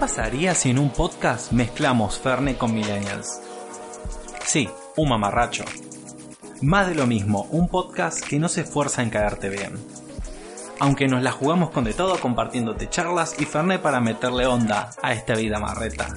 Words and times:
pasaría 0.00 0.54
si 0.54 0.70
en 0.70 0.78
un 0.78 0.88
podcast 0.88 1.52
mezclamos 1.52 2.18
Ferne 2.18 2.56
con 2.56 2.72
Millennials? 2.72 3.38
Sí, 4.46 4.66
un 4.96 5.10
mamarracho. 5.10 5.62
Más 6.62 6.88
de 6.88 6.94
lo 6.94 7.06
mismo, 7.06 7.46
un 7.50 7.68
podcast 7.68 8.24
que 8.24 8.38
no 8.38 8.48
se 8.48 8.62
esfuerza 8.62 9.02
en 9.02 9.10
caerte 9.10 9.50
bien. 9.50 9.74
Aunque 10.78 11.06
nos 11.06 11.22
la 11.22 11.32
jugamos 11.32 11.68
con 11.68 11.84
de 11.84 11.92
todo 11.92 12.18
compartiéndote 12.18 12.88
charlas 12.88 13.38
y 13.38 13.44
Ferne 13.44 13.78
para 13.78 14.00
meterle 14.00 14.46
onda 14.46 14.88
a 15.02 15.12
esta 15.12 15.34
vida 15.34 15.60
marreta. 15.60 16.08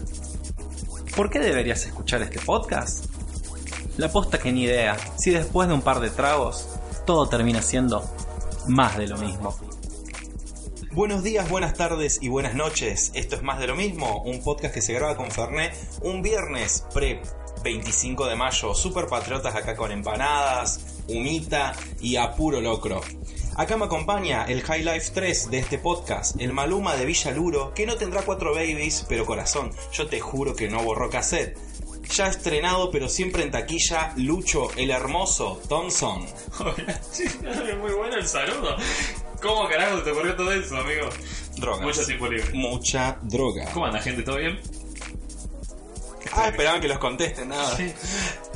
¿Por 1.14 1.30
qué 1.30 1.40
deberías 1.40 1.86
escuchar 1.86 2.22
este 2.22 2.40
podcast? 2.40 3.08
La 3.98 4.08
posta 4.08 4.40
que 4.40 4.54
ni 4.54 4.64
idea, 4.64 4.96
si 5.18 5.32
después 5.32 5.68
de 5.68 5.74
un 5.74 5.82
par 5.82 6.00
de 6.00 6.10
tragos, 6.10 6.70
todo 7.06 7.28
termina 7.28 7.62
siendo 7.62 8.02
más 8.66 8.98
de 8.98 9.08
lo 9.08 9.18
mismo. 9.18 9.54
Buenos 10.94 11.24
días, 11.24 11.50
buenas 11.50 11.74
tardes 11.74 12.20
y 12.22 12.28
buenas 12.28 12.54
noches. 12.54 13.10
Esto 13.16 13.36
es 13.36 13.42
Más 13.42 13.60
de 13.60 13.66
lo 13.66 13.76
mismo, 13.76 14.22
un 14.28 14.44
podcast 14.44 14.76
que 14.76 14.82
se 14.82 14.94
graba 14.94 15.18
con 15.18 15.32
Fernet 15.32 15.74
un 16.04 16.22
viernes 16.22 16.86
pre 16.94 17.20
25 17.64 18.28
de 18.28 18.36
mayo. 18.36 18.76
Super 18.76 19.08
patriotas 19.08 19.56
acá 19.56 19.76
con 19.76 19.92
empanadas, 19.92 21.02
humita 21.08 21.74
y 22.00 22.18
a 22.18 22.36
puro 22.36 22.62
locro. 22.62 23.02
Acá 23.56 23.76
me 23.76 23.86
acompaña 23.86 24.46
el 24.46 24.62
High 24.62 24.84
Life 24.84 25.12
3 25.16 25.50
de 25.50 25.58
este 25.58 25.80
podcast, 25.80 26.40
el 26.40 26.54
Maluma 26.54 26.96
de 26.96 27.08
Villaluro, 27.08 27.74
que 27.74 27.88
no 27.88 27.96
tendrá 27.96 28.22
cuatro 28.22 28.54
babies, 28.54 29.04
pero 29.10 29.26
corazón, 29.26 29.72
yo 29.94 30.06
te 30.06 30.20
juro 30.20 30.56
que 30.56 30.70
no 30.70 30.84
borró 30.84 31.10
cassette. 31.10 31.58
Ya 32.16 32.28
estrenado, 32.28 32.92
pero 32.92 33.10
siempre 33.10 33.42
en 33.42 33.50
taquilla, 33.50 34.14
Lucho, 34.18 34.70
el 34.78 34.92
hermoso, 34.92 35.60
Thompson. 35.68 36.24
Hola, 36.60 37.02
muy 37.82 37.94
bueno 37.94 38.16
el 38.16 38.28
saludo. 38.28 38.78
¿Cómo 39.44 39.68
carajo 39.68 40.02
te 40.02 40.12
ocurrió 40.12 40.36
todo 40.36 40.52
eso, 40.54 40.78
amigo? 40.78 41.10
Drogas. 41.58 41.82
Mucho 41.82 42.06
tiempo 42.06 42.28
libre. 42.28 42.50
Mucha 42.54 43.18
droga. 43.22 43.66
¿Cómo 43.74 43.86
anda, 43.86 44.00
gente? 44.00 44.24
¿Todo 44.24 44.38
bien? 44.38 44.60
Ah, 46.32 46.48
esperaban 46.48 46.82
que 46.82 46.88
los 46.88 46.98
contesten, 46.98 47.50
nada. 47.50 47.78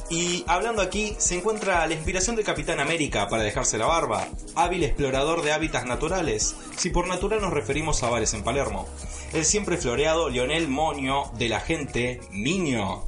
Y 0.09 0.45
hablando 0.47 0.81
aquí, 0.81 1.15
se 1.19 1.35
encuentra 1.35 1.85
la 1.85 1.93
inspiración 1.93 2.37
del 2.37 2.45
Capitán 2.45 2.79
América 2.79 3.27
para 3.27 3.43
dejarse 3.43 3.77
la 3.77 3.85
barba, 3.85 4.29
hábil 4.55 4.85
explorador 4.85 5.43
de 5.43 5.51
hábitats 5.51 5.85
naturales, 5.85 6.55
si 6.77 6.89
por 6.89 7.07
natural 7.07 7.41
nos 7.41 7.51
referimos 7.51 8.01
a 8.03 8.09
bares 8.09 8.33
en 8.33 8.43
Palermo. 8.43 8.87
El 9.33 9.43
siempre 9.43 9.75
floreado 9.75 10.29
Lionel 10.29 10.69
Moño 10.69 11.33
de 11.37 11.49
la 11.49 11.59
gente, 11.59 12.21
niño. 12.31 13.03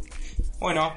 Bueno, 0.60 0.94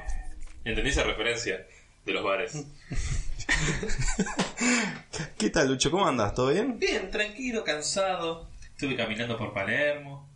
Entendí 0.65 0.91
esa 0.91 1.03
referencia 1.03 1.65
de 2.05 2.13
los 2.13 2.23
bares. 2.23 2.53
¿qué 5.37 5.49
tal 5.49 5.67
Lucho? 5.69 5.91
¿Cómo 5.91 6.07
andas? 6.07 6.33
¿Todo 6.33 6.51
bien? 6.51 6.79
Bien, 6.79 7.09
tranquilo, 7.11 7.63
cansado. 7.63 8.49
Estuve 8.71 8.95
caminando 8.95 9.37
por 9.37 9.53
Palermo. 9.53 10.29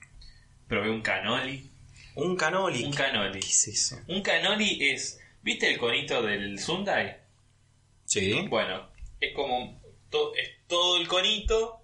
Probé 0.67 0.89
un 0.89 1.01
canoli. 1.01 1.69
Un 2.15 2.35
canoli. 2.35 2.83
Un 2.83 2.93
canoli. 2.93 3.39
¿Qué 3.39 3.47
es 3.47 3.67
eso? 3.67 3.99
Un 4.07 4.21
canoli 4.21 4.89
es. 4.89 5.19
¿Viste 5.41 5.69
el 5.71 5.77
conito 5.77 6.21
del 6.21 6.59
Sundae? 6.59 7.19
Sí. 8.05 8.45
Bueno, 8.49 8.89
es 9.19 9.33
como. 9.33 9.79
to- 10.09 10.33
es 10.35 10.49
todo 10.67 10.97
el 10.99 11.07
conito 11.07 11.79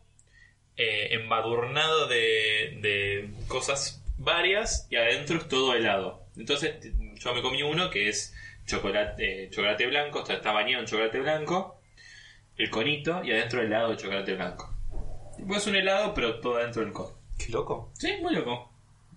eh, 0.76 1.10
embadurnado 1.12 2.08
de, 2.08 2.78
de 2.82 3.30
cosas 3.48 4.02
varias 4.18 4.88
y 4.90 4.96
adentro 4.98 5.38
es 5.38 5.48
todo 5.48 5.74
helado. 5.76 6.26
Entonces 6.36 6.76
yo 7.16 7.34
me 7.34 7.42
comí 7.42 7.62
uno 7.64 7.90
que 7.90 8.10
es 8.10 8.33
chocolate, 8.66 9.50
chocolate 9.50 9.88
blanco, 9.88 10.19
está, 10.19 10.33
está 10.33 10.52
bañado 10.52 10.81
en 10.81 10.88
chocolate 10.88 11.19
blanco, 11.19 11.80
el 12.58 12.69
conito 12.69 13.23
y 13.23 13.31
adentro 13.31 13.61
helado 13.61 13.92
de 13.92 13.97
chocolate 13.97 14.36
blanco. 14.36 14.73
Tipo, 15.38 15.56
es 15.56 15.67
un 15.67 15.75
helado 15.75 16.14
pero 16.14 16.39
todo 16.39 16.58
adentro 16.58 16.84
del 16.84 16.94
cono. 16.94 17.17
Qué 17.38 17.52
loco. 17.52 17.91
Sí, 17.94 18.14
muy 18.22 18.34
loco. 18.36 18.72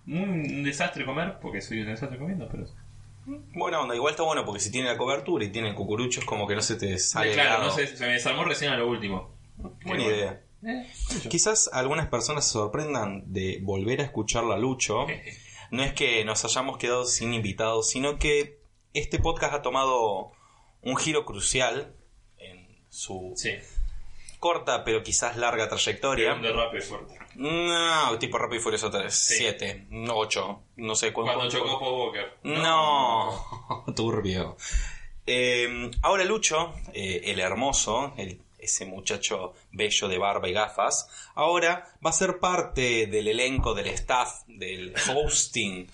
Muy 0.05 0.21
un 0.23 0.63
desastre 0.63 1.05
comer 1.05 1.37
porque 1.41 1.61
soy 1.61 1.81
un 1.81 1.87
desastre 1.87 2.17
comiendo, 2.17 2.47
pero... 2.49 2.65
Buena 3.53 3.81
onda, 3.81 3.93
igual 3.93 4.11
está 4.11 4.23
bueno 4.23 4.45
porque 4.45 4.61
si 4.61 4.71
tiene 4.71 4.87
la 4.87 4.97
cobertura 4.97 5.43
y 5.43 5.49
tiene 5.49 5.75
cucuruchos 5.75 6.23
como 6.23 6.47
que 6.47 6.55
no 6.55 6.61
se 6.61 6.77
te 6.77 6.97
sale 6.97 7.33
claro, 7.33 7.49
helado. 7.49 7.65
no 7.65 7.71
sé, 7.71 7.87
se 7.87 8.05
me 8.05 8.13
desarmó 8.13 8.45
recién 8.45 8.71
a 8.71 8.77
lo 8.77 8.87
último. 8.87 9.35
Buena 9.57 10.03
Qué 10.03 10.09
idea. 10.09 10.41
bueno. 10.61 10.81
Eh. 10.81 10.87
Quizás 11.29 11.69
algunas 11.73 12.07
personas 12.07 12.45
se 12.45 12.53
sorprendan 12.53 13.23
de 13.31 13.59
volver 13.61 13.99
a 13.99 14.05
escucharla 14.05 14.55
a 14.55 14.57
Lucho. 14.57 15.05
No 15.69 15.83
es 15.83 15.91
que 15.91 16.23
nos 16.23 16.45
hayamos 16.45 16.77
quedado 16.77 17.03
sin 17.03 17.33
invitados, 17.33 17.89
sino 17.89 18.17
que 18.19 18.57
este 18.93 19.19
podcast 19.19 19.53
ha 19.53 19.61
tomado 19.61 20.31
un 20.81 20.95
giro 20.97 21.25
crucial 21.25 21.95
en 22.37 22.67
su 22.89 23.33
Sí, 23.35 23.51
corta 24.39 24.83
pero 24.83 25.03
quizás 25.03 25.37
larga 25.37 25.67
trayectoria. 25.67 26.33
un 26.33 26.41
derrape 26.41 26.81
fuerte. 26.81 27.17
No, 27.35 28.17
tipo 28.19 28.37
Rápido 28.37 28.59
y 28.59 28.63
Furioso 28.63 28.89
3, 28.89 29.13
Sí. 29.13 29.35
7, 29.37 29.87
8, 30.09 30.63
no 30.77 30.95
sé 30.95 31.13
cuánto. 31.13 31.33
Cuando 31.33 31.51
chocó 31.51 31.79
Paul 31.79 31.99
Walker. 31.99 32.37
No, 32.43 33.83
turbio. 33.95 34.57
Eh, 35.25 35.91
ahora 36.03 36.23
Lucho, 36.23 36.73
eh, 36.93 37.21
el 37.25 37.39
hermoso, 37.39 38.13
el- 38.17 38.41
ese 38.59 38.85
muchacho 38.85 39.53
bello 39.71 40.07
de 40.07 40.17
barba 40.17 40.49
y 40.49 40.53
gafas, 40.53 41.07
ahora 41.35 41.93
va 42.05 42.09
a 42.09 42.13
ser 42.13 42.39
parte 42.39 43.05
del 43.07 43.27
elenco, 43.27 43.73
del 43.75 43.87
staff, 43.87 44.41
del 44.47 44.93
hosting, 45.15 45.87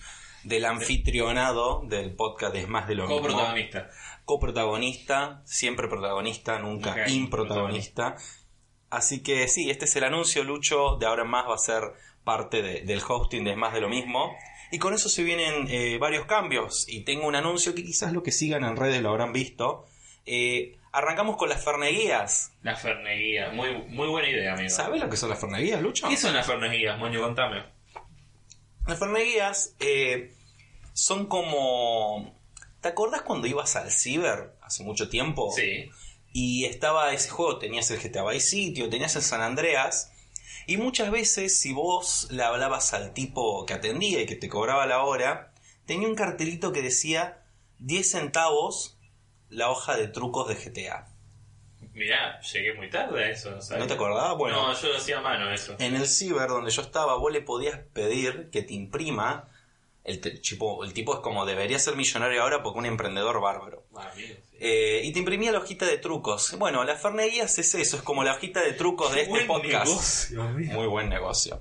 del 0.44 0.64
anfitrionado 0.64 1.82
del 1.86 2.14
podcast 2.14 2.54
Es 2.56 2.68
Más 2.68 2.86
de 2.88 2.94
lo 2.94 3.06
mismo. 3.06 3.20
Co-protagonista. 3.22 3.90
Coprotagonista, 4.24 5.42
siempre 5.44 5.88
protagonista, 5.88 6.58
nunca 6.58 6.90
Nunca 6.90 7.08
improtagonista. 7.10 8.16
Así 8.90 9.22
que 9.22 9.48
sí, 9.48 9.70
este 9.70 9.86
es 9.86 9.96
el 9.96 10.04
anuncio, 10.04 10.44
Lucho, 10.44 10.96
de 11.00 11.06
ahora 11.06 11.22
en 11.22 11.28
más 11.30 11.46
va 11.48 11.54
a 11.54 11.58
ser 11.58 11.82
parte 12.22 12.62
de- 12.62 12.82
del 12.82 13.02
hosting 13.06 13.44
de 13.44 13.52
Es 13.52 13.56
Más 13.56 13.74
de 13.74 13.80
lo 13.80 13.88
mismo. 13.88 14.34
Y 14.70 14.78
con 14.78 14.94
eso 14.94 15.08
se 15.08 15.22
vienen 15.22 15.66
eh, 15.68 15.98
varios 15.98 16.26
cambios. 16.26 16.88
Y 16.88 17.04
tengo 17.04 17.26
un 17.26 17.34
anuncio 17.36 17.74
que 17.74 17.84
quizás 17.84 18.12
lo 18.12 18.22
que 18.22 18.32
sigan 18.32 18.64
en 18.64 18.76
redes 18.76 19.02
lo 19.02 19.10
habrán 19.10 19.32
visto. 19.32 19.86
Eh, 20.26 20.78
arrancamos 20.90 21.36
con 21.36 21.48
las 21.48 21.62
ferneguías. 21.64 22.52
Las 22.62 22.80
ferneguías. 22.80 23.52
Muy, 23.52 23.72
muy 23.88 24.08
buena 24.08 24.28
idea, 24.28 24.54
amigo. 24.54 24.70
¿Sabes 24.70 25.00
lo 25.02 25.08
que 25.10 25.16
son 25.16 25.28
las 25.30 25.40
ferneguías, 25.40 25.80
Lucho? 25.82 26.08
¿Qué 26.08 26.16
son 26.16 26.34
las 26.34 26.46
ferneguías, 26.46 26.98
moño? 26.98 27.20
Contame. 27.20 27.62
Las 28.86 28.98
ferneguías 28.98 29.74
eh, 29.80 30.33
son 30.94 31.26
como... 31.26 32.34
¿Te 32.80 32.88
acordás 32.88 33.20
cuando 33.22 33.46
ibas 33.46 33.76
al 33.76 33.90
ciber 33.90 34.54
hace 34.62 34.82
mucho 34.84 35.08
tiempo? 35.10 35.52
Sí. 35.54 35.90
y 36.32 36.64
estaba 36.64 37.12
ese 37.12 37.30
juego, 37.30 37.58
tenías 37.58 37.90
el 37.90 38.00
GTA 38.00 38.24
Vice 38.28 38.48
City 38.48 38.82
o 38.82 38.88
tenías 38.90 39.14
el 39.14 39.22
San 39.22 39.40
Andreas, 39.40 40.10
y 40.66 40.78
muchas 40.78 41.10
veces 41.10 41.58
si 41.60 41.72
vos 41.72 42.26
le 42.30 42.42
hablabas 42.42 42.92
al 42.94 43.12
tipo 43.14 43.64
que 43.66 43.74
atendía 43.74 44.20
y 44.22 44.26
que 44.26 44.34
te 44.34 44.48
cobraba 44.48 44.84
la 44.86 45.02
hora, 45.04 45.52
tenía 45.86 46.08
un 46.08 46.14
cartelito 46.16 46.72
que 46.72 46.82
decía 46.82 47.42
10 47.78 48.10
centavos 48.10 48.98
la 49.48 49.70
hoja 49.70 49.96
de 49.96 50.08
trucos 50.08 50.48
de 50.48 50.54
GTA. 50.56 51.06
Mirá, 51.92 52.40
llegué 52.40 52.74
muy 52.74 52.90
tarde 52.90 53.24
a 53.24 53.30
eso. 53.30 53.50
¿no, 53.52 53.62
sabes? 53.62 53.80
¿No 53.82 53.86
te 53.86 53.94
acordabas? 53.94 54.36
Bueno, 54.36 54.68
No, 54.68 54.74
yo 54.80 54.88
lo 54.88 54.96
hacía 54.96 55.18
a 55.18 55.22
mano 55.22 55.52
eso. 55.52 55.76
en 55.78 55.94
el 55.94 56.06
ciber 56.08 56.48
donde 56.48 56.70
yo 56.72 56.82
estaba, 56.82 57.14
vos 57.16 57.32
le 57.32 57.40
podías 57.42 57.78
pedir 57.92 58.50
que 58.50 58.62
te 58.62 58.74
imprima, 58.74 59.48
el, 60.04 60.20
tipo, 60.20 60.84
el 60.84 60.92
tipo 60.92 61.14
es 61.14 61.20
como 61.20 61.46
debería 61.46 61.78
ser 61.78 61.96
millonario 61.96 62.42
ahora 62.42 62.62
porque 62.62 62.78
un 62.78 62.86
emprendedor 62.86 63.40
bárbaro. 63.40 63.84
Ah, 63.96 64.10
sí. 64.14 64.36
Eh, 64.60 65.00
y 65.04 65.12
te 65.12 65.18
imprimía 65.18 65.50
la 65.50 65.58
hojita 65.58 65.84
de 65.86 65.98
trucos. 65.98 66.56
Bueno, 66.58 66.84
las 66.84 67.00
ferneguías 67.02 67.58
es 67.58 67.74
eso, 67.74 67.96
es 67.96 68.02
como 68.02 68.22
la 68.22 68.34
hojita 68.34 68.60
de 68.60 68.72
trucos 68.72 69.12
de 69.14 69.22
este 69.22 69.44
podcast. 69.46 69.86
negocio. 69.86 70.42
Muy 70.74 70.86
buen 70.86 71.08
negocio. 71.08 71.60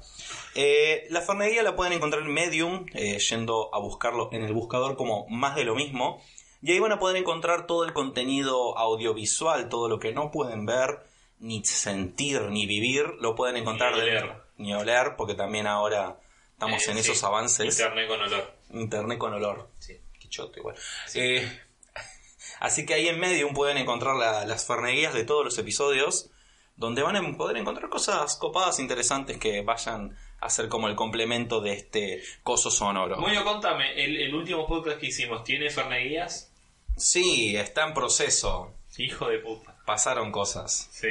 Eh, 0.55 1.07
la 1.09 1.21
ferneguía 1.21 1.63
la 1.63 1.75
pueden 1.75 1.93
encontrar 1.93 2.21
en 2.23 2.31
Medium, 2.33 2.85
eh, 2.93 3.17
yendo 3.17 3.73
a 3.73 3.79
buscarlo 3.79 4.29
en 4.31 4.43
el 4.43 4.53
buscador 4.53 4.95
como 4.95 5.25
más 5.29 5.55
de 5.55 5.63
lo 5.63 5.73
mismo. 5.75 6.21
Y 6.61 6.71
ahí 6.71 6.79
van 6.79 6.91
a 6.93 6.99
poder 6.99 7.17
encontrar 7.17 7.65
todo 7.67 7.83
el 7.83 7.91
contenido 7.93 8.77
audiovisual, 8.77 9.67
todo 9.69 9.89
lo 9.89 9.99
que 9.99 10.13
no 10.13 10.31
pueden 10.31 10.65
ver, 10.65 10.99
ni 11.39 11.63
sentir, 11.65 12.41
ni 12.43 12.65
vivir, 12.67 13.06
lo 13.19 13.35
pueden 13.35 13.57
encontrar 13.57 13.95
Ni 13.95 14.01
de- 14.01 14.31
ni 14.57 14.73
oler, 14.73 15.15
porque 15.18 15.33
también 15.33 15.68
ahora 15.68 16.18
estamos 16.53 16.88
Eh, 16.88 16.91
en 16.91 17.03
sí. 17.03 17.11
esos 17.11 17.23
avances. 17.23 17.65
Internet 17.79 18.07
con 18.07 18.21
olor. 18.21 18.53
Internet 18.71 19.17
con 19.17 19.33
olor. 19.33 19.69
Sí. 19.79 20.00
Qué 20.19 20.29
choto 20.29 20.59
igual. 20.59 20.75
Eh, 21.15 21.61
así 22.59 22.85
que 22.85 22.94
ahí 22.94 23.07
en 23.07 23.19
Medium 23.19 23.53
pueden 23.53 23.77
encontrar 23.77 24.15
la- 24.15 24.45
las 24.45 24.65
ferneguías 24.65 25.13
de 25.13 25.23
todos 25.25 25.44
los 25.45 25.57
episodios, 25.57 26.29
donde 26.75 27.03
van 27.03 27.15
a 27.15 27.38
poder 27.38 27.57
encontrar 27.57 27.89
cosas 27.89 28.35
copadas, 28.38 28.79
interesantes 28.79 29.38
que 29.38 29.61
vayan 29.61 30.17
a 30.39 30.50
ser 30.50 30.67
como 30.67 30.88
el 30.89 30.95
complemento 30.95 31.61
de 31.61 31.73
este 31.73 32.21
coso 32.44 32.69
sonoro. 32.71 33.17
Moño, 33.17 33.44
contame, 33.45 34.03
el, 34.03 34.17
el 34.17 34.33
último 34.35 34.67
podcast 34.67 34.99
que 34.99 35.07
hicimos, 35.07 35.44
¿tiene 35.44 35.69
ferneguías? 35.69 36.51
Sí, 36.97 37.56
está 37.56 37.85
en 37.88 37.94
proceso. 37.94 38.73
Hijo 38.97 39.27
de 39.29 39.39
puta. 39.39 39.75
Pasaron 39.85 40.31
cosas. 40.31 40.89
Sí. 40.91 41.07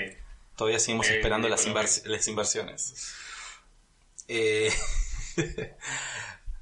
Todavía 0.56 0.78
seguimos 0.78 1.08
Eh, 1.08 1.16
esperando 1.16 1.48
las, 1.48 1.64
bueno, 1.64 1.80
invers- 1.80 2.04
las 2.04 2.28
inversiones. 2.28 3.14
Eh, 4.28 4.70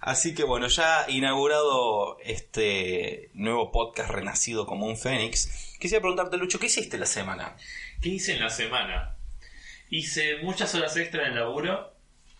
Así 0.01 0.35
que 0.35 0.45
bueno, 0.45 0.69
ya 0.69 1.05
inaugurado 1.09 2.19
este 2.21 3.31
nuevo 3.35 3.71
podcast 3.71 4.11
renacido 4.11 4.65
como 4.67 4.87
un 4.87 4.97
fénix, 4.97 5.77
quisiera 5.79 6.01
preguntarte, 6.01 6.39
Lucho, 6.39 6.59
¿qué 6.59 6.67
hiciste 6.67 6.97
la 6.97 7.05
semana? 7.07 7.55
¿Qué 8.01 8.09
hice 8.09 8.33
en 8.33 8.41
la 8.41 8.49
semana? 8.49 9.17
Hice 9.91 10.39
muchas 10.43 10.75
horas 10.75 10.97
extra 10.97 11.23
en 11.27 11.33
el 11.33 11.35
laburo. 11.41 11.93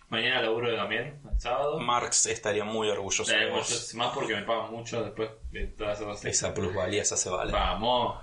Mañana 0.09 0.41
laburo 0.41 0.75
también, 0.75 1.21
el 1.31 1.39
sábado. 1.39 1.79
Marx 1.79 2.25
estaría 2.25 2.63
muy 2.65 2.89
orgulloso 2.89 3.31
de 3.31 3.49
vos. 3.49 3.93
más 3.95 4.11
porque 4.13 4.35
me 4.35 4.41
pagan 4.41 4.71
mucho 4.71 5.03
después 5.03 5.29
de 5.51 5.67
todas 5.67 5.97
esas 5.99 6.07
cosas. 6.07 6.25
Esa 6.25 6.53
plusvalía 6.53 7.05
se 7.05 7.13
hace 7.13 7.29
vale. 7.29 7.51
Vamos. 7.51 8.21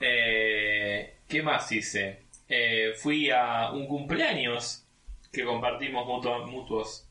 Eh, 0.00 1.18
¿Qué 1.28 1.42
más 1.42 1.70
hice? 1.70 2.22
Eh, 2.48 2.94
fui 2.96 3.30
a 3.30 3.70
un 3.72 3.86
cumpleaños 3.86 4.84
que 5.32 5.44
compartimos 5.44 6.06
mutuo- 6.06 6.46
mutuos. 6.46 7.04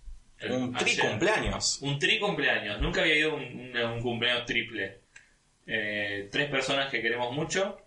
Un 0.49 0.73
tri 0.75 0.91
ayer. 0.91 1.09
cumpleaños. 1.09 1.79
Un 1.81 1.97
tri 1.99 2.19
cumpleaños. 2.19 2.79
Nunca 2.81 3.01
había 3.01 3.15
ido 3.15 3.31
a 3.31 3.35
un, 3.35 3.43
un- 3.43 3.77
un 3.77 4.01
cumpleaños 4.01 4.45
triple. 4.45 4.99
Eh, 5.65 6.29
tres 6.31 6.49
personas 6.49 6.89
que 6.91 7.01
queremos 7.01 7.33
mucho. 7.33 7.81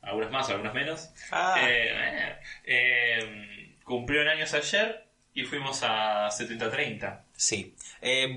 Algunas 0.00 0.30
más, 0.30 0.48
algunas 0.48 0.74
menos. 0.74 1.10
Ah, 1.30 1.56
Eh, 1.62 2.36
eh, 2.64 3.76
cumplieron 3.84 4.28
años 4.28 4.54
ayer 4.54 5.04
y 5.34 5.44
fuimos 5.44 5.82
a 5.82 6.28
70-30. 6.30 7.24
sí. 7.36 7.74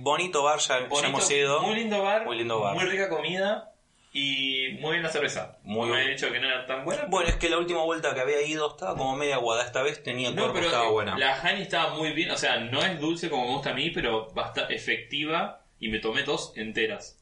Bonito 0.02 0.44
bar, 0.44 0.60
ya, 0.60 0.80
ya 0.90 1.08
hemos 1.08 1.32
ido. 1.32 1.62
Muy 1.62 1.76
lindo 1.76 2.02
bar. 2.04 2.26
Muy 2.26 2.38
lindo 2.38 2.60
bar. 2.60 2.76
Muy 2.76 2.86
rica 2.86 3.10
comida 3.10 3.71
y 4.14 4.78
muy 4.82 4.92
bien 4.92 5.04
la 5.04 5.10
cerveza. 5.10 5.58
Muy 5.64 5.90
Me 5.90 5.96
bien. 5.96 6.08
han 6.08 6.16
dicho 6.16 6.32
que 6.32 6.40
no 6.40 6.48
era 6.48 6.66
tan 6.66 6.84
buena. 6.84 7.06
Bueno, 7.06 7.30
es 7.30 7.38
que 7.38 7.50
la 7.50 7.58
última 7.58 7.82
vuelta 7.84 8.14
que 8.14 8.20
había 8.20 8.42
ido 8.42 8.70
estaba 8.72 8.98
como 8.98 9.16
media 9.16 9.36
aguada. 9.36 9.64
Esta 9.64 9.82
vez 9.84 10.04
tenía 10.04 10.30
el 10.30 10.36
no, 10.36 10.42
cuerpo, 10.44 10.56
pero 10.56 10.68
estaba 10.68 10.88
eh, 10.88 10.92
buena. 10.92 11.18
la 11.18 11.40
Hani 11.42 11.62
estaba 11.62 11.96
muy 11.96 12.12
bien. 12.12 12.30
O 12.32 12.38
sea, 12.38 12.60
no 12.60 12.82
es 12.84 13.00
dulce 13.00 13.30
como 13.30 13.46
me 13.46 13.54
gusta 13.54 13.70
a 13.70 13.74
mí, 13.74 13.90
pero 13.92 14.30
bastante 14.34 14.76
efectiva. 14.76 15.64
Y 15.80 15.88
me 15.90 16.00
tomé 16.00 16.24
dos 16.24 16.52
enteras. 16.58 17.18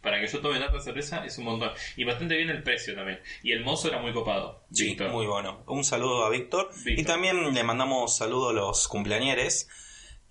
Para 0.00 0.20
que 0.20 0.26
yo 0.26 0.40
tome 0.40 0.58
tanta 0.58 0.80
cerveza 0.80 1.24
es 1.24 1.36
un 1.38 1.44
montón. 1.44 1.70
Y 1.96 2.04
bastante 2.04 2.34
bien 2.34 2.48
el 2.48 2.62
precio 2.62 2.94
también. 2.94 3.20
Y 3.42 3.52
el 3.52 3.62
mozo 3.62 3.88
era 3.88 4.00
muy 4.00 4.12
copado. 4.12 4.64
Sí, 4.72 4.86
Víctor. 4.86 5.10
muy 5.10 5.26
bueno. 5.26 5.62
Un 5.66 5.84
saludo 5.84 6.24
a 6.24 6.30
Víctor. 6.30 6.70
Víctor. 6.74 6.98
Y 6.98 7.04
también 7.04 7.52
le 7.54 7.62
mandamos 7.62 8.16
saludo 8.16 8.48
a 8.48 8.52
los 8.54 8.88
cumpleañeres, 8.88 9.68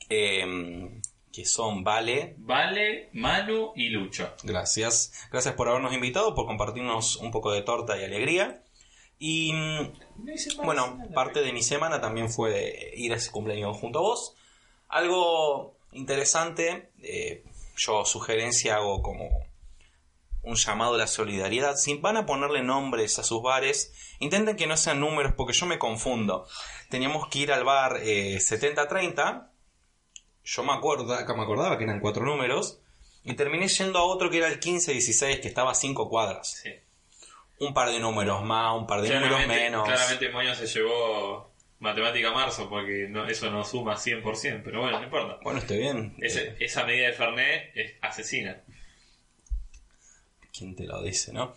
eh, 0.09 0.89
que 1.31 1.45
son 1.45 1.83
Vale. 1.83 2.35
Vale, 2.37 3.09
Manu 3.13 3.71
y 3.75 3.89
Lucho. 3.89 4.33
Gracias. 4.43 5.27
Gracias 5.31 5.55
por 5.55 5.69
habernos 5.69 5.93
invitado, 5.93 6.35
por 6.35 6.45
compartirnos 6.45 7.17
un 7.17 7.31
poco 7.31 7.51
de 7.51 7.61
torta 7.61 7.99
y 7.99 8.03
alegría. 8.03 8.63
Y 9.19 9.53
mm, 9.53 9.93
bueno, 10.63 10.97
parte 11.13 11.41
de 11.41 11.53
mi 11.53 11.61
semana 11.61 12.01
también 12.01 12.29
fue 12.31 12.91
ir 12.95 13.13
a 13.13 13.17
ese 13.17 13.31
cumpleaños 13.31 13.77
junto 13.77 13.99
a 13.99 14.01
vos. 14.01 14.35
Algo 14.89 15.75
interesante, 15.91 16.89
eh, 17.01 17.43
yo 17.77 18.03
sugerencia 18.05 18.75
hago 18.75 19.01
como 19.01 19.29
un 20.43 20.55
llamado 20.55 20.95
a 20.95 20.97
la 20.97 21.07
solidaridad. 21.07 21.75
Si 21.75 21.93
van 21.97 22.17
a 22.17 22.25
ponerle 22.25 22.63
nombres 22.63 23.19
a 23.19 23.23
sus 23.23 23.41
bares, 23.43 23.93
intenten 24.19 24.55
que 24.55 24.67
no 24.67 24.75
sean 24.75 24.99
números 24.99 25.33
porque 25.37 25.53
yo 25.53 25.65
me 25.65 25.79
confundo. 25.79 26.47
Teníamos 26.89 27.27
que 27.27 27.39
ir 27.39 27.51
al 27.51 27.63
bar 27.63 27.97
eh, 28.01 28.39
7030. 28.39 29.50
Yo 30.43 30.63
me, 30.63 30.73
acuerdo, 30.73 31.13
acá 31.13 31.33
me 31.35 31.43
acordaba 31.43 31.77
que 31.77 31.83
eran 31.83 31.99
cuatro 31.99 32.23
números. 32.25 32.79
Y 33.23 33.35
terminé 33.35 33.67
yendo 33.67 33.99
a 33.99 34.03
otro 34.03 34.29
que 34.31 34.37
era 34.37 34.47
el 34.47 34.53
1516, 34.55 35.39
que 35.39 35.47
estaba 35.47 35.71
a 35.71 35.75
cinco 35.75 36.09
cuadras. 36.09 36.59
Sí. 36.63 36.71
Un 37.59 37.73
par 37.73 37.89
de 37.91 37.99
números 37.99 38.43
más, 38.43 38.75
un 38.75 38.87
par 38.87 39.01
de 39.01 39.13
números 39.13 39.45
menos. 39.47 39.85
claramente 39.87 40.29
Moño 40.29 40.55
se 40.55 40.65
llevó 40.65 41.51
matemática 41.79 42.31
marzo 42.31 42.67
porque 42.69 43.07
no, 43.09 43.27
eso 43.27 43.51
no 43.51 43.63
suma 43.63 43.95
100%, 43.95 44.61
pero 44.63 44.81
bueno, 44.81 44.97
no 44.97 45.03
importa. 45.03 45.37
Bueno, 45.43 45.59
esté 45.59 45.77
bien. 45.77 46.15
Ese- 46.19 46.55
esa 46.59 46.83
medida 46.85 47.07
de 47.07 47.13
Fernet 47.13 47.71
es 47.75 47.93
asesina. 48.01 48.61
¿Quién 50.57 50.75
te 50.75 50.85
lo 50.85 51.01
dice, 51.01 51.31
no? 51.33 51.55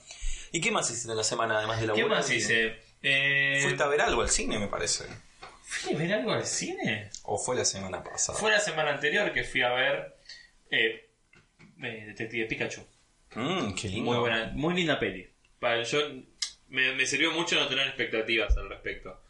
¿Y 0.53 0.61
qué 0.61 0.71
más 0.71 0.91
hiciste 0.91 1.11
en 1.11 1.17
la 1.17 1.25
semana 1.25 1.59
además 1.59 1.81
de 1.81 1.87
la 1.89 1.95
¿Qué 1.95 2.05
más 2.05 2.31
hice? 2.31 2.77
Eh, 3.03 3.61
Fuiste 3.63 3.83
a 3.83 3.87
ver 3.87 4.01
algo 4.03 4.23
al 4.23 4.31
cine, 4.31 4.59
me 4.59 4.69
parece. 4.69 5.05
¿Fui 5.81 5.95
a 5.95 5.99
ver 5.99 6.13
algo 6.13 6.33
al 6.33 6.47
cine? 6.47 7.11
¿O 7.25 7.37
fue 7.37 7.57
la 7.57 7.65
semana 7.65 8.03
pasada? 8.03 8.39
Fue 8.39 8.51
la 8.51 8.61
semana 8.61 8.93
anterior 8.93 9.33
que 9.33 9.45
fui 9.45 9.63
a 9.63 9.73
ver 9.73 10.17
eh, 10.71 11.11
eh, 11.83 12.05
Detective 12.07 12.47
Pikachu. 12.47 12.87
Mmm, 13.35 13.75
qué 13.75 13.89
lindo. 13.89 14.11
Muy 14.11 14.19
buena, 14.21 14.53
muy 14.55 14.75
linda 14.75 14.99
peli. 14.99 15.29
Para, 15.59 15.83
yo, 15.83 15.99
me, 16.69 16.95
me 16.95 17.07
sirvió 17.07 17.33
mucho 17.33 17.59
no 17.59 17.67
tener 17.67 17.87
expectativas 17.89 18.57
al 18.57 18.69
respecto. 18.69 19.21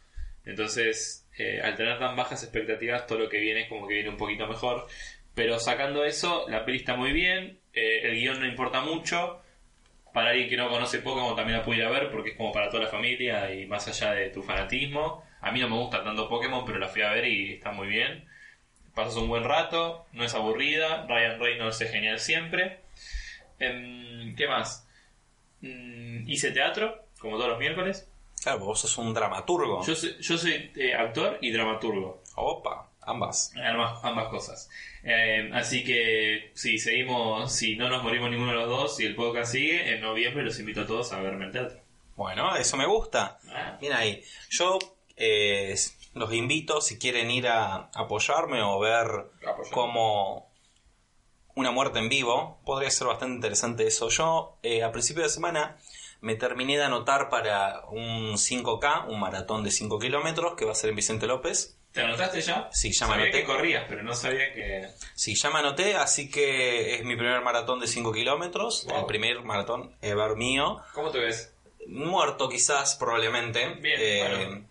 Entonces, 0.45 1.27
eh, 1.37 1.59
al 1.61 1.75
tener 1.75 1.97
tan 1.97 2.15
bajas 2.15 2.43
expectativas, 2.43 3.07
todo 3.07 3.19
lo 3.19 3.29
que 3.29 3.39
viene 3.39 3.63
es 3.63 3.69
como 3.69 3.87
que 3.87 3.95
viene 3.95 4.09
un 4.09 4.17
poquito 4.17 4.47
mejor. 4.47 4.87
Pero 5.33 5.59
sacando 5.59 6.05
eso, 6.05 6.45
la 6.47 6.63
peli 6.63 6.77
está 6.77 6.95
muy 6.95 7.11
bien, 7.11 7.59
el 7.73 8.15
guion 8.15 8.39
no 8.39 8.47
importa 8.47 8.81
mucho. 8.81 9.41
Para 10.13 10.29
alguien 10.29 10.47
que 10.47 10.55
no 10.55 10.69
conoce 10.69 10.99
Pokémon 10.99 11.35
también 11.35 11.57
la 11.57 11.65
puede 11.65 11.79
ir 11.79 11.85
a 11.85 11.89
ver 11.89 12.09
porque 12.09 12.29
es 12.29 12.37
como 12.37 12.53
para 12.53 12.69
toda 12.69 12.83
la 12.83 12.89
familia 12.89 13.53
y 13.53 13.65
más 13.65 13.85
allá 13.89 14.13
de 14.13 14.29
tu 14.29 14.41
fanatismo. 14.43 15.24
A 15.41 15.51
mí 15.51 15.59
no 15.59 15.69
me 15.69 15.75
gusta 15.77 16.03
tanto 16.03 16.27
Pokémon, 16.29 16.65
pero 16.65 16.79
la 16.79 16.87
fui 16.87 17.01
a 17.01 17.11
ver 17.11 17.25
y 17.25 17.53
está 17.53 17.71
muy 17.71 17.87
bien. 17.87 18.27
Pasas 18.93 19.15
un 19.17 19.27
buen 19.27 19.43
rato, 19.43 20.05
no 20.13 20.23
es 20.23 20.33
aburrida, 20.33 21.05
Ryan 21.07 21.39
Reynolds 21.39 21.81
es 21.81 21.91
genial 21.91 22.19
siempre. 22.19 22.79
Em, 23.59 24.35
¿Qué 24.35 24.47
más? 24.47 24.87
Mm, 25.61 26.29
hice 26.29 26.51
teatro, 26.51 27.05
como 27.19 27.37
todos 27.37 27.49
los 27.49 27.59
miércoles. 27.59 28.07
Claro, 28.41 28.59
vos 28.59 28.79
sos 28.79 28.97
un 28.97 29.13
dramaturgo. 29.13 29.83
Yo 29.85 29.95
soy, 29.95 30.15
yo 30.19 30.37
soy 30.37 30.71
eh, 30.75 30.93
actor 30.93 31.37
y 31.41 31.51
dramaturgo. 31.51 32.21
Opa, 32.35 32.89
ambas. 33.01 33.53
Ambas, 33.55 34.03
ambas 34.03 34.27
cosas. 34.27 34.69
Eh, 35.03 35.49
así 35.53 35.83
que 35.83 36.51
si 36.53 36.77
seguimos, 36.77 37.51
si 37.51 37.75
no 37.75 37.89
nos 37.89 38.03
morimos 38.03 38.29
ninguno 38.29 38.51
de 38.51 38.57
los 38.57 38.69
dos, 38.69 38.95
si 38.97 39.05
el 39.05 39.15
podcast 39.15 39.51
sigue, 39.51 39.93
en 39.93 40.01
noviembre 40.01 40.43
los 40.43 40.59
invito 40.59 40.81
a 40.81 40.85
todos 40.87 41.11
a 41.13 41.19
verme 41.21 41.45
el 41.45 41.51
teatro. 41.51 41.79
Bueno, 42.15 42.55
eso 42.55 42.77
me 42.77 42.85
gusta. 42.85 43.39
Ah, 43.49 43.77
Bien 43.79 43.93
ahí. 43.93 44.23
Yo 44.49 44.79
eh, 45.17 45.75
los 46.13 46.31
invito, 46.33 46.81
si 46.81 46.97
quieren 46.97 47.29
ir 47.31 47.47
a 47.47 47.89
apoyarme 47.93 48.61
o 48.61 48.79
ver 48.79 49.07
Apoyar. 49.45 49.71
como 49.71 50.51
una 51.55 51.71
muerte 51.71 51.99
en 51.99 52.09
vivo, 52.09 52.59
podría 52.65 52.89
ser 52.91 53.07
bastante 53.07 53.35
interesante 53.35 53.87
eso. 53.87 54.09
Yo 54.09 54.57
eh, 54.63 54.83
a 54.83 54.91
principio 54.91 55.23
de 55.23 55.29
semana 55.29 55.77
me 56.21 56.35
terminé 56.35 56.77
de 56.77 56.83
anotar 56.83 57.29
para 57.29 57.85
un 57.89 58.33
5K, 58.37 59.07
un 59.09 59.19
maratón 59.19 59.63
de 59.63 59.71
5 59.71 59.99
kilómetros 59.99 60.55
que 60.55 60.65
va 60.65 60.71
a 60.71 60.75
ser 60.75 60.89
en 60.89 60.95
Vicente 60.97 61.27
López. 61.27 61.77
¿Te 61.93 62.01
anotaste 62.01 62.41
ya? 62.41 62.67
Sí, 62.73 62.91
ya 62.91 63.07
me 63.07 63.13
anoté. 63.13 63.31
que 63.31 63.43
corrías, 63.45 63.85
pero 63.87 64.03
no 64.03 64.13
sabía 64.13 64.53
que... 64.53 64.89
Sí, 65.13 65.33
ya 65.35 65.49
me 65.49 65.59
anoté, 65.59 65.95
así 65.95 66.29
que 66.29 66.95
es 66.95 67.05
mi 67.05 67.15
primer 67.15 67.41
maratón 67.41 67.79
de 67.79 67.87
5 67.87 68.11
kilómetros, 68.11 68.85
Wow. 68.89 68.99
el 69.01 69.05
primer 69.05 69.41
maratón 69.43 69.95
ever 70.01 70.35
mío. 70.35 70.81
¿Cómo 70.93 71.09
te 71.11 71.19
ves? 71.19 71.53
Muerto 71.87 72.49
quizás, 72.49 72.95
probablemente. 72.95 73.75
Bien, 73.75 73.95
Eh, 74.01 74.19
bueno. 74.27 74.67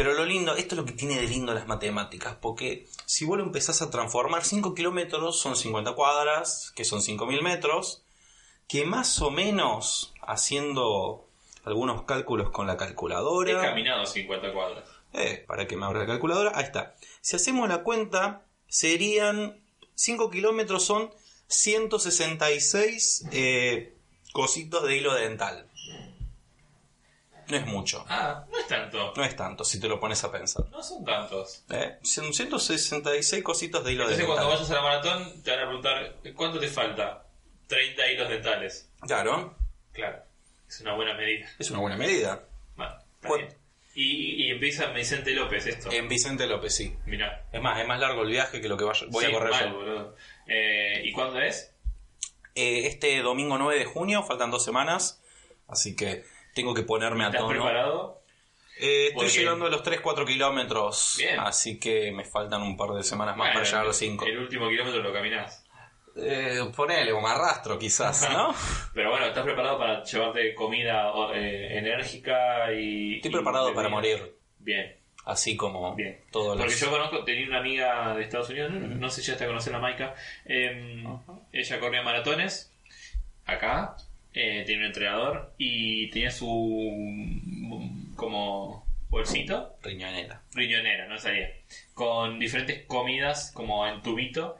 Pero 0.00 0.14
lo 0.14 0.24
lindo, 0.24 0.56
esto 0.56 0.74
es 0.74 0.78
lo 0.78 0.86
que 0.86 0.94
tiene 0.94 1.20
de 1.20 1.28
lindo 1.28 1.52
las 1.52 1.66
matemáticas, 1.66 2.34
porque 2.40 2.88
si 3.04 3.26
vos 3.26 3.36
lo 3.36 3.44
empezás 3.44 3.82
a 3.82 3.90
transformar, 3.90 4.46
5 4.46 4.74
kilómetros 4.74 5.38
son 5.38 5.56
50 5.56 5.92
cuadras, 5.92 6.72
que 6.74 6.86
son 6.86 7.00
5.000 7.00 7.42
metros, 7.42 8.02
que 8.66 8.86
más 8.86 9.20
o 9.20 9.30
menos, 9.30 10.14
haciendo 10.22 11.28
algunos 11.64 12.04
cálculos 12.04 12.48
con 12.48 12.66
la 12.66 12.72
He 12.72 12.76
calculadora... 12.78 13.60
caminado 13.60 14.06
50 14.06 14.54
cuadras. 14.54 14.84
Eh, 15.12 15.44
para 15.46 15.66
que 15.66 15.76
me 15.76 15.84
abra 15.84 15.98
la 15.98 16.06
calculadora. 16.06 16.52
Ahí 16.54 16.64
está. 16.64 16.96
Si 17.20 17.36
hacemos 17.36 17.68
la 17.68 17.82
cuenta, 17.82 18.46
serían 18.68 19.60
5 19.96 20.30
kilómetros 20.30 20.82
son 20.82 21.10
166 21.48 23.26
eh, 23.32 23.92
cositos 24.32 24.84
de 24.84 24.96
hilo 24.96 25.12
dental. 25.12 25.69
No 27.50 27.56
es 27.56 27.66
mucho. 27.66 28.04
Ah, 28.08 28.44
no 28.50 28.58
es 28.58 28.66
tanto. 28.66 29.12
No 29.16 29.24
es 29.24 29.34
tanto 29.36 29.64
si 29.64 29.80
te 29.80 29.88
lo 29.88 29.98
pones 30.00 30.22
a 30.24 30.30
pensar. 30.32 30.66
No 30.70 30.82
son 30.82 31.04
tantos. 31.04 31.64
¿Eh? 31.70 31.98
Son 32.02 32.32
166 32.32 33.42
cositos 33.42 33.84
de 33.84 33.92
hilo 33.92 34.02
Entonces 34.04 34.26
dental. 34.26 34.36
cuando 34.44 34.54
vayas 34.54 34.70
a 34.70 34.74
la 34.74 34.82
maratón 34.82 35.42
te 35.42 35.50
van 35.50 35.60
a 35.60 35.64
preguntar 35.66 36.16
¿cuánto 36.34 36.60
te 36.60 36.68
falta? 36.68 37.26
30 37.66 38.12
hilos 38.12 38.28
dentales. 38.28 38.88
Claro, 39.00 39.56
Claro, 39.92 40.22
es 40.68 40.80
una 40.80 40.94
buena 40.94 41.14
medida. 41.14 41.48
es 41.58 41.70
una 41.70 41.80
buena 41.80 41.96
medida. 41.96 42.42
Bueno, 42.76 42.92
está 43.14 43.28
¿Cuán- 43.28 43.40
bien. 43.40 43.56
Y, 43.92 44.46
y 44.46 44.50
empieza 44.50 44.84
en 44.84 44.94
Vicente 44.94 45.32
López 45.32 45.66
esto. 45.66 45.90
En 45.90 46.08
Vicente 46.08 46.46
López, 46.46 46.74
sí. 46.74 46.96
Mirá. 47.06 47.44
Es 47.52 47.60
más, 47.60 47.80
es 47.80 47.86
más 47.88 47.98
largo 47.98 48.22
el 48.22 48.28
viaje 48.30 48.60
que 48.60 48.68
lo 48.68 48.76
que 48.76 48.84
vaya- 48.84 49.06
voy 49.10 49.24
Sí, 49.24 49.30
a 49.30 49.34
correr 49.34 49.50
mal, 49.50 49.68
yo. 49.70 49.74
boludo. 49.76 50.16
Eh, 50.46 51.02
¿Y 51.04 51.12
cuándo 51.12 51.40
es? 51.40 51.72
Eh, 52.54 52.86
este 52.86 53.20
domingo 53.20 53.58
9 53.58 53.78
de 53.78 53.84
junio, 53.84 54.22
faltan 54.22 54.50
dos 54.52 54.64
semanas, 54.64 55.20
así 55.68 55.96
que 55.96 56.24
tengo 56.54 56.74
que 56.74 56.82
ponerme 56.82 57.24
a 57.24 57.28
¿Estás 57.28 57.40
tono. 57.42 57.52
preparado? 57.52 58.20
Eh, 58.78 59.08
estoy 59.08 59.26
Porque- 59.26 59.38
llegando 59.38 59.66
a 59.66 59.70
los 59.70 59.82
3-4 59.82 60.24
kilómetros, 60.26 61.16
Bien. 61.18 61.38
así 61.40 61.78
que 61.78 62.10
me 62.12 62.24
faltan 62.24 62.62
un 62.62 62.76
par 62.76 62.90
de 62.90 63.02
semanas 63.02 63.36
más 63.36 63.48
Bueno, 63.48 63.52
para 63.54 63.64
llegar 63.66 63.82
a 63.82 63.84
los 63.86 63.96
5. 63.96 64.24
El 64.24 64.38
último 64.38 64.68
kilómetro 64.68 65.02
lo 65.02 65.12
caminás. 65.12 65.64
Eh, 66.16 66.58
ponele, 66.74 67.12
o 67.12 67.20
me 67.20 67.28
arrastro 67.28 67.78
quizás, 67.78 68.28
¿no? 68.32 68.54
Pero 68.94 69.10
bueno, 69.10 69.26
¿estás 69.26 69.44
preparado 69.44 69.78
para 69.78 70.02
llevarte 70.02 70.54
comida 70.54 71.12
eh, 71.34 71.78
enérgica 71.78 72.72
y... 72.72 73.16
Estoy 73.16 73.30
y 73.30 73.34
preparado 73.34 73.66
bebida? 73.66 73.76
para 73.76 73.88
morir, 73.90 74.34
Bien, 74.58 74.96
así 75.26 75.56
como 75.56 75.94
bien. 75.94 76.20
todos 76.32 76.56
Porque 76.56 76.72
los... 76.72 76.80
yo 76.80 76.90
conozco, 76.90 77.22
tenía 77.24 77.46
una 77.46 77.58
amiga 77.60 78.14
de 78.16 78.22
Estados 78.24 78.50
Unidos, 78.50 78.72
no, 78.72 78.80
no 78.88 79.08
sé 79.10 79.20
si 79.20 79.28
ya 79.28 79.34
está 79.34 79.46
conocer 79.46 79.74
a 79.74 79.78
Maika. 79.78 80.14
eh, 80.46 81.04
ella 81.52 81.78
corría 81.80 82.02
maratones 82.02 82.72
acá, 83.46 83.94
eh, 84.34 84.62
tenía 84.64 84.80
un 84.80 84.86
entrenador 84.86 85.52
y 85.58 86.08
tenía 86.10 86.30
su 86.30 88.10
como 88.16 88.86
bolsito, 89.08 89.74
Riñonera. 89.82 90.42
riñonera, 90.54 91.06
no 91.08 91.18
salía, 91.18 91.50
con 91.94 92.38
diferentes 92.38 92.84
comidas 92.86 93.50
como 93.54 93.86
en 93.86 94.02
tubito, 94.02 94.56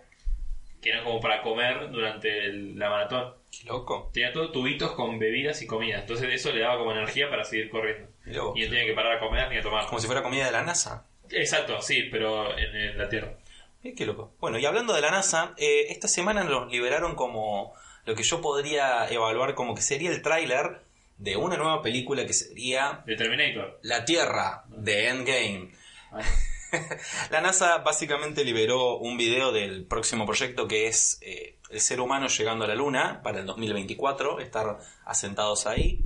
que 0.83 0.91
eran 0.91 1.05
como 1.05 1.21
para 1.21 1.43
comer 1.43 1.91
durante 1.91 2.47
el- 2.47 2.79
la 2.79 2.91
maratón. 2.91 3.35
Qué 3.51 3.67
loco. 3.69 4.11
Tenía 4.13 4.33
todo 4.33 4.51
tubitos 4.51 4.93
con 4.93 5.19
bebidas 5.19 5.61
y 5.63 5.67
comida, 5.67 6.01
entonces 6.01 6.29
eso 6.33 6.53
le 6.53 6.61
daba 6.61 6.79
como 6.79 6.93
energía 6.93 7.29
para 7.29 7.45
seguir 7.45 7.69
corriendo. 7.71 8.09
Vos. 8.27 8.57
Y 8.57 8.63
no 8.63 8.71
tenía 8.71 8.87
que 8.87 8.93
parar 8.95 9.17
a 9.17 9.21
comer 9.21 9.49
ni 9.51 9.59
a 9.59 9.63
tomar. 9.63 9.87
Como 9.87 9.99
si 10.01 10.07
fuera 10.07 10.23
comida 10.23 10.47
de 10.47 10.53
la 10.53 10.63
NASA. 10.63 11.07
Exacto, 11.31 11.81
sí, 11.83 12.09
pero 12.11 12.57
en, 12.59 12.75
en 12.75 12.99
la 12.99 13.09
Tierra. 13.09 13.35
Qué 13.83 14.05
loco. 14.05 14.35
Bueno, 14.41 14.59
y 14.59 14.67
hablando 14.67 14.93
de 14.95 15.01
la 15.01 15.11
NASA, 15.11 15.55
eh, 15.57 15.87
esta 15.91 16.07
semana 16.09 16.45
nos 16.45 16.71
liberaron 16.71 17.15
como 17.15 17.73
lo 18.11 18.17
que 18.17 18.23
yo 18.25 18.41
podría 18.41 19.09
evaluar 19.09 19.55
como 19.55 19.75
que 19.75 19.83
sería 19.83 20.11
el 20.11 20.21
tráiler 20.21 20.83
de 21.17 21.37
una 21.37 21.57
nueva 21.57 21.81
película 21.83 22.27
que 22.27 22.33
sería 22.33 23.03
De 23.07 23.15
Terminator. 23.17 23.79
La 23.83 24.05
Tierra 24.05 24.65
de 24.69 25.09
Endgame. 25.09 25.71
Ah, 26.13 26.21
La 27.31 27.41
NASA 27.41 27.79
básicamente 27.79 28.45
liberó 28.45 28.97
un 28.99 29.17
video 29.17 29.51
del 29.53 29.85
próximo 29.85 30.25
proyecto 30.27 30.67
que 30.69 30.87
es 30.87 31.19
eh, 31.21 31.57
el 31.71 31.81
ser 31.81 32.01
humano 32.01 32.29
llegando 32.29 32.65
a 32.65 32.69
la 32.69 32.75
Luna 32.75 33.21
para 33.23 33.41
el 33.41 33.47
2024, 33.47 34.39
estar 34.41 34.79
asentados 35.05 35.67
ahí, 35.67 36.01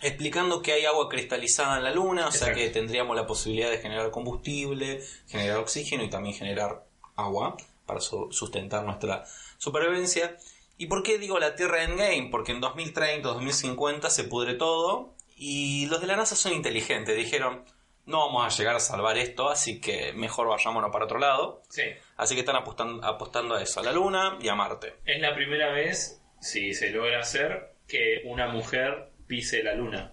explicando 0.00 0.62
que 0.62 0.72
hay 0.72 0.84
agua 0.84 1.08
cristalizada 1.08 1.78
en 1.78 1.84
la 1.84 1.90
Luna, 1.92 2.26
o 2.28 2.32
sea 2.32 2.52
que 2.54 2.68
tendríamos 2.70 3.14
la 3.16 3.26
posibilidad 3.26 3.70
de 3.70 3.78
generar 3.78 4.10
combustible, 4.10 5.02
generar 5.28 5.58
oxígeno 5.58 6.02
y 6.02 6.10
también 6.10 6.34
generar 6.34 6.84
agua 7.16 7.56
para 7.86 8.00
su- 8.00 8.32
sustentar 8.32 8.84
nuestra 8.84 9.24
supervivencia. 9.62 10.36
¿Y 10.76 10.86
por 10.86 11.04
qué 11.04 11.18
digo 11.18 11.38
la 11.38 11.54
Tierra 11.54 11.84
Endgame? 11.84 12.28
Porque 12.30 12.50
en 12.50 12.60
2030, 12.60 13.28
2050 13.28 14.10
se 14.10 14.24
pudre 14.24 14.54
todo 14.54 15.14
y 15.36 15.86
los 15.86 16.00
de 16.00 16.08
la 16.08 16.16
NASA 16.16 16.34
son 16.34 16.52
inteligentes, 16.52 17.16
dijeron, 17.16 17.64
no 18.04 18.26
vamos 18.26 18.44
a 18.44 18.56
llegar 18.58 18.74
a 18.74 18.80
salvar 18.80 19.16
esto, 19.18 19.48
así 19.48 19.80
que 19.80 20.12
mejor 20.14 20.48
vayámonos 20.48 20.90
para 20.90 21.04
otro 21.04 21.20
lado. 21.20 21.62
Sí, 21.68 21.82
Así 22.16 22.34
que 22.34 22.40
están 22.40 22.56
apostando, 22.56 23.04
apostando 23.06 23.54
a 23.54 23.62
eso, 23.62 23.78
a 23.78 23.84
la 23.84 23.92
Luna 23.92 24.36
y 24.40 24.48
a 24.48 24.56
Marte. 24.56 24.94
es 25.04 25.20
la 25.20 25.32
primera 25.34 25.70
vez, 25.72 26.20
si 26.40 26.74
se 26.74 26.90
logra 26.90 27.20
hacer, 27.20 27.74
que 27.86 28.22
una 28.24 28.48
mujer 28.48 29.10
pise 29.28 29.62
la 29.62 29.74
Luna. 29.74 30.12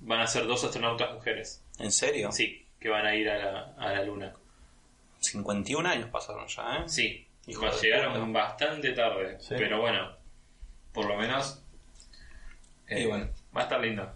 Van 0.00 0.20
a 0.20 0.26
ser 0.26 0.46
dos 0.48 0.64
astronautas 0.64 1.14
mujeres. 1.14 1.64
¿En 1.78 1.92
serio? 1.92 2.32
Sí, 2.32 2.66
que 2.80 2.88
van 2.88 3.06
a 3.06 3.14
ir 3.14 3.30
a 3.30 3.38
la, 3.38 3.74
a 3.78 3.92
la 3.92 4.02
Luna. 4.02 4.34
51 5.20 5.88
años 5.88 6.10
pasaron 6.10 6.46
ya, 6.48 6.78
¿eh? 6.78 6.88
Sí, 6.88 7.25
Hijo 7.46 7.70
llegaron 7.80 8.32
bastante 8.32 8.92
tarde. 8.92 9.38
Sí. 9.40 9.54
Pero 9.56 9.80
bueno, 9.80 10.16
por 10.92 11.06
lo 11.06 11.16
menos. 11.16 11.62
eh, 12.88 13.02
Y 13.02 13.06
bueno. 13.06 13.28
Va 13.56 13.60
a 13.60 13.64
estar 13.64 13.80
lindo. 13.80 14.12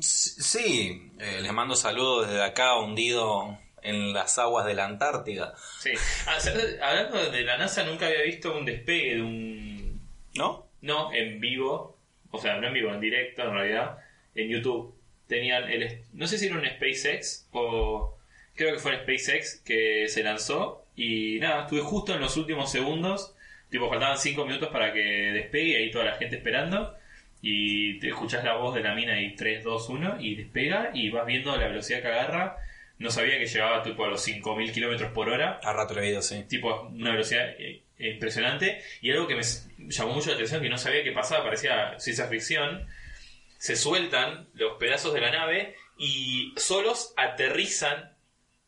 Sí, 0.00 1.10
eh, 1.18 1.38
les 1.40 1.52
mando 1.52 1.74
saludos 1.76 2.28
desde 2.28 2.42
acá, 2.42 2.76
hundido 2.78 3.58
en 3.82 4.12
las 4.12 4.38
aguas 4.38 4.66
de 4.66 4.74
la 4.74 4.84
Antártida. 4.86 5.54
Sí. 5.78 5.92
Ah. 6.26 6.38
Hablando 6.82 7.30
de 7.30 7.42
la 7.42 7.56
NASA, 7.58 7.84
nunca 7.84 8.06
había 8.06 8.22
visto 8.22 8.56
un 8.56 8.64
despegue 8.64 9.16
de 9.16 9.22
un. 9.22 10.00
¿No? 10.34 10.66
No, 10.82 11.12
en 11.12 11.40
vivo. 11.40 11.96
O 12.30 12.40
sea, 12.40 12.56
no 12.58 12.68
en 12.68 12.74
vivo, 12.74 12.92
en 12.92 13.00
directo 13.00 13.42
en 13.42 13.52
realidad. 13.52 13.98
En 14.34 14.48
YouTube. 14.48 14.94
Tenían 15.26 15.64
el. 15.70 16.04
No 16.12 16.26
sé 16.26 16.38
si 16.38 16.46
era 16.46 16.56
un 16.56 16.66
SpaceX 16.66 17.48
o. 17.52 18.16
Creo 18.54 18.74
que 18.74 18.80
fue 18.80 18.94
el 18.94 19.00
SpaceX 19.02 19.60
que 19.64 20.08
se 20.08 20.22
lanzó. 20.22 20.84
Y 21.02 21.38
nada, 21.40 21.62
estuve 21.62 21.80
justo 21.80 22.14
en 22.14 22.20
los 22.20 22.36
últimos 22.36 22.70
segundos. 22.70 23.34
Tipo, 23.70 23.88
faltaban 23.88 24.18
5 24.18 24.44
minutos 24.44 24.68
para 24.68 24.92
que 24.92 25.00
despegue. 25.00 25.78
Ahí 25.78 25.90
toda 25.90 26.04
la 26.04 26.16
gente 26.16 26.36
esperando. 26.36 26.94
Y 27.40 27.98
te 28.00 28.08
escuchás 28.08 28.44
la 28.44 28.56
voz 28.56 28.74
de 28.74 28.82
la 28.82 28.94
mina 28.94 29.18
y 29.18 29.34
3, 29.34 29.64
2, 29.64 29.88
1. 29.88 30.20
Y 30.20 30.34
despega. 30.34 30.90
Y 30.92 31.08
vas 31.08 31.24
viendo 31.24 31.56
la 31.56 31.68
velocidad 31.68 32.02
que 32.02 32.08
agarra. 32.08 32.58
No 32.98 33.10
sabía 33.10 33.38
que 33.38 33.46
llegaba 33.46 33.82
tipo 33.82 34.04
a 34.04 34.08
los 34.08 34.20
5000 34.20 34.72
kilómetros 34.72 35.10
por 35.12 35.30
hora 35.30 35.58
A 35.64 35.72
rato 35.72 35.94
atrevido, 35.94 36.20
sí. 36.20 36.44
tipo 36.46 36.82
una 36.92 37.12
velocidad 37.12 37.48
eh, 37.58 37.82
impresionante 37.98 38.82
y 39.00 39.10
algo 39.10 39.26
que 39.26 39.36
me 39.36 39.42
llamó 39.88 40.12
mucho 40.12 40.28
la 40.28 40.34
atención 40.34 40.60
que 40.60 40.68
no 40.68 40.76
sabía 40.76 41.02
qué 41.02 41.12
pasaba 41.12 41.42
parecía 41.42 41.98
ciencia 41.98 42.26
ficción 42.26 42.86
se 43.56 43.74
sueltan 43.74 44.48
los 44.52 44.76
pedazos 44.78 45.14
de 45.14 45.22
la 45.22 45.30
nave 45.30 45.76
y 45.96 46.52
solos 46.58 47.14
aterrizan 47.16 48.12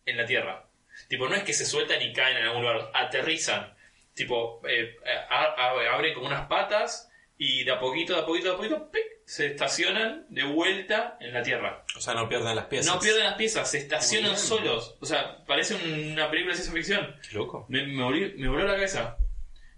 en 0.06 0.16
la 0.16 0.24
tierra 0.24 0.64
tipo 1.12 1.28
no 1.28 1.34
es 1.34 1.42
que 1.42 1.52
se 1.52 1.66
sueltan 1.66 2.00
y 2.00 2.10
caen 2.14 2.38
en 2.38 2.44
algún 2.44 2.62
lugar 2.62 2.90
aterrizan 2.94 3.74
tipo 4.14 4.62
eh, 4.66 4.96
a- 5.28 5.44
a- 5.44 5.94
abren 5.94 6.14
como 6.14 6.26
unas 6.26 6.46
patas 6.48 7.10
y 7.36 7.64
de 7.64 7.72
a 7.72 7.78
poquito 7.78 8.14
de 8.14 8.20
a 8.22 8.24
poquito 8.24 8.48
de 8.48 8.54
a 8.54 8.56
poquito 8.56 8.90
¡pic! 8.90 9.02
se 9.26 9.46
estacionan 9.46 10.24
de 10.30 10.44
vuelta 10.44 11.18
en 11.20 11.34
la 11.34 11.42
tierra 11.42 11.84
O 11.96 12.00
sea, 12.00 12.14
no 12.14 12.28
pierden 12.30 12.56
las 12.56 12.64
piezas. 12.66 12.94
no 12.94 12.98
pierden 13.00 13.24
las 13.24 13.34
piezas 13.34 13.70
se 13.70 13.76
estacionan 13.78 14.38
solos 14.38 14.96
o 15.00 15.04
sea 15.06 15.44
parece 15.46 15.74
una 15.74 16.30
película 16.30 16.54
de 16.54 16.62
ciencia 16.62 16.72
ficción 16.74 17.16
Qué 17.28 17.36
loco. 17.36 17.66
me, 17.68 17.86
me, 17.86 18.02
volví- 18.02 18.34
me 18.36 18.48
voló 18.48 18.64
la 18.64 18.74
cabeza. 18.74 19.18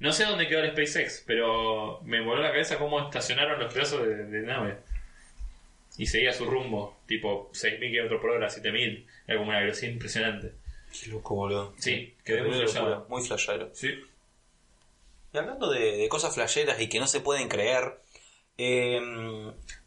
No 0.00 0.12
sé 0.12 0.24
dónde 0.24 0.46
quedó 0.48 0.60
el 0.60 0.70
SpaceX, 0.72 1.24
pero 1.26 2.00
me 2.04 2.20
voló 2.20 2.42
la 2.42 2.50
cabeza 2.50 2.76
cómo 2.78 3.00
estacionaron 3.00 3.58
los 3.60 3.72
pedazos 3.72 4.06
de, 4.06 4.26
de 4.26 4.40
nave. 4.42 4.76
Y 5.96 6.06
seguía 6.06 6.32
su 6.32 6.44
rumbo, 6.46 7.00
tipo 7.06 7.50
6.000 7.52 7.78
km 8.08 8.20
por 8.20 8.30
hora, 8.30 8.48
7.000. 8.48 9.06
Era 9.28 9.38
como 9.38 9.50
una 9.50 9.60
velocidad 9.60 9.92
impresionante. 9.92 10.52
Qué 11.02 11.10
loco, 11.10 11.34
boludo. 11.34 11.74
Sí, 11.78 12.14
quedé 12.24 12.42
muy 12.42 12.58
locura, 12.60 13.04
Muy 13.08 13.22
flashero. 13.22 13.70
Sí. 13.74 13.88
Y 15.32 15.38
hablando 15.38 15.70
de, 15.70 15.96
de 15.96 16.08
cosas 16.08 16.34
flasheras 16.34 16.80
y 16.80 16.88
que 16.88 17.00
no 17.00 17.06
se 17.08 17.20
pueden 17.20 17.48
creer, 17.48 18.00
eh, 18.56 19.00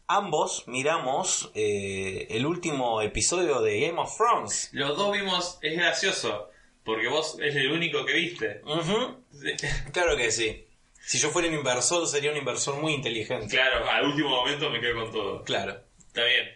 ambos 0.06 0.64
miramos 0.68 1.50
eh, 1.54 2.26
el 2.30 2.44
último 2.44 3.00
episodio 3.00 3.60
de 3.60 3.80
Game 3.80 3.98
of 3.98 4.14
Thrones. 4.16 4.68
Los 4.72 4.96
dos 4.98 5.12
vimos, 5.12 5.58
es 5.62 5.76
gracioso, 5.76 6.50
porque 6.84 7.08
vos 7.08 7.38
es 7.42 7.56
el 7.56 7.72
único 7.72 8.04
que 8.04 8.12
viste. 8.12 8.60
Ujú, 8.64 9.16
Claro 9.92 10.16
que 10.16 10.30
sí. 10.30 10.66
Si 11.00 11.18
yo 11.18 11.30
fuera 11.30 11.48
un 11.48 11.54
inversor, 11.54 12.06
sería 12.06 12.30
un 12.32 12.36
inversor 12.36 12.76
muy 12.76 12.92
inteligente. 12.92 13.48
claro, 13.48 13.88
al 13.88 14.04
último 14.04 14.28
momento 14.28 14.68
me 14.68 14.78
quedo 14.80 15.02
con 15.04 15.12
todo. 15.12 15.42
Claro. 15.44 15.80
Está 16.06 16.24
bien. 16.24 16.46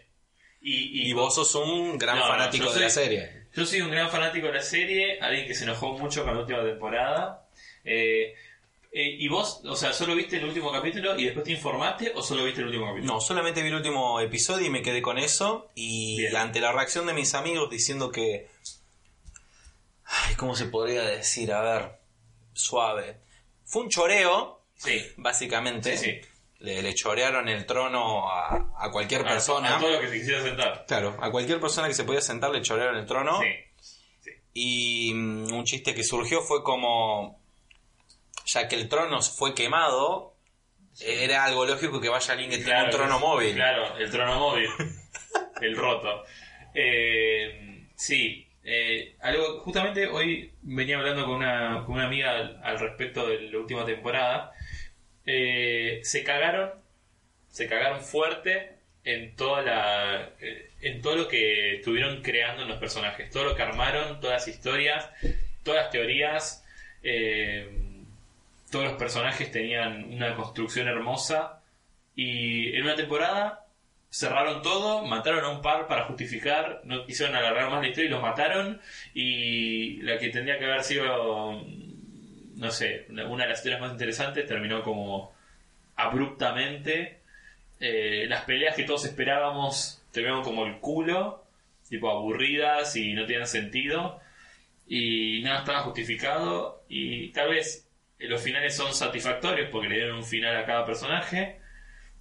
Y, 0.60 1.00
y- 1.06 1.10
Y 1.10 1.12
vos 1.14 1.34
sos 1.34 1.54
un 1.54 1.96
gran 1.96 2.18
No, 2.18 2.26
fanático 2.26 2.70
de 2.70 2.80
la 2.80 2.90
serie. 2.90 3.41
Yo 3.54 3.66
soy 3.66 3.80
un 3.82 3.90
gran 3.90 4.10
fanático 4.10 4.46
de 4.46 4.54
la 4.54 4.62
serie, 4.62 5.20
alguien 5.20 5.46
que 5.46 5.54
se 5.54 5.64
enojó 5.64 5.92
mucho 5.98 6.24
con 6.24 6.34
la 6.34 6.40
última 6.40 6.62
temporada. 6.64 7.46
Eh, 7.84 8.34
eh, 8.94 9.16
¿Y 9.18 9.28
vos, 9.28 9.60
o 9.64 9.76
sea, 9.76 9.92
solo 9.92 10.14
viste 10.14 10.36
el 10.36 10.44
último 10.44 10.70
capítulo 10.72 11.18
y 11.18 11.24
después 11.24 11.44
te 11.44 11.52
informaste 11.52 12.12
o 12.14 12.22
solo 12.22 12.44
viste 12.44 12.60
el 12.60 12.66
último 12.68 12.86
capítulo? 12.86 13.14
No, 13.14 13.20
solamente 13.20 13.62
vi 13.62 13.68
el 13.68 13.74
último 13.74 14.20
episodio 14.20 14.66
y 14.66 14.70
me 14.70 14.82
quedé 14.82 15.02
con 15.02 15.18
eso. 15.18 15.70
Y 15.74 16.18
Bien. 16.18 16.36
ante 16.36 16.60
la 16.60 16.72
reacción 16.72 17.06
de 17.06 17.12
mis 17.14 17.34
amigos 17.34 17.70
diciendo 17.70 18.10
que. 18.10 18.48
Ay, 20.04 20.34
¿cómo 20.36 20.54
se 20.54 20.66
podría 20.66 21.02
decir? 21.02 21.52
A 21.52 21.62
ver, 21.62 21.92
suave. 22.52 23.16
Fue 23.64 23.82
un 23.82 23.88
choreo, 23.88 24.60
Sí. 24.76 25.02
básicamente. 25.16 25.96
Sí, 25.96 26.04
sí. 26.22 26.28
Le, 26.62 26.80
le 26.80 26.94
chorearon 26.94 27.48
el 27.48 27.66
trono 27.66 28.30
a, 28.30 28.74
a 28.78 28.90
cualquier 28.90 29.22
persona. 29.24 29.76
A, 29.76 29.80
todo 29.80 29.90
lo 29.90 30.00
que 30.00 30.08
se 30.08 30.18
quisiera 30.18 30.42
sentar. 30.42 30.84
Claro, 30.86 31.16
a 31.20 31.30
cualquier 31.30 31.60
persona 31.60 31.88
que 31.88 31.94
se 31.94 32.04
podía 32.04 32.20
sentar 32.20 32.50
le 32.52 32.62
chorearon 32.62 32.96
el 32.96 33.06
trono. 33.06 33.40
Sí. 33.40 34.30
Y 34.54 35.14
mm, 35.14 35.52
un 35.52 35.64
chiste 35.64 35.94
que 35.94 36.04
surgió 36.04 36.40
fue 36.42 36.62
como. 36.62 37.40
Ya 38.46 38.68
que 38.68 38.76
el 38.76 38.88
trono 38.88 39.20
fue 39.22 39.54
quemado, 39.54 40.36
era 41.00 41.44
algo 41.44 41.64
lógico 41.64 42.00
que 42.00 42.08
vaya 42.08 42.32
alguien 42.32 42.50
que 42.50 42.58
tenga 42.58 42.84
un 42.84 42.90
trono 42.90 43.18
móvil. 43.18 43.54
Claro, 43.54 43.96
el 43.98 44.10
trono 44.10 44.38
móvil. 44.38 44.68
el 45.60 45.76
roto. 45.76 46.24
Eh, 46.74 47.88
sí. 47.96 48.46
eh, 48.64 49.16
algo, 49.20 49.60
justamente 49.60 50.06
hoy 50.06 50.52
venía 50.62 50.98
hablando 50.98 51.24
con 51.24 51.36
una, 51.36 51.82
con 51.84 51.94
una 51.96 52.06
amiga 52.06 52.32
al, 52.32 52.60
al 52.62 52.78
respecto 52.78 53.26
de 53.26 53.40
la 53.42 53.58
última 53.58 53.84
temporada. 53.84 54.52
Eh, 55.26 56.00
se 56.04 56.24
cagaron, 56.24 56.70
se 57.50 57.68
cagaron 57.68 58.00
fuerte 58.02 58.76
en 59.04 59.34
toda 59.36 59.62
la, 59.62 60.30
eh, 60.40 60.70
en 60.80 61.02
todo 61.02 61.16
lo 61.16 61.28
que 61.28 61.76
estuvieron 61.76 62.22
creando 62.22 62.62
en 62.62 62.68
los 62.68 62.78
personajes, 62.78 63.30
todo 63.30 63.44
lo 63.44 63.56
que 63.56 63.62
armaron, 63.62 64.20
todas 64.20 64.46
las 64.46 64.48
historias, 64.48 65.08
todas 65.62 65.82
las 65.84 65.90
teorías. 65.90 66.64
eh, 67.02 67.68
todos 68.72 68.86
los 68.86 68.94
personajes 68.94 69.52
tenían 69.52 70.04
una 70.04 70.34
construcción 70.34 70.88
hermosa 70.88 71.60
y 72.16 72.74
en 72.74 72.84
una 72.84 72.96
temporada 72.96 73.66
cerraron 74.10 74.62
todo, 74.62 75.04
mataron 75.04 75.44
a 75.44 75.48
un 75.50 75.62
par 75.62 75.86
para 75.86 76.04
justificar, 76.04 76.80
no 76.84 77.04
quisieron 77.06 77.36
alargar 77.36 77.70
más 77.70 77.82
la 77.82 77.88
historia 77.88 78.08
y 78.08 78.10
los 78.10 78.22
mataron 78.22 78.80
y 79.14 80.02
la 80.02 80.18
que 80.18 80.30
tendría 80.30 80.58
que 80.58 80.64
haber 80.64 80.82
sido, 80.84 81.62
no 82.56 82.70
sé, 82.70 83.06
una 83.08 83.44
de 83.44 83.50
las 83.50 83.58
historias 83.58 83.80
más 83.80 83.92
interesantes 83.92 84.46
terminó 84.46 84.82
como 84.82 85.32
abruptamente. 85.96 87.20
Eh, 87.80 88.26
las 88.28 88.44
peleas 88.44 88.76
que 88.76 88.84
todos 88.84 89.04
esperábamos 89.04 90.02
terminaron 90.12 90.44
como 90.44 90.66
el 90.66 90.78
culo, 90.78 91.44
tipo 91.88 92.10
aburridas 92.10 92.94
y 92.96 93.12
no 93.12 93.26
tenían 93.26 93.46
sentido 93.46 94.20
y 94.86 95.40
nada 95.42 95.60
estaba 95.60 95.80
justificado 95.80 96.84
y 96.88 97.30
tal 97.32 97.50
vez 97.50 97.88
los 98.18 98.42
finales 98.42 98.76
son 98.76 98.92
satisfactorios 98.92 99.70
porque 99.70 99.88
le 99.88 99.96
dieron 99.96 100.16
un 100.16 100.24
final 100.24 100.56
a 100.56 100.66
cada 100.66 100.84
personaje, 100.84 101.60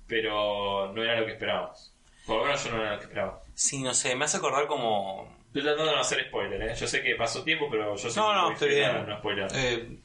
pero 0.08 0.92
no 0.94 1.04
era 1.04 1.20
lo 1.20 1.26
que 1.26 1.34
esperábamos. 1.34 1.94
Por 2.26 2.38
lo 2.38 2.46
menos 2.46 2.64
yo 2.64 2.72
no 2.72 2.82
era 2.82 2.94
lo 2.94 2.98
que 3.00 3.06
esperaba. 3.06 3.42
Sí, 3.54 3.82
no 3.82 3.94
sé, 3.94 4.16
me 4.16 4.26
hace 4.26 4.38
acordar 4.38 4.68
como... 4.68 5.38
Estoy 5.48 5.64
tratando 5.64 5.86
de 5.86 5.96
no 5.96 6.02
hacer 6.02 6.26
spoiler, 6.28 6.62
¿eh? 6.62 6.76
Yo 6.76 6.88
sé 6.88 7.04
que 7.04 7.16
pasó 7.16 7.44
tiempo, 7.44 7.68
pero 7.70 7.96
yo 7.98 8.10
soy 8.10 8.24
No, 8.24 8.34
no, 8.34 8.52
estoy 8.54 8.70
bien. 8.70 9.06
No 9.06 9.18
spoiler. 9.18 9.48
Eh, 9.54 9.98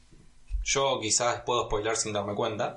yo 0.66 0.98
quizás 1.00 1.40
puedo 1.42 1.64
spoiler 1.66 1.96
sin 1.96 2.12
darme 2.12 2.34
cuenta, 2.34 2.74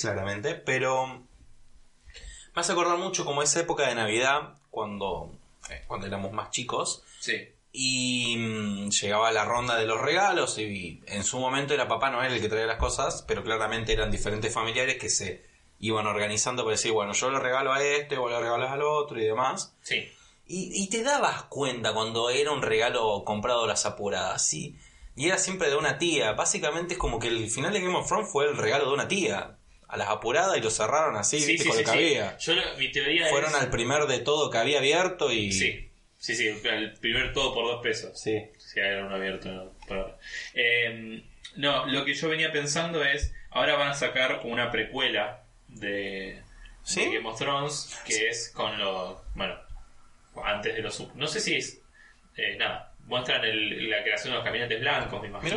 claramente, 0.00 0.54
pero 0.54 1.06
me 1.06 2.60
hace 2.60 2.72
acordar 2.72 2.98
mucho 2.98 3.24
como 3.24 3.42
esa 3.42 3.60
época 3.60 3.86
de 3.86 3.94
Navidad, 3.94 4.54
cuando, 4.70 5.32
eh, 5.68 5.82
cuando 5.86 6.06
éramos 6.06 6.32
más 6.32 6.50
chicos, 6.50 7.02
Sí. 7.20 7.34
y 7.72 8.36
mm, 8.38 8.88
llegaba 8.90 9.30
la 9.32 9.44
ronda 9.44 9.76
de 9.76 9.86
los 9.86 10.00
regalos, 10.00 10.58
y 10.58 11.02
en 11.06 11.24
su 11.24 11.38
momento 11.38 11.74
era 11.74 11.88
Papá 11.88 12.10
Noel 12.10 12.32
el 12.32 12.40
que 12.40 12.48
traía 12.48 12.66
las 12.66 12.78
cosas, 12.78 13.22
pero 13.28 13.44
claramente 13.44 13.92
eran 13.92 14.10
diferentes 14.10 14.52
familiares 14.52 14.96
que 14.96 15.10
se 15.10 15.44
iban 15.78 16.06
organizando 16.06 16.62
para 16.64 16.76
decir, 16.76 16.92
bueno, 16.92 17.12
yo 17.12 17.30
le 17.30 17.38
regalo 17.38 17.72
a 17.72 17.82
este, 17.82 18.16
vos 18.16 18.30
le 18.30 18.38
regalas 18.40 18.70
al 18.72 18.82
otro 18.82 19.18
y 19.20 19.24
demás. 19.24 19.74
Sí. 19.82 20.10
Y, 20.46 20.82
y 20.82 20.88
te 20.88 21.02
dabas 21.02 21.44
cuenta 21.44 21.92
cuando 21.94 22.28
era 22.30 22.50
un 22.50 22.60
regalo 22.62 23.22
comprado 23.24 23.64
a 23.64 23.68
las 23.68 23.86
apuradas, 23.86 24.44
¿sí? 24.46 24.76
Y 25.20 25.26
era 25.26 25.36
siempre 25.38 25.68
de 25.68 25.76
una 25.76 25.98
tía. 25.98 26.32
Básicamente 26.32 26.94
es 26.94 26.98
como 26.98 27.18
que 27.18 27.28
el 27.28 27.50
final 27.50 27.72
de 27.74 27.80
Game 27.80 27.94
of 27.96 28.08
Thrones 28.08 28.30
fue 28.30 28.46
el 28.48 28.56
regalo 28.56 28.86
de 28.86 28.94
una 28.94 29.06
tía. 29.08 29.56
A 29.86 29.96
las 29.96 30.08
apuradas 30.08 30.56
y 30.56 30.60
lo 30.60 30.70
cerraron 30.70 31.16
así, 31.16 31.40
Sí, 31.40 31.52
¿viste? 31.52 31.64
sí, 31.64 31.68
con 31.68 31.76
sí, 31.78 31.84
lo 31.84 31.92
que 31.92 31.98
sí. 31.98 32.04
había. 32.16 32.38
Yo 32.38 32.52
lo- 32.54 32.76
mi 32.78 32.90
teoría 32.92 33.26
Fueron 33.28 33.50
es... 33.50 33.56
al 33.56 33.70
primer 33.70 34.04
de 34.06 34.20
todo 34.20 34.48
que 34.50 34.56
había 34.58 34.78
abierto 34.78 35.30
y... 35.32 35.52
Sí, 35.52 35.90
sí, 36.16 36.34
sí, 36.36 36.46
el 36.48 36.92
primer 37.00 37.32
todo 37.32 37.52
por 37.52 37.66
dos 37.66 37.82
pesos. 37.82 38.18
Sí. 38.18 38.40
Si 38.58 38.80
hay 38.80 39.00
uno 39.02 39.14
abierto, 39.16 39.50
no. 39.50 39.72
Pero- 39.88 40.16
Eh, 40.54 41.22
no, 41.56 41.84
lo 41.86 42.04
que 42.04 42.14
yo 42.14 42.28
venía 42.28 42.50
pensando 42.52 43.04
es, 43.04 43.34
ahora 43.50 43.76
van 43.76 43.88
a 43.88 43.94
sacar 43.94 44.40
una 44.44 44.70
precuela 44.70 45.42
de, 45.68 46.40
¿Sí? 46.84 47.00
de 47.06 47.16
Game 47.16 47.28
of 47.28 47.38
Thrones, 47.38 47.98
que 48.06 48.28
es 48.28 48.50
con 48.54 48.78
los, 48.78 49.18
bueno, 49.34 49.54
antes 50.44 50.74
de 50.76 50.82
los, 50.82 51.14
no 51.14 51.26
sé 51.26 51.40
si 51.40 51.56
es, 51.56 51.80
eh, 52.36 52.56
nada, 52.56 52.89
muestran 53.10 53.44
el- 53.44 53.90
la 53.90 54.02
creación 54.02 54.32
de 54.32 54.36
los 54.36 54.44
caminantes 54.44 54.80
blancos, 54.80 55.20
me 55.20 55.28
imagino. 55.28 55.56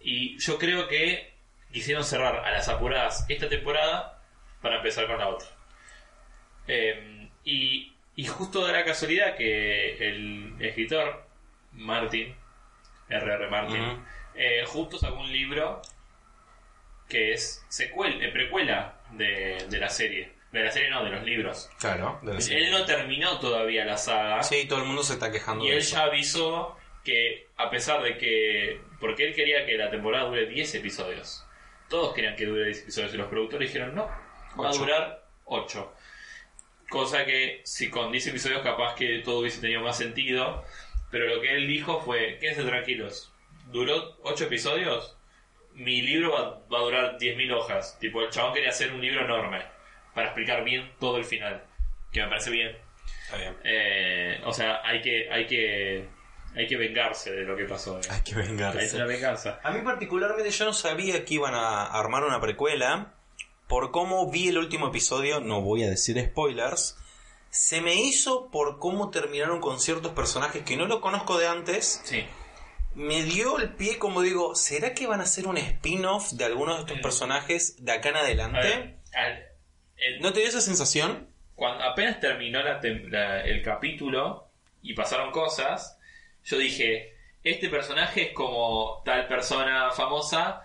Y 0.00 0.36
yo 0.38 0.58
creo 0.58 0.88
que 0.88 1.32
quisieron 1.72 2.02
cerrar 2.02 2.44
a 2.44 2.50
las 2.50 2.68
apuradas 2.68 3.24
esta 3.28 3.48
temporada 3.48 4.20
para 4.60 4.76
empezar 4.78 5.06
con 5.06 5.18
la 5.18 5.28
otra. 5.28 5.46
Eh, 6.66 7.28
y, 7.44 7.92
y 8.16 8.26
justo 8.26 8.64
da 8.66 8.72
la 8.72 8.84
casualidad 8.84 9.36
que 9.36 10.08
el 10.08 10.54
escritor 10.60 11.26
Martin, 11.72 12.34
R.R. 13.08 13.48
Martin, 13.48 14.04
eh, 14.34 14.64
justo 14.66 14.98
sacó 14.98 15.20
un 15.20 15.32
libro 15.32 15.82
que 17.08 17.32
es 17.32 17.64
secuel, 17.68 18.22
eh, 18.22 18.28
precuela 18.30 19.00
de, 19.12 19.66
de 19.68 19.78
la 19.78 19.88
serie. 19.88 20.32
De 20.52 20.62
la 20.62 20.70
serie 20.70 20.90
no, 20.90 21.02
de 21.02 21.10
los 21.10 21.24
libros. 21.24 21.70
Claro. 21.80 22.18
de 22.22 22.34
la 22.34 22.40
serie. 22.40 22.66
Él 22.66 22.72
no 22.72 22.84
terminó 22.84 23.38
todavía 23.40 23.84
la 23.86 23.96
saga. 23.96 24.42
Sí, 24.42 24.66
todo 24.68 24.80
el 24.80 24.84
mundo 24.84 25.02
se 25.02 25.14
está 25.14 25.32
quejando 25.32 25.64
Y 25.64 25.68
de 25.68 25.74
él 25.74 25.78
eso. 25.80 25.96
ya 25.96 26.02
avisó 26.04 26.76
que, 27.02 27.48
a 27.56 27.70
pesar 27.70 28.02
de 28.02 28.18
que. 28.18 28.80
Porque 29.00 29.26
él 29.28 29.34
quería 29.34 29.64
que 29.64 29.76
la 29.78 29.90
temporada 29.90 30.28
dure 30.28 30.46
10 30.46 30.74
episodios. 30.74 31.44
Todos 31.88 32.14
querían 32.14 32.36
que 32.36 32.44
dure 32.46 32.66
10 32.66 32.82
episodios. 32.82 33.14
Y 33.14 33.16
los 33.16 33.28
productores 33.28 33.68
dijeron: 33.72 33.94
no, 33.94 34.06
va 34.60 34.68
a 34.68 34.72
durar 34.72 35.24
8. 35.46 35.94
Cosa 36.90 37.24
que, 37.24 37.62
si 37.64 37.88
con 37.88 38.12
10 38.12 38.26
episodios, 38.28 38.60
capaz 38.62 38.94
que 38.94 39.20
todo 39.20 39.38
hubiese 39.40 39.60
tenido 39.62 39.80
más 39.80 39.96
sentido. 39.96 40.64
Pero 41.10 41.26
lo 41.34 41.40
que 41.40 41.54
él 41.54 41.66
dijo 41.66 42.00
fue: 42.02 42.36
quédense 42.38 42.64
tranquilos. 42.64 43.32
Duró 43.70 44.18
8 44.22 44.44
episodios. 44.44 45.16
Mi 45.72 46.02
libro 46.02 46.32
va, 46.32 46.60
va 46.70 46.78
a 46.80 46.82
durar 46.82 47.18
10.000 47.18 47.54
hojas. 47.56 47.98
Tipo, 47.98 48.20
el 48.20 48.28
chabón 48.28 48.52
quería 48.52 48.68
hacer 48.68 48.92
un 48.92 49.00
libro 49.00 49.24
enorme. 49.24 49.64
Para 50.14 50.28
explicar 50.28 50.64
bien 50.64 50.90
todo 51.00 51.16
el 51.16 51.24
final. 51.24 51.64
Que 52.12 52.22
me 52.22 52.28
parece 52.28 52.50
bien. 52.50 52.76
Está 53.24 53.36
bien. 53.38 53.56
Eh, 53.64 54.40
o 54.44 54.52
sea, 54.52 54.80
hay 54.84 55.00
que, 55.00 55.30
hay 55.30 55.46
que, 55.46 56.06
hay 56.54 56.66
que 56.66 56.76
vengarse 56.76 57.32
de 57.32 57.44
lo 57.44 57.56
que 57.56 57.64
pasó. 57.64 57.98
eh. 57.98 58.02
Hay 58.10 58.20
que 58.22 58.32
Es 58.32 58.36
vengarse. 58.36 58.96
una 58.96 59.06
venganza. 59.06 59.60
A 59.62 59.70
mí 59.70 59.80
particularmente 59.82 60.50
yo 60.50 60.64
no 60.66 60.72
sabía 60.74 61.24
que 61.24 61.34
iban 61.34 61.54
a 61.54 61.86
armar 61.86 62.24
una 62.24 62.40
precuela. 62.40 63.14
Por 63.68 63.90
cómo 63.90 64.30
vi 64.30 64.48
el 64.48 64.58
último 64.58 64.88
episodio, 64.88 65.40
no 65.40 65.62
voy 65.62 65.82
a 65.84 65.88
decir 65.88 66.20
spoilers. 66.22 66.98
Se 67.48 67.80
me 67.80 67.94
hizo 67.94 68.50
por 68.50 68.78
cómo 68.78 69.10
terminaron 69.10 69.60
con 69.60 69.80
ciertos 69.80 70.12
personajes 70.12 70.62
que 70.62 70.76
no 70.76 70.86
lo 70.86 71.00
conozco 71.00 71.38
de 71.38 71.48
antes. 71.48 72.02
Sí. 72.04 72.24
Me 72.94 73.22
dio 73.22 73.58
el 73.58 73.70
pie 73.74 73.98
como 73.98 74.20
digo, 74.20 74.54
¿será 74.54 74.92
que 74.92 75.06
van 75.06 75.20
a 75.20 75.22
hacer 75.22 75.46
un 75.46 75.56
spin-off 75.56 76.32
de 76.32 76.44
algunos 76.44 76.76
de 76.76 76.80
estos 76.82 76.98
Mm. 76.98 77.02
personajes 77.02 77.82
de 77.82 77.92
acá 77.92 78.10
en 78.10 78.16
A 78.16 78.20
adelante? 78.20 78.58
ver, 78.60 79.51
¿No 80.20 80.32
te 80.32 80.40
dio 80.40 80.48
esa 80.48 80.60
sensación? 80.60 81.28
cuando 81.54 81.84
apenas 81.84 82.18
terminó 82.18 82.60
la 82.62 82.80
tem- 82.80 83.08
la- 83.08 83.42
el 83.42 83.62
capítulo 83.62 84.48
y 84.82 84.94
pasaron 84.94 85.30
cosas, 85.30 85.98
yo 86.44 86.58
dije, 86.58 87.14
este 87.44 87.68
personaje 87.68 88.28
es 88.28 88.32
como 88.32 89.00
tal 89.04 89.28
persona 89.28 89.90
famosa, 89.92 90.62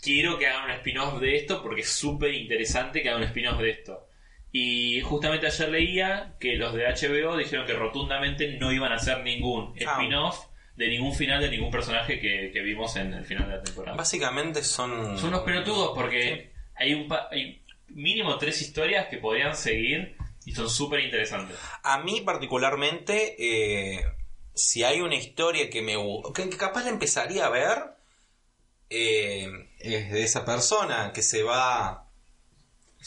quiero 0.00 0.38
que 0.38 0.46
hagan 0.46 0.64
un 0.66 0.70
spin-off 0.72 1.20
de 1.20 1.36
esto 1.36 1.62
porque 1.62 1.80
es 1.80 1.88
súper 1.92 2.34
interesante 2.34 3.02
que 3.02 3.08
hagan 3.08 3.22
un 3.22 3.28
spin-off 3.28 3.58
de 3.60 3.70
esto. 3.70 4.06
Y 4.52 5.00
justamente 5.02 5.46
ayer 5.46 5.68
leía 5.68 6.34
que 6.40 6.56
los 6.56 6.74
de 6.74 6.84
HBO 6.86 7.36
dijeron 7.36 7.66
que 7.66 7.72
rotundamente 7.72 8.56
no 8.58 8.72
iban 8.72 8.92
a 8.92 8.96
hacer 8.96 9.20
ningún 9.22 9.74
Ah. 9.86 9.92
spin-off 9.94 10.46
de 10.76 10.88
ningún 10.88 11.14
final 11.14 11.40
de 11.40 11.50
ningún 11.50 11.70
personaje 11.70 12.18
que, 12.20 12.50
que 12.52 12.60
vimos 12.62 12.96
en 12.96 13.12
el 13.12 13.24
final 13.24 13.48
de 13.48 13.56
la 13.56 13.62
temporada. 13.62 13.96
Básicamente 13.96 14.62
son... 14.62 15.18
Son 15.18 15.28
unos 15.28 15.42
pelotudos 15.42 15.92
porque 15.94 16.52
hay 16.74 16.94
un 16.94 17.06
pa- 17.08 17.28
hay 17.30 17.62
mínimo 17.90 18.38
tres 18.38 18.60
historias 18.62 19.08
que 19.08 19.18
podrían 19.18 19.54
seguir 19.56 20.16
y 20.44 20.52
son 20.52 20.68
súper 20.70 21.00
interesantes. 21.00 21.56
A 21.82 21.98
mí 21.98 22.20
particularmente, 22.22 23.36
eh, 23.38 24.04
si 24.54 24.84
hay 24.84 25.00
una 25.00 25.14
historia 25.16 25.70
que 25.70 25.82
me 25.82 25.94
que 26.34 26.48
capaz 26.56 26.84
la 26.84 26.90
empezaría 26.90 27.46
a 27.46 27.50
ver, 27.50 27.78
eh, 28.88 29.48
es 29.78 30.10
de 30.10 30.22
esa 30.22 30.44
persona 30.44 31.12
que 31.12 31.22
se 31.22 31.42
va, 31.42 32.06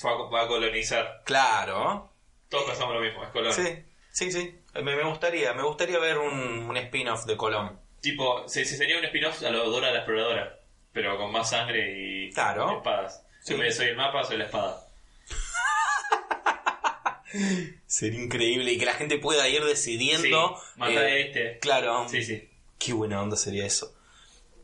Va 0.05 0.09
a, 0.09 0.15
va 0.29 0.41
a 0.43 0.47
colonizar. 0.47 1.21
claro, 1.25 2.11
Todos 2.49 2.65
pensamos 2.65 2.95
lo 2.95 3.01
mismo, 3.01 3.23
es 3.23 3.29
colon. 3.29 3.53
sí, 3.53 3.83
sí, 4.11 4.31
sí, 4.31 4.55
me, 4.75 4.81
me 4.95 5.03
gustaría, 5.03 5.53
me 5.53 5.63
gustaría 5.63 5.99
ver 5.99 6.17
un, 6.17 6.33
un 6.69 6.77
spin-off 6.77 7.25
de 7.25 7.37
Colón. 7.37 7.79
Tipo, 8.01 8.47
se, 8.47 8.65
se 8.65 8.75
sería 8.75 8.97
un 8.97 9.05
spin-off 9.05 9.43
a 9.43 9.49
lo 9.49 9.69
Dora 9.69 9.91
la 9.91 9.97
exploradora, 9.99 10.59
pero 10.91 11.17
con 11.17 11.31
más 11.31 11.49
sangre 11.49 11.93
y 12.27 12.31
Claro. 12.31 12.77
espadas. 12.77 13.23
Sí. 13.43 13.53
En 13.53 13.59
vez 13.59 13.77
de 13.77 13.83
soy 13.83 13.87
el 13.91 13.97
mapa, 13.97 14.23
soy 14.23 14.37
la 14.37 14.45
espada. 14.45 14.87
Sería 17.87 18.21
increíble 18.23 18.71
y 18.73 18.77
que 18.77 18.85
la 18.85 18.93
gente 18.93 19.17
pueda 19.17 19.47
ir 19.49 19.63
decidiendo. 19.63 20.55
Sí, 20.57 20.79
matar 20.79 21.03
eh, 21.03 21.11
a 21.11 21.17
este. 21.17 21.59
Claro, 21.59 22.07
Sí, 22.09 22.23
sí. 22.23 22.49
Qué 22.79 22.93
buena 22.93 23.21
onda 23.21 23.35
sería 23.37 23.65
eso. 23.65 23.93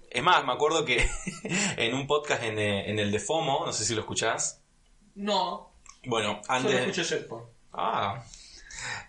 Es 0.09 0.23
más, 0.23 0.43
me 0.45 0.53
acuerdo 0.53 0.85
que 0.85 1.07
en 1.77 1.93
un 1.93 2.07
podcast 2.07 2.43
en, 2.43 2.57
eh, 2.59 2.89
en 2.89 2.99
el 2.99 3.11
de 3.11 3.19
FOMO, 3.19 3.65
no 3.65 3.73
sé 3.73 3.85
si 3.85 3.93
lo 3.93 4.01
escuchás. 4.01 4.61
No, 5.15 5.71
Bueno, 6.05 6.41
yo 6.43 6.51
antes. 6.51 6.71
no 6.73 6.79
escucho 6.79 7.03
Jetport. 7.03 7.49
Ah. 7.73 8.23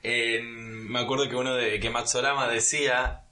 Eh, 0.02 0.40
me 0.42 1.00
acuerdo 1.00 1.28
que 1.28 1.37
uno 1.37 1.54
de 1.54 1.78
que 1.80 1.90
Matsorama 1.90 2.48
decía 2.48 3.24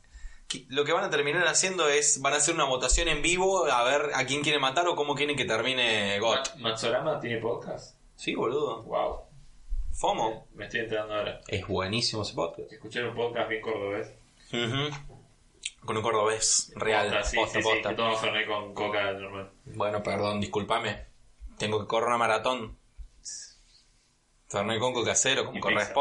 lo 0.68 0.84
que 0.84 0.92
van 0.92 1.04
a 1.04 1.10
terminar 1.10 1.46
haciendo 1.46 1.88
es 1.88 2.20
van 2.22 2.32
a 2.32 2.36
hacer 2.36 2.54
una 2.54 2.64
votación 2.64 3.08
en 3.08 3.20
vivo 3.22 3.66
a 3.66 3.84
ver 3.84 4.10
a 4.14 4.24
quién 4.26 4.42
quiere 4.42 4.58
matar 4.58 4.88
o 4.88 4.96
cómo 4.96 5.14
quieren 5.14 5.36
que 5.36 5.44
termine 5.44 6.18
GOT. 6.20 6.54
Ma- 6.56 6.70
¿Matsorama 6.70 7.20
tiene 7.20 7.38
podcast? 7.38 7.96
Sí, 8.16 8.34
boludo. 8.34 8.82
Wow. 8.84 9.20
FOMO. 9.92 10.46
Me 10.54 10.64
estoy 10.66 10.80
enterando 10.80 11.14
ahora. 11.14 11.40
Es 11.48 11.66
buenísimo 11.66 12.22
ese 12.22 12.34
podcast. 12.34 12.72
Escuché 12.72 13.04
un 13.04 13.14
podcast 13.14 13.48
bien 13.48 13.60
cordobés. 13.62 14.12
Con 15.84 15.96
un 15.96 16.02
cordobés 16.02 16.72
real. 16.76 17.06
Posta, 17.08 17.24
sí, 17.24 17.36
posta, 17.36 17.58
sí, 17.62 18.26
que 18.32 18.46
con 18.46 18.74
coca 18.74 19.12
normal. 19.12 19.50
Bueno, 19.66 20.02
perdón, 20.02 20.40
discúlpame. 20.40 21.06
Tengo 21.58 21.80
que 21.80 21.86
correr 21.86 22.08
una 22.08 22.18
maratón. 22.18 22.76
Fernet 24.48 24.80
con 24.80 25.04
casero, 25.04 25.44
como 25.44 25.58
Y 25.58 25.60
pizza. 25.60 25.92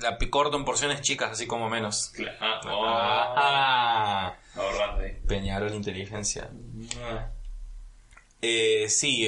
La 0.00 0.16
corto 0.30 0.56
en 0.56 0.64
porciones 0.64 1.00
chicas, 1.00 1.32
así 1.32 1.46
como 1.46 1.68
menos. 1.68 2.12
Cla- 2.14 2.36
Ah, 2.40 2.60
oh, 2.66 2.84
Ah, 2.86 4.36
ahí. 5.00 5.12
Peñarol 5.26 5.74
Inteligencia. 5.74 6.50
Ah. 7.02 7.30
Eh, 8.40 8.86
sí, 8.88 9.26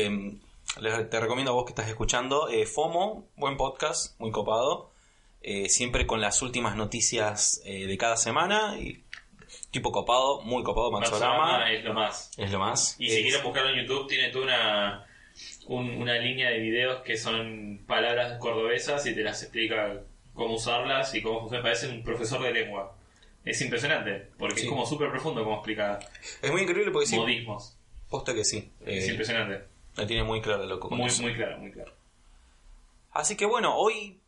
les- 0.81 1.11
te 1.11 1.21
recomiendo 1.21 1.51
a 1.51 1.55
vos 1.55 1.65
que 1.65 1.71
estás 1.73 1.89
escuchando. 1.89 2.49
eh, 2.49 2.67
FOMO, 2.67 3.27
buen 3.37 3.57
podcast, 3.57 4.19
muy 4.21 4.31
copado. 4.31 4.91
Eh, 5.43 5.69
siempre 5.69 6.07
con 6.07 6.21
las 6.21 6.43
últimas 6.43 6.77
noticias 6.77 7.61
eh, 7.65 7.87
de 7.87 7.97
cada 7.99 8.17
semana. 8.17 8.79
Y 8.79 9.03
tipo 9.73 9.91
copado, 9.91 10.43
muy 10.43 10.63
copado. 10.63 10.91
Matsurama 10.93 11.73
es 11.73 11.83
lo 11.85 11.95
más. 11.95 12.31
Es 12.37 12.51
lo 12.53 12.59
más. 12.61 12.95
Y 13.01 13.09
si 13.09 13.17
Es- 13.17 13.23
quieren 13.23 13.43
buscarlo 13.43 13.71
en 13.71 13.81
YouTube, 13.87 14.07
tiene 14.07 14.29
toda 14.31 14.45
una, 14.45 15.07
un- 15.67 16.03
una 16.03 16.15
línea 16.19 16.51
de 16.51 16.59
videos 16.61 17.03
que 17.03 17.17
son 17.17 17.83
palabras 17.89 18.39
cordobesas 18.39 19.05
y 19.07 19.15
te 19.15 19.23
las 19.23 19.43
explica 19.43 20.03
cómo 20.41 20.55
usarlas 20.55 21.15
y 21.15 21.21
cómo 21.23 21.41
funciona. 21.41 21.63
Parece 21.63 21.89
un 21.89 22.03
profesor 22.03 22.43
de 22.43 22.51
lengua. 22.53 22.97
Es 23.45 23.61
impresionante, 23.61 24.29
porque 24.39 24.57
Sí. 24.57 24.63
es 24.63 24.69
como 24.71 24.87
súper 24.87 25.11
profundo 25.11 25.45
cómo 25.45 25.57
explica 25.57 25.99
es 26.43 26.51
muy 26.51 26.63
increíble 26.63 26.91
porque 26.91 27.07
sí, 27.07 27.17
modismos. 27.17 27.77
posta 28.09 28.33
que 28.35 28.45
sí. 28.45 28.73
es 28.85 29.05
Eh, 29.05 29.11
impresionante. 29.11 29.65
la 29.97 30.07
tiene 30.07 30.25
muy 30.25 30.41
clara, 30.41 30.65
loco. 30.65 30.89
Muy, 30.91 31.07
eso. 31.09 31.23
muy 31.23 31.35
claro, 31.35 31.59
muy 31.59 31.71
claro. 31.73 31.93
Así 33.13 33.37
que 33.37 33.45
bueno, 33.47 33.77
hoy 33.77 34.19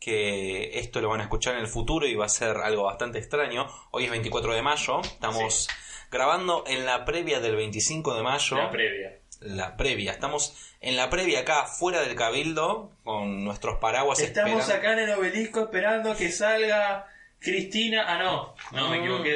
que 0.00 0.78
esto 0.78 1.00
lo 1.00 1.08
van 1.08 1.20
a 1.20 1.24
escuchar 1.24 1.54
en 1.54 1.60
el 1.60 1.66
futuro 1.66 2.06
y 2.06 2.14
va 2.14 2.26
a 2.26 2.28
ser 2.28 2.56
algo 2.58 2.82
bastante 2.84 3.18
extraño, 3.18 3.66
hoy 3.90 4.04
es 4.04 4.10
24 4.10 4.52
de 4.54 4.60
mayo, 4.60 5.00
estamos 5.00 5.68
grabando 6.10 6.64
en 6.66 6.84
la 6.84 7.04
previa 7.06 7.40
del 7.40 7.56
25 7.56 8.14
de 8.14 8.22
mayo. 8.22 8.56
La 8.58 8.70
previa. 8.70 9.18
La 9.40 9.76
previa, 9.76 10.12
estamos 10.12 10.73
en 10.84 10.96
la 10.96 11.08
previa 11.08 11.40
acá 11.40 11.64
fuera 11.66 12.02
del 12.02 12.14
cabildo 12.14 12.90
con 13.04 13.42
nuestros 13.42 13.78
paraguas 13.78 14.20
Estamos 14.20 14.60
esperando- 14.60 14.74
acá 14.74 14.92
en 14.92 15.08
el 15.08 15.18
obelisco 15.18 15.60
esperando 15.60 16.14
que 16.14 16.30
salga 16.30 17.06
Cristina. 17.38 18.04
Ah, 18.06 18.18
no, 18.22 18.54
no 18.72 18.90
me 18.90 18.98
equivoqué 18.98 19.30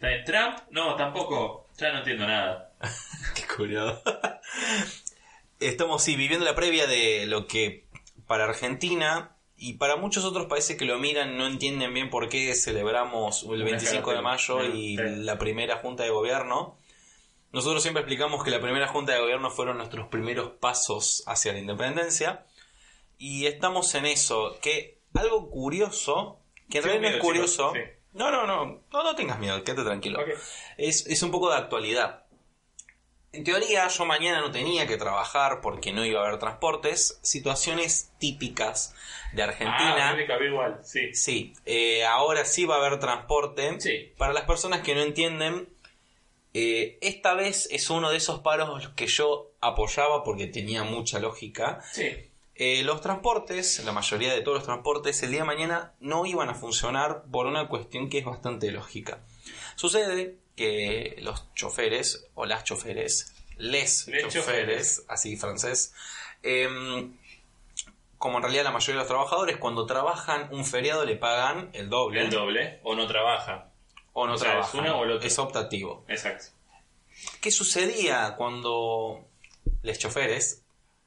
de, 0.00 0.22
Trump. 0.24 0.58
No, 0.70 0.94
tampoco. 0.94 1.66
Ya 1.76 1.92
no 1.92 1.98
entiendo 1.98 2.26
nada. 2.26 2.70
Qué 3.34 3.42
curioso. 3.56 4.00
Estamos 5.58 6.02
sí, 6.02 6.16
viviendo 6.16 6.44
la 6.44 6.54
previa 6.54 6.86
de 6.86 7.26
lo 7.26 7.46
que 7.46 7.84
para 8.26 8.44
Argentina 8.44 9.36
y 9.56 9.74
para 9.74 9.96
muchos 9.96 10.24
otros 10.24 10.46
países 10.46 10.76
que 10.76 10.84
lo 10.84 10.98
miran 10.98 11.36
no 11.36 11.46
entienden 11.46 11.94
bien 11.94 12.10
por 12.10 12.28
qué 12.28 12.54
celebramos 12.54 13.42
el 13.44 13.50
Una 13.50 13.64
25 13.64 14.12
de 14.12 14.22
mayo 14.22 14.64
y 14.64 14.96
la 14.96 15.38
primera 15.38 15.76
junta 15.78 16.02
de 16.04 16.10
gobierno. 16.10 16.76
Nosotros 17.52 17.82
siempre 17.82 18.00
explicamos 18.02 18.42
que 18.42 18.50
la 18.50 18.60
primera 18.60 18.88
junta 18.88 19.12
de 19.12 19.20
gobierno 19.20 19.50
fueron 19.50 19.76
nuestros 19.76 20.08
primeros 20.08 20.50
pasos 20.52 21.22
hacia 21.26 21.52
la 21.52 21.58
independencia 21.58 22.46
y 23.18 23.46
estamos 23.46 23.94
en 23.94 24.06
eso, 24.06 24.58
que 24.60 25.00
algo 25.14 25.50
curioso, 25.50 26.40
que 26.70 26.78
en 26.78 26.84
realidad 26.84 27.10
no 27.10 27.16
es 27.16 27.22
curioso. 27.22 27.72
sí. 27.74 27.80
No, 28.14 28.30
no, 28.30 28.46
no, 28.46 28.82
no, 28.92 29.02
no 29.02 29.14
tengas 29.14 29.38
miedo, 29.38 29.64
quédate 29.64 29.84
tranquilo 29.84 30.20
es, 30.76 31.06
es 31.06 31.22
un 31.22 31.30
poco 31.30 31.50
de 31.50 31.56
actualidad. 31.56 32.24
En 33.32 33.44
teoría, 33.44 33.88
yo 33.88 34.04
mañana 34.04 34.40
no 34.42 34.50
tenía 34.50 34.86
que 34.86 34.98
trabajar 34.98 35.62
porque 35.62 35.92
no 35.92 36.04
iba 36.04 36.20
a 36.20 36.26
haber 36.26 36.38
transportes. 36.38 37.18
Situaciones 37.22 38.12
típicas 38.18 38.94
de 39.32 39.42
Argentina. 39.42 40.10
Ah, 40.10 40.16
cabe 40.26 40.48
igual, 40.48 40.80
sí. 40.84 41.14
Sí, 41.14 41.54
eh, 41.64 42.04
ahora 42.04 42.44
sí 42.44 42.66
va 42.66 42.74
a 42.74 42.78
haber 42.78 43.00
transporte. 43.00 43.80
Sí. 43.80 44.12
Para 44.18 44.34
las 44.34 44.44
personas 44.44 44.82
que 44.82 44.94
no 44.94 45.00
entienden, 45.00 45.66
eh, 46.54 46.98
esta 47.00 47.34
vez 47.34 47.68
es 47.70 47.88
uno 47.90 48.10
de 48.10 48.18
esos 48.18 48.40
paros 48.40 48.88
que 48.96 49.06
yo 49.06 49.52
apoyaba 49.60 50.22
porque 50.24 50.46
tenía 50.46 50.84
mucha 50.84 51.18
lógica. 51.18 51.80
Sí. 51.92 52.10
Eh, 52.54 52.82
los 52.84 53.00
transportes, 53.00 53.82
la 53.84 53.92
mayoría 53.92 54.32
de 54.34 54.42
todos 54.42 54.58
los 54.58 54.64
transportes, 54.66 55.22
el 55.22 55.30
día 55.30 55.40
de 55.40 55.46
mañana 55.46 55.94
no 56.00 56.26
iban 56.26 56.50
a 56.50 56.54
funcionar 56.54 57.24
por 57.30 57.46
una 57.46 57.68
cuestión 57.68 58.10
que 58.10 58.18
es 58.18 58.24
bastante 58.24 58.70
lógica. 58.70 59.20
Sucede 59.74 60.36
que 60.54 61.16
los 61.22 61.52
choferes, 61.54 62.28
o 62.34 62.44
las 62.44 62.64
choferes, 62.64 63.34
les, 63.56 64.06
Les 64.06 64.22
choferes, 64.24 64.34
choferes. 64.34 65.04
así 65.08 65.36
francés, 65.36 65.94
em, 66.42 67.16
como 68.18 68.36
en 68.36 68.42
realidad 68.42 68.64
la 68.64 68.70
mayoría 68.70 68.94
de 68.94 68.98
los 69.00 69.08
trabajadores, 69.08 69.56
cuando 69.56 69.86
trabajan 69.86 70.48
un 70.52 70.64
feriado 70.64 71.04
le 71.06 71.16
pagan 71.16 71.70
el 71.72 71.88
doble. 71.88 72.20
El 72.20 72.30
doble. 72.30 72.80
O 72.84 72.94
no 72.94 73.06
trabaja. 73.06 73.71
O 74.12 74.26
no 74.26 74.34
O 74.34 74.38
sea, 74.38 74.60
es 74.60 74.70
trabajan. 74.70 74.80
una 74.80 74.96
o 74.96 75.04
el 75.04 75.12
otro. 75.12 75.26
Es 75.26 75.38
optativo. 75.38 76.04
Exacto. 76.08 76.46
¿Qué 77.40 77.50
sucedía 77.50 78.34
cuando 78.36 79.24
los 79.82 79.98
choferes 79.98 80.62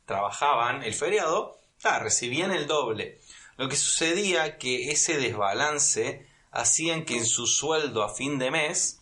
trabajaban 0.05 0.83
el 0.83 0.93
feriado? 0.93 1.59
Ah, 1.83 1.99
recibían 1.99 2.51
el 2.51 2.67
doble. 2.67 3.19
Lo 3.57 3.69
que 3.69 3.75
sucedía 3.75 4.57
que 4.57 4.91
ese 4.91 5.17
desbalance 5.17 6.25
hacían 6.51 7.05
que 7.05 7.17
en 7.17 7.25
su 7.25 7.47
sueldo 7.47 8.03
a 8.03 8.13
fin 8.13 8.39
de 8.39 8.51
mes 8.51 8.99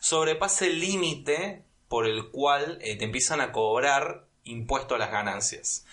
sobrepase 0.00 0.66
el 0.66 0.80
límite 0.80 1.62
por 1.88 2.06
el 2.06 2.30
cual 2.30 2.78
eh, 2.82 2.96
te 2.96 3.04
empiezan 3.04 3.40
a 3.40 3.52
cobrar 3.52 4.24
impuesto 4.44 4.94
a 4.94 4.98
las 4.98 5.10
ganancias. 5.10 5.84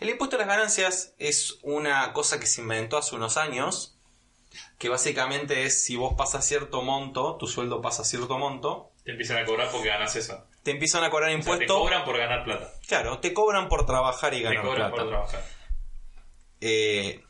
El 0.00 0.08
impuesto 0.08 0.36
a 0.36 0.38
las 0.40 0.48
ganancias 0.48 1.12
es 1.18 1.58
una 1.62 2.12
cosa 2.12 2.40
que 2.40 2.46
se 2.46 2.60
inventó 2.62 2.96
hace 2.96 3.14
unos 3.14 3.36
años, 3.36 3.96
que 4.80 4.88
básicamente 4.88 5.64
es 5.66 5.84
si 5.84 5.94
vos 5.96 6.14
pasas 6.16 6.42
cierto 6.46 6.80
monto, 6.80 7.36
tu 7.36 7.46
sueldo 7.46 7.82
pasa 7.82 8.02
cierto 8.02 8.38
monto, 8.38 8.92
Te 9.04 9.10
empiezan 9.10 9.36
a 9.36 9.44
cobrar 9.44 9.70
porque 9.70 9.88
ganas 9.88 10.16
eso. 10.16 10.42
te 10.62 10.70
empiezan 10.70 11.04
a 11.04 11.10
cobrar 11.10 11.28
O 11.28 11.32
sea, 11.34 11.42
te 11.42 11.50
impuestos. 11.52 11.76
cobran 11.78 12.02
por 12.06 12.16
ganar 12.16 12.44
plata. 12.44 12.72
Claro, 12.88 13.18
te 13.18 13.34
cobran 13.34 13.68
por 13.68 13.84
trabajar 13.84 14.32
y 14.32 14.38
Te 14.38 14.42
ganar 14.44 14.62
cobran 14.64 14.90
plata. 14.90 14.96
por 15.02 15.08
trabajar. 15.10 15.44
Eh, 16.62 17.22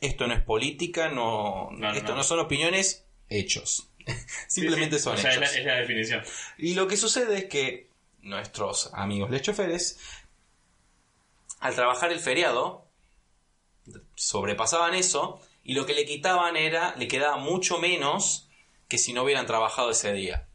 esto 0.00 0.26
no 0.26 0.34
es 0.34 0.42
política, 0.42 1.08
no, 1.08 1.70
esto 1.94 2.10
no. 2.10 2.16
no. 2.16 2.24
son 2.24 2.40
opiniones, 2.40 3.06
hechos. 3.28 3.88
Simplemente 4.48 4.96
Sí, 4.96 5.02
sí. 5.02 5.04
son 5.04 5.14
O 5.14 5.16
sea, 5.18 5.30
es 5.30 5.36
hechos. 5.38 5.52
la, 5.52 5.58
es 5.60 5.64
la 5.64 5.74
definición. 5.76 6.22
Y 6.58 6.74
lo 6.74 6.88
que 6.88 6.96
sucede 6.96 7.38
es 7.38 7.44
que 7.44 7.88
nuestros 8.22 8.90
amigos 8.94 9.30
les 9.30 9.42
choferes, 9.42 10.00
al 11.60 11.72
trabajar 11.76 12.10
el 12.10 12.18
feriado, 12.18 12.84
sobrepasaban 14.16 14.94
eso 14.96 15.40
y 15.66 15.74
lo 15.74 15.84
que 15.86 15.94
le 15.94 16.04
quitaban 16.04 16.56
era, 16.56 16.94
le 16.96 17.08
quedaba 17.08 17.36
mucho 17.36 17.78
menos 17.78 18.48
que 18.88 18.98
si 18.98 19.12
no 19.12 19.24
hubieran 19.24 19.46
trabajado 19.46 19.90
ese 19.90 20.12
día. 20.12 20.48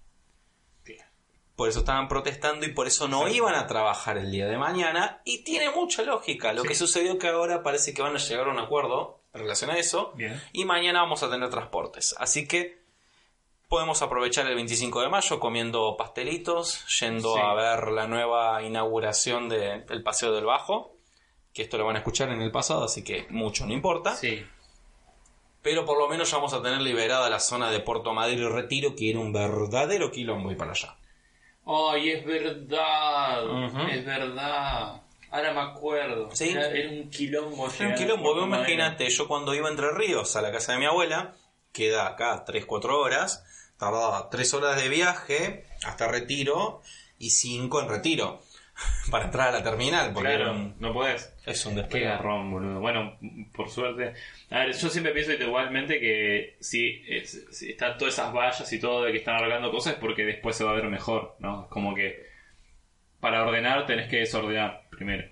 Por 1.56 1.70
eso 1.70 1.80
estaban 1.80 2.08
protestando 2.08 2.66
y 2.66 2.70
por 2.74 2.88
eso 2.88 3.08
no 3.08 3.28
iban 3.28 3.54
a 3.54 3.68
trabajar 3.68 4.18
el 4.18 4.32
día 4.32 4.48
de 4.48 4.58
mañana. 4.58 5.22
Y 5.26 5.44
tiene 5.44 5.70
mucha 5.70 6.02
lógica. 6.02 6.54
Lo 6.54 6.64
Sí. 6.64 6.70
que 6.70 6.76
sucedió 6.76 7.20
que 7.20 7.28
ahora 7.28 7.62
parece 7.62 7.94
que 7.94 8.02
van 8.02 8.16
a 8.16 8.20
llegar 8.20 8.48
a 8.48 8.52
un 8.52 8.58
acuerdo 8.58 9.22
en 9.34 9.42
relación 9.42 9.70
a 9.70 9.78
eso. 9.78 10.12
Bien. 10.16 10.42
Y 10.54 10.66
mañana 10.66 11.02
vamos 11.02 11.22
a 11.22 11.30
tener 11.30 11.50
transportes. 11.52 12.16
Así 12.18 12.48
que 12.48 12.82
podemos 13.68 14.02
aprovechar 14.02 14.48
el 14.48 14.56
25 14.56 15.02
de 15.02 15.10
mayo 15.10 15.40
comiendo 15.40 15.96
pastelitos, 15.98 16.84
yendo 17.00 17.36
Sí. 17.36 17.42
a 17.44 17.54
ver 17.54 17.90
la 17.92 18.08
nueva 18.08 18.64
inauguración 18.64 19.48
del 19.48 20.02
Paseo 20.04 20.32
del 20.32 20.46
Bajo. 20.46 20.96
Que 21.54 21.62
esto 21.64 21.78
lo 21.78 21.86
van 21.86 21.98
a 21.98 22.00
escuchar 22.00 22.30
en 22.32 22.42
el 22.42 22.50
pasado, 22.52 22.86
así 22.86 23.04
que 23.04 23.28
mucho 23.30 23.68
no 23.68 23.74
importa. 23.74 24.16
Sí. 24.16 24.44
Pero 25.62 25.86
por 25.86 25.98
lo 25.98 26.08
menos 26.08 26.32
ya 26.32 26.38
vamos 26.38 26.54
a 26.54 26.62
tener 26.62 26.82
liberada 26.82 27.30
la 27.30 27.40
zona 27.40 27.70
de 27.70 27.80
Puerto 27.80 28.14
Madrid 28.14 28.40
y 28.40 28.48
Retiro, 28.48 28.96
que 28.96 29.12
era 29.12 29.20
un 29.20 29.32
verdadero 29.32 30.12
quilombo 30.12 30.52
y 30.52 30.56
para 30.56 30.72
allá. 30.72 30.96
Ay, 31.66 32.10
es 32.10 32.26
verdad. 32.26 33.90
Es 33.92 34.06
verdad. 34.06 35.02
Ahora 35.30 35.54
me 35.54 35.62
acuerdo. 35.62 36.30
Sí. 36.34 36.50
Era, 36.50 36.68
era 36.70 36.90
un 36.90 37.10
quilombo. 37.10 37.70
Era 37.80 37.90
un 37.90 37.96
quilombo, 37.96 38.34
Madero. 38.34 38.48
imagínate, 38.48 39.10
yo 39.10 39.28
cuando 39.28 39.54
iba 39.54 39.68
a 39.68 39.72
Entre 39.72 39.92
Ríos 39.92 40.36
a 40.36 40.42
la 40.42 40.52
casa 40.52 40.74
de 40.74 40.80
mi 40.80 40.86
abuela, 40.86 41.36
queda 41.72 42.08
acá 42.08 42.44
3-4 42.44 42.94
horas, 42.94 43.46
tardaba 43.78 44.30
3 44.30 44.54
horas 44.56 44.82
de 44.82 44.90
viaje 44.90 45.66
hasta 45.86 46.08
Retiro 46.08 46.82
y 47.20 47.30
5 47.30 47.82
en 47.82 47.90
Retiro 47.90 48.42
para 49.12 49.26
entrar 49.26 49.50
a 49.50 49.52
la 49.52 49.64
terminal, 49.64 50.12
porque 50.14 50.30
Claro, 50.36 50.52
un- 50.54 50.76
no 50.80 50.94
podés. 50.94 51.34
es 51.46 51.66
un 51.66 51.74
Qué 51.76 51.82
despegue. 51.82 52.06
garrón, 52.06 52.52
boludo. 52.52 52.80
Bueno, 52.80 53.18
por 53.54 53.70
suerte. 53.70 54.14
A 54.50 54.60
ver, 54.60 54.74
yo 54.74 54.90
siempre 54.90 55.14
pienso 55.14 55.34
igualmente 55.34 56.00
que 56.00 56.56
si, 56.60 57.04
es- 57.08 57.48
si 57.52 57.72
están 57.72 57.98
todas 57.98 58.14
esas 58.14 58.34
vallas 58.34 58.72
y 58.74 58.80
todo 58.80 59.04
de 59.04 59.12
que 59.12 59.18
están 59.20 59.36
arreglando 59.36 59.72
cosas 59.72 59.94
es 59.94 60.00
porque 60.00 60.26
después 60.26 60.56
se 60.56 60.64
va 60.64 60.72
a 60.72 60.76
ver 60.76 60.86
mejor, 60.86 61.36
¿no? 61.40 61.68
Como 61.70 61.94
que 61.96 62.30
para 63.20 63.44
ordenar 63.44 63.86
tenés 63.86 64.08
que 64.10 64.18
desordenar 64.20 64.82
primero. 64.90 65.28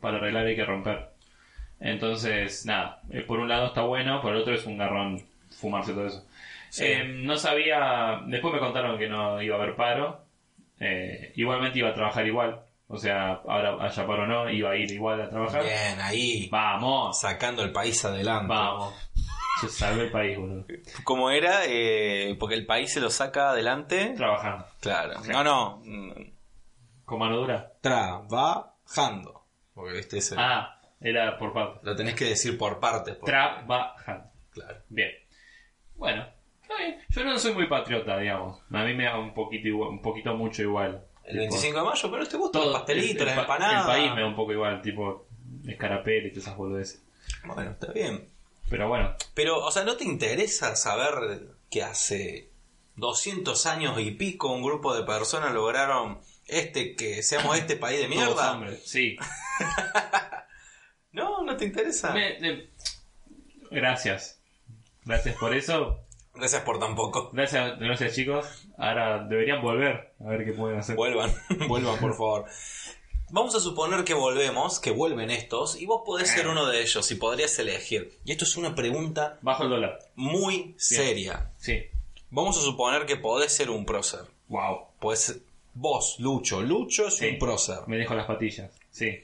Para 0.00 0.16
arreglar 0.18 0.46
hay 0.46 0.56
que 0.56 0.64
romper. 0.64 1.08
Entonces, 1.80 2.64
nada, 2.66 3.02
eh, 3.12 3.22
por 3.22 3.40
un 3.40 3.48
lado 3.48 3.66
está 3.66 3.82
bueno, 3.82 4.20
por 4.22 4.32
el 4.34 4.40
otro 4.40 4.54
es 4.54 4.64
un 4.64 4.78
garrón 4.78 5.20
fumarse 5.50 5.92
todo 5.92 6.06
eso. 6.06 6.26
Sí. 6.70 6.84
Eh, 6.86 7.04
no 7.04 7.36
sabía, 7.36 8.20
después 8.26 8.52
me 8.54 8.60
contaron 8.60 8.98
que 8.98 9.08
no 9.08 9.40
iba 9.42 9.56
a 9.56 9.62
haber 9.62 9.76
paro. 9.76 10.20
Eh, 10.80 11.32
igualmente 11.36 11.78
iba 11.78 11.90
a 11.90 11.94
trabajar 11.94 12.26
igual. 12.26 12.60
O 12.94 12.98
sea, 12.98 13.40
ahora 13.46 13.76
haya 13.84 14.06
paro 14.06 14.22
o 14.22 14.26
no, 14.26 14.48
iba 14.50 14.70
a 14.70 14.76
ir 14.76 14.90
igual 14.92 15.20
a 15.20 15.28
trabajar. 15.28 15.62
Bien, 15.62 16.00
ahí, 16.00 16.48
Vamos, 16.50 17.20
sacando 17.20 17.62
el 17.62 17.72
país 17.72 18.04
adelante. 18.04 18.46
vamos. 18.48 18.94
Se 19.60 19.68
salve 19.68 20.04
el 20.04 20.10
país, 20.10 20.38
boludo. 20.38 20.64
Como 21.04 21.30
era, 21.30 21.62
eh, 21.66 22.36
porque 22.38 22.54
el 22.54 22.66
país 22.66 22.92
se 22.92 23.00
lo 23.00 23.10
saca 23.10 23.50
adelante. 23.50 24.14
Trabajando. 24.16 24.64
Claro. 24.80 25.14
No, 25.28 25.44
no. 25.44 25.82
Con 27.04 27.18
mano 27.18 27.36
dura. 27.38 27.72
Trabajando. 27.80 29.44
Porque 29.74 29.98
este 29.98 30.18
es 30.18 30.32
el- 30.32 30.38
Ah, 30.38 30.80
era 31.00 31.36
por 31.38 31.52
parte. 31.52 31.80
Lo 31.82 31.94
tenés 31.96 32.14
que 32.14 32.24
decir 32.26 32.56
por 32.58 32.78
partes. 32.80 33.16
por- 33.16 33.28
Trabajando. 33.28 34.30
Claro. 34.50 34.78
Bien. 34.88 35.10
Bueno, 35.96 36.26
está 36.62 36.76
bien. 36.76 36.96
Yo 37.08 37.24
no 37.24 37.38
soy 37.38 37.54
muy 37.54 37.66
patriota, 37.66 38.18
digamos. 38.18 38.60
A 38.72 38.84
mí 38.84 38.94
me 38.94 39.04
da 39.04 39.18
un 39.18 39.34
poquito, 39.34 39.66
igual- 39.68 39.90
un 39.90 40.02
poquito 40.02 40.34
mucho 40.34 40.62
igual. 40.62 41.04
El 41.26 41.32
Tipo, 41.40 41.52
25 41.54 41.78
de 41.78 41.84
mayo, 41.84 42.10
pero 42.10 42.26
te 42.28 42.36
gustan 42.36 42.60
todo- 42.62 42.70
los 42.72 42.78
pastelitos, 42.80 43.20
el- 43.20 43.26
las 43.26 43.34
el 43.36 43.40
empanadas. 43.40 43.80
El 43.80 43.86
país 43.94 44.14
me 44.14 44.20
da 44.20 44.26
un 44.26 44.36
poco 44.36 44.52
igual, 44.52 44.82
tipo 44.82 45.26
y 46.26 46.30
todas 46.30 46.44
esas 46.46 46.56
boludeces. 46.56 47.02
Bueno, 47.44 47.70
está 47.70 47.92
bien. 47.92 48.28
Pero 48.68 48.88
bueno, 48.88 49.14
Pero, 49.34 49.64
o 49.64 49.70
sea, 49.70 49.84
¿no 49.84 49.96
te 49.96 50.04
interesa 50.04 50.74
saber 50.76 51.40
que 51.70 51.82
hace 51.82 52.50
200 52.96 53.66
años 53.66 53.98
y 54.00 54.10
pico 54.12 54.52
un 54.52 54.62
grupo 54.62 54.94
de 54.94 55.02
personas 55.04 55.52
lograron 55.52 56.20
este 56.46 56.94
que 56.96 57.22
seamos 57.22 57.56
este 57.58 57.76
país 57.76 57.98
de 58.00 58.04
todos 58.14 58.16
mierda? 58.26 58.52
hombres. 58.52 58.82
Sí. 58.84 59.16
No, 61.12 61.42
no 61.44 61.56
te 61.56 61.66
interesa. 61.66 62.12
Me- 62.12 62.38
me- 62.40 62.68
Gracias. 63.70 64.40
Gracias 65.04 65.36
por 65.36 65.54
eso. 65.54 66.03
Gracias 66.34 66.62
por 66.62 66.78
tampoco. 66.80 67.30
Gracias, 67.32 67.78
gracias 67.78 68.14
chicos. 68.14 68.66
Ahora 68.76 69.24
deberían 69.24 69.62
volver 69.62 70.14
a 70.20 70.28
ver 70.28 70.44
qué 70.44 70.52
pueden 70.52 70.78
hacer. 70.78 70.96
Vuelvan, 70.96 71.32
vuelvan 71.68 71.98
por 71.98 72.12
favor. 72.16 72.44
Vamos 73.30 73.54
a 73.54 73.60
suponer 73.60 74.04
que 74.04 74.14
volvemos, 74.14 74.78
que 74.80 74.90
vuelven 74.90 75.30
estos, 75.30 75.80
y 75.80 75.86
vos 75.86 76.02
podés 76.04 76.28
ser 76.30 76.46
uno 76.46 76.66
de 76.66 76.82
ellos 76.82 77.10
y 77.10 77.14
podrías 77.16 77.58
elegir. 77.58 78.18
Y 78.24 78.32
esto 78.32 78.44
es 78.44 78.56
una 78.56 78.74
pregunta 78.74 79.38
Bajo 79.42 79.62
el 79.64 79.70
dólar. 79.70 79.98
muy 80.14 80.74
seria. 80.76 81.50
Sí. 81.56 81.84
Vamos 82.30 82.58
a 82.58 82.60
suponer 82.60 83.06
que 83.06 83.16
podés 83.16 83.52
ser 83.52 83.70
un 83.70 83.86
prócer. 83.86 84.20
Wow. 84.48 84.80
Podés 85.00 85.40
vos, 85.72 86.16
Lucho. 86.18 86.60
Lucho 86.62 87.06
es 87.08 87.16
Sí. 87.16 87.28
un 87.28 87.38
prócer. 87.38 87.78
Me 87.86 87.96
dejo 87.96 88.14
las 88.14 88.26
patillas. 88.26 88.70
Sí. 88.90 89.20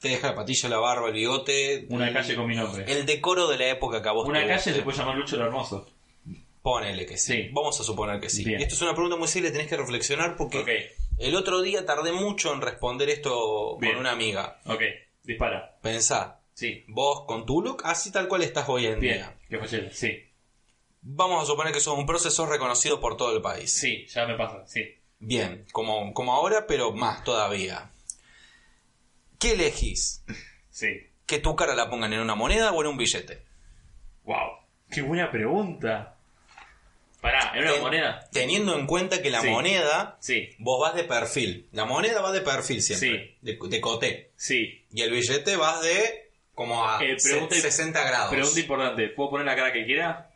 Te 0.00 0.08
deja 0.08 0.28
la 0.30 0.34
patilla, 0.34 0.68
la 0.68 0.78
barba, 0.78 1.08
el 1.08 1.14
bigote. 1.14 1.86
Una 1.88 2.08
el- 2.08 2.14
calle 2.14 2.34
con 2.36 2.46
mi 2.46 2.56
nombre. 2.56 2.84
El 2.90 3.06
decoro 3.06 3.46
de 3.48 3.56
la 3.56 3.68
época 3.70 4.02
que 4.02 4.08
a 4.08 4.12
vos 4.12 4.28
Una 4.28 4.40
te 4.40 4.48
calle 4.48 4.74
se 4.74 4.82
puede 4.82 4.98
llamar 4.98 5.16
Lucho 5.16 5.36
lo 5.36 5.44
Hermoso. 5.44 5.86
Ponele 6.64 7.04
que 7.04 7.18
sí. 7.18 7.32
Sí. 7.34 7.48
Vamos 7.52 7.78
a 7.78 7.84
suponer 7.84 8.18
que 8.20 8.30
sí. 8.30 8.42
Bien. 8.42 8.58
Esto 8.58 8.74
es 8.74 8.80
una 8.80 8.94
pregunta 8.94 9.16
muy 9.18 9.28
seria, 9.28 9.52
tenés 9.52 9.66
que 9.68 9.76
reflexionar 9.76 10.34
porque 10.34 10.94
el 11.18 11.36
otro 11.36 11.60
día 11.60 11.84
tardé 11.84 12.10
mucho 12.10 12.54
en 12.54 12.62
responder 12.62 13.10
esto 13.10 13.76
Bien. 13.76 13.92
con 13.92 14.00
una 14.00 14.12
amiga. 14.12 14.60
Ok. 14.64 14.80
Dispara. 15.24 15.76
Pensá, 15.82 16.40
Sí. 16.54 16.82
vos 16.88 17.26
con 17.26 17.44
tu 17.44 17.60
look, 17.60 17.82
así 17.84 18.10
tal 18.10 18.28
cual 18.28 18.42
estás 18.44 18.66
hoy 18.70 18.86
en 18.86 18.98
Bien. 18.98 19.16
día. 19.18 19.36
Que 19.46 19.58
fue 19.58 19.90
Sí. 19.92 20.22
Vamos 21.02 21.42
a 21.42 21.46
suponer 21.46 21.70
que 21.74 21.80
sos 21.80 21.98
un 21.98 22.06
proceso 22.06 22.46
reconocido 22.46 22.98
por 22.98 23.18
todo 23.18 23.36
el 23.36 23.42
país. 23.42 23.70
Sí, 23.70 24.06
ya 24.06 24.24
me 24.26 24.34
pasa. 24.34 24.66
Sí. 24.66 24.82
Bien, 25.18 25.66
como, 25.70 26.14
como 26.14 26.32
ahora, 26.32 26.66
pero 26.66 26.92
más 26.92 27.24
todavía. 27.24 27.90
¿Qué 29.38 29.52
elegís? 29.52 30.24
Sí. 30.70 30.88
¿Que 31.26 31.40
tu 31.40 31.54
cara 31.56 31.74
la 31.74 31.90
pongan 31.90 32.14
en 32.14 32.20
una 32.20 32.34
moneda 32.34 32.72
o 32.72 32.80
en 32.80 32.86
un 32.86 32.96
billete? 32.96 33.42
Wow. 34.22 34.60
Qué 34.90 35.02
buena 35.02 35.30
pregunta. 35.30 36.13
Pará, 37.24 37.52
¿en 37.54 37.62
una 37.62 37.72
Ten- 37.72 37.80
moneda? 37.80 38.28
Teniendo 38.32 38.78
en 38.78 38.86
cuenta 38.86 39.22
que 39.22 39.30
la 39.30 39.40
Sí. 39.40 39.48
moneda, 39.48 40.18
Sí. 40.20 40.50
vos 40.58 40.78
vas 40.78 40.94
de 40.94 41.04
perfil. 41.04 41.66
La 41.72 41.86
moneda 41.86 42.20
va 42.20 42.30
de 42.32 42.42
perfil 42.42 42.82
siempre. 42.82 43.38
De, 43.40 43.58
de 43.66 43.80
coté. 43.80 44.30
Sí. 44.36 44.84
Y 44.92 45.00
el 45.00 45.10
billete 45.10 45.56
vas 45.56 45.80
de 45.80 46.28
como 46.54 46.86
a 46.86 47.02
Eh, 47.02 47.18
se- 47.18 47.30
pregunta- 47.30 47.54
60 47.56 48.04
grados. 48.04 48.30
Pregunta 48.30 48.60
importante. 48.60 49.08
¿Puedo 49.08 49.30
poner 49.30 49.46
la 49.46 49.56
cara 49.56 49.72
que 49.72 49.86
quiera? 49.86 50.30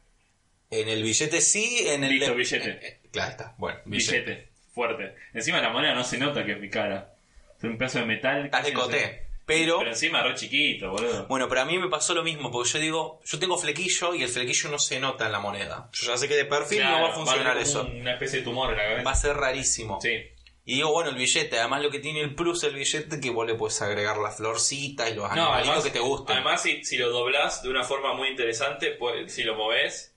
En 0.71 0.89
el 0.89 1.03
billete 1.03 1.43
sí, 1.43 1.87
en 1.87 2.05
el... 2.05 2.11
Listo, 2.11 2.31
de- 2.31 2.37
billete. 2.39 2.71
eh, 2.71 2.79
eh, 2.83 3.01
claro, 3.13 3.31
está. 3.33 3.55
Bueno, 3.59 3.81
Billete. 3.85 4.21
billete. 4.23 4.49
Fuerte. 4.73 5.15
Encima 5.35 5.61
la 5.61 5.69
moneda 5.69 5.95
no 5.95 6.05
se 6.05 6.17
nota 6.17 6.43
que 6.47 6.53
es 6.53 6.59
mi 6.59 6.71
cara. 6.71 7.13
Es 7.59 7.65
un 7.65 7.77
pedazo 7.77 7.99
de 7.99 8.07
metal. 8.07 8.47
Estás 8.47 8.65
de 8.65 8.73
coté. 8.73 9.27
Pero... 9.49 9.79
Pero 9.79 9.91
encima 9.91 10.23
re 10.23 10.35
chiquito, 10.35 10.91
boludo. 10.91 11.27
Bueno, 11.27 11.49
pero 11.49 11.63
a 11.63 11.65
mí 11.65 11.77
me 11.79 11.89
pasó 11.89 12.15
lo 12.15 12.23
mismo, 12.23 12.51
porque 12.53 12.69
yo 12.71 12.79
digo, 12.79 13.21
yo 13.25 13.39
tengo 13.39 13.57
flequillo 13.59 14.15
y 14.15 14.23
el 14.23 14.29
flequillo 14.29 14.69
no 14.71 14.79
se 14.79 15.01
nota 15.01 15.25
en 15.27 15.33
la 15.33 15.41
moneda. 15.41 15.89
Yo 15.93 16.09
ya 16.09 16.19
sé 16.19 16.29
que 16.29 16.37
de 16.37 16.45
perfil 16.45 16.79
Claro, 16.81 16.99
no 16.99 17.03
va 17.05 17.09
a 17.09 17.15
funcionar 17.15 17.53
tener 17.55 17.63
eso. 17.67 17.83
como 17.87 17.99
Una 17.99 18.13
especie 18.13 18.39
de 18.41 18.45
tumor 18.45 18.71
en 18.71 18.77
la 18.77 18.83
cabeza. 18.85 19.03
Va 19.05 19.11
a 19.11 19.15
ser 19.17 19.37
rarísimo. 19.37 19.99
Sí. 20.03 20.19
Y 20.67 20.75
digo, 20.75 20.93
bueno, 20.93 21.09
el 21.09 21.17
billete, 21.17 21.59
además 21.59 21.83
lo 21.83 21.91
que 21.91 21.99
tiene 21.99 22.21
el 22.21 22.35
plus 22.35 22.61
del 22.61 22.75
billete 22.75 23.21
que 23.21 23.31
vos 23.31 23.47
le 23.47 23.55
puedes 23.55 23.81
agregar 23.81 24.19
las 24.19 24.37
florcitas 24.37 25.11
y 25.11 25.15
los 25.15 25.25
No, 25.25 25.31
animalitos 25.33 25.67
además, 25.69 25.85
que 25.85 25.91
te 25.91 25.99
gusten. 26.01 26.37
además 26.37 26.63
si, 26.63 26.85
si 26.85 26.99
lo 26.99 27.09
doblás 27.11 27.63
de 27.63 27.71
una 27.71 27.85
forma 27.85 28.13
muy 28.13 28.29
interesante, 28.29 28.91
pues, 28.91 29.33
si 29.33 29.45
lo 29.45 29.55
movés, 29.57 30.15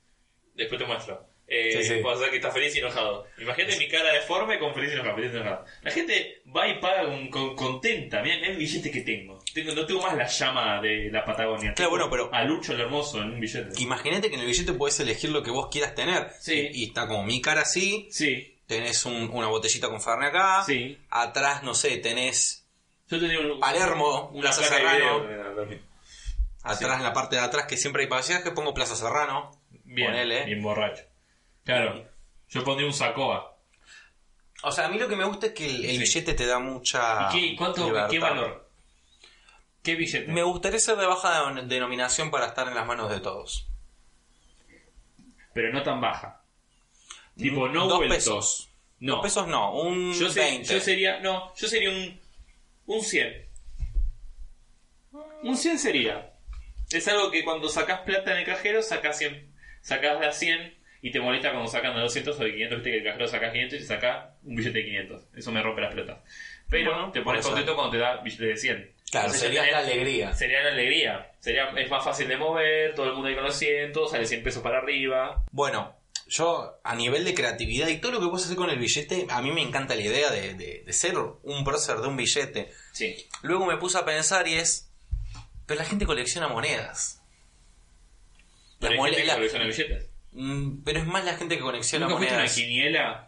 después 0.55 0.77
te 0.77 0.85
muestro. 0.85 1.25
Eh, 1.53 1.71
Sí, 1.73 1.83
sí. 1.83 1.95
Puedo 2.01 2.15
hacer 2.15 2.29
que 2.29 2.37
estás 2.37 2.53
feliz 2.53 2.73
y 2.75 2.79
enojado. 2.79 3.27
Imagínate 3.37 3.77
mi 3.77 3.89
cara 3.89 4.13
deforme 4.13 4.57
con 4.57 4.73
feliz 4.73 4.91
y 4.91 4.93
enojado, 4.93 5.15
feliz 5.17 5.31
y 5.33 5.35
enojado. 5.35 5.65
La 5.81 5.91
gente 5.91 6.41
va 6.55 6.65
y 6.69 6.79
paga 6.79 7.03
con, 7.03 7.27
con- 7.29 7.55
contenta. 7.57 8.21
Mirá, 8.21 8.35
el 8.47 8.55
billete 8.55 8.89
que 8.89 9.01
tengo. 9.01 9.37
tengo. 9.53 9.73
No 9.75 9.85
tengo 9.85 10.01
más 10.01 10.15
la 10.15 10.27
llama 10.27 10.79
de 10.81 11.09
la 11.11 11.25
Patagonia. 11.25 11.73
Claro, 11.73 11.89
bueno, 11.91 12.09
pero- 12.09 12.33
A 12.33 12.45
Lucho 12.45 12.71
el 12.71 12.79
Hermoso 12.79 13.21
en 13.21 13.31
un 13.31 13.39
billete. 13.41 13.81
Imagínate 13.81 14.29
que 14.29 14.35
en 14.35 14.41
el 14.41 14.47
billete 14.47 14.71
puedes 14.71 14.97
elegir 15.01 15.29
lo 15.31 15.43
que 15.43 15.51
vos 15.51 15.67
quieras 15.69 15.93
tener. 15.93 16.29
Sí. 16.39 16.69
Y, 16.71 16.83
y 16.83 16.87
está 16.87 17.05
como 17.07 17.23
mi 17.25 17.41
cara 17.41 17.63
así, 17.63 18.07
Sí, 18.11 18.57
tenés 18.65 19.05
un- 19.05 19.29
una 19.33 19.47
botellita 19.47 19.89
con 19.89 19.99
Fernet 20.01 20.29
acá, 20.29 20.63
sí. 20.65 20.97
atrás, 21.09 21.63
no 21.63 21.73
sé, 21.73 21.97
tenés 21.97 22.65
Yo 23.09 23.19
tenía 23.19 23.41
un, 23.41 23.59
Palermo, 23.59 24.29
una 24.29 24.41
Plaza 24.43 24.63
Serrano. 24.63 25.27
video 25.27 25.79
atrás 26.63 26.97
en 26.97 27.03
la 27.03 27.11
parte 27.11 27.35
de 27.35 27.41
atrás 27.41 27.65
que 27.65 27.75
siempre 27.75 28.03
hay 28.03 28.07
pasajes, 28.07 28.51
pongo 28.53 28.73
Plaza 28.73 28.95
Serrano. 28.95 29.51
Bien, 29.83 30.11
Ponele. 30.11 30.45
bien 30.45 30.61
borracho. 30.61 31.03
Claro, 31.63 32.05
yo 32.49 32.63
pondría 32.63 32.87
un 32.87 32.93
Sacoa. 32.93 33.55
O 34.63 34.71
sea, 34.71 34.85
a 34.85 34.89
mí 34.89 34.97
lo 34.99 35.07
que 35.07 35.15
me 35.15 35.25
gusta 35.25 35.47
es 35.47 35.53
que 35.53 35.65
el, 35.65 35.85
el 35.85 35.91
Sí. 35.91 35.97
billete 35.99 36.33
te 36.33 36.45
da 36.45 36.59
mucha 36.59 37.29
¿Y 37.33 37.51
qué, 37.51 37.55
cuánto, 37.57 37.85
libertad. 37.85 38.09
qué 38.09 38.19
valor? 38.19 38.69
¿Qué 39.81 39.95
billete? 39.95 40.31
Me 40.31 40.43
gustaría 40.43 40.79
ser 40.79 40.97
de 40.97 41.05
baja 41.07 41.51
de- 41.53 41.63
denominación 41.63 42.29
para 42.29 42.45
estar 42.47 42.67
en 42.67 42.75
las 42.75 42.85
manos 42.85 43.09
de 43.09 43.19
todos. 43.19 43.67
Pero 45.53 45.73
no 45.73 45.81
tan 45.83 45.99
baja. 45.99 46.43
Tipo, 47.35 47.67
no 47.67 47.87
Dos 47.87 47.97
vueltos. 47.97 48.17
pesos. 48.17 48.69
No. 48.99 49.13
Dos 49.15 49.23
pesos 49.23 49.47
no, 49.47 49.73
un 49.73 50.13
Yo, 50.13 50.29
sé- 50.29 50.41
20. 50.41 50.73
yo 50.75 50.79
sería, 50.79 51.19
no, 51.21 51.53
yo 51.55 51.67
sería 51.67 51.89
un, 51.89 52.19
un 52.85 53.01
100. 53.01 53.47
Un 55.43 55.57
100 55.57 55.79
sería. 55.79 56.33
Es 56.91 57.07
algo 57.07 57.31
que 57.31 57.43
cuando 57.43 57.67
sacas 57.69 58.01
plata 58.01 58.31
en 58.33 58.37
el 58.39 58.45
cajero, 58.45 58.83
sacas 58.83 59.17
100, 59.17 59.51
sacas 59.81 60.19
de 60.19 60.27
a 60.27 60.31
100 60.33 60.77
y 61.01 61.11
te 61.11 61.19
molesta 61.19 61.51
cuando 61.51 61.69
sacan 61.69 61.95
de 61.95 62.01
200 62.01 62.39
o 62.39 62.43
de 62.43 62.51
500, 62.51 62.77
viste 62.77 62.91
que 62.91 62.97
el 62.97 63.03
cajero 63.03 63.27
sacas 63.27 63.51
500 63.53 63.75
y 63.77 63.81
te 63.81 63.87
saca 63.87 64.35
un 64.43 64.55
billete 64.55 64.77
de 64.79 64.85
500. 64.85 65.23
Eso 65.35 65.51
me 65.51 65.61
rompe 65.63 65.81
las 65.81 65.91
pelotas. 65.93 66.19
Pero 66.69 66.91
Bueno, 66.91 67.11
te 67.11 67.21
pones 67.21 67.45
contento 67.45 67.75
cuando 67.75 67.91
te 67.91 67.97
da 67.97 68.17
billete 68.21 68.45
de 68.45 68.57
100. 68.57 68.91
Claro, 69.11 69.25
Entonces 69.27 69.41
sería 69.41 69.69
la 69.71 69.79
alegría. 69.79 70.33
Sería 70.33 70.61
la 70.63 70.69
alegría. 70.69 71.31
Sería, 71.39 71.69
es 71.75 71.89
más 71.89 72.03
fácil 72.03 72.27
de 72.29 72.37
mover, 72.37 72.95
todo 72.95 73.07
el 73.07 73.13
mundo 73.13 73.27
ahí 73.27 73.35
con 73.35 73.43
los 73.43 73.55
100, 73.57 73.91
todo 73.91 74.07
sale 74.07 74.25
100 74.25 74.41
pesos 74.43 74.63
para 74.63 74.77
arriba. 74.77 75.43
Bueno, 75.51 75.97
yo 76.27 76.79
a 76.83 76.95
nivel 76.95 77.25
de 77.25 77.33
creatividad 77.33 77.89
y 77.89 77.97
todo 77.97 78.13
lo 78.13 78.19
que 78.21 78.27
puedes 78.27 78.45
hacer 78.45 78.55
con 78.55 78.69
el 78.69 78.79
billete, 78.79 79.25
a 79.29 79.41
mí 79.41 79.51
me 79.51 79.61
encanta 79.61 79.95
la 79.95 80.01
idea 80.01 80.29
de, 80.31 80.53
de- 80.53 80.83
de 80.85 80.93
ser 80.93 81.15
un 81.17 81.63
prócer 81.65 81.97
de 81.97 82.07
un 82.07 82.15
billete. 82.15 82.71
Sí. 82.93 83.27
Luego 83.41 83.65
me 83.65 83.75
puse 83.77 83.97
a 83.97 84.05
pensar 84.05 84.47
y 84.47 84.53
es, 84.53 84.89
pero 85.65 85.79
la 85.81 85.85
gente 85.85 86.05
colecciona 86.05 86.47
monedas. 86.47 87.21
La 88.79 88.91
mole- 88.91 89.25
la- 89.25 89.35
colecciona 89.35 89.65
billetes. 89.65 90.07
Mm, 90.33 90.83
pero 90.83 90.99
es 90.99 91.05
más 91.07 91.25
la 91.25 91.33
gente 91.35 91.55
que 91.57 91.61
colecciona 91.61 92.05
¿Nunca 92.07 92.17
a 92.17 92.21
una 92.21 92.31
monedas. 92.31 92.55
quiniela? 92.55 93.27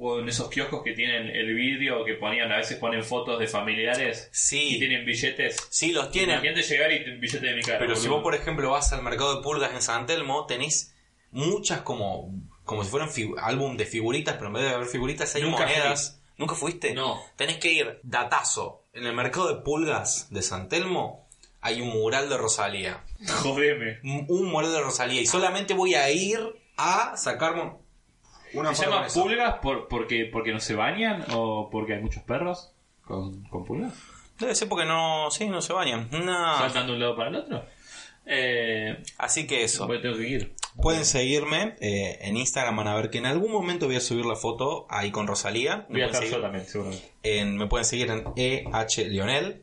O 0.00 0.20
en 0.20 0.28
esos 0.28 0.48
kioscos 0.48 0.82
que 0.84 0.92
tienen 0.92 1.26
el 1.26 1.54
vidrio, 1.54 2.04
que 2.04 2.14
ponían, 2.14 2.52
a 2.52 2.58
veces 2.58 2.78
ponen 2.78 3.02
fotos 3.02 3.38
de 3.40 3.48
familiares 3.48 4.28
y 4.32 4.36
Sí, 4.36 4.76
tienen 4.78 5.04
billetes. 5.04 5.56
sí 5.70 5.90
los 5.92 6.10
tienen. 6.12 6.36
Imagínate 6.36 6.62
llegar 6.62 6.92
y 6.92 7.10
un 7.10 7.20
billete 7.20 7.44
de 7.46 7.54
mi 7.54 7.62
cara. 7.62 7.78
Pero 7.80 7.96
si 7.96 8.06
vos, 8.06 8.22
por 8.22 8.34
ejemplo, 8.36 8.70
vas 8.70 8.92
al 8.92 9.02
mercado 9.02 9.34
de 9.36 9.42
pulgas 9.42 9.72
en 9.74 9.82
San 9.82 10.06
Telmo, 10.06 10.46
tenés 10.46 10.94
muchas 11.32 11.80
como, 11.80 12.32
como 12.62 12.84
si 12.84 12.90
fueran 12.90 13.10
álbum 13.42 13.76
de 13.76 13.86
figuritas, 13.86 14.34
pero 14.36 14.46
en 14.48 14.52
vez 14.52 14.62
de 14.64 14.68
haber 14.70 14.86
figuritas 14.86 15.34
hay 15.34 15.42
Nunca 15.42 15.64
monedas. 15.66 16.22
¿Nunca 16.36 16.54
fuiste? 16.54 16.94
No. 16.94 17.20
Tenés 17.34 17.56
que 17.58 17.72
ir, 17.72 17.98
datazo. 18.04 18.84
En 18.92 19.04
el 19.04 19.14
mercado 19.14 19.52
de 19.52 19.62
pulgas 19.62 20.28
de 20.30 20.42
San 20.42 20.68
Telmo 20.68 21.27
hay 21.60 21.80
un 21.80 21.88
mural 21.88 22.28
de 22.28 22.36
Rosalía. 22.36 23.04
Jodeme. 23.42 23.98
Un 24.28 24.46
mural 24.46 24.72
de 24.72 24.80
Rosalía. 24.80 25.20
Y 25.20 25.26
solamente 25.26 25.74
voy 25.74 25.94
a 25.94 26.10
ir 26.10 26.38
a 26.76 27.16
sacarme 27.16 27.72
una 28.54 28.74
¿Se 28.74 28.84
foto 28.84 28.90
llama 28.90 28.96
con 29.02 29.06
eso. 29.06 29.22
pulgas 29.22 29.54
por, 29.60 29.88
porque, 29.88 30.24
porque 30.32 30.52
no 30.52 30.60
se 30.60 30.74
bañan 30.74 31.24
o 31.32 31.68
porque 31.70 31.94
hay 31.94 32.00
muchos 32.00 32.22
perros 32.22 32.72
con, 33.04 33.42
con 33.44 33.64
pulgas? 33.64 33.92
Debe 34.38 34.54
ser 34.54 34.68
porque 34.68 34.86
no, 34.86 35.30
sí, 35.30 35.48
no 35.48 35.60
se 35.60 35.72
bañan. 35.72 36.08
No. 36.12 36.58
¿Saltan 36.58 36.86
de 36.86 36.92
un 36.92 37.00
lado 37.00 37.16
para 37.16 37.30
el 37.30 37.36
otro? 37.36 37.64
Eh, 38.24 39.02
Así 39.18 39.46
que 39.46 39.64
eso. 39.64 39.86
tengo 40.00 40.16
que 40.16 40.28
ir. 40.28 40.54
Pueden 40.80 41.04
seguirme 41.04 41.74
eh, 41.80 42.18
en 42.20 42.36
Instagram, 42.36 42.76
van 42.76 42.86
a 42.88 42.94
ver 42.94 43.10
que 43.10 43.18
en 43.18 43.26
algún 43.26 43.50
momento 43.50 43.86
voy 43.86 43.96
a 43.96 44.00
subir 44.00 44.24
la 44.26 44.36
foto 44.36 44.86
ahí 44.90 45.10
con 45.10 45.26
Rosalía. 45.26 45.86
Me 45.88 45.94
Voy 45.94 46.02
a 46.02 46.06
estar 46.06 46.20
seguir 46.22 46.36
yo 46.36 46.42
también, 46.42 46.64
seguramente. 46.66 47.12
en- 47.22 47.56
me 47.56 47.66
pueden 47.66 47.84
seguir 47.84 48.10
en 48.10 48.24
EH 48.36 49.02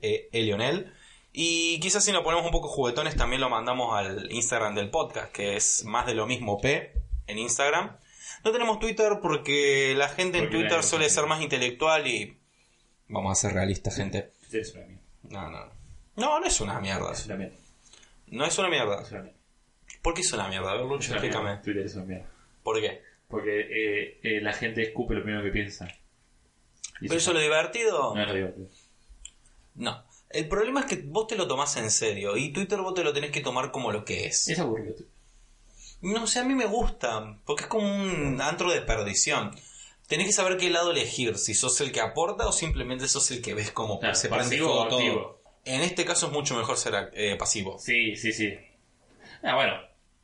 E, 0.01 0.29
E 0.31 0.41
Lionel. 0.41 0.91
Y 1.37 1.81
quizás 1.81 2.05
si 2.05 2.13
nos 2.13 2.23
ponemos 2.23 2.45
un 2.45 2.51
poco 2.53 2.69
juguetones 2.69 3.17
también 3.17 3.41
lo 3.41 3.49
mandamos 3.49 3.93
al 3.93 4.31
Instagram 4.31 4.73
del 4.73 4.89
podcast, 4.89 5.33
que 5.33 5.57
es 5.57 5.83
más 5.83 6.05
de 6.05 6.13
lo 6.13 6.25
mismo 6.25 6.61
P 6.61 6.93
en 7.27 7.37
Instagram. 7.37 7.97
No 8.45 8.53
tenemos 8.53 8.79
Twitter 8.79 9.19
porque 9.21 9.93
la 9.97 10.07
gente 10.07 10.37
en 10.37 10.49
Twitter 10.49 10.81
suele 10.81 11.09
ser 11.09 11.25
más 11.25 11.41
intelectual 11.41 12.07
y... 12.07 12.39
Vamos 13.09 13.33
a 13.33 13.41
ser 13.41 13.53
realistas, 13.53 13.97
gente. 13.97 14.31
Twitter 14.43 14.61
es 14.61 14.75
una 14.75 14.85
mierda. 14.85 15.01
No, 15.23 15.49
no. 15.49 15.71
No, 16.15 16.39
no 16.39 16.45
es 16.45 16.61
una 16.61 16.79
mierda. 16.79 17.11
Es 17.11 17.25
una 17.25 17.35
mierda. 17.35 17.57
No 18.27 18.45
es 18.45 18.57
una 18.57 18.69
mierda. 18.69 19.01
Es 19.01 19.11
una 19.11 19.21
mierda. 19.23 19.39
¿Por 20.01 20.13
qué 20.13 20.21
es 20.21 20.31
una 20.31 20.47
mierda? 20.47 20.71
A 20.71 20.75
ver, 20.75 20.85
Lucho, 20.85 21.11
explícame. 21.11 21.57
Twitter 21.57 21.85
es 21.85 21.95
una 21.95 22.05
mierda. 22.05 22.29
¿Por 22.63 22.79
qué? 22.79 23.01
Porque 23.27 23.59
eh, 23.59 24.19
eh, 24.23 24.39
la 24.39 24.53
gente 24.53 24.83
escupe 24.83 25.13
lo 25.13 25.21
primero 25.21 25.43
que 25.43 25.51
piensa. 25.51 25.85
Y 27.01 27.09
¿Pero 27.09 27.17
eso 27.17 27.31
es 27.31 27.35
lo 27.35 27.41
divertido? 27.41 28.15
No 28.15 28.21
es 28.21 28.27
lo 28.29 28.33
divertido. 28.35 28.69
No. 29.73 30.14
El 30.29 30.47
problema 30.47 30.81
es 30.81 30.85
que 30.87 31.01
vos 31.05 31.27
te 31.27 31.35
lo 31.35 31.47
tomás 31.47 31.77
en 31.77 31.89
serio 31.91 32.35
y 32.35 32.51
Twitter 32.51 32.79
vos 32.81 32.93
te 32.93 33.03
lo 33.03 33.13
tenés 33.13 33.31
que 33.31 33.41
tomar 33.41 33.71
como 33.71 33.91
lo 33.91 34.03
que 34.03 34.25
es. 34.25 34.47
Es 34.49 34.59
aburrido. 34.59 34.95
No 36.01 36.27
sé, 36.27 36.39
a 36.39 36.43
mí 36.43 36.53
me 36.53 36.65
gusta, 36.65 37.39
porque 37.45 37.63
es 37.63 37.69
como 37.69 37.87
un 37.87 38.39
antro 38.41 38.71
de 38.71 38.81
perdición. 38.81 39.51
Tenés 40.07 40.27
que 40.27 40.33
saber 40.33 40.57
qué 40.57 40.69
lado 40.69 40.91
elegir, 40.91 41.37
si 41.37 41.53
sos 41.55 41.81
el 41.81 41.91
que 41.91 42.01
aporta 42.01 42.47
o 42.47 42.51
simplemente 42.51 43.07
sos 43.07 43.31
el 43.31 43.41
que 43.41 43.53
ves 43.53 43.71
como 43.71 43.99
Claro, 43.99 44.15
se 44.15 44.29
prende 44.29 44.57
fuego 44.57 44.87
todo. 44.87 45.41
En 45.63 45.81
este 45.81 46.05
caso 46.05 46.27
es 46.27 46.31
mucho 46.31 46.55
mejor 46.55 46.77
ser 46.77 47.09
eh, 47.13 47.35
pasivo. 47.37 47.79
Sí, 47.79 48.15
sí, 48.15 48.31
sí. 48.31 48.53
Ah, 49.41 49.55
bueno. 49.55 49.73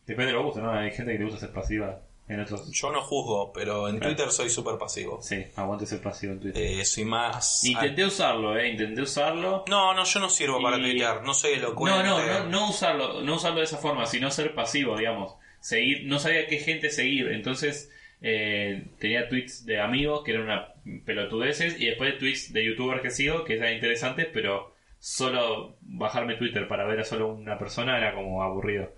Depende 0.06 0.32
de 0.32 0.38
lo 0.38 0.44
gusto, 0.44 0.62
¿no? 0.62 0.72
Hay 0.72 0.92
gente 0.92 1.14
que 1.14 1.20
le 1.20 1.26
gusta 1.26 1.40
ser 1.40 1.52
pasiva. 1.52 2.02
Hay 2.32 2.36
En 2.36 2.42
otros. 2.42 2.72
Yo 2.72 2.92
no 2.92 3.02
juzgo, 3.02 3.52
pero 3.54 3.88
en 3.90 4.00
Twitter 4.00 4.32
soy 4.32 4.50
súper 4.50 4.78
pasivo. 4.78 5.22
Sí, 5.22 5.44
aguante 5.56 5.86
ser 5.86 6.02
pasivo 6.02 6.34
en 6.34 6.40
Twitter. 6.40 6.64
Eh, 6.80 6.86
soy 6.86 7.04
más... 7.06 7.64
Intenté 7.66 8.06
usarlo, 8.06 8.58
eh, 8.58 8.70
intenté 8.70 9.02
usarlo. 9.02 9.66
No, 9.70 9.94
no, 9.94 10.04
yo 10.06 10.20
no 10.20 10.30
sirvo 10.30 10.62
para 10.62 10.78
Y- 10.78 10.82
tuitear, 10.82 11.24
no 11.24 11.34
soy 11.34 11.52
No, 11.54 11.58
elocuente. 11.58 12.04
no, 12.08 12.20
no, 12.20 12.46
no 12.50 12.70
usarlo, 12.70 13.22
no 13.22 13.36
usarlo 13.36 13.58
de 13.60 13.66
esa 13.66 13.78
forma, 13.78 14.06
sino 14.06 14.32
ser 14.32 14.56
pasivo, 14.56 14.98
digamos. 14.98 15.36
Seguir, 15.60 16.06
no 16.06 16.20
sabía 16.20 16.48
qué 16.48 16.58
gente 16.58 16.90
seguir, 16.90 17.28
entonces 17.32 17.92
eh, 18.22 18.86
tenía 19.00 19.28
tweets 19.30 19.66
de 19.66 19.80
amigos 19.80 20.24
que 20.24 20.32
eran 20.32 20.44
una 20.46 20.74
pelotudeces 21.06 21.80
y 21.80 21.86
después 21.88 22.18
tweets 22.18 22.54
de 22.54 22.66
youtubers 22.66 23.02
que 23.02 23.12
sigo 23.12 23.44
que 23.44 23.56
eran 23.58 23.74
interesantes, 23.74 24.28
pero 24.32 24.74
solo 25.00 25.76
bajarme 25.82 26.36
Twitter 26.36 26.68
para 26.68 26.86
ver 26.86 27.00
a 27.00 27.04
solo 27.04 27.34
una 27.34 27.58
persona 27.58 27.98
era 27.98 28.14
como 28.16 28.42
aburrido. 28.44 28.92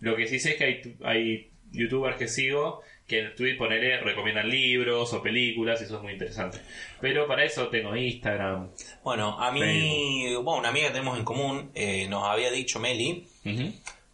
Lo 0.00 0.14
que 0.16 0.26
sí 0.26 0.38
sé 0.38 0.50
es 0.52 0.56
que 0.56 0.64
hay, 0.64 0.80
tu- 0.82 1.04
hay 1.06 1.50
youtubers 1.76 2.16
que 2.16 2.28
sigo 2.28 2.82
que 3.06 3.20
en 3.20 3.36
tweet 3.36 3.56
ponele 3.56 4.00
recomiendan 4.00 4.48
libros 4.48 5.12
o 5.12 5.22
películas 5.22 5.80
y 5.80 5.84
eso 5.84 5.96
es 5.96 6.02
muy 6.02 6.14
interesante. 6.14 6.58
Pero 7.00 7.26
para 7.26 7.44
eso 7.44 7.68
tengo 7.68 7.94
Instagram. 7.94 8.70
Bueno, 9.04 9.40
a 9.40 9.52
mí, 9.52 10.34
bueno, 10.42 10.58
una 10.58 10.70
amiga 10.70 10.88
que 10.88 10.94
tenemos 10.94 11.16
en 11.16 11.24
común 11.24 11.70
eh, 11.74 12.08
nos 12.08 12.24
había 12.24 12.50
dicho, 12.50 12.80
Meli, 12.80 13.24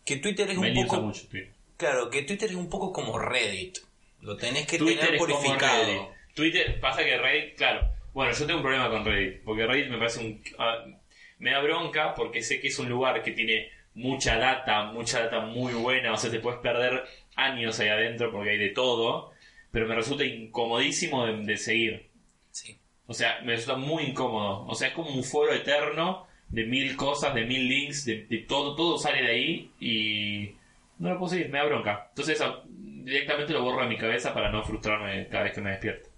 que 0.05 0.17
Twitter 0.17 0.51
es 0.51 0.57
un 0.57 0.65
Meli 0.65 0.85
poco... 0.85 1.01
mucho 1.01 1.27
Twitter. 1.27 1.51
Claro, 1.79 2.11
que 2.11 2.23
Twitter 2.23 2.51
es 2.51 2.57
un 2.57 2.69
poco 2.69 2.93
como 2.93 3.19
Reddit. 3.19 3.79
Lo 4.21 4.37
tenés 4.37 4.67
que 4.67 4.79
Twitter 4.79 5.07
tener 5.07 5.19
purificado. 5.19 5.85
Reddit. 5.85 6.03
Twitter, 6.35 6.81
pasa 6.81 7.03
que 7.03 7.17
Reddit, 7.17 7.57
claro. 7.57 7.89
Bueno, 8.13 8.33
yo 8.33 8.47
tengo 8.47 8.59
un 8.59 8.63
problema 8.63 8.91
con 8.91 9.05
Reddit, 9.05 9.43
porque 9.43 9.67
Reddit 9.67 9.89
me 9.89 9.99
parece 9.99 10.21
un... 10.21 10.43
ah, 10.59 10.85
me 11.39 11.51
da 11.51 11.61
bronca 11.61 12.15
porque 12.15 12.43
sé 12.43 12.61
que 12.61 12.69
es 12.69 12.79
un 12.79 12.89
lugar 12.89 13.23
que 13.23 13.33
tiene 13.33 13.69
mucha 13.95 14.37
data, 14.39 14.85
mucha 14.85 15.21
data 15.25 15.41
muy 15.41 15.73
buena, 15.75 16.13
o 16.13 16.17
sea, 16.17 16.31
te 16.31 16.41
puedes 16.41 16.61
perder 16.61 17.05
años 17.37 17.79
ahí 17.81 17.89
adentro 17.89 18.31
porque 18.33 18.51
hay 18.51 18.59
de 18.59 18.71
todo, 18.71 19.33
pero 19.71 19.87
me 19.87 19.95
resulta 19.95 20.25
incomodísimo 20.25 21.27
de, 21.27 21.37
de 21.45 21.57
seguir. 21.57 22.11
Sí. 22.51 22.79
O 23.07 23.15
sea, 23.15 23.41
me 23.43 23.53
resulta 23.53 23.77
muy 23.79 24.05
incómodo. 24.05 24.67
O 24.67 24.75
sea, 24.75 24.89
es 24.89 24.95
como 24.95 25.11
un 25.11 25.25
foro 25.25 25.53
eterno 25.53 26.27
de 26.49 26.65
mil 26.65 26.97
cosas, 26.97 27.35
de 27.35 27.45
mil 27.45 27.69
links, 27.69 28.05
de, 28.05 28.25
de 28.27 28.39
todo, 28.39 28.77
todo 28.77 28.99
sale 28.99 29.23
de 29.23 29.31
ahí 29.31 29.71
y 29.81 30.55
no 30.99 31.11
lo 31.11 31.19
puedo 31.19 31.31
seguir, 31.31 31.49
me 31.49 31.59
da 31.59 31.65
bronca. 31.65 32.07
Entonces 32.11 32.41
a- 32.41 32.63
directamente 32.67 33.53
lo 33.53 33.63
borro 33.65 33.83
de 33.83 33.89
mi 33.89 33.97
cabeza 33.99 34.33
para 34.33 34.51
no 34.51 34.63
frustrarme 34.63 35.27
cada 35.29 35.45
vez 35.45 35.53
que 35.55 35.61
me 35.61 35.71
despierto. 35.71 36.09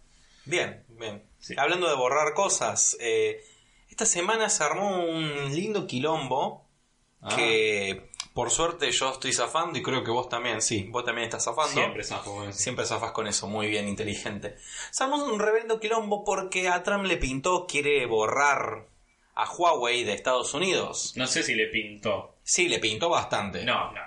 Bien, 0.45 0.83
bien. 0.99 1.23
Sí. 1.39 1.55
Hablando 1.57 1.89
de 1.89 1.97
borrar 1.97 2.35
cosas, 2.35 2.97
eh, 3.01 3.41
esta 3.89 4.05
semana 4.07 4.49
se 4.49 4.63
armó 4.65 5.05
un 5.07 5.55
lindo 5.55 5.87
quilombo 5.87 6.64
Ah. 7.25 7.35
que 7.37 8.11
por 8.35 8.51
suerte 8.51 8.91
yo 8.93 9.13
estoy 9.13 9.33
zafando 9.33 9.79
y 9.79 9.83
creo 9.83 10.03
que 10.05 10.11
vos 10.11 10.29
también, 10.29 10.61
sí, 10.61 10.87
vos 10.91 11.05
también 11.05 11.27
estás 11.27 11.45
zafando. 11.45 11.73
Siempre 11.73 12.03
zafo 12.05 12.35
con 12.37 12.49
eso. 12.49 12.59
Siempre 12.59 12.85
zafas 12.85 13.13
con 13.13 13.27
eso, 13.27 13.47
muy 13.49 13.69
bien, 13.69 13.89
inteligente. 13.89 14.57
Armó 15.01 15.25
un 15.25 15.39
reverendo 15.39 15.79
quilombo 15.81 16.25
porque 16.25 16.69
a 16.69 16.83
Trump 16.83 17.05
le 17.07 17.17
pintó, 17.17 17.67
quiere 17.67 18.05
borrar 18.07 18.87
a 19.37 19.51
Huawei 19.51 20.05
de 20.05 20.13
Estados 20.15 20.53
Unidos. 20.55 21.13
No 21.17 21.27
sé 21.27 21.43
si 21.43 21.55
le 21.55 21.67
pintó. 21.69 22.37
Sí, 22.43 22.69
le 22.69 22.79
pintó 22.79 23.09
bastante. 23.09 23.65
No, 23.65 23.93
no. 23.93 24.01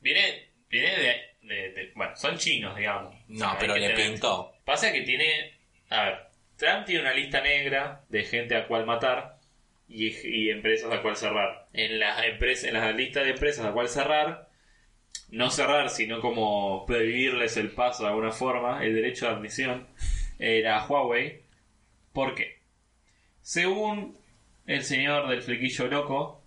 Viene, 0.00 0.50
viene 0.70 0.90
de, 0.96 1.06
de- 1.42 1.70
de- 1.72 1.92
Bueno, 1.94 2.16
son 2.16 2.38
chinos, 2.38 2.76
digamos. 2.76 3.14
No, 3.28 3.56
pero 3.60 3.74
le 3.76 3.88
tener- 3.88 4.10
pintó. 4.12 4.52
Pasa 4.64 4.92
que 4.92 5.02
tiene. 5.02 5.54
A 5.90 6.04
ver, 6.04 6.26
Trump 6.56 6.86
tiene 6.86 7.02
una 7.02 7.12
lista 7.14 7.40
negra 7.40 8.04
de 8.08 8.24
gente 8.24 8.56
a 8.56 8.66
cual 8.66 8.86
matar 8.86 9.35
y, 9.88 10.06
y 10.26 10.50
empresas 10.50 10.92
a 10.92 11.02
cual 11.02 11.16
cerrar. 11.16 11.68
En 11.72 11.98
las 11.98 12.24
empresas, 12.24 12.64
en 12.64 12.74
la 12.74 12.92
lista 12.92 13.22
de 13.22 13.30
empresas 13.30 13.66
a 13.66 13.72
cual 13.72 13.88
cerrar, 13.88 14.48
no 15.30 15.50
cerrar, 15.50 15.90
sino 15.90 16.20
como 16.20 16.84
prohibirles 16.86 17.56
el 17.56 17.70
paso 17.70 18.04
de 18.04 18.10
alguna 18.10 18.32
forma, 18.32 18.84
el 18.84 18.94
derecho 18.94 19.26
de 19.26 19.32
admisión, 19.32 19.86
era 20.38 20.86
Huawei. 20.86 21.42
¿Por 22.12 22.34
qué? 22.34 22.58
Según 23.42 24.16
el 24.66 24.82
señor 24.82 25.28
del 25.28 25.42
flequillo 25.42 25.86
loco, 25.86 26.42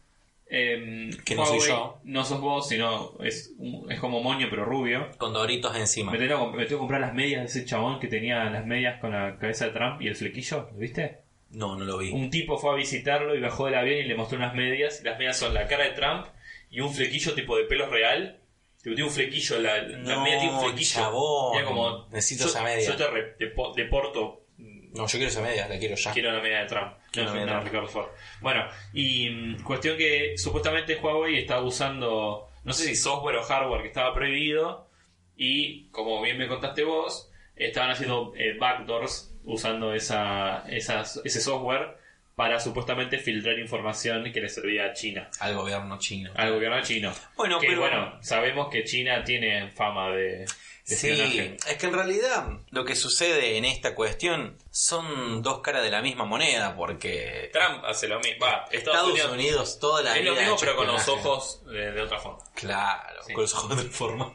em, 0.47 1.12
Que 1.23 1.36
no 1.36 1.45
soy 1.45 1.60
yo. 1.60 1.99
no 2.04 2.25
sos 2.25 2.41
vos, 2.41 2.67
sino 2.67 3.13
es, 3.23 3.54
es 3.89 3.99
como 3.99 4.21
moño 4.21 4.47
pero 4.49 4.65
rubio. 4.65 5.10
Con 5.17 5.32
doritos 5.34 5.75
encima. 5.78 6.12
Me 6.12 6.17
tengo, 6.17 6.52
me 6.52 6.65
tengo 6.65 6.78
que 6.78 6.80
comprar 6.80 7.02
las 7.02 7.13
medias 7.13 7.41
de 7.41 7.45
ese 7.45 7.65
chabón 7.65 7.99
que 7.99 8.08
tenía 8.08 8.43
las 8.45 8.65
medias 8.65 8.99
con 8.99 9.12
la 9.12 9.38
cabeza 9.38 9.65
de 9.65 9.71
Trump 9.71 10.02
y 10.02 10.08
el 10.08 10.15
flequillo, 10.15 10.69
¿lo 10.71 10.78
viste? 10.78 11.19
No, 11.52 11.76
no 11.76 11.84
lo 11.86 11.98
vi. 11.98 12.12
Un 12.12 12.30
tipo 12.30 12.58
fue 12.58 12.72
a 12.72 12.76
visitarlo 12.76 13.36
y 13.36 13.40
bajó 13.42 13.66
del 13.66 13.76
avión 13.76 13.98
y 14.00 14.04
le 14.04 14.16
mostró 14.16 14.38
unas 14.38 14.54
medias. 14.54 15.02
Las 15.04 15.18
medias 15.18 15.38
son 15.38 15.54
la 15.54 15.68
cara 15.68 15.86
de 15.86 15.92
Trump 15.92 16.28
y 16.70 16.80
un 16.82 16.94
flequillo 16.94 17.34
tipo 17.34 17.58
de 17.58 17.64
pelo 17.66 17.88
real. 17.90 18.40
Tipo, 18.84 18.96
tiene 18.96 19.10
un 19.10 19.14
flequillo, 19.16 19.60
la, 19.60 19.82
la 19.82 19.98
No, 19.98 20.24
media 20.24 20.40
tiene 20.40 20.54
un 20.54 20.62
flequillo. 20.64 20.90
chabón. 21.02 21.64
Como, 21.66 22.08
Necesito 22.12 22.44
yo- 22.46 22.50
esa 22.50 22.64
media. 22.64 22.88
Yo 22.88 22.96
te 22.96 23.08
re- 23.08 23.36
depo- 23.38 23.74
deporto 23.76 24.46
No, 24.58 25.06
yo 25.06 25.12
quiero 25.12 25.28
esa 25.28 25.42
media, 25.42 25.68
la 25.68 25.78
quiero 25.78 25.96
ya. 25.96 26.12
Quiero 26.14 26.32
la 26.32 26.42
medida 26.42 26.62
de 26.62 26.66
Trump. 26.68 26.94
Quiero 27.12 27.34
No, 27.34 27.46
la 27.46 27.54
no, 27.56 27.62
Ricardo 27.62 27.88
Ford. 27.88 28.08
Bueno, 28.42 28.66
y 28.94 29.30
mm, 29.30 29.64
cuestión 29.64 29.98
que 29.98 30.36
supuestamente 30.38 30.96
Huawei 30.98 31.38
estaba 31.40 31.62
usando, 31.64 32.48
no 32.64 32.74
sé 32.74 32.86
si 32.86 32.96
software 32.96 33.36
o 33.38 33.44
hardware 33.44 33.82
que 33.82 33.88
estaba 33.90 34.14
prohibido, 34.14 34.88
y 35.36 35.90
como 35.90 36.22
bien 36.22 36.38
me 36.38 36.48
contaste 36.48 36.84
vos, 36.84 37.30
estaban 37.56 37.92
haciendo 37.92 38.34
eh, 38.38 38.58
backdoors 38.58 39.29
usando 39.54 39.94
esa, 39.94 40.64
esas- 40.70 41.22
ese 41.24 41.42
software 41.42 41.98
para 42.36 42.58
supuestamente 42.62 43.18
filtrar 43.20 43.60
información 43.60 44.32
que 44.32 44.40
le 44.40 44.48
servía 44.48 44.86
a 44.86 44.94
China, 44.94 45.30
Al 45.42 45.56
gobierno 45.56 46.00
chino. 46.00 46.32
al 46.36 46.54
gobierno 46.54 46.82
chino. 46.84 47.14
Bueno, 47.36 47.60
que 47.60 47.68
pero- 47.68 47.82
bueno, 47.82 48.18
sabemos 48.22 48.70
que 48.70 48.86
China 48.86 49.24
tiene 49.26 49.70
fama 49.72 50.12
de, 50.12 50.46
de 50.46 50.96
Sí, 50.96 51.10
espionaje. 51.10 51.58
es 51.68 51.76
que 51.78 51.86
en 51.88 51.94
realidad 51.94 52.48
lo 52.70 52.86
que 52.86 52.96
sucede 52.96 53.58
en 53.58 53.66
esta 53.66 53.94
cuestión 53.94 54.58
son 54.72 55.42
dos 55.44 55.60
caras 55.60 55.84
de 55.84 55.92
la 55.92 56.02
misma 56.02 56.24
moneda, 56.24 56.78
porque 56.78 57.50
Trump 57.52 57.84
hace 57.84 58.08
lo 58.08 58.22
mismo. 58.22 58.46
Va, 58.46 58.66
Estados, 58.72 59.12
Unidos, 59.34 59.78
toda 59.78 60.02
la 60.02 60.18
es 60.18 60.24
lo 60.24 60.32
vida 60.32 60.40
ha 60.42 60.44
mismo 60.46 60.58
pero 60.62 60.78
con 60.78 60.88
los 60.88 61.08
ojos 61.10 61.66
de, 61.66 61.92
de 61.92 62.02
otra 62.02 62.20
forma. 62.20 62.40
Claro, 62.56 63.22
Sí. 63.28 63.34
con 63.34 63.42
los 63.42 63.54
ojos 63.54 63.70
de 63.76 63.82
otra 63.82 63.92
forma. 63.92 64.34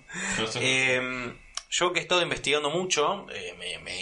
Eh, 0.61 1.35
yo 1.71 1.93
que 1.95 2.01
he 2.01 2.03
estado 2.03 2.21
investigando 2.23 2.69
mucho, 2.69 3.27
eh, 3.33 3.55
me, 3.59 3.79
me 3.79 3.97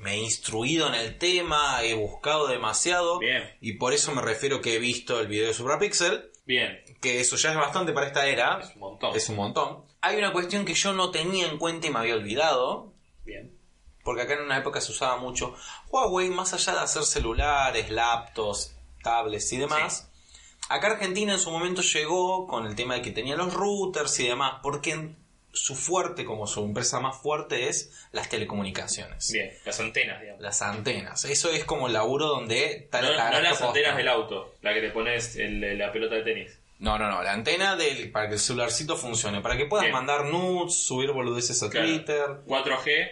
me 0.00 0.14
he 0.14 0.18
instruido 0.18 0.88
en 0.88 0.94
el 0.94 1.18
tema, 1.18 1.82
he 1.82 1.94
buscado 1.94 2.48
demasiado, 2.48 3.18
Bien. 3.18 3.56
y 3.60 3.74
por 3.74 3.92
eso 3.92 4.12
me 4.12 4.22
refiero 4.22 4.60
que 4.60 4.74
he 4.76 4.78
visto 4.78 5.20
el 5.20 5.26
video 5.28 5.48
de 5.48 5.54
Suprapixel, 5.54 6.30
Bien, 6.46 6.80
que 7.00 7.20
eso 7.20 7.36
ya 7.36 7.50
es 7.50 7.56
bastante 7.56 7.92
para 7.92 8.06
esta 8.06 8.26
era, 8.26 8.60
es 8.60 8.74
un 8.74 8.80
montón. 8.80 9.14
es 9.16 9.28
un 9.28 9.36
montón. 9.36 9.84
Hay 10.00 10.16
una 10.16 10.32
cuestión 10.32 10.64
que 10.64 10.74
yo 10.74 10.92
no 10.94 11.10
tenía 11.10 11.46
en 11.48 11.58
cuenta 11.58 11.86
y 11.86 11.90
me 11.90 11.98
había 12.00 12.14
olvidado, 12.14 12.92
Bien. 13.24 13.54
porque 14.02 14.22
acá 14.22 14.34
en 14.34 14.42
una 14.42 14.58
época 14.58 14.80
se 14.80 14.90
usaba 14.92 15.16
mucho. 15.18 15.54
Huawei, 15.90 16.30
más 16.30 16.52
allá 16.54 16.72
de 16.72 16.80
hacer 16.80 17.04
celulares, 17.04 17.90
laptops, 17.90 18.74
tablets 19.02 19.52
y 19.52 19.58
demás, 19.58 20.10
acá 20.70 20.88
Argentina 20.92 21.34
en 21.34 21.38
su 21.40 21.50
momento 21.50 21.82
llegó 21.82 22.46
con 22.46 22.66
el 22.66 22.74
tema 22.74 22.94
de 22.94 23.02
que 23.02 23.10
tenía 23.12 23.36
los 23.36 23.52
routers 23.52 24.18
y 24.20 24.26
demás, 24.28 24.54
porque 24.62 25.14
su 25.52 25.74
fuerte, 25.74 26.24
como 26.24 26.46
su 26.46 26.64
empresa 26.64 27.00
más 27.00 27.16
fuerte, 27.20 27.68
es 27.68 27.92
las 28.12 28.28
telecomunicaciones. 28.28 29.30
Bien, 29.32 29.50
las 29.64 29.80
antenas, 29.80 30.20
digamos. 30.20 30.40
Las 30.42 30.62
antenas. 30.62 31.24
Eso 31.24 31.50
es 31.50 31.64
como 31.64 31.86
el 31.88 31.92
laburo 31.92 32.26
donde 32.26 32.72
está 32.72 33.00
No, 33.02 33.10
la 33.10 33.16
no 33.16 33.18
cagaste 33.32 33.42
las 33.48 33.62
antenas 33.62 33.96
del 33.96 34.08
auto, 34.08 34.54
la 34.62 34.74
que 34.74 34.80
le 34.80 34.90
pones 34.90 35.36
el- 35.36 35.78
la 35.78 35.92
pelota 35.92 36.14
de 36.16 36.22
tenis. 36.22 36.58
No, 36.78 36.98
no, 36.98 37.10
no. 37.10 37.22
La 37.22 37.32
antena 37.32 37.76
del, 37.76 38.10
para 38.10 38.28
que 38.28 38.34
el 38.34 38.40
celularcito 38.40 38.96
funcione. 38.96 39.42
Para 39.42 39.56
que 39.56 39.66
puedas 39.66 39.84
Bien. 39.84 39.92
mandar 39.92 40.24
nudes, 40.24 40.74
subir 40.74 41.10
boludeces 41.12 41.62
a 41.62 41.68
Claro. 41.68 41.86
Twitter. 41.86 42.26
4G 42.46 43.08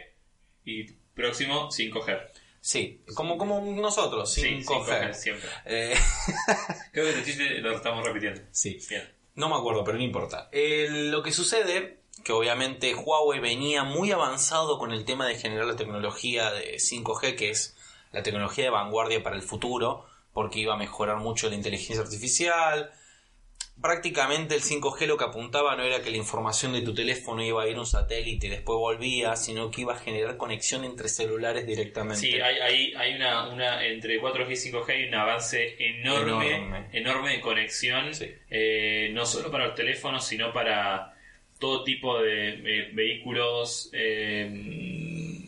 y 0.64 0.84
próximo 1.14 1.68
5G. 1.70 2.18
Sí, 2.60 3.02
como, 3.14 3.36
como 3.38 3.60
nosotros, 3.60 4.32
Sí, 4.32 4.42
5G. 4.64 5.12
siempre. 5.12 5.48
Eh, 5.66 5.94
Creo 6.92 7.04
que 7.04 7.10
este 7.10 7.24
chiste 7.24 7.58
lo 7.60 7.76
estamos 7.76 8.04
repitiendo. 8.04 8.40
sí. 8.52 8.78
Bien. 8.88 9.02
No 9.34 9.48
me 9.48 9.54
acuerdo, 9.54 9.84
pero 9.84 9.96
no 9.98 10.02
importa. 10.02 10.48
Eh, 10.50 10.88
lo 10.90 11.22
que 11.22 11.30
sucede, 11.30 11.97
que 12.24 12.32
obviamente 12.32 12.94
Huawei 12.94 13.40
venía 13.40 13.84
muy 13.84 14.12
avanzado 14.12 14.78
con 14.78 14.92
el 14.92 15.04
tema 15.04 15.26
de 15.26 15.36
generar 15.36 15.66
la 15.66 15.76
tecnología 15.76 16.50
de 16.52 16.76
5G, 16.76 17.36
que 17.36 17.50
es 17.50 17.76
la 18.12 18.22
tecnología 18.22 18.64
de 18.64 18.70
vanguardia 18.70 19.22
para 19.22 19.36
el 19.36 19.42
futuro, 19.42 20.04
porque 20.32 20.58
iba 20.60 20.74
a 20.74 20.78
mejorar 20.78 21.16
mucho 21.18 21.48
la 21.48 21.54
inteligencia 21.56 22.02
artificial. 22.02 22.90
Prácticamente 23.80 24.56
el 24.56 24.62
5G 24.62 25.06
lo 25.06 25.16
que 25.16 25.24
apuntaba 25.24 25.76
no 25.76 25.84
era 25.84 26.02
que 26.02 26.10
la 26.10 26.16
información 26.16 26.72
de 26.72 26.82
tu 26.82 26.94
teléfono 26.94 27.44
iba 27.44 27.62
a 27.62 27.68
ir 27.68 27.76
a 27.76 27.80
un 27.80 27.86
satélite 27.86 28.48
y 28.48 28.50
después 28.50 28.76
volvía, 28.76 29.36
sino 29.36 29.70
que 29.70 29.82
iba 29.82 29.94
a 29.94 29.98
generar 29.98 30.36
conexión 30.36 30.84
entre 30.84 31.08
celulares 31.08 31.64
directamente. 31.64 32.18
Sí, 32.20 32.32
hay, 32.40 32.56
hay, 32.58 32.94
hay 32.94 33.14
una, 33.14 33.48
una. 33.48 33.86
Entre 33.86 34.20
4G 34.20 34.50
y 34.50 34.72
5G 34.72 34.90
hay 34.90 35.04
un 35.08 35.14
avance 35.14 35.76
enorme, 35.78 36.56
Enorme. 36.56 36.88
enorme, 36.92 37.30
de 37.34 37.40
conexión. 37.40 38.12
Sí. 38.14 38.34
eh, 38.50 39.10
no 39.12 39.24
solo 39.24 39.48
para 39.52 39.66
los 39.66 39.76
teléfonos, 39.76 40.26
sino 40.26 40.52
para 40.52 41.14
todo 41.58 41.84
tipo 41.84 42.20
de 42.20 42.48
eh, 42.50 42.90
vehículos, 42.92 43.90
eh, 43.92 45.44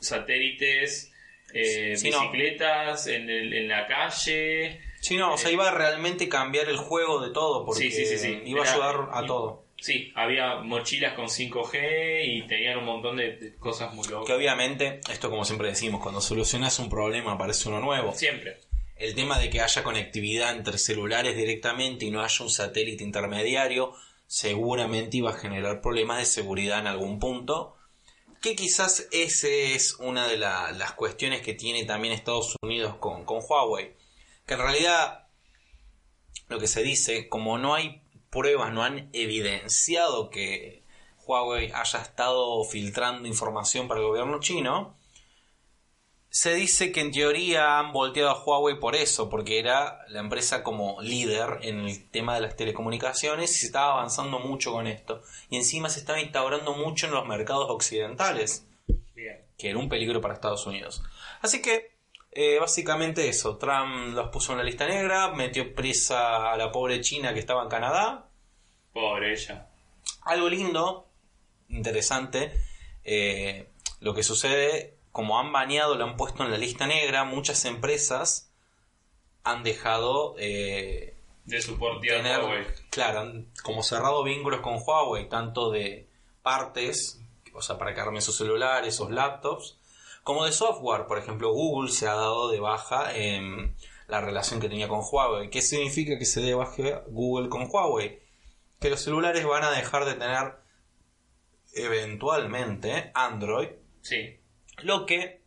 satélites, 0.00 1.12
eh, 1.52 1.96
Sí, 1.96 2.10
no. 2.10 2.20
bicicletas, 2.20 3.06
en, 3.06 3.28
el- 3.30 3.52
en 3.52 3.68
la 3.68 3.86
calle. 3.86 4.80
Sí, 5.00 5.16
no, 5.16 5.34
o 5.34 5.38
sea, 5.38 5.50
iba 5.50 5.68
a 5.68 5.74
realmente 5.74 6.28
cambiar 6.28 6.68
el 6.68 6.76
juego 6.76 7.20
de 7.24 7.32
todo, 7.32 7.64
porque 7.64 7.90
Sí, 7.90 8.06
sí, 8.06 8.42
iba 8.46 8.64
a 8.64 8.72
ayudar 8.72 9.08
a 9.12 9.22
y- 9.22 9.26
todo. 9.26 9.64
Sí, 9.78 10.10
había 10.14 10.56
mochilas 10.56 11.12
con 11.12 11.28
5G 11.28 12.24
y 12.24 12.42
tenían 12.46 12.78
un 12.78 12.86
montón 12.86 13.18
de, 13.18 13.36
de 13.36 13.54
cosas 13.56 13.92
muy 13.92 14.06
Que 14.06 14.12
locas. 14.12 14.34
obviamente, 14.34 15.00
esto 15.12 15.28
como 15.28 15.44
siempre 15.44 15.68
decimos, 15.68 16.00
cuando 16.02 16.22
solucionas 16.22 16.78
un 16.78 16.88
problema 16.88 17.32
aparece 17.32 17.68
uno 17.68 17.80
nuevo. 17.80 18.14
Siempre. 18.14 18.56
El 18.96 19.14
tema 19.14 19.38
de 19.38 19.50
que 19.50 19.60
haya 19.60 19.82
conectividad 19.82 20.56
entre 20.56 20.78
celulares 20.78 21.36
directamente 21.36 22.06
y 22.06 22.10
no 22.10 22.22
haya 22.22 22.42
un 22.42 22.50
satélite 22.50 23.04
intermediario 23.04 23.92
seguramente 24.26 25.16
iba 25.18 25.30
a 25.30 25.38
generar 25.38 25.80
problemas 25.80 26.18
de 26.18 26.26
seguridad 26.26 26.80
en 26.80 26.86
algún 26.86 27.18
punto. 27.18 27.76
Que 28.42 28.54
quizás 28.54 29.08
ese 29.12 29.74
es 29.74 29.94
una 29.94 30.28
de 30.28 30.36
la- 30.36 30.72
las 30.72 30.92
cuestiones 30.92 31.40
que 31.42 31.54
tiene 31.54 31.84
también 31.84 32.12
Estados 32.14 32.54
Unidos 32.62 32.96
con, 32.96 33.24
con 33.24 33.40
Huawei. 33.48 33.96
Que 34.46 34.54
en 34.54 34.60
realidad 34.60 35.26
lo 36.48 36.58
que 36.58 36.68
se 36.68 36.82
dice, 36.82 37.28
como 37.28 37.58
no 37.58 37.74
hay 37.74 38.02
pruebas, 38.30 38.72
no 38.72 38.82
han 38.84 39.08
evidenciado 39.12 40.30
que 40.30 40.84
Huawei 41.26 41.72
haya 41.72 42.00
estado 42.02 42.62
filtrando 42.64 43.26
información 43.26 43.88
para 43.88 44.00
el 44.00 44.06
gobierno 44.06 44.38
chino, 44.40 44.96
se 46.36 46.54
dice 46.54 46.92
que 46.92 47.00
en 47.00 47.12
teoría 47.12 47.78
han 47.78 47.94
volteado 47.94 48.28
a 48.28 48.44
Huawei 48.44 48.78
por 48.78 48.94
eso, 48.94 49.30
porque 49.30 49.58
era 49.58 50.04
la 50.08 50.20
empresa 50.20 50.62
como 50.62 51.00
líder 51.00 51.60
en 51.62 51.86
el 51.86 52.10
tema 52.10 52.34
de 52.34 52.42
las 52.42 52.56
telecomunicaciones 52.56 53.50
y 53.52 53.60
se 53.60 53.66
estaba 53.68 53.94
avanzando 53.94 54.38
mucho 54.38 54.70
con 54.72 54.86
esto. 54.86 55.22
Y 55.48 55.56
encima 55.56 55.88
se 55.88 55.98
estaba 55.98 56.20
instaurando 56.20 56.74
mucho 56.74 57.06
en 57.06 57.14
los 57.14 57.26
mercados 57.26 57.70
occidentales, 57.70 58.66
Bien. 59.14 59.46
que 59.56 59.70
era 59.70 59.78
un 59.78 59.88
peligro 59.88 60.20
para 60.20 60.34
Estados 60.34 60.66
Unidos. 60.66 61.02
Así 61.40 61.62
que, 61.62 61.96
eh, 62.32 62.58
básicamente 62.60 63.30
eso, 63.30 63.56
Trump 63.56 64.12
los 64.14 64.28
puso 64.28 64.52
en 64.52 64.58
la 64.58 64.64
lista 64.64 64.86
negra, 64.86 65.30
metió 65.30 65.74
presa 65.74 66.52
a 66.52 66.58
la 66.58 66.70
pobre 66.70 67.00
China 67.00 67.32
que 67.32 67.40
estaba 67.40 67.62
en 67.62 67.70
Canadá. 67.70 68.28
Pobre 68.92 69.32
ella. 69.32 69.68
Algo 70.20 70.50
lindo, 70.50 71.08
interesante, 71.70 72.52
eh, 73.04 73.70
lo 74.00 74.12
que 74.12 74.22
sucede, 74.22 74.95
como 75.16 75.38
han 75.38 75.50
baneado, 75.50 75.94
lo 75.94 76.04
han 76.04 76.18
puesto 76.18 76.44
en 76.44 76.50
la 76.50 76.58
lista 76.58 76.86
negra, 76.86 77.24
muchas 77.24 77.64
empresas 77.64 78.52
han 79.44 79.62
dejado 79.62 80.34
eh, 80.36 81.16
De 81.46 81.62
soportear 81.62 82.18
tener, 82.22 82.40
Huawei. 82.42 82.66
claro, 82.90 83.20
han 83.20 83.50
como 83.62 83.82
cerrado 83.82 84.22
vínculos 84.24 84.60
con 84.60 84.76
Huawei, 84.78 85.26
tanto 85.26 85.70
de 85.70 86.06
partes, 86.42 87.18
o 87.54 87.62
sea, 87.62 87.78
para 87.78 87.94
que 87.94 88.00
armen 88.02 88.20
sus 88.20 88.36
celulares, 88.36 88.94
sus 88.94 89.10
laptops, 89.10 89.78
como 90.22 90.44
de 90.44 90.52
software. 90.52 91.06
Por 91.06 91.16
ejemplo, 91.16 91.50
Google 91.50 91.90
se 91.90 92.06
ha 92.06 92.14
dado 92.14 92.50
de 92.50 92.60
baja 92.60 93.16
en 93.16 93.74
la 94.08 94.20
relación 94.20 94.60
que 94.60 94.68
tenía 94.68 94.86
con 94.86 95.00
Huawei. 95.00 95.48
¿Qué 95.48 95.62
significa 95.62 96.18
que 96.18 96.26
se 96.26 96.42
dé 96.42 96.52
baja 96.52 97.04
Google 97.06 97.48
con 97.48 97.70
Huawei? 97.70 98.20
Que 98.80 98.90
los 98.90 99.00
celulares 99.00 99.46
van 99.46 99.64
a 99.64 99.70
dejar 99.70 100.04
de 100.04 100.12
tener 100.12 100.56
eventualmente 101.72 103.12
Android, 103.14 103.68
Sí. 104.02 104.38
Lo 104.82 105.06
que 105.06 105.40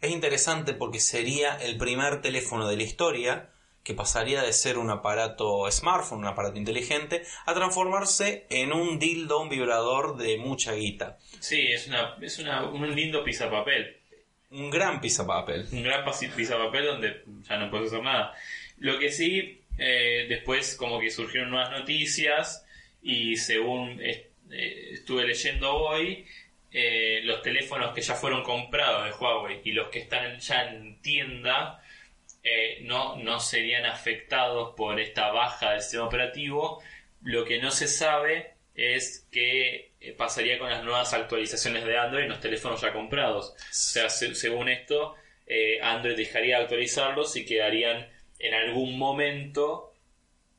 es 0.00 0.10
interesante 0.10 0.74
porque 0.74 1.00
sería 1.00 1.56
el 1.56 1.76
primer 1.76 2.20
teléfono 2.20 2.68
de 2.68 2.76
la 2.76 2.82
historia 2.82 3.50
que 3.88 3.94
pasaría 3.94 4.42
de 4.42 4.52
ser 4.52 4.76
un 4.76 4.90
aparato 4.90 5.66
smartphone, 5.70 6.18
un 6.18 6.26
aparato 6.26 6.58
inteligente, 6.58 7.22
a 7.46 7.54
transformarse 7.54 8.46
en 8.50 8.72
un 8.72 8.98
dildo, 8.98 9.40
un 9.40 9.48
vibrador 9.48 10.18
de 10.18 10.36
mucha 10.36 10.74
guita. 10.74 11.16
Sí, 11.40 11.68
es 11.72 11.86
una, 11.86 12.16
es 12.20 12.38
una, 12.38 12.68
un 12.68 12.94
lindo 12.94 13.24
papel 13.24 13.96
Un 14.50 14.70
gran 14.70 15.00
pisapapel. 15.00 15.66
Un 15.72 15.82
gran 15.84 16.04
papel 16.04 16.84
donde 16.84 17.24
ya 17.48 17.56
no 17.56 17.70
puedes 17.70 17.86
hacer 17.86 18.02
nada. 18.02 18.34
Lo 18.76 18.98
que 18.98 19.10
sí, 19.10 19.62
eh, 19.78 20.26
después 20.28 20.76
como 20.76 21.00
que 21.00 21.10
surgieron 21.10 21.50
nuevas 21.50 21.70
noticias 21.70 22.66
y 23.02 23.36
según 23.36 24.00
eh, 24.02 24.30
estuve 24.92 25.26
leyendo 25.26 25.74
hoy, 25.74 26.26
eh, 26.72 27.20
los 27.24 27.42
teléfonos 27.42 27.94
que 27.94 28.02
ya 28.02 28.14
fueron 28.14 28.42
comprados 28.42 29.04
de 29.06 29.12
Huawei 29.12 29.60
y 29.64 29.72
los 29.72 29.88
que 29.88 30.00
están 30.00 30.38
ya 30.38 30.64
en 30.70 31.00
tienda 31.00 31.82
eh, 32.42 32.78
no, 32.82 33.16
no 33.16 33.40
serían 33.40 33.84
afectados 33.86 34.74
por 34.76 35.00
esta 35.00 35.30
baja 35.30 35.72
del 35.72 35.80
sistema 35.82 36.04
operativo. 36.04 36.82
Lo 37.22 37.44
que 37.44 37.60
no 37.60 37.70
se 37.70 37.88
sabe 37.88 38.52
es 38.74 39.26
qué 39.32 39.90
eh, 40.00 40.12
pasaría 40.12 40.58
con 40.58 40.70
las 40.70 40.84
nuevas 40.84 41.12
actualizaciones 41.14 41.84
de 41.84 41.98
Android 41.98 42.24
en 42.24 42.30
los 42.30 42.40
teléfonos 42.40 42.80
ya 42.80 42.92
comprados. 42.92 43.50
O 43.50 43.54
sea, 43.72 44.08
se- 44.08 44.34
según 44.34 44.68
esto, 44.68 45.14
eh, 45.46 45.80
Android 45.82 46.16
dejaría 46.16 46.58
de 46.58 46.62
actualizarlos 46.64 47.34
y 47.36 47.44
quedarían 47.44 48.06
en 48.38 48.54
algún 48.54 48.96
momento 48.98 49.94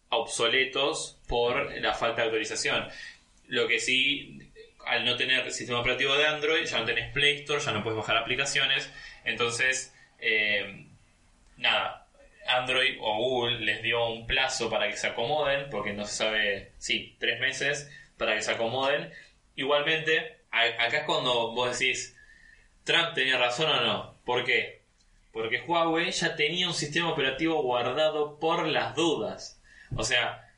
obsoletos 0.10 1.20
por 1.28 1.72
la 1.80 1.94
falta 1.94 2.22
de 2.22 2.28
actualización. 2.28 2.88
Lo 3.48 3.68
que 3.68 3.80
sí, 3.80 4.40
al 4.90 5.06
no 5.06 5.16
tener 5.16 5.52
sistema 5.52 5.80
operativo 5.80 6.16
de 6.16 6.26
Android, 6.26 6.66
ya 6.66 6.80
no 6.80 6.86
tenés 6.86 7.14
Play 7.14 7.42
Store, 7.42 7.60
ya 7.60 7.72
no 7.72 7.84
puedes 7.84 7.98
bajar 7.98 8.18
aplicaciones. 8.18 8.92
Entonces, 9.24 9.96
eh, 10.20 10.88
nada, 11.58 12.08
Android 12.48 12.98
o 13.00 13.18
Google 13.18 13.60
les 13.60 13.84
dio 13.84 14.08
un 14.08 14.26
plazo 14.26 14.70
para 14.70 14.90
que 14.90 14.98
se 14.98 15.08
acomoden, 15.08 15.70
porque 15.70 15.94
no 15.94 16.06
se 16.06 16.16
sabe, 16.16 16.72
sí, 16.80 17.16
tres 17.20 17.40
meses 17.40 17.92
para 18.18 18.36
que 18.36 18.42
se 18.42 18.52
acomoden. 18.52 19.12
Igualmente, 19.56 20.40
acá 20.50 20.98
es 20.98 21.04
cuando 21.04 21.52
vos 21.52 21.78
decís, 21.78 22.18
Trump 22.84 23.14
tenía 23.14 23.38
razón 23.38 23.70
o 23.70 23.82
no. 23.82 24.16
¿Por 24.26 24.44
qué? 24.44 24.82
Porque 25.32 25.62
Huawei 25.62 26.12
ya 26.12 26.36
tenía 26.36 26.68
un 26.68 26.74
sistema 26.74 27.12
operativo 27.12 27.62
guardado 27.62 28.40
por 28.40 28.66
las 28.68 28.96
dudas. 28.96 29.62
O 29.96 30.04
sea, 30.04 30.49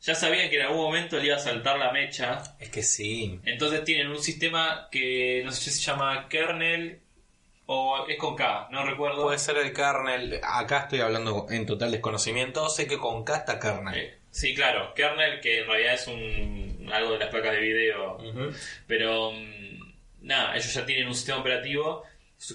ya 0.00 0.14
sabían 0.14 0.48
que 0.48 0.56
en 0.56 0.62
algún 0.62 0.82
momento 0.82 1.18
le 1.18 1.26
iba 1.26 1.36
a 1.36 1.40
saltar 1.40 1.78
la 1.78 1.92
mecha. 1.92 2.42
Es 2.58 2.70
que 2.70 2.82
sí. 2.82 3.40
Entonces 3.44 3.84
tienen 3.84 4.08
un 4.08 4.22
sistema 4.22 4.88
que 4.90 5.42
no 5.44 5.52
sé 5.52 5.70
si 5.70 5.78
se 5.78 5.86
llama 5.90 6.28
kernel 6.28 7.00
o 7.66 8.06
es 8.08 8.16
con 8.16 8.34
K, 8.34 8.68
no 8.70 8.84
recuerdo. 8.86 9.24
Puede 9.24 9.38
ser 9.38 9.58
el 9.58 9.72
kernel. 9.72 10.40
Acá 10.42 10.80
estoy 10.80 11.00
hablando 11.00 11.46
en 11.50 11.66
total 11.66 11.90
desconocimiento. 11.90 12.68
Sé 12.68 12.86
que 12.86 12.96
con 12.96 13.24
K 13.24 13.36
está 13.36 13.58
kernel. 13.58 13.94
Eh, 13.94 14.18
sí, 14.30 14.54
claro, 14.54 14.94
kernel 14.94 15.40
que 15.40 15.60
en 15.60 15.66
realidad 15.66 15.94
es 15.94 16.06
un 16.06 16.88
algo 16.92 17.12
de 17.12 17.18
las 17.18 17.28
placas 17.28 17.52
de 17.52 17.60
video. 17.60 18.18
Pero 18.86 19.32
mm, 19.32 19.92
nada, 20.22 20.54
ellos 20.54 20.72
ya 20.72 20.86
tienen 20.86 21.08
un 21.08 21.14
sistema 21.14 21.40
operativo 21.40 22.04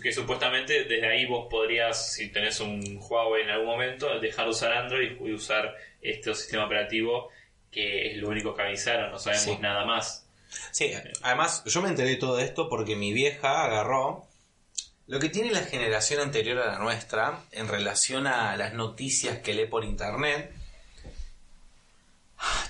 que 0.02 0.14
supuestamente 0.14 0.86
desde 0.86 1.06
ahí 1.06 1.26
vos 1.26 1.48
podrías, 1.50 2.14
si 2.14 2.32
tenés 2.32 2.60
un 2.62 3.00
Huawei 3.02 3.44
en 3.44 3.50
algún 3.50 3.68
momento, 3.68 4.18
dejar 4.20 4.46
de 4.46 4.52
usar 4.52 4.72
Android 4.72 5.12
y 5.20 5.34
usar 5.34 5.76
este 6.02 6.34
sistema 6.34 6.66
operativo 6.66 7.30
que 7.74 8.11
es 8.11 8.17
lo 8.17 8.30
único 8.30 8.53
que 8.55 8.61
avisaron, 8.61 9.11
no 9.11 9.19
sabemos 9.19 9.43
Sí. 9.45 9.57
nada 9.59 9.86
más. 9.86 10.26
Sí, 10.71 10.91
además 11.24 11.63
yo 11.65 11.82
me 11.82 11.89
enteré 11.89 12.09
de 12.09 12.15
todo 12.17 12.39
esto 12.39 12.69
porque 12.69 12.95
mi 12.95 13.11
vieja 13.11 13.63
agarró 13.63 14.28
lo 15.07 15.19
que 15.19 15.30
tiene 15.30 15.51
la 15.51 15.63
generación 15.63 16.21
anterior 16.21 16.59
a 16.59 16.67
la 16.74 16.80
nuestra 16.80 17.39
en 17.51 17.67
relación 17.67 18.28
a 18.28 18.55
las 18.55 18.74
noticias 18.74 19.39
que 19.39 19.53
lee 19.55 19.65
por 19.65 19.84
internet. 19.84 20.53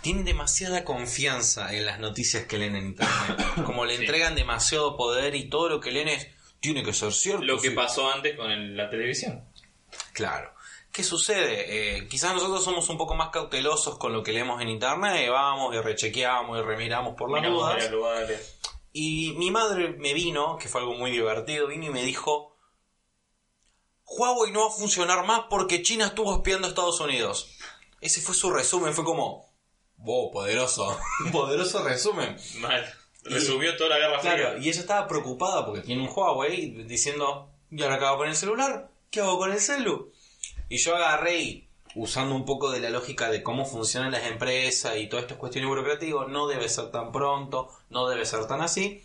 Tienen 0.02 0.26
demasiada 0.26 0.84
confianza 0.84 1.74
en 1.74 1.86
las 1.86 2.00
noticias 2.00 2.46
que 2.46 2.58
leen 2.58 2.76
en 2.76 2.86
internet. 2.88 3.38
Como 3.66 3.86
le 3.86 3.96
Sí. 3.98 4.02
entregan 4.02 4.36
demasiado 4.36 4.96
poder 4.98 5.36
y 5.36 5.50
todo 5.50 5.70
lo 5.70 5.80
que 5.80 5.92
leen 5.92 6.10
es 6.10 6.28
tiene 6.60 6.84
que 6.84 6.94
ser 6.94 7.12
cierto. 7.12 7.44
Lo 7.44 7.60
que 7.60 7.70
sí". 7.70 7.76
pasó 7.76 8.12
antes 8.12 8.36
con 8.38 8.50
el- 8.52 8.78
la 8.78 8.90
televisión. 8.90 9.44
Claro. 10.14 10.53
¿Qué 10.94 11.04
sucede? 11.04 11.98
Eh, 11.98 12.08
quizás 12.08 12.34
nosotros 12.36 12.64
somos 12.64 12.88
un 12.90 12.98
poco 12.98 13.16
más 13.16 13.30
cautelosos 13.32 13.98
con 13.98 14.14
lo 14.14 14.22
que 14.22 14.32
leemos 14.32 14.62
en 14.62 14.70
internet, 14.70 15.28
vamos 15.32 15.74
y 15.76 15.80
rechequeamos 15.82 16.60
y 16.60 16.62
remiramos 16.62 17.16
por 17.16 17.32
las 17.32 17.44
dudas. 17.44 17.90
lugares. 17.92 18.60
Y 18.94 19.34
mi 19.38 19.50
madre 19.50 19.90
me 19.98 20.14
vino, 20.14 20.56
que 20.60 20.68
fue 20.70 20.82
algo 20.82 20.94
muy 20.94 21.10
divertido, 21.10 21.66
vino 21.66 21.86
y 21.86 21.90
me 21.90 22.04
dijo, 22.04 22.56
Huawei 24.06 24.52
no 24.52 24.62
va 24.62 24.68
a 24.68 24.78
funcionar 24.78 25.26
más 25.26 25.46
porque 25.50 25.82
China 25.82 26.06
estuvo 26.06 26.32
espiando 26.36 26.68
a 26.68 26.70
Estados 26.70 27.00
Unidos. 27.00 27.50
Ese 28.00 28.22
fue 28.22 28.36
su 28.36 28.52
resumen, 28.52 28.94
fue 28.94 29.04
como, 29.04 29.52
wow, 29.98 30.30
poderoso, 30.32 30.96
poderoso 31.32 31.84
resumen. 31.84 32.38
Mal. 32.60 32.86
Resumió 33.24 33.76
toda 33.78 33.90
la 33.92 33.98
Guerra 33.98 34.20
Claro, 34.20 34.50
Fría. 34.52 34.64
y 34.64 34.70
ella 34.70 34.82
estaba 34.82 35.08
preocupada 35.08 35.66
porque 35.66 35.82
tiene 35.82 36.04
un 36.04 36.10
Huawei 36.16 36.84
diciendo, 36.84 37.50
¿y 37.72 37.82
ahora 37.82 37.96
hago 38.10 38.18
con 38.20 38.28
el 38.30 38.36
celular? 38.36 38.92
¿Qué 39.10 39.22
hago 39.22 39.40
con 39.40 39.52
el 39.52 39.60
celu? 39.60 40.13
Y 40.70 40.78
yo 40.78 40.96
agarré 40.96 41.40
y, 41.40 41.68
usando 41.96 42.36
un 42.36 42.46
poco 42.46 42.72
de 42.72 42.80
la 42.80 42.90
lógica 42.90 43.30
de 43.30 43.44
cómo 43.44 43.66
funcionan 43.66 44.12
las 44.12 44.26
empresas 44.26 44.98
y 44.98 45.08
todas 45.08 45.24
estas 45.24 45.38
cuestiones 45.38 45.70
burocráticas, 45.70 46.28
no 46.28 46.48
debe 46.48 46.70
ser 46.70 46.92
tan 46.92 47.12
pronto, 47.12 47.70
no 47.90 48.08
debe 48.08 48.26
ser 48.26 48.48
tan 48.48 48.62
así. 48.62 49.04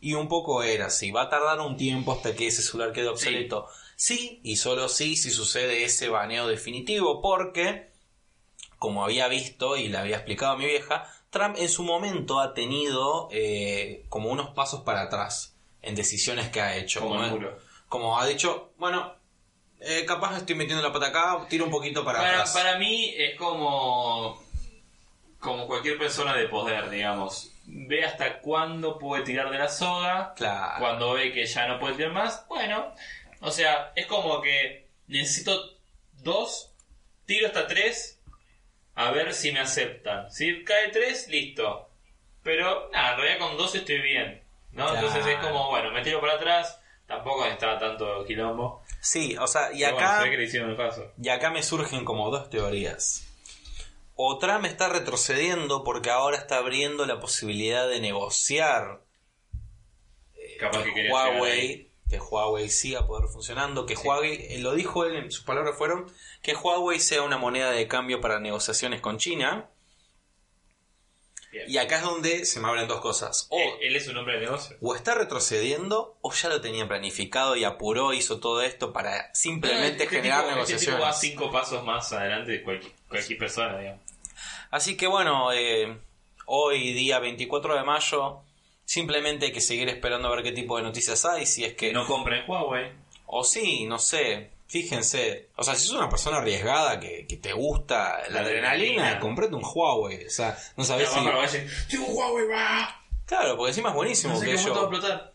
Y 0.00 0.14
un 0.14 0.28
poco 0.28 0.62
era 0.62 0.86
así, 0.86 1.10
va 1.10 1.22
a 1.22 1.28
tardar 1.28 1.60
un 1.60 1.76
tiempo 1.76 2.12
hasta 2.12 2.34
que 2.34 2.46
ese 2.46 2.62
celular 2.62 2.92
quede 2.92 3.08
obsoleto. 3.08 3.68
Sí, 3.96 4.40
y 4.42 4.56
solo 4.56 4.88
sí 4.88 5.16
si 5.16 5.30
sucede 5.30 5.84
ese 5.84 6.08
baneo 6.08 6.46
definitivo, 6.46 7.20
porque, 7.20 7.90
como 8.78 9.04
había 9.04 9.28
visto 9.28 9.76
y 9.76 9.88
le 9.88 9.98
había 9.98 10.16
explicado 10.16 10.52
a 10.52 10.56
mi 10.56 10.64
vieja, 10.64 11.06
Trump 11.30 11.56
en 11.58 11.68
su 11.68 11.84
momento 11.84 12.40
ha 12.40 12.54
tenido 12.54 13.28
eh, 13.30 14.04
como 14.08 14.30
unos 14.30 14.50
pasos 14.50 14.82
para 14.82 15.02
atrás 15.02 15.54
en 15.82 15.94
decisiones 15.94 16.48
que 16.48 16.60
ha 16.60 16.76
hecho. 16.76 17.00
Como 17.88 18.18
ha 18.18 18.26
dicho, 18.26 18.70
bueno, 18.78 19.14
eh, 19.80 20.04
capaz 20.06 20.36
estoy 20.36 20.54
metiendo 20.54 20.82
la 20.82 20.92
pata 20.92 21.06
acá, 21.08 21.46
tiro 21.48 21.64
un 21.64 21.70
poquito 21.70 22.04
para, 22.04 22.18
Para, 22.18 22.32
atrás. 22.32 22.52
para 22.52 22.78
mí 22.78 23.14
es 23.16 23.36
como. 23.36 24.42
Como 25.38 25.66
cualquier 25.66 25.96
persona 25.96 26.34
de 26.34 26.48
poder, 26.48 26.90
digamos. 26.90 27.50
Ve 27.64 28.04
hasta 28.04 28.40
cuándo 28.40 28.98
puede 28.98 29.22
tirar 29.22 29.50
de 29.50 29.58
la 29.58 29.68
soga. 29.68 30.34
Claro. 30.34 30.78
Cuando 30.80 31.12
ve 31.14 31.32
que 31.32 31.46
ya 31.46 31.66
no 31.66 31.78
puede 31.78 31.94
tirar 31.94 32.12
más, 32.12 32.46
bueno. 32.48 32.92
O 33.40 33.50
sea, 33.50 33.92
es 33.96 34.06
como 34.06 34.42
que 34.42 34.86
necesito 35.06 35.76
dos, 36.22 36.72
tiro 37.24 37.46
hasta 37.46 37.66
tres, 37.66 38.20
a 38.94 39.10
ver 39.12 39.32
si 39.32 39.50
me 39.52 39.60
aceptan. 39.60 40.30
Si 40.30 40.62
cae 40.64 40.88
tres, 40.88 41.28
listo. 41.28 41.88
Pero 42.42 42.90
nada, 42.92 43.12
en 43.12 43.20
realidad 43.20 43.38
con 43.38 43.56
dos 43.56 43.74
estoy 43.74 44.00
bien. 44.00 44.42
¿no? 44.72 44.86
Claro. 44.88 45.06
Entonces 45.06 45.34
es 45.34 45.38
como, 45.38 45.70
bueno, 45.70 45.90
me 45.90 46.02
tiro 46.02 46.20
para 46.20 46.34
atrás. 46.34 46.79
Tampoco 47.10 47.44
está 47.44 47.76
tanto 47.76 48.24
quilombo. 48.24 48.84
Sí, 49.00 49.36
o 49.36 49.48
sea, 49.48 49.72
y 49.72 49.80
Pero 49.80 49.94
bueno, 49.94 50.06
acá, 50.06 50.18
se 50.18 50.24
ve 50.24 50.30
que 50.30 50.36
le 50.36 50.44
hicieron 50.44 50.70
el 50.70 50.76
caso. 50.76 51.12
y 51.20 51.28
acá 51.28 51.50
me 51.50 51.64
surgen 51.64 52.04
como 52.04 52.30
dos 52.30 52.48
teorías. 52.50 53.26
Otra 54.14 54.60
me 54.60 54.68
está 54.68 54.88
retrocediendo 54.88 55.82
porque 55.82 56.10
ahora 56.10 56.36
está 56.36 56.58
abriendo 56.58 57.06
la 57.06 57.18
posibilidad 57.18 57.88
de 57.88 58.00
negociar 58.00 59.02
Capaz 60.60 60.84
que 60.84 60.90
que 60.90 60.94
quería 60.94 61.10
llegar 61.10 61.26
ahí. 61.26 61.40
Huawei, 61.40 61.90
que 62.08 62.20
Huawei 62.20 62.68
siga 62.68 63.08
poder 63.08 63.28
funcionando, 63.28 63.86
que 63.86 63.96
Huawei, 63.96 64.46
eh, 64.48 64.60
lo 64.60 64.74
dijo 64.74 65.04
él, 65.04 65.16
en 65.16 65.32
sus 65.32 65.42
palabras 65.42 65.76
fueron, 65.76 66.06
que 66.42 66.54
Huawei 66.54 67.00
sea 67.00 67.22
una 67.22 67.38
moneda 67.38 67.72
de 67.72 67.88
cambio 67.88 68.20
para 68.20 68.38
negociaciones 68.38 69.00
con 69.00 69.18
China. 69.18 69.68
Bien. 71.52 71.64
Y 71.68 71.78
acá 71.78 71.96
es 71.96 72.02
donde 72.02 72.44
se 72.44 72.60
me 72.60 72.68
abren 72.68 72.86
dos 72.86 73.00
cosas. 73.00 73.46
O, 73.50 73.58
Eh, 73.58 73.78
Él 73.82 73.96
es 73.96 74.06
un 74.08 74.16
hombre 74.16 74.34
de 74.34 74.40
negocio. 74.46 74.76
o 74.80 74.94
está 74.94 75.14
retrocediendo 75.16 76.16
o 76.20 76.32
ya 76.32 76.48
lo 76.48 76.60
tenía 76.60 76.86
planificado 76.86 77.56
y 77.56 77.64
apuró, 77.64 78.12
hizo 78.12 78.38
todo 78.38 78.62
esto 78.62 78.92
para 78.92 79.34
simplemente 79.34 80.04
Este 80.04 80.16
generar 80.16 80.44
tipo- 80.44 80.60
Este 80.60 80.76
tipo 80.76 80.92
va 80.92 80.96
negociaciones. 80.98 81.18
cinco 81.20 81.50
pasos 81.50 81.84
más 81.84 82.12
adelante 82.12 82.52
de 82.52 82.62
cualquier, 82.62 82.92
cualquier 83.08 83.38
persona, 83.38 83.78
digamos. 83.78 84.00
Así 84.70 84.96
que 84.96 85.06
bueno, 85.08 85.52
eh, 85.52 85.98
hoy 86.46 86.92
día 86.92 87.18
24 87.18 87.74
de 87.76 87.82
mayo, 87.82 88.42
simplemente 88.84 89.46
hay 89.46 89.52
que 89.52 89.60
seguir 89.60 89.88
esperando 89.88 90.28
a 90.28 90.34
ver 90.36 90.44
qué 90.44 90.52
tipo 90.52 90.76
de 90.76 90.82
noticias 90.84 91.24
hay, 91.24 91.46
si 91.46 91.64
es 91.64 91.74
que... 91.74 91.92
No 91.92 92.06
compren 92.06 92.44
Huawei. 92.48 92.92
O 93.26 93.42
sí, 93.44 93.86
no 93.86 93.98
sé, 93.98 94.50
fíjense. 94.70 95.50
O 95.56 95.62
sea, 95.64 95.74
si 95.74 95.86
sos 95.86 95.96
una 95.96 96.08
persona 96.08 96.38
arriesgada 96.38 96.98
que, 97.00 97.26
que 97.26 97.36
te 97.36 97.52
gusta 97.52 98.18
la 98.28 98.34
La 98.34 98.40
adrenalina, 98.40 98.70
adrenalina. 99.02 99.20
comprate 99.20 99.54
un 99.54 99.62
Huawei. 99.64 100.26
O 100.26 100.30
sea, 100.30 100.56
no 100.76 100.84
sabés 100.84 101.08
Pero 101.10 101.22
si... 101.22 101.28
vayan, 101.28 101.66
"Tengo 101.90 102.06
un 102.06 102.16
Huawei, 102.16 102.46
va". 102.48 102.96
Claro, 103.26 103.56
porque 103.56 103.70
encima 103.70 103.90
es 103.90 103.94
buenísimo. 103.94 104.34
No 104.34 104.40
sé 104.40 104.46
que 104.46 104.54
va 104.54 104.60
a 104.60 104.64
yo... 104.64 104.72
explotar. 104.80 105.32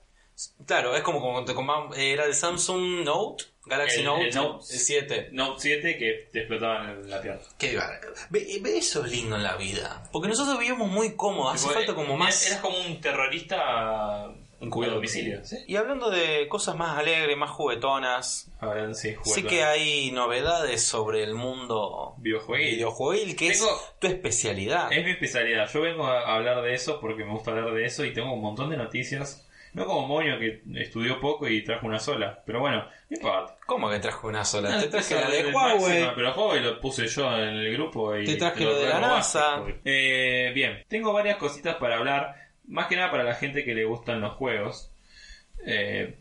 Claro, 0.66 0.96
es 0.96 1.02
como 1.02 1.22
cuando 1.22 1.46
te 1.46 1.54
comam- 1.58 1.96
Era 1.96 2.26
el 2.26 2.36
Samsung 2.36 3.06
Note, 3.06 3.46
Galaxy 3.66 4.00
El- 4.00 4.06
Note, 4.06 4.28
el 4.28 4.36
Note 4.36 4.66
7. 4.68 5.30
Note 5.32 5.62
7 5.62 5.98
que 5.98 6.30
te 6.32 6.40
explotaban 6.40 6.90
en 6.90 7.10
la 7.10 7.22
pierna. 7.22 7.42
Qué 7.58 7.80
ve, 8.32 8.60
ve 8.62 8.78
eso 8.78 9.06
es 9.06 9.12
lindo 9.12 9.38
en 9.38 9.44
la 9.44 9.56
vida. 9.56 10.04
Porque 10.12 10.28
nosotros 10.28 10.60
vivimos 10.60 10.90
muy 10.90 11.16
cómodos. 11.16 11.56
Hace 11.56 11.74
falta 11.74 11.94
eh, 11.94 11.96
como 11.96 12.18
más... 12.18 12.46
Eras 12.48 12.60
como 12.60 12.78
un 12.78 13.00
terrorista 13.00 14.30
Encubierto. 14.62 14.94
a 14.94 14.96
domicilio. 14.96 15.44
¿sí? 15.44 15.58
Y 15.68 15.76
hablando 15.76 16.10
de 16.10 16.48
cosas 16.48 16.76
más 16.76 16.98
alegres, 16.98 17.36
más 17.38 17.50
juguetonas, 17.52 18.52
Ahora 18.60 18.94
sí, 18.94 19.16
sí 19.24 19.44
que 19.44 19.64
hay 19.64 20.12
novedades 20.12 20.82
sobre 20.84 21.24
el 21.24 21.36
mundo 21.36 22.16
Videojueguil. 22.18 22.76
videojueguil, 22.76 23.36
que 23.36 23.52
Tengo- 23.52 23.66
es 23.66 23.94
tu 24.00 24.08
especialidad. 24.08 24.92
Es 24.92 25.04
mi 25.04 25.12
especialidad. 25.12 25.70
Yo 25.72 25.82
vengo 25.82 26.06
a 26.08 26.36
hablar 26.36 26.62
de 26.62 26.74
eso 26.74 27.00
porque 27.00 27.24
me 27.26 27.32
gusta 27.32 27.52
hablar 27.52 27.74
de 27.74 27.86
eso 27.86 28.04
y 28.06 28.14
tengo 28.14 28.34
un 28.34 28.42
montón 28.42 28.70
de 28.70 28.78
noticias. 28.78 29.42
No 29.74 29.86
como 29.86 30.08
Moño 30.08 30.40
que 30.40 30.62
estudió 30.76 31.20
poco 31.20 31.50
y 31.50 31.62
trajo 31.62 31.86
una 31.86 32.00
sola. 32.00 32.42
Pero 32.46 32.62
bueno, 32.62 32.86
no 33.10 33.18
importa. 33.18 33.58
¿Cómo 33.66 33.90
que 33.90 34.00
trajo 34.00 34.30
una 34.30 34.46
sola? 34.46 34.70
Te 34.82 34.88
traje 34.88 35.16
la 35.16 35.30
de 35.30 35.52
Huawei. 35.52 35.80
máximo, 35.80 36.12
pero 36.16 36.34
Huawei 36.34 36.62
lo 36.64 36.80
puse 36.80 37.08
yo 37.08 37.26
en 37.38 37.56
el 37.58 37.74
grupo 37.74 38.16
y 38.16 38.24
Te 38.26 38.36
traje 38.38 38.64
lo 38.64 38.72
lo 38.72 38.78
de 38.80 38.88
la 38.88 39.02
NASA. 39.02 39.64
Eh, 39.84 40.52
bien, 40.56 40.82
tengo 40.88 41.12
varias 41.12 41.36
cositas 41.36 41.76
para 41.76 41.98
hablar. 41.98 42.45
Más 42.68 42.88
que 42.88 42.96
nada 42.96 43.12
para 43.12 43.24
la 43.24 43.36
gente 43.36 43.64
que 43.64 43.76
le 43.76 43.86
gustan 43.86 44.22
los 44.22 44.34
juegos. 44.36 44.92
Eh, 45.66 46.16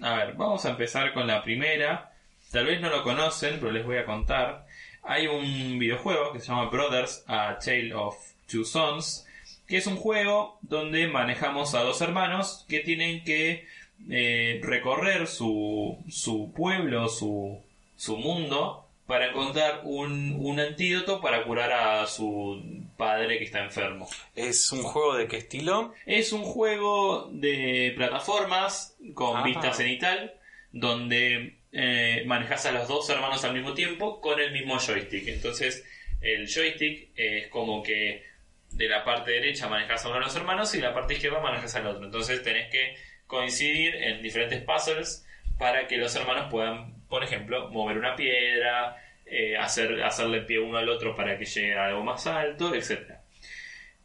a 0.00 0.14
ver, 0.16 0.34
vamos 0.34 0.64
a 0.64 0.70
empezar 0.70 1.12
con 1.12 1.26
la 1.26 1.42
primera. 1.42 2.12
Tal 2.52 2.66
vez 2.66 2.80
no 2.80 2.90
lo 2.90 3.02
conocen, 3.02 3.58
pero 3.60 3.72
les 3.72 3.84
voy 3.84 3.98
a 3.98 4.04
contar. 4.04 4.66
Hay 5.02 5.26
un 5.26 5.78
videojuego 5.78 6.32
que 6.32 6.40
se 6.40 6.48
llama 6.48 6.70
Brothers 6.70 7.24
A 7.26 7.58
Tale 7.58 7.94
of 7.94 8.16
Two 8.50 8.64
Sons, 8.64 9.26
que 9.66 9.76
es 9.76 9.86
un 9.86 9.96
juego 9.96 10.58
donde 10.62 11.08
manejamos 11.08 11.74
a 11.74 11.82
dos 11.82 12.00
hermanos 12.00 12.64
que 12.68 12.80
tienen 12.80 13.24
que 13.24 13.66
eh, 14.10 14.60
recorrer 14.62 15.26
su, 15.26 15.98
su 16.08 16.52
pueblo, 16.54 17.08
su, 17.08 17.60
su 17.96 18.16
mundo, 18.16 18.86
para 19.06 19.28
encontrar 19.28 19.82
un, 19.84 20.36
un 20.38 20.60
antídoto 20.60 21.20
para 21.20 21.44
curar 21.44 21.72
a 21.72 22.06
su 22.06 22.62
padre 22.96 23.38
que 23.38 23.44
está 23.44 23.62
enfermo. 23.62 24.08
¿Es 24.34 24.72
un 24.72 24.82
juego 24.82 25.16
de 25.16 25.28
qué 25.28 25.36
estilo? 25.38 25.94
Es 26.06 26.32
un 26.32 26.42
juego 26.42 27.28
de 27.32 27.92
plataformas 27.96 28.96
con 29.14 29.36
Ah. 29.38 29.42
vista 29.44 29.72
cenital, 29.72 30.34
donde 30.72 31.56
eh, 31.72 32.22
manejas 32.26 32.64
a 32.66 32.72
los 32.72 32.88
dos 32.88 33.08
hermanos 33.10 33.44
al 33.44 33.52
mismo 33.52 33.74
tiempo 33.74 34.20
con 34.20 34.40
el 34.40 34.52
mismo 34.52 34.78
joystick. 34.78 35.28
Entonces, 35.28 35.84
el 36.22 36.46
joystick 36.48 37.10
es 37.14 37.48
como 37.48 37.82
que 37.82 38.24
de 38.70 38.88
la 38.88 39.04
parte 39.04 39.32
derecha 39.32 39.68
manejas 39.68 40.04
a 40.04 40.08
uno 40.08 40.18
de 40.18 40.24
los 40.24 40.36
hermanos 40.36 40.74
y 40.74 40.78
de 40.78 40.84
la 40.84 40.94
parte 40.94 41.14
izquierda 41.14 41.40
manejas 41.40 41.74
al 41.74 41.86
otro. 41.86 42.04
Entonces, 42.04 42.42
tenés 42.42 42.70
que 42.70 42.96
coincidir 43.26 43.94
en 43.94 44.22
diferentes 44.22 44.62
puzzles 44.62 45.26
para 45.58 45.86
que 45.86 45.96
los 45.98 46.14
hermanos 46.16 46.48
puedan, 46.50 46.94
por 47.08 47.22
ejemplo, 47.24 47.68
mover 47.70 47.98
una 47.98 48.16
piedra, 48.16 48.96
eh, 49.26 49.56
hacer, 49.56 50.02
hacerle 50.02 50.42
pie 50.42 50.58
uno 50.58 50.78
al 50.78 50.88
otro 50.88 51.14
para 51.16 51.36
que 51.38 51.44
llegue 51.44 51.74
a 51.76 51.86
algo 51.86 52.02
más 52.04 52.26
alto, 52.26 52.74
etc. 52.74 53.14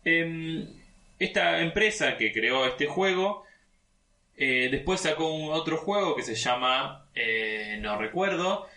Em, 0.04 0.68
esta 1.20 1.62
empresa 1.62 2.18
que 2.18 2.32
creó 2.32 2.66
este 2.66 2.88
juego 2.88 3.46
eh, 4.36 4.70
después 4.72 5.02
sacó 5.02 5.32
un 5.32 5.52
otro 5.54 5.78
juego 5.78 6.16
que 6.16 6.24
se 6.24 6.34
llama 6.36 7.06
eh, 7.14 7.78
no 7.82 7.98
recuerdo 8.00 8.68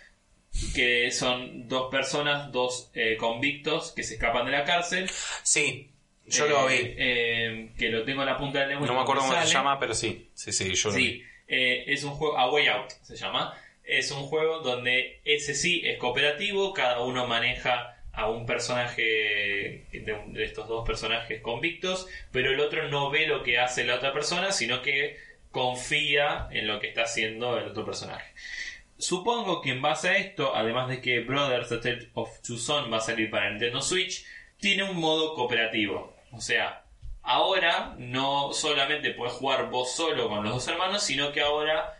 que 0.74 1.10
son 1.10 1.66
dos 1.68 1.90
personas 1.90 2.52
dos 2.52 2.90
convictos 3.18 3.92
que 3.92 4.02
se 4.02 4.14
escapan 4.14 4.44
de 4.44 4.52
la 4.52 4.64
cárcel 4.64 5.08
Sí, 5.42 5.90
yo 6.26 6.46
lo 6.46 6.66
vi. 6.66 6.74
eh, 6.80 7.70
que 7.78 7.88
lo 7.88 8.04
tengo 8.04 8.20
en 8.22 8.26
la 8.26 8.36
punta 8.36 8.58
de 8.60 8.64
la 8.66 8.70
lengua 8.72 8.86
No 8.86 8.94
me 8.94 9.00
acuerdo 9.00 9.22
cómo 9.22 9.40
se 9.42 9.46
llama, 9.52 9.78
pero 9.78 9.94
sí. 9.94 10.28
Sí, 10.34 10.52
sí, 10.52 10.74
yo 10.74 10.90
lo 10.90 10.96
vi. 10.96 11.04
Sí, 11.04 11.22
eh, 11.48 11.84
es 11.86 12.04
un 12.04 12.12
juego, 12.12 12.38
A 12.38 12.50
Way 12.50 12.66
Out 12.68 12.90
se 13.02 13.16
llama. 13.16 13.54
Es 13.84 14.10
un 14.10 14.24
juego 14.24 14.60
donde 14.60 15.20
ese 15.24 15.54
sí 15.54 15.82
es 15.84 15.98
cooperativo, 15.98 16.72
cada 16.72 17.00
uno 17.00 17.26
maneja 17.26 17.94
a 18.12 18.30
un 18.30 18.46
personaje 18.46 19.86
de, 19.92 20.44
estos 20.44 20.68
dos 20.68 20.86
personajes 20.86 21.40
convictos, 21.42 22.06
pero 22.30 22.50
el 22.50 22.60
otro 22.60 22.88
no 22.88 23.10
ve 23.10 23.26
lo 23.26 23.42
que 23.42 23.58
hace 23.58 23.84
la 23.84 23.96
otra 23.96 24.12
persona, 24.12 24.52
sino 24.52 24.82
que 24.82 25.16
confía 25.50 26.48
en 26.50 26.66
lo 26.66 26.80
que 26.80 26.88
está 26.88 27.02
haciendo 27.02 27.58
el 27.58 27.68
otro 27.68 27.84
personaje. 27.84 28.32
Supongo 28.96 29.60
que 29.60 29.70
en 29.70 29.82
base 29.82 30.08
a 30.08 30.16
esto, 30.16 30.54
además 30.54 30.88
de 30.88 31.00
que 31.00 31.20
Brothers 31.20 31.72
A 31.72 31.80
Tale 31.80 32.08
of 32.14 32.40
Two 32.42 32.56
Sons 32.56 32.92
va 32.92 32.98
a 32.98 33.00
salir 33.00 33.30
para 33.30 33.50
Nintendo 33.50 33.82
Switch, 33.82 34.24
tiene 34.58 34.84
un 34.84 34.96
modo 34.98 35.34
cooperativo. 35.34 36.16
O 36.32 36.40
sea, 36.40 36.84
ahora 37.22 37.94
no 37.98 38.52
solamente 38.52 39.10
puedes 39.10 39.34
jugar 39.34 39.70
vos 39.70 39.94
solo 39.94 40.28
con 40.28 40.44
los 40.44 40.54
dos 40.54 40.68
hermanos, 40.68 41.02
sino 41.02 41.32
que 41.32 41.40
ahora 41.40 41.93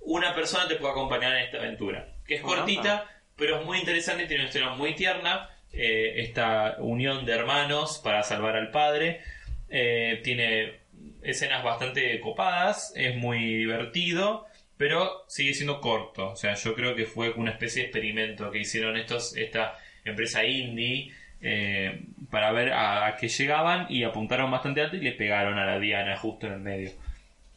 una 0.00 0.34
persona 0.34 0.66
te 0.68 0.76
puede 0.76 0.92
acompañar 0.92 1.36
en 1.36 1.44
esta 1.44 1.58
aventura. 1.58 2.08
Que 2.26 2.36
es 2.36 2.42
cortita, 2.42 3.06
pero 3.36 3.60
es 3.60 3.66
muy 3.66 3.78
interesante, 3.78 4.26
tiene 4.26 4.42
una 4.44 4.48
historia 4.48 4.70
muy 4.70 4.94
tierna. 4.94 5.50
eh, 5.72 6.14
esta 6.22 6.76
unión 6.80 7.24
de 7.24 7.32
hermanos 7.32 8.00
para 8.02 8.22
salvar 8.22 8.56
al 8.56 8.70
padre. 8.70 9.20
eh, 9.68 10.20
tiene 10.24 10.80
escenas 11.22 11.62
bastante 11.62 12.18
copadas, 12.20 12.92
es 12.96 13.14
muy 13.16 13.38
divertido, 13.56 14.46
pero 14.76 15.24
sigue 15.28 15.54
siendo 15.54 15.80
corto. 15.80 16.30
O 16.30 16.36
sea, 16.36 16.54
yo 16.54 16.74
creo 16.74 16.94
que 16.96 17.04
fue 17.06 17.30
una 17.30 17.52
especie 17.52 17.82
de 17.82 17.88
experimento 17.88 18.50
que 18.50 18.58
hicieron 18.60 18.96
estos, 18.96 19.36
esta 19.36 19.78
empresa 20.04 20.44
indie 20.44 21.12
eh, 21.42 22.02
para 22.30 22.52
ver 22.52 22.72
a, 22.72 23.06
a 23.06 23.16
qué 23.16 23.28
llegaban 23.28 23.86
y 23.88 24.02
apuntaron 24.04 24.50
bastante 24.50 24.80
alto 24.80 24.96
y 24.96 25.00
le 25.00 25.12
pegaron 25.12 25.58
a 25.58 25.66
la 25.66 25.78
diana 25.78 26.16
justo 26.16 26.46
en 26.46 26.54
el 26.54 26.60
medio. 26.60 26.90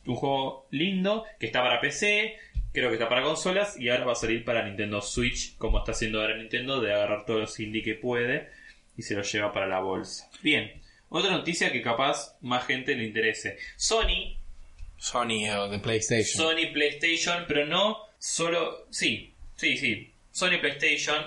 Un 0.06 0.16
juego 0.16 0.68
lindo 0.72 1.26
que 1.40 1.46
está 1.46 1.62
para 1.62 1.80
PC, 1.80 2.36
creo 2.72 2.90
que 2.90 2.96
está 2.96 3.08
para 3.08 3.24
consolas 3.24 3.80
y 3.80 3.90
ahora 3.90 4.06
va 4.06 4.12
a 4.14 4.16
salir 4.16 4.44
para 4.44 4.66
Nintendo 4.66 5.02
Switch, 5.02 5.56
como 5.58 5.80
está 5.80 5.92
haciendo 5.92 6.22
ahora 6.22 6.38
Nintendo, 6.38 6.82
de 6.82 6.94
agarrar 6.94 7.26
todos 7.26 7.40
los 7.40 7.60
indie 7.60 7.84
que 7.84 7.96
puede 7.96 8.50
y 8.98 9.04
se 9.04 9.16
los 9.16 9.32
lleva 9.32 9.54
para 9.54 9.68
la 9.68 9.80
bolsa. 9.80 10.30
Bien, 10.42 10.82
otra 11.10 11.32
noticia 11.32 11.72
que 11.72 11.82
capaz 11.82 12.36
más 12.42 12.66
gente 12.66 12.96
le 12.96 13.06
interese. 13.06 13.58
Sony 13.78 14.38
Sony 15.04 15.50
o 15.50 15.68
de 15.68 15.80
PlayStation. 15.80 16.38
Sony 16.38 16.72
PlayStation, 16.72 17.44
pero 17.46 17.66
no 17.66 18.08
solo. 18.18 18.88
Sí, 18.90 19.34
sí, 19.58 19.76
sí. 19.76 20.10
Sony 20.32 20.60
PlayStation 20.62 21.18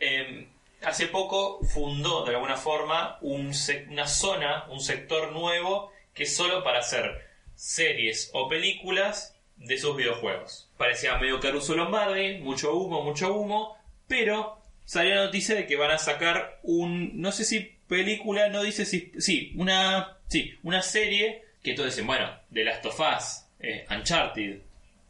eh, 0.00 0.46
hace 0.82 1.08
poco 1.08 1.62
fundó 1.62 2.24
de 2.24 2.34
alguna 2.34 2.56
forma 2.56 3.18
un 3.20 3.52
una 3.90 4.06
zona, 4.06 4.64
un 4.70 4.80
sector 4.80 5.32
nuevo 5.32 5.92
que 6.14 6.22
es 6.22 6.34
solo 6.34 6.64
para 6.64 6.78
hacer 6.78 7.27
series 7.58 8.30
o 8.32 8.48
películas 8.48 9.34
de 9.56 9.76
sus 9.78 9.96
videojuegos. 9.96 10.70
Parecía 10.76 11.18
medio 11.18 11.40
Caruso 11.40 11.74
Lombardi, 11.74 12.38
mucho 12.38 12.72
humo, 12.74 13.02
mucho 13.02 13.34
humo, 13.34 13.76
pero 14.06 14.58
salió 14.84 15.16
la 15.16 15.24
noticia 15.24 15.54
de 15.56 15.66
que 15.66 15.76
van 15.76 15.90
a 15.90 15.98
sacar 15.98 16.60
un, 16.62 17.20
no 17.20 17.32
sé 17.32 17.44
si 17.44 17.60
película, 17.88 18.48
no 18.48 18.62
dice 18.62 18.84
si, 18.84 19.12
sí, 19.18 19.52
una, 19.56 20.16
sí, 20.28 20.54
una 20.62 20.82
serie 20.82 21.42
que 21.62 21.74
todos 21.74 21.90
dicen, 21.90 22.06
bueno, 22.06 22.30
The 22.52 22.64
Last 22.64 22.86
of 22.86 23.00
Us, 23.00 23.44
eh, 23.58 23.84
Uncharted, 23.90 24.60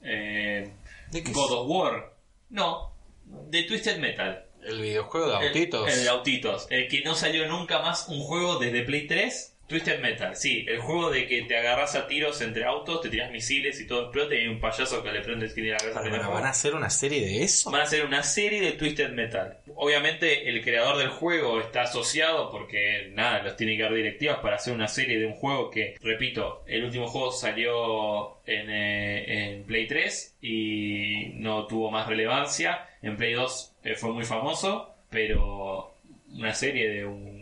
eh, 0.02 0.70
¿De 1.10 1.22
qué 1.22 1.32
God 1.32 1.52
of 1.52 1.66
War, 1.68 2.12
no, 2.50 2.92
de 3.26 3.64
Twisted 3.64 3.98
Metal. 3.98 4.44
El 4.64 4.80
videojuego 4.80 5.28
de 5.28 5.36
El- 5.36 5.48
autitos. 5.48 5.88
El, 5.92 6.02
de 6.02 6.08
autitos. 6.08 6.66
El 6.70 6.88
que 6.88 7.02
no 7.02 7.14
salió 7.14 7.46
nunca 7.46 7.80
más 7.80 8.08
un 8.08 8.20
juego 8.22 8.58
desde 8.58 8.82
Play 8.82 9.06
3. 9.06 9.54
Twisted 9.68 10.00
Metal, 10.00 10.34
sí, 10.34 10.64
el 10.66 10.78
juego 10.78 11.10
de 11.10 11.26
que 11.26 11.42
te 11.42 11.54
agarras 11.54 11.94
a 11.94 12.06
tiros 12.06 12.40
entre 12.40 12.64
autos, 12.64 13.02
te 13.02 13.10
tiras 13.10 13.30
misiles 13.30 13.78
y 13.78 13.86
todo 13.86 14.04
explota 14.04 14.34
y 14.34 14.38
hay 14.38 14.48
un 14.48 14.60
payaso 14.60 15.02
que 15.02 15.12
le 15.12 15.20
prende 15.20 15.44
el 15.44 15.50
skin 15.50 15.66
en 15.66 15.72
la 15.72 15.76
cabeza. 15.76 16.00
Pero, 16.02 16.14
al 16.14 16.30
¿Van 16.30 16.46
a 16.46 16.48
hacer 16.48 16.74
una 16.74 16.88
serie 16.88 17.20
de 17.20 17.42
eso? 17.42 17.70
Van 17.70 17.82
a 17.82 17.84
hacer 17.84 18.06
una 18.06 18.22
serie 18.22 18.62
de 18.62 18.72
Twisted 18.72 19.10
Metal. 19.10 19.58
Obviamente 19.74 20.48
el 20.48 20.64
creador 20.64 20.96
del 20.96 21.10
juego 21.10 21.60
está 21.60 21.82
asociado 21.82 22.50
porque 22.50 23.10
nada, 23.12 23.42
los 23.42 23.56
tiene 23.56 23.76
que 23.76 23.82
dar 23.82 23.92
directivas 23.92 24.38
para 24.38 24.56
hacer 24.56 24.72
una 24.72 24.88
serie 24.88 25.18
de 25.18 25.26
un 25.26 25.34
juego 25.34 25.70
que, 25.70 25.96
repito, 26.00 26.64
el 26.66 26.84
último 26.84 27.06
juego 27.06 27.30
salió 27.30 28.38
en, 28.46 28.70
eh, 28.70 29.50
en 29.52 29.64
Play 29.64 29.86
3 29.86 30.36
y 30.40 31.32
no 31.34 31.66
tuvo 31.66 31.90
más 31.90 32.08
relevancia. 32.08 32.88
En 33.02 33.18
Play 33.18 33.34
2 33.34 33.74
eh, 33.84 33.94
fue 33.96 34.12
muy 34.12 34.24
famoso, 34.24 34.94
pero 35.10 35.94
una 36.32 36.54
serie 36.54 36.88
de 36.88 37.04
un, 37.04 37.37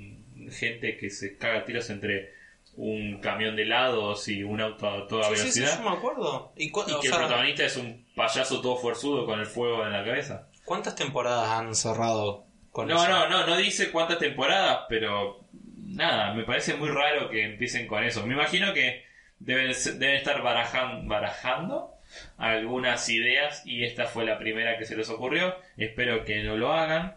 gente 0.50 0.96
que 0.96 1.10
se 1.10 1.36
caga 1.36 1.64
tiros 1.64 1.88
entre 1.90 2.34
un 2.76 3.20
camión 3.20 3.56
de 3.56 3.62
helados 3.62 4.28
y 4.28 4.42
un 4.42 4.60
auto 4.60 4.88
a 4.88 5.06
toda 5.08 5.24
Sí, 5.30 5.36
sí, 5.36 5.50
sí, 5.52 5.60
velocidad. 5.60 5.82
yo 5.84 5.90
me 5.90 5.96
acuerdo. 5.96 6.52
¿Y, 6.56 6.70
que 6.72 6.82
sea, 6.84 6.96
el 7.02 7.10
protagonista 7.26 7.64
es 7.64 7.76
un 7.76 8.06
payaso 8.14 8.60
todo 8.60 8.76
forzudo 8.76 9.24
con 9.24 9.40
el 9.40 9.46
fuego 9.46 9.84
en 9.86 9.92
la 9.92 10.04
cabeza. 10.04 10.48
cuántas 10.64 10.94
temporadas 10.94 11.48
han 11.50 11.74
cerrado 11.74 12.44
con 12.72 12.88
No, 12.88 13.02
eso? 13.02 13.08
no, 13.08 13.28
no, 13.28 13.46
no 13.46 13.56
dice 13.56 13.90
cuántas 13.90 14.18
temporadas, 14.18 14.80
pero 14.88 15.40
nada, 15.76 16.34
me 16.34 16.44
parece 16.44 16.74
muy 16.74 16.90
raro 16.90 17.30
que 17.30 17.44
empiecen 17.44 17.86
con 17.86 18.04
eso. 18.04 18.26
Me 18.26 18.34
imagino 18.34 18.74
que 18.74 19.04
deben, 19.38 19.72
deben 19.98 20.16
estar 20.16 20.42
barajan- 20.42 21.06
barajando 21.08 21.92
algunas 22.36 23.08
ideas 23.08 23.62
y 23.66 23.84
esta 23.84 24.04
fue 24.06 24.24
la 24.24 24.38
primera 24.38 24.76
que 24.78 24.84
se 24.84 24.96
les 24.96 25.08
ocurrió. 25.08 25.54
Espero 25.76 26.24
que 26.24 26.42
no 26.42 26.56
lo 26.56 26.72
hagan. 26.72 27.16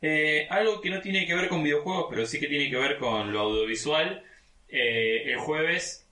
Eh, 0.00 0.46
algo 0.50 0.80
que 0.80 0.90
no 0.90 1.00
tiene 1.00 1.26
que 1.26 1.34
ver 1.34 1.48
con 1.48 1.62
videojuegos, 1.62 2.06
pero 2.10 2.24
sí 2.26 2.38
que 2.38 2.46
tiene 2.46 2.70
que 2.70 2.76
ver 2.76 2.98
con 2.98 3.32
lo 3.32 3.40
audiovisual. 3.40 4.22
Eh, 4.68 5.22
el 5.32 5.38
jueves 5.38 6.06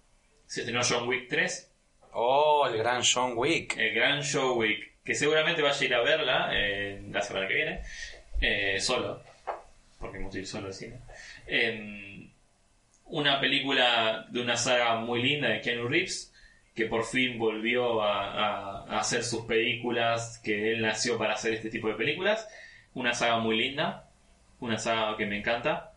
se 0.47 0.61
estrenó 0.61 0.81
John 0.89 1.09
Wick 1.09 1.29
3, 1.29 1.71
Oh, 2.19 2.67
el 2.67 2.79
gran 2.79 3.03
John 3.03 3.35
Wick. 3.37 3.77
el 3.77 3.95
gran 3.95 4.23
Show 4.23 4.59
Week, 4.59 4.93
que 5.05 5.15
seguramente 5.15 5.61
vaya 5.63 5.79
a 5.79 5.85
ir 5.85 5.95
a 5.95 6.01
verla 6.03 6.51
eh, 6.55 7.03
la 7.11 7.21
semana 7.21 7.47
que 7.47 7.55
viene, 7.55 7.81
eh, 8.41 8.81
solo, 8.81 9.23
porque 10.01 10.17
hemos 10.19 10.35
ir 10.35 10.47
solo 10.47 10.69
al 10.69 10.75
cine. 10.75 10.97
Em, 11.47 12.31
una 13.07 13.39
película 13.41 14.27
de 14.31 14.41
una 14.41 14.57
saga 14.57 14.97
muy 14.97 15.23
linda 15.23 15.49
de 15.49 15.61
Keanu 15.61 15.89
Reeves, 15.89 16.33
que 16.75 16.87
por 16.87 17.05
fin 17.05 17.39
volvió 17.39 18.03
a, 18.03 18.33
a- 18.33 18.85
a 18.89 19.01
hacer 19.01 19.23
sus 19.23 19.45
películas, 19.47 20.41
que 20.43 20.73
él 20.73 20.83
nació 20.83 21.19
para 21.19 21.35
hacer 21.35 21.53
este 21.55 21.71
tipo 21.71 21.89
de 21.89 21.95
películas. 21.95 22.49
Una 22.97 23.13
saga 23.13 23.39
muy 23.39 23.59
linda, 23.59 24.09
una 24.59 24.79
saga 24.79 25.19
que 25.19 25.27
me 25.27 25.37
encanta, 25.37 25.93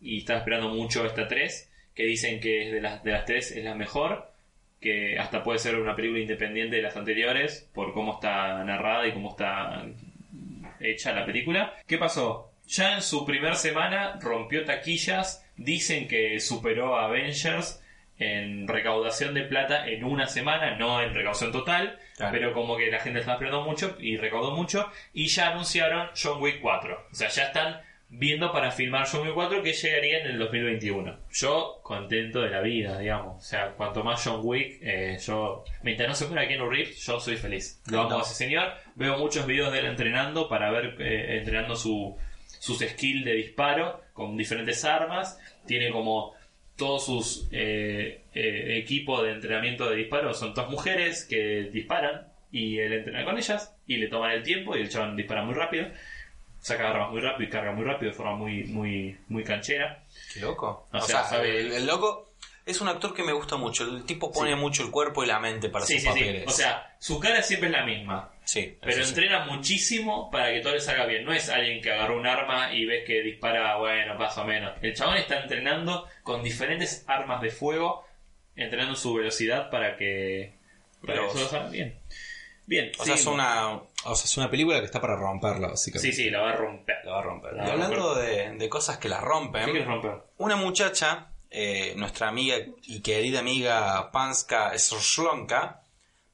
y 0.00 0.18
estaba 0.18 0.38
esperando 0.38 0.68
mucho 0.68 1.04
esta 1.04 1.26
3, 1.26 1.72
que 1.92 2.04
dicen 2.04 2.38
que 2.38 2.66
es 2.66 2.72
de 2.72 2.80
las, 2.80 3.02
de 3.02 3.10
las 3.10 3.24
3 3.24 3.50
es 3.50 3.64
la 3.64 3.74
mejor 3.74 4.30
que 4.80 5.18
hasta 5.18 5.42
puede 5.42 5.58
ser 5.58 5.74
una 5.74 5.96
película 5.96 6.20
independiente 6.20 6.76
de 6.76 6.82
las 6.82 6.96
anteriores 6.96 7.68
por 7.74 7.92
cómo 7.92 8.14
está 8.14 8.62
narrada 8.62 9.08
y 9.08 9.12
cómo 9.12 9.30
está 9.30 9.86
hecha 10.78 11.12
la 11.12 11.26
película. 11.26 11.74
¿Qué 11.84 11.98
pasó? 11.98 12.52
Ya 12.68 12.94
en 12.94 13.02
su 13.02 13.26
primer 13.26 13.56
semana 13.56 14.16
rompió 14.20 14.64
taquillas, 14.64 15.44
dicen 15.56 16.06
que 16.06 16.38
superó 16.38 16.96
a 16.96 17.06
Avengers 17.06 17.82
en 18.18 18.66
recaudación 18.66 19.34
de 19.34 19.42
plata 19.42 19.86
en 19.88 20.04
una 20.04 20.26
semana, 20.26 20.76
no 20.76 21.02
en 21.02 21.14
recaudación 21.14 21.52
total, 21.52 21.98
Claro. 22.16 22.32
pero 22.32 22.52
como 22.54 22.76
que 22.76 22.90
la 22.90 23.00
gente 23.00 23.20
estaba 23.20 23.36
esperando 23.36 23.62
mucho 23.62 23.96
y 24.00 24.16
recaudó 24.16 24.52
mucho 24.52 24.90
y 25.12 25.26
ya 25.28 25.48
anunciaron 25.50 26.08
John 26.20 26.40
Wick 26.42 26.60
4. 26.60 27.08
O 27.12 27.14
sea, 27.14 27.28
ya 27.28 27.44
están 27.44 27.80
viendo 28.08 28.52
para 28.52 28.70
filmar 28.70 29.06
John 29.10 29.22
Wick 29.26 29.34
4 29.34 29.62
que 29.62 29.72
llegaría 29.74 30.20
en 30.20 30.26
el 30.28 30.38
2021. 30.38 31.18
Yo 31.32 31.80
contento 31.82 32.40
de 32.40 32.50
la 32.50 32.60
vida, 32.60 32.98
digamos. 32.98 33.36
O 33.36 33.46
sea, 33.46 33.72
cuanto 33.72 34.02
más 34.02 34.22
John 34.24 34.40
Wick, 34.44 34.78
eh, 34.80 35.18
yo, 35.20 35.64
mientras 35.82 36.08
no 36.08 36.14
se 36.14 36.26
muera 36.26 36.46
Keanu 36.48 36.70
Reeves, 36.70 37.04
yo 37.04 37.20
soy 37.20 37.36
feliz. 37.36 37.82
Lo 37.90 38.00
amo 38.02 38.10
No. 38.10 38.18
a 38.20 38.22
ese 38.22 38.34
señor. 38.34 38.72
Veo 38.94 39.18
muchos 39.18 39.46
videos 39.46 39.72
de 39.72 39.80
él 39.80 39.86
entrenando 39.86 40.48
para 40.48 40.70
ver, 40.70 40.94
eh, 41.00 41.38
entrenando 41.38 41.74
su, 41.76 42.16
sus 42.46 42.78
skills 42.78 43.24
de 43.26 43.32
disparo 43.34 44.00
con 44.14 44.36
diferentes 44.38 44.84
armas. 44.86 45.38
Tiene 45.66 45.90
como 45.90 46.32
todos 46.76 47.06
sus 47.06 47.48
eh, 47.52 48.24
eh, 48.34 48.78
equipos 48.78 49.22
de 49.22 49.32
entrenamiento 49.32 49.88
de 49.88 49.96
disparo 49.96 50.34
son 50.34 50.52
todas 50.54 50.70
mujeres 50.70 51.24
que 51.28 51.70
disparan 51.72 52.28
y 52.52 52.78
él 52.78 52.92
entrena 52.92 53.24
con 53.24 53.38
ellas 53.38 53.74
y 53.86 53.96
le 53.96 54.08
toman 54.08 54.32
el 54.32 54.42
tiempo 54.42 54.76
y 54.76 54.80
el 54.82 54.88
chabón 54.90 55.16
dispara 55.16 55.42
muy 55.42 55.54
rápido 55.54 55.88
saca 56.60 56.90
armas 56.90 57.10
muy 57.10 57.20
rápido 57.20 57.48
y 57.48 57.50
carga 57.52 57.72
muy 57.72 57.84
rápido 57.84 58.10
de 58.10 58.16
forma 58.16 58.34
muy 58.36 58.64
muy 58.64 59.16
muy 59.28 59.44
canchera 59.44 60.04
Qué 60.34 60.40
loco. 60.40 60.88
O 60.92 60.98
O, 60.98 61.00
sea, 61.00 61.22
sea, 61.24 61.38
sabe- 61.38 61.60
el, 61.60 61.72
el 61.72 61.86
loco 61.86 62.32
es 62.64 62.80
un 62.80 62.88
actor 62.88 63.14
que 63.14 63.22
me 63.22 63.32
gusta 63.32 63.56
mucho. 63.56 63.84
El 63.84 64.04
tipo 64.04 64.32
pone 64.32 64.50
Sí. 64.54 64.56
mucho 64.58 64.82
el 64.82 64.90
cuerpo 64.90 65.22
y 65.22 65.26
la 65.28 65.38
mente 65.38 65.68
para 65.68 65.86
sí 65.86 65.94
sus 66.00 66.02
sí 66.02 66.08
sí 66.08 66.20
papeles. 66.24 66.44
o 66.48 66.50
sea 66.50 66.96
su 66.98 67.20
cara 67.20 67.40
siempre 67.42 67.68
es 67.68 67.72
la 67.72 67.84
misma 67.86 68.30
sí, 68.46 68.78
pero 68.80 69.02
sí. 69.02 69.08
entrena 69.10 69.44
muchísimo 69.44 70.30
para 70.30 70.50
que 70.52 70.60
todo 70.60 70.72
le 70.72 70.80
salga 70.80 71.04
bien. 71.04 71.24
No 71.26 71.32
es 71.34 71.50
alguien 71.50 71.82
que 71.82 71.92
agarró 71.92 72.16
un 72.16 72.26
arma 72.26 72.72
y 72.72 72.86
ves 72.86 73.04
que 73.06 73.20
dispara 73.20 73.76
bueno 73.76 74.14
más 74.14 74.38
o 74.38 74.44
menos. 74.44 74.72
El 74.80 74.94
chabón 74.94 75.18
está 75.18 75.42
entrenando 75.42 76.06
con 76.22 76.42
diferentes 76.42 77.04
armas 77.06 77.42
de 77.42 77.50
fuego 77.50 78.06
entrenando 78.54 78.94
su 78.96 79.12
velocidad 79.12 79.68
para 79.68 79.98
que 79.98 80.54
para 81.02 81.12
Pero- 81.20 81.28
que 81.28 81.34
todo 81.34 81.48
salga 81.48 81.68
bien. 81.68 81.98
Bien 82.68 82.90
O 82.98 83.04
sea, 83.04 83.14
es 83.14 83.26
una, 83.26 83.74
o 83.74 84.14
sea, 84.16 84.24
es 84.24 84.36
una 84.38 84.50
película 84.50 84.80
que 84.80 84.86
está 84.86 85.00
para 85.00 85.14
romperla, 85.14 85.68
básicamente. 85.68 86.16
sí 86.16 86.24
sí 86.24 86.30
la 86.30 86.40
va 86.40 86.50
a 86.50 86.56
romper. 86.56 86.96
La 87.04 87.12
va 87.12 87.18
a 87.20 87.22
romper. 87.22 87.52
La 87.52 87.62
y 87.62 87.66
va 87.68 87.72
hablando 87.74 88.14
de, 88.16 88.50
de 88.56 88.68
cosas 88.68 88.98
que 88.98 89.08
la 89.08 89.20
rompen, 89.20 89.86
una 90.38 90.56
muchacha, 90.56 91.28
eh, 91.48 91.92
nuestra 91.96 92.26
amiga 92.26 92.56
y 92.82 93.02
querida 93.02 93.38
amiga 93.38 94.10
Panska 94.10 94.76
Slonka, 94.78 95.82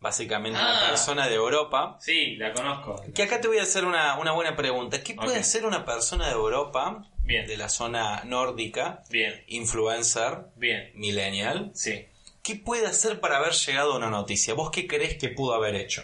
básicamente 0.03 0.59
una 0.61 0.85
Ah. 0.85 0.89
persona 0.91 1.29
de 1.29 1.35
Europa, 1.37 1.97
Sí, 2.01 2.37
la 2.37 2.53
conozco. 2.53 3.03
que 3.15 3.23
acá 3.23 3.41
te 3.41 3.49
voy 3.49 3.59
a 3.59 3.63
hacer 3.63 3.85
una, 3.87 4.19
una 4.19 4.33
buena 4.33 4.55
pregunta. 4.57 5.03
¿Qué 5.03 5.15
puede 5.15 5.39
hacer 5.39 5.65
una 5.65 5.85
persona 5.87 6.27
de 6.27 6.33
Europa, 6.33 7.07
Bien. 7.25 7.47
de 7.47 7.57
la 7.57 7.69
zona 7.71 8.23
nórdica, 8.25 9.03
Bien, 9.11 9.43
influencer, 9.47 10.47
bien. 10.57 10.91
millennial? 10.95 11.71
Sí. 11.75 12.07
¿Qué 12.43 12.57
puede 12.57 12.87
hacer 12.87 13.21
para 13.21 13.37
haber 13.39 13.53
llegado 13.53 13.93
a 13.95 13.97
una 13.97 14.11
noticia? 14.11 14.53
¿Vos 14.55 14.71
qué 14.71 14.87
crees 14.89 15.17
que 15.17 15.29
pudo 15.29 15.55
haber 15.55 15.77
hecho? 15.77 16.03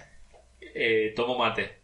Eh, 0.60 1.12
tomo 1.16 1.36
mate. 1.36 1.76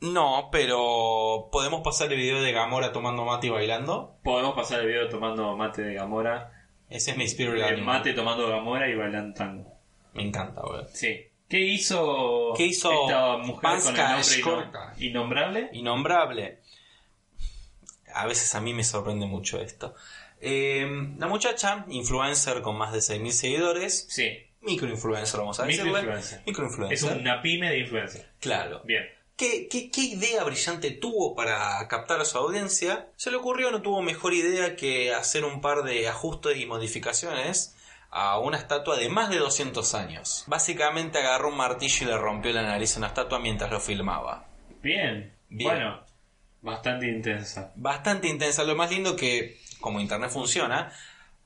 No, 0.00 0.48
pero 0.50 1.48
¿podemos 1.52 1.80
pasar 1.82 2.10
el 2.12 2.18
video 2.18 2.42
de 2.42 2.52
Gamora 2.52 2.92
tomando 2.92 3.24
mate 3.24 3.48
y 3.48 3.50
bailando? 3.50 4.18
Podemos 4.24 4.54
pasar 4.54 4.80
el 4.80 4.86
video 4.86 5.08
tomando 5.08 5.56
mate 5.56 5.82
de 5.82 5.94
Gamora. 5.94 6.52
Ese 6.88 7.12
es 7.12 7.16
mi 7.16 7.24
spirit 7.24 7.54
El 7.54 7.62
animal. 7.64 7.84
mate 7.98 8.12
tomando 8.12 8.48
Gamora 8.48 8.88
y 8.88 8.94
bailando 8.94 9.34
tango. 9.34 9.72
Me 10.14 10.22
encanta, 10.22 10.60
güey. 10.62 10.84
Sí. 10.92 11.26
¿Qué 11.48 11.60
hizo, 11.60 12.54
¿Qué 12.56 12.64
hizo 12.64 12.90
esta 12.92 13.36
mujer 13.36 13.60
Panska 13.62 14.20
con 14.42 14.60
el 14.62 14.62
nombre 14.62 14.80
innombrable? 14.98 15.68
Innombrable. 15.72 16.58
A 18.14 18.26
veces 18.26 18.54
a 18.54 18.60
mí 18.60 18.72
me 18.74 18.84
sorprende 18.84 19.26
mucho 19.26 19.60
esto. 19.60 19.94
Eh, 20.40 20.86
la 21.18 21.26
muchacha, 21.28 21.84
influencer 21.88 22.62
con 22.62 22.76
más 22.76 22.92
de 22.92 22.98
6.000 23.00 23.30
seguidores, 23.32 24.06
Sí. 24.08 24.30
microinfluencer 24.62 25.40
vamos 25.40 25.60
a 25.60 25.64
decirle. 25.66 25.90
Microinfluencer. 25.92 26.38
Es 26.40 26.46
Microinfluencer. 26.46 27.16
una 27.18 27.42
pyme 27.42 27.70
de 27.70 27.78
influencia. 27.80 28.30
Claro. 28.40 28.80
Bien. 28.84 29.04
¿Qué, 29.36 29.66
qué, 29.68 29.90
qué 29.90 30.02
idea 30.02 30.44
brillante 30.44 30.90
tuvo 30.90 31.34
para 31.34 31.86
captar 31.88 32.20
a 32.20 32.24
su 32.24 32.38
audiencia? 32.38 33.08
Se 33.16 33.30
le 33.30 33.36
ocurrió, 33.38 33.70
no 33.70 33.82
tuvo 33.82 34.02
mejor 34.02 34.34
idea 34.34 34.76
que 34.76 35.12
hacer 35.14 35.44
un 35.44 35.60
par 35.60 35.82
de 35.84 36.06
ajustes 36.08 36.56
y 36.58 36.66
modificaciones 36.66 37.74
a 38.14 38.38
una 38.38 38.58
estatua 38.58 38.96
de 38.98 39.08
más 39.08 39.30
de 39.30 39.38
200 39.38 39.94
años. 39.94 40.44
Básicamente 40.46 41.18
agarró 41.18 41.48
un 41.48 41.56
martillo 41.56 41.96
y 42.06 42.10
le 42.10 42.18
rompió 42.18 42.52
la 42.52 42.62
nariz 42.62 42.94
a 42.94 42.98
una 42.98 43.06
estatua 43.08 43.38
mientras 43.38 43.70
lo 43.70 43.80
filmaba. 43.80 44.44
Bien. 44.82 45.32
Bien. 45.48 45.70
Bueno, 45.70 46.00
bastante 46.60 47.06
intensa. 47.08 47.72
Bastante 47.74 48.28
intensa. 48.28 48.64
Lo 48.64 48.76
más 48.76 48.90
lindo 48.90 49.16
que, 49.16 49.58
como 49.80 49.98
Internet 49.98 50.30
funciona, 50.30 50.92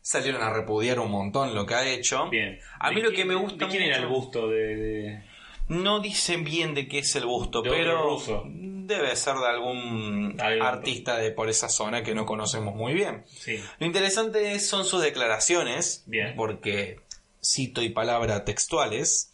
salieron 0.03 0.43
a 0.43 0.53
repudiar 0.53 0.99
un 0.99 1.11
montón 1.11 1.55
lo 1.55 1.65
que 1.67 1.75
ha 1.75 1.85
hecho. 1.87 2.29
Bien. 2.31 2.59
A 2.81 2.91
mí 2.91 2.97
¿De 2.97 3.03
lo 3.03 3.09
quién- 3.11 3.23
que 3.29 3.35
me 3.35 3.35
gusta 3.41 3.65
¿De 3.67 3.71
quién 3.71 3.83
era 3.85 3.97
el 3.99 4.09
gusto 4.09 4.49
de...? 4.49 4.77
de- 4.77 5.23
No 5.69 6.01
dicen 6.01 6.45
bien 6.45 6.75
de 6.75 6.87
qué 6.89 7.01
es 7.01 7.17
el 7.17 7.27
busto, 7.27 7.63
De 7.63 7.71
pero 7.71 8.03
ruso. 8.05 8.45
debe 8.47 9.15
ser 9.17 9.35
de 9.37 9.47
algún 9.47 10.41
artista 10.41 11.17
de 11.17 11.33
por 11.33 11.49
esa 11.49 11.69
zona 11.69 12.03
que 12.05 12.15
no 12.15 12.25
conocemos 12.25 12.75
muy 12.75 12.95
bien. 12.95 13.25
Sí. 13.29 13.59
Lo 13.81 13.87
interesante 13.87 14.59
son 14.61 14.85
sus 14.85 15.03
declaraciones, 15.03 16.05
Bien. 16.07 16.35
porque 16.37 17.01
cito 17.43 17.83
y 17.83 17.89
palabra 17.91 18.45
textuales. 18.45 19.33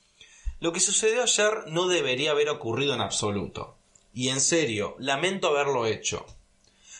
Lo 0.60 0.72
que 0.72 0.80
sucedió 0.80 1.22
ayer 1.22 1.64
no 1.66 1.86
debería 1.88 2.30
haber 2.30 2.48
ocurrido 2.48 2.94
en 2.94 3.00
absoluto. 3.02 3.76
Y 4.14 4.28
en 4.28 4.40
serio, 4.40 4.94
lamento 4.98 5.48
haberlo 5.48 5.86
hecho. 5.86 6.24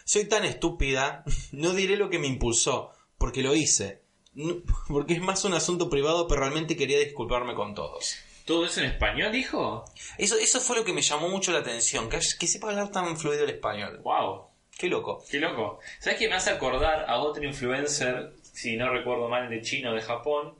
Soy 0.05 0.25
tan 0.27 0.45
estúpida, 0.45 1.25
no 1.53 1.73
diré 1.73 1.97
lo 1.97 2.11
que 2.11 2.19
me 2.19 2.27
impulsó, 2.27 2.91
porque 3.19 3.43
lo 3.43 3.55
hice. 3.55 4.03
No- 4.35 4.57
porque 4.89 5.15
es 5.15 5.21
más 5.23 5.45
un 5.47 5.55
asunto 5.55 5.89
privado, 5.89 6.29
pero 6.29 6.41
realmente 6.43 6.77
quería 6.77 6.99
disculparme 6.99 7.55
con 7.55 7.75
todos. 7.75 8.15
¿Todo 8.45 8.67
eso 8.67 8.81
en 8.81 8.87
español, 8.87 9.31
dijo? 9.33 9.85
Eso, 10.19 10.37
eso 10.37 10.61
fue 10.61 10.77
lo 10.77 10.85
que 10.85 10.93
me 10.93 11.03
llamó 11.03 11.29
mucho 11.29 11.53
la 11.53 11.59
atención, 11.61 12.09
que, 12.09 12.19
que 12.39 12.47
sepa 12.47 12.69
hablar 12.71 12.91
tan 12.91 13.17
fluido 13.17 13.45
el 13.45 13.51
español. 13.51 14.01
¡Wow! 14.03 14.49
Qué 14.77 14.89
loco. 14.89 15.25
¡Qué 15.31 15.39
loco! 15.39 15.79
¿Sabes 16.01 16.19
qué 16.19 16.29
me 16.29 16.35
hace 16.35 16.51
acordar 16.51 17.05
a 17.09 17.19
otro 17.19 17.45
influencer, 17.45 18.33
si 18.53 18.77
no 18.77 18.89
recuerdo 18.91 19.29
mal, 19.29 19.49
de 19.49 19.63
China 19.63 19.91
o 19.93 19.95
de 19.95 20.03
Japón, 20.03 20.55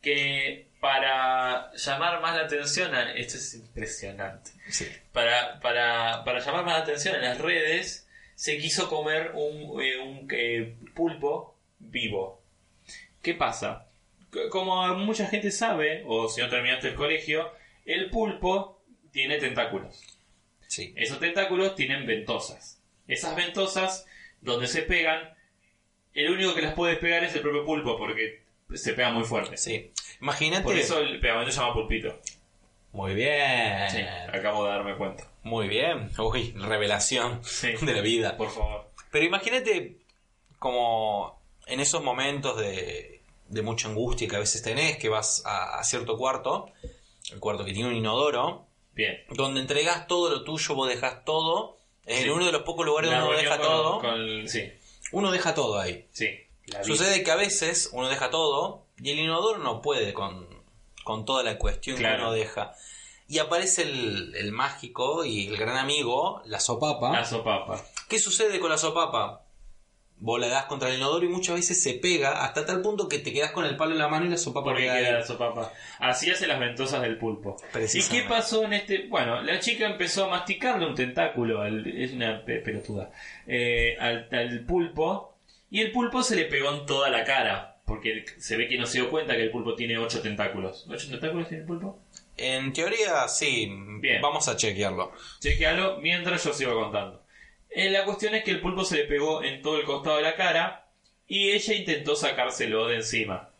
que 0.00 0.68
para 0.80 1.70
llamar 1.74 2.22
más 2.22 2.36
la 2.36 2.44
atención, 2.44 2.94
a- 2.94 3.12
esto 3.12 3.36
es 3.36 3.54
impresionante, 3.54 4.52
Sí. 4.70 4.86
para, 5.12 5.60
para, 5.60 6.24
para 6.24 6.38
llamar 6.40 6.64
más 6.64 6.78
la 6.78 6.82
atención 6.84 7.16
en 7.16 7.22
las 7.22 7.38
redes, 7.38 8.06
se 8.34 8.56
quiso 8.56 8.88
comer 8.88 9.32
un, 9.34 9.82
eh, 9.82 9.98
un, 9.98 10.26
eh, 10.32 10.76
pulpo 10.94 11.54
vivo. 11.78 12.40
¿Qué 13.20 13.34
pasa? 13.34 13.88
Como 14.50 14.94
mucha 14.96 15.26
gente 15.26 15.50
sabe, 15.50 16.02
o 16.06 16.28
si 16.28 16.40
no 16.40 16.48
terminaste 16.48 16.88
el 16.88 16.94
colegio, 16.94 17.50
el 17.84 18.10
pulpo 18.10 18.80
tiene 19.12 19.38
tentáculos. 19.38 20.00
Sí. 20.68 20.92
Esos 20.96 21.18
tentáculos 21.18 21.74
tienen 21.74 22.06
ventosas. 22.06 22.80
Esas 23.08 23.34
ventosas, 23.34 24.06
donde 24.40 24.68
se 24.68 24.82
pegan, 24.82 25.34
el 26.14 26.30
único 26.30 26.54
que 26.54 26.62
las 26.62 26.74
puede 26.74 26.96
pegar 26.96 27.24
es 27.24 27.34
el 27.34 27.40
propio 27.42 27.64
pulpo, 27.64 27.98
porque 27.98 28.42
se 28.74 28.92
pega 28.92 29.10
muy 29.10 29.24
fuerte. 29.24 29.56
Sí. 29.56 29.90
Imagínate. 30.20 30.62
Por 30.62 30.76
eso 30.76 31.00
el 31.00 31.18
pegamento 31.20 31.50
se 31.50 31.58
llama 31.60 31.74
pulpito. 31.74 32.20
Muy 32.92 33.14
bien. 33.14 33.90
Sí, 33.90 33.98
acabo 34.32 34.64
de 34.64 34.70
darme 34.70 34.96
cuenta. 34.96 35.24
Muy 35.42 35.68
bien. 35.68 36.10
Uy, 36.18 36.52
revelación 36.56 37.42
Sí. 37.44 37.72
de 37.82 37.92
la 37.92 38.00
vida. 38.00 38.36
Por 38.36 38.50
favor. 38.50 38.90
Pero 39.10 39.24
imagínate 39.24 39.96
como 40.58 41.40
en 41.66 41.80
esos 41.80 42.02
momentos 42.02 42.58
de, 42.58 43.19
de 43.50 43.62
mucha 43.62 43.88
angustia 43.88 44.26
que 44.28 44.36
a 44.36 44.40
veces 44.40 44.62
tenés, 44.62 44.96
que 44.96 45.08
vas 45.08 45.42
a, 45.44 45.78
a 45.78 45.84
cierto 45.84 46.16
cuarto, 46.16 46.70
el 47.32 47.38
cuarto 47.40 47.64
que 47.64 47.72
tiene 47.72 47.88
un 47.90 47.96
inodoro, 47.96 48.66
Bien. 48.94 49.18
donde 49.30 49.60
entregás 49.60 50.06
todo 50.06 50.30
lo 50.30 50.44
tuyo, 50.44 50.74
vos 50.74 50.88
dejás 50.88 51.24
todo. 51.24 51.76
En 52.06 52.22
Sí. 52.24 52.28
uno 52.30 52.46
de 52.46 52.52
los 52.52 52.62
pocos 52.62 52.86
lugares 52.86 53.10
donde 53.10 53.26
uno 53.28 53.36
deja 53.36 53.58
con- 53.58 53.66
todo, 53.66 54.00
con- 54.00 54.48
sí, 54.48 54.72
uno 55.12 55.30
deja 55.30 55.54
todo 55.54 55.78
ahí. 55.78 56.06
sí. 56.12 56.28
Sucede 56.84 57.24
que 57.24 57.30
a 57.32 57.36
veces 57.36 57.90
uno 57.92 58.08
deja 58.08 58.30
todo 58.30 58.84
y 59.02 59.10
el 59.10 59.18
inodoro 59.18 59.58
no 59.58 59.82
puede 59.82 60.12
con, 60.14 60.46
con 61.02 61.24
toda 61.24 61.42
la 61.42 61.58
cuestión 61.58 61.96
que 61.96 62.02
Claro. 62.02 62.22
uno 62.24 62.32
deja. 62.32 62.74
Y 63.26 63.38
aparece 63.38 63.82
el, 63.82 64.34
el 64.36 64.52
mágico 64.52 65.24
y 65.24 65.48
el 65.48 65.56
gran 65.56 65.76
amigo, 65.76 66.42
la 66.46 66.60
sopapa. 66.60 67.10
La 67.12 67.24
sopapa. 67.24 67.84
¿Qué 68.08 68.18
sucede 68.20 68.60
con 68.60 68.70
la 68.70 68.78
sopapa? 68.78 69.42
Vos 70.22 70.38
la 70.38 70.48
das 70.48 70.64
contra 70.66 70.90
el 70.90 70.96
inodoro 70.96 71.24
y 71.24 71.28
muchas 71.30 71.54
veces 71.54 71.82
se 71.82 71.94
pega 71.94 72.44
hasta 72.44 72.66
tal 72.66 72.82
punto 72.82 73.08
que 73.08 73.18
te 73.20 73.32
quedas 73.32 73.52
con 73.52 73.64
el 73.64 73.76
palo 73.76 73.92
en 73.92 73.98
la 73.98 74.08
mano 74.08 74.26
y 74.26 74.28
la 74.28 74.36
sopapa 74.36 74.64
Porque 74.70 74.82
queda 74.82 75.12
la 75.12 75.24
sopapa. 75.24 75.72
Así 75.98 76.30
hace 76.30 76.46
las 76.46 76.60
ventosas 76.60 77.00
del 77.00 77.16
pulpo. 77.16 77.56
¿Y 77.94 78.02
qué 78.08 78.22
pasó 78.28 78.64
en 78.64 78.74
este...? 78.74 79.06
Bueno, 79.08 79.40
la 79.42 79.58
chica 79.60 79.86
empezó 79.86 80.26
a 80.26 80.28
masticarle 80.28 80.86
un 80.86 80.94
tentáculo, 80.94 81.62
al- 81.62 81.86
es 81.86 82.12
una 82.12 82.44
pe- 82.44 82.58
pelotuda, 82.60 83.10
eh, 83.46 83.96
al, 83.98 84.28
al 84.30 84.60
pulpo, 84.66 85.36
y 85.70 85.80
el 85.80 85.90
pulpo 85.90 86.22
se 86.22 86.36
le 86.36 86.44
pegó 86.44 86.70
en 86.74 86.84
toda 86.84 87.08
la 87.08 87.24
cara, 87.24 87.78
porque 87.86 88.24
se 88.38 88.58
ve 88.58 88.68
que 88.68 88.76
no 88.76 88.84
se 88.86 88.98
dio 88.98 89.08
cuenta 89.08 89.34
que 89.36 89.44
el 89.44 89.50
pulpo 89.50 89.74
tiene 89.74 89.96
ocho 89.96 90.20
tentáculos. 90.20 90.86
¿Ocho 90.90 91.08
tentáculos 91.08 91.48
tiene 91.48 91.62
el 91.62 91.66
pulpo? 91.66 91.98
En 92.36 92.72
teoría, 92.74 93.26
sí. 93.26 93.70
Bien. 94.00 94.20
Vamos 94.20 94.48
a 94.48 94.56
chequearlo. 94.56 95.12
Chequealo 95.40 95.98
mientras 96.02 96.44
yo 96.44 96.52
sigo 96.52 96.74
contando. 96.74 97.22
Eh, 97.70 97.90
la 97.90 98.04
cuestión 98.04 98.34
es 98.34 98.42
que 98.44 98.50
el 98.50 98.60
pulpo 98.60 98.84
se 98.84 98.96
le 98.96 99.04
pegó 99.04 99.42
en 99.42 99.62
todo 99.62 99.78
el 99.78 99.84
costado 99.84 100.16
de 100.16 100.22
la 100.22 100.34
cara 100.34 100.86
y 101.28 101.50
ella 101.50 101.74
intentó 101.74 102.16
sacárselo 102.16 102.88
de 102.88 102.96
encima. 102.96 103.50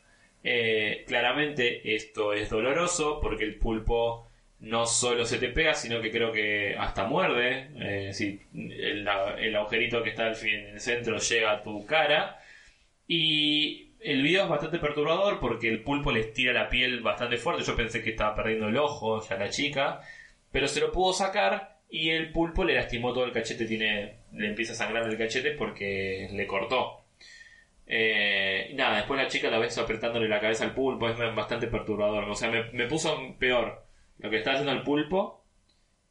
Eh, 0.42 1.04
claramente 1.06 1.94
esto 1.94 2.32
es 2.32 2.50
doloroso 2.50 3.20
porque 3.20 3.44
el 3.44 3.56
pulpo 3.56 4.26
no 4.60 4.86
solo 4.86 5.24
se 5.24 5.38
te 5.38 5.48
pega, 5.48 5.74
sino 5.74 6.00
que 6.00 6.10
creo 6.10 6.32
que 6.32 6.76
hasta 6.78 7.04
muerde. 7.04 7.70
Eh, 7.76 8.12
si 8.12 8.40
el, 8.54 9.06
agujerito 9.56 10.02
que 10.02 10.10
está 10.10 10.26
al 10.26 10.36
fin 10.36 10.54
en 10.54 10.66
el 10.74 10.80
centro 10.80 11.18
llega 11.18 11.52
a 11.52 11.62
tu 11.62 11.86
cara. 11.86 12.38
Y 13.06 13.92
el 14.00 14.22
video 14.22 14.44
es 14.44 14.48
bastante 14.48 14.78
perturbador 14.78 15.40
porque 15.40 15.68
el 15.68 15.82
pulpo 15.82 16.12
le 16.12 16.20
estira 16.20 16.52
la 16.52 16.68
piel 16.68 17.00
bastante 17.00 17.36
fuerte. 17.38 17.64
Yo 17.64 17.76
pensé 17.76 18.02
que 18.02 18.10
estaba 18.10 18.34
perdiendo 18.34 18.68
el 18.68 18.76
ojo 18.76 19.26
ya 19.26 19.36
la 19.36 19.50
chica. 19.50 20.00
Pero 20.52 20.68
se 20.68 20.80
lo 20.80 20.92
pudo 20.92 21.12
sacar 21.12 21.79
y 21.90 22.10
el 22.10 22.32
pulpo 22.32 22.64
le 22.64 22.74
lastimó 22.74 23.12
todo 23.12 23.24
el 23.24 23.32
cachete. 23.32 23.66
Tiene, 23.66 24.18
le 24.32 24.48
empieza 24.48 24.72
a 24.72 24.76
sangrar 24.76 25.08
el 25.08 25.18
cachete 25.18 25.52
porque 25.52 26.28
le 26.32 26.46
cortó. 26.46 27.04
Eh, 27.86 28.68
y 28.70 28.74
nada, 28.74 28.98
después 28.98 29.20
la 29.20 29.28
chica 29.28 29.50
la 29.50 29.58
ves 29.58 29.76
apretándole 29.76 30.28
la 30.28 30.40
cabeza 30.40 30.64
al 30.64 30.74
pulpo. 30.74 31.08
Es 31.08 31.18
bastante 31.34 31.66
perturbador. 31.66 32.24
O 32.24 32.34
sea, 32.34 32.50
me, 32.50 32.64
me 32.72 32.86
puso 32.86 33.18
peor 33.38 33.84
lo 34.18 34.30
que 34.30 34.36
está 34.36 34.52
haciendo 34.52 34.72
el 34.72 34.82
pulpo 34.82 35.44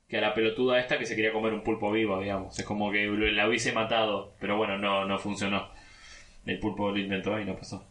que 0.10 0.18
a 0.18 0.22
la 0.22 0.34
pelotuda 0.34 0.80
esta 0.80 0.98
que 0.98 1.06
se 1.06 1.16
quería 1.16 1.32
comer 1.32 1.54
un 1.54 1.64
pulpo 1.64 1.92
vivo, 1.92 2.20
digamos. 2.20 2.58
Es 2.58 2.66
como 2.66 2.92
que 2.92 3.06
la 3.06 3.48
hubiese 3.48 3.72
matado. 3.72 4.34
Pero 4.40 4.58
bueno, 4.58 4.78
no, 4.78 5.06
no 5.06 5.20
funcionó. 5.20 5.70
El 6.46 6.60
pulpo 6.60 6.92
lo 6.92 6.98
intentó 6.98 7.40
y 7.40 7.46
no 7.46 7.56
pasó. 7.56 7.88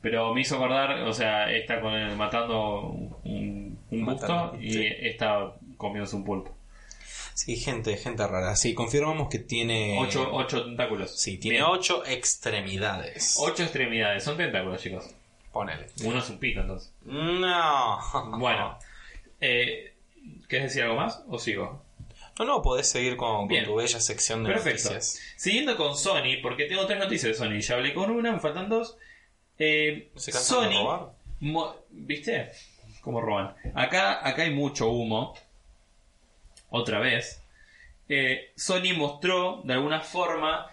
Pero 0.00 0.32
me 0.32 0.42
hizo 0.42 0.56
acordar, 0.56 1.00
o 1.02 1.12
sea, 1.12 1.50
está 1.50 1.80
con 1.80 1.92
el, 1.94 2.14
matando 2.16 2.82
un, 3.24 3.78
un 3.90 4.04
busto 4.04 4.56
y 4.60 4.70
sí. 4.70 4.86
está 5.00 5.54
comiéndose 5.76 6.14
un 6.14 6.24
pulpo. 6.24 6.57
Sí, 7.34 7.56
gente, 7.56 7.96
gente 7.96 8.26
rara. 8.26 8.56
Sí, 8.56 8.74
confirmamos 8.74 9.28
que 9.28 9.38
tiene. 9.38 9.96
Ocho, 9.98 10.28
ocho 10.32 10.64
tentáculos. 10.64 11.18
Sí, 11.20 11.38
tiene 11.38 11.58
Bien. 11.58 11.68
ocho 11.70 12.04
extremidades. 12.04 13.36
Ocho 13.38 13.62
extremidades. 13.62 14.24
Son 14.24 14.36
tentáculos, 14.36 14.82
chicos. 14.82 15.14
Ponele. 15.52 15.86
Uno 16.04 16.18
es 16.18 16.28
un 16.30 16.38
pico, 16.38 16.60
entonces. 16.60 16.92
No. 17.04 17.98
Bueno. 18.38 18.78
Eh, 19.40 19.94
¿Querés 20.48 20.64
decir 20.66 20.82
algo 20.82 20.96
más 20.96 21.22
o 21.28 21.38
sigo? 21.38 21.82
No, 22.38 22.44
no, 22.44 22.62
podés 22.62 22.88
seguir 22.88 23.16
con, 23.16 23.48
tu 23.48 23.74
bella 23.74 24.00
sección 24.00 24.44
de 24.44 24.50
Perfecto. 24.50 24.90
noticias. 24.90 25.20
Siguiendo 25.36 25.76
con 25.76 25.96
Sony, 25.96 26.40
porque 26.42 26.66
tengo 26.66 26.86
tres 26.86 26.98
noticias 26.98 27.32
de 27.32 27.34
Sony. 27.34 27.60
Ya 27.60 27.74
hablé 27.74 27.92
con 27.94 28.10
una, 28.10 28.32
me 28.32 28.38
faltan 28.38 28.68
dos. 28.68 28.96
Eh, 29.58 30.10
¿Se 30.14 30.30
de 30.30 30.38
Sony, 30.38 30.74
robar? 30.74 31.12
¿viste? 31.90 32.52
¿Cómo 33.00 33.20
roban? 33.20 33.54
Acá, 33.74 34.26
acá 34.26 34.42
hay 34.42 34.52
mucho 34.52 34.88
humo. 34.88 35.34
Otra 36.70 36.98
vez. 37.00 37.42
Eh, 38.08 38.52
Sony 38.56 38.94
mostró 38.96 39.62
de 39.64 39.74
alguna 39.74 40.00
forma 40.00 40.66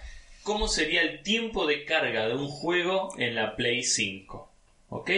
cómo 0.43 0.67
sería 0.67 1.01
el 1.01 1.21
tiempo 1.21 1.65
de 1.65 1.85
carga 1.85 2.27
de 2.27 2.35
un 2.35 2.47
juego 2.47 3.13
en 3.17 3.35
la 3.35 3.55
Play 3.55 3.83
5. 3.83 4.51
¿Ok? 4.89 5.11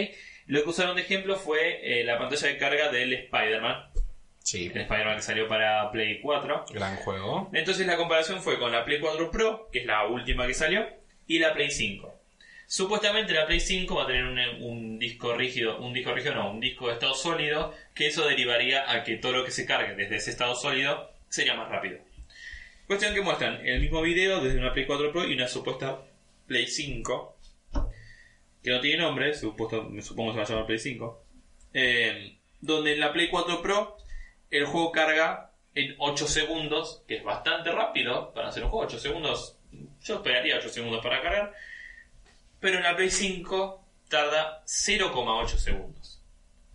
Lo 0.46 0.62
que 0.62 0.70
usaron 0.70 0.96
de 0.96 1.02
ejemplo 1.02 1.36
fue 1.36 2.00
eh, 2.00 2.04
la 2.04 2.18
pantalla 2.18 2.48
de 2.48 2.58
carga 2.58 2.90
del 2.90 3.12
Spider-Man. 3.12 3.90
Sí, 4.38 4.70
El 4.74 4.80
Spider-Man 4.80 5.16
que 5.16 5.22
salió 5.22 5.46
para 5.46 5.90
Play 5.92 6.20
4. 6.22 6.64
gran 6.70 6.96
juego. 6.96 7.50
Entonces 7.52 7.86
la 7.86 7.98
comparación 7.98 8.40
fue 8.40 8.58
con 8.58 8.72
la 8.72 8.84
Play 8.84 8.98
4 8.98 9.30
Pro, 9.30 9.68
que 9.70 9.80
es 9.80 9.86
la 9.86 10.06
última 10.06 10.46
que 10.46 10.54
salió, 10.54 10.86
y 11.26 11.38
la 11.38 11.52
Play 11.52 11.70
5. 11.70 12.17
Supuestamente 12.70 13.32
la 13.32 13.46
Play 13.46 13.60
5 13.60 13.94
va 13.94 14.02
a 14.02 14.06
tener 14.06 14.24
un, 14.60 14.98
disco 14.98 15.34
rígido, 15.34 15.78
un 15.78 15.94
disco 15.94 16.12
rígido 16.12 16.34
no, 16.34 16.50
un 16.50 16.60
disco 16.60 16.88
de 16.88 16.92
estado 16.92 17.14
sólido, 17.14 17.74
que 17.94 18.08
eso 18.08 18.28
derivaría 18.28 18.92
a 18.92 19.04
que 19.04 19.16
todo 19.16 19.32
lo 19.32 19.42
que 19.42 19.50
se 19.50 19.64
cargue 19.64 19.94
desde 19.94 20.16
ese 20.16 20.30
estado 20.30 20.54
sólido 20.54 21.10
sería 21.30 21.54
más 21.54 21.70
rápido. 21.70 21.98
Cuestión 22.86 23.14
que 23.14 23.22
muestran 23.22 23.66
el 23.66 23.80
mismo 23.80 24.02
video 24.02 24.42
desde 24.42 24.58
una 24.58 24.74
Play 24.74 24.84
4 24.84 25.12
Pro 25.12 25.26
y 25.26 25.32
una 25.32 25.48
supuesta 25.48 26.02
Play 26.46 26.66
5, 26.66 27.36
que 28.62 28.70
no 28.70 28.80
tiene 28.80 29.02
nombre, 29.02 29.32
supuesto, 29.32 29.90
supongo 30.02 30.32
se 30.32 30.38
va 30.38 30.44
a 30.44 30.48
llamar 30.48 30.66
Play 30.66 30.78
5, 30.78 31.22
eh, 31.72 32.36
donde 32.60 32.92
en 32.92 33.00
la 33.00 33.14
Play 33.14 33.30
4 33.30 33.62
Pro 33.62 33.96
el 34.50 34.66
juego 34.66 34.92
carga 34.92 35.52
en 35.74 35.94
8 35.96 36.26
segundos, 36.26 37.02
que 37.08 37.16
es 37.16 37.24
bastante 37.24 37.72
rápido 37.72 38.34
para 38.34 38.48
hacer 38.48 38.62
un 38.62 38.68
juego. 38.68 38.84
8 38.84 38.98
segundos, 38.98 39.56
yo 40.02 40.16
esperaría 40.16 40.58
8 40.58 40.68
segundos 40.68 41.02
para 41.02 41.22
cargar, 41.22 41.54
pero 42.60 42.78
en 42.78 42.84
la 42.84 42.96
Play 42.96 43.10
5 43.10 43.84
tarda 44.08 44.62
0,8 44.66 45.48
segundos. 45.56 46.22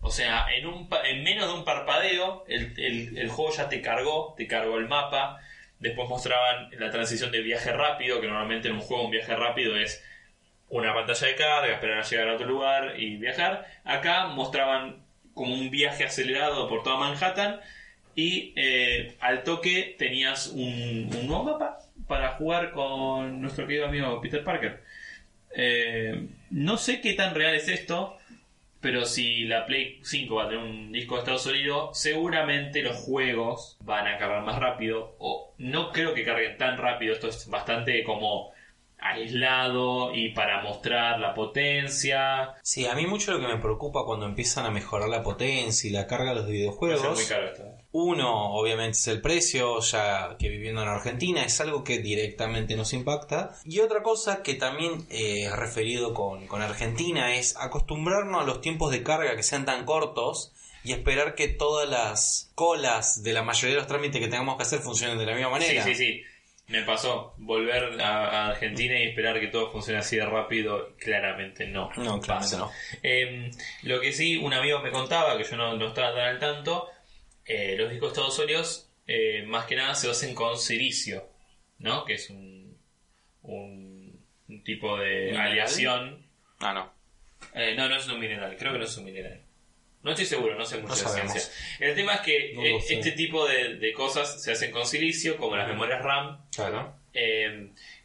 O 0.00 0.10
sea, 0.10 0.46
en, 0.54 1.24
menos 1.24 1.48
de 1.48 1.54
un 1.54 1.64
parpadeo, 1.64 2.44
el 2.46 3.28
juego 3.30 3.52
ya 3.52 3.68
te 3.68 3.80
cargó, 3.80 4.34
te 4.36 4.46
cargó 4.46 4.76
el 4.76 4.86
mapa. 4.86 5.40
Después 5.78 6.08
mostraban 6.08 6.70
la 6.78 6.90
transición 6.90 7.30
de 7.30 7.40
viaje 7.40 7.72
rápido, 7.72 8.20
que 8.20 8.26
normalmente 8.26 8.68
en 8.68 8.74
un 8.74 8.80
juego 8.80 9.04
un 9.04 9.10
viaje 9.10 9.34
rápido 9.34 9.76
es 9.76 10.02
una 10.68 10.92
pantalla 10.92 11.26
de 11.26 11.34
carga, 11.36 11.72
esperar 11.72 11.98
a 11.98 12.02
llegar 12.02 12.28
a 12.28 12.34
otro 12.34 12.46
lugar 12.46 12.94
y 12.98 13.16
viajar. 13.16 13.66
Acá 13.84 14.26
mostraban 14.26 15.04
como 15.32 15.54
un 15.54 15.70
viaje 15.70 16.04
acelerado 16.04 16.68
por 16.68 16.82
toda 16.82 16.96
Manhattan 16.96 17.60
y 18.14 18.52
eh, 18.56 19.16
al 19.20 19.42
toque 19.42 19.96
tenías 19.98 20.48
un, 20.48 21.10
un 21.14 21.26
nuevo 21.26 21.44
mapa 21.44 21.78
para 22.06 22.32
jugar 22.32 22.72
con 22.72 23.40
nuestro 23.40 23.66
querido 23.66 23.86
amigo 23.86 24.20
Peter 24.20 24.44
Parker. 24.44 24.82
Eh, 25.56 26.28
no 26.50 26.76
sé 26.76 27.00
qué 27.00 27.14
tan 27.14 27.34
real 27.34 27.54
es 27.54 27.68
esto, 27.68 28.16
pero 28.80 29.04
si 29.06 29.44
la 29.44 29.64
Play 29.66 30.00
5 30.02 30.34
va 30.34 30.44
a 30.44 30.48
tener 30.48 30.62
un 30.62 30.92
disco 30.92 31.14
de 31.14 31.20
estado 31.20 31.38
sólido, 31.38 31.94
seguramente 31.94 32.82
los 32.82 32.96
juegos 32.96 33.76
van 33.80 34.06
a 34.06 34.18
cargar 34.18 34.42
más 34.42 34.58
rápido. 34.58 35.14
O 35.18 35.54
no 35.58 35.90
creo 35.92 36.12
que 36.14 36.24
carguen 36.24 36.58
tan 36.58 36.76
rápido. 36.76 37.14
Esto 37.14 37.28
es 37.28 37.48
bastante 37.48 38.02
como 38.04 38.52
aislado 38.98 40.14
y 40.14 40.30
para 40.30 40.62
mostrar 40.62 41.20
la 41.20 41.34
potencia. 41.34 42.54
Sí, 42.62 42.86
a 42.86 42.94
mí 42.94 43.06
mucho 43.06 43.32
lo 43.32 43.40
que 43.40 43.52
me 43.52 43.60
preocupa 43.60 44.04
cuando 44.04 44.26
empiezan 44.26 44.66
a 44.66 44.70
mejorar 44.70 45.08
la 45.08 45.22
potencia 45.22 45.88
y 45.88 45.92
la 45.92 46.06
carga 46.06 46.30
de 46.30 46.36
los 46.36 46.44
Va 46.44 46.48
a 46.48 46.50
ser 46.50 46.56
videojuegos. 46.56 47.14
muy 47.14 47.24
caro 47.26 47.46
esto. 47.46 47.73
Uno, 47.96 48.54
obviamente, 48.56 48.98
es 48.98 49.06
el 49.06 49.20
precio, 49.20 49.78
ya 49.78 50.34
que 50.36 50.48
viviendo 50.48 50.82
en 50.82 50.88
Argentina 50.88 51.44
es 51.44 51.60
algo 51.60 51.84
que 51.84 52.00
directamente 52.00 52.74
nos 52.74 52.92
impacta. 52.92 53.54
Y 53.64 53.78
otra 53.78 54.02
cosa 54.02 54.42
que 54.42 54.54
también 54.54 55.06
eh, 55.10 55.48
referido 55.54 56.12
con, 56.12 56.48
con 56.48 56.60
Argentina 56.60 57.36
es 57.36 57.56
acostumbrarnos 57.56 58.42
a 58.42 58.44
los 58.44 58.60
tiempos 58.60 58.90
de 58.90 59.04
carga 59.04 59.36
que 59.36 59.44
sean 59.44 59.64
tan 59.64 59.84
cortos 59.84 60.50
y 60.82 60.90
esperar 60.90 61.36
que 61.36 61.46
todas 61.46 61.88
las 61.88 62.50
colas 62.56 63.22
de 63.22 63.32
la 63.32 63.44
mayoría 63.44 63.76
de 63.76 63.80
los 63.82 63.86
trámites 63.88 64.20
que 64.20 64.26
tengamos 64.26 64.56
que 64.56 64.64
hacer 64.64 64.80
funcionen 64.80 65.16
de 65.16 65.26
la 65.26 65.34
misma 65.36 65.46
Sí, 65.60 65.66
manera. 65.66 65.84
sí, 65.84 65.94
sí. 65.94 66.22
Me 66.66 66.82
pasó 66.82 67.34
volver 67.36 68.00
a, 68.00 68.28
a 68.28 68.46
Argentina 68.48 68.98
y 68.98 69.04
esperar 69.10 69.38
que 69.38 69.46
todo 69.46 69.70
funcione 69.70 70.00
así 70.00 70.16
de 70.16 70.26
rápido. 70.26 70.96
Claramente 70.98 71.66
no. 71.68 71.90
No, 71.96 72.20
claramente 72.20 72.26
pasa. 72.26 72.58
no. 72.58 72.70
Eh, 73.04 73.52
lo 73.82 74.00
que 74.00 74.12
sí, 74.12 74.36
un 74.36 74.52
amigo 74.52 74.80
me 74.80 74.90
contaba, 74.90 75.38
que 75.38 75.44
yo 75.44 75.56
no, 75.56 75.76
no 75.76 75.88
estaba 75.88 76.12
tan 76.12 76.24
al 76.26 76.38
tanto, 76.40 76.88
eh, 77.46 77.76
los 77.78 77.90
discos 77.90 78.12
todos 78.12 78.34
sólidos 78.36 78.90
eh, 79.06 79.44
más 79.46 79.66
que 79.66 79.76
nada 79.76 79.94
se 79.94 80.10
hacen 80.10 80.34
con 80.34 80.58
silicio, 80.58 81.28
¿no? 81.78 82.04
Que 82.04 82.14
es 82.14 82.30
un, 82.30 82.78
un, 83.42 84.24
un 84.48 84.64
tipo 84.64 84.96
de 84.98 85.26
¿Mineral? 85.26 85.46
aleación. 85.52 86.26
Ah, 86.60 86.72
no. 86.72 86.92
Eh, 87.54 87.74
no, 87.76 87.88
no 87.88 87.96
es 87.96 88.06
un 88.08 88.18
mineral, 88.18 88.56
creo 88.58 88.72
que 88.72 88.78
no 88.78 88.84
es 88.84 88.96
un 88.96 89.04
mineral. 89.04 89.40
No 90.02 90.10
estoy 90.10 90.26
seguro, 90.26 90.54
no 90.54 90.64
sé 90.66 90.76
mucho 90.78 90.88
No 90.88 90.94
de 90.96 91.02
sabemos. 91.02 91.32
ciencia. 91.32 91.52
El 91.80 91.94
tema 91.94 92.14
es 92.16 92.20
que 92.20 92.52
No 92.54 92.62
eh, 92.62 92.76
este 92.90 93.12
tipo 93.12 93.46
de, 93.48 93.76
de 93.76 93.92
cosas 93.94 94.42
se 94.42 94.52
hacen 94.52 94.70
con 94.70 94.86
silicio, 94.86 95.36
como 95.38 95.56
las 95.56 95.66
memorias 95.68 96.02
RAM. 96.02 96.44
Claro. 96.54 96.94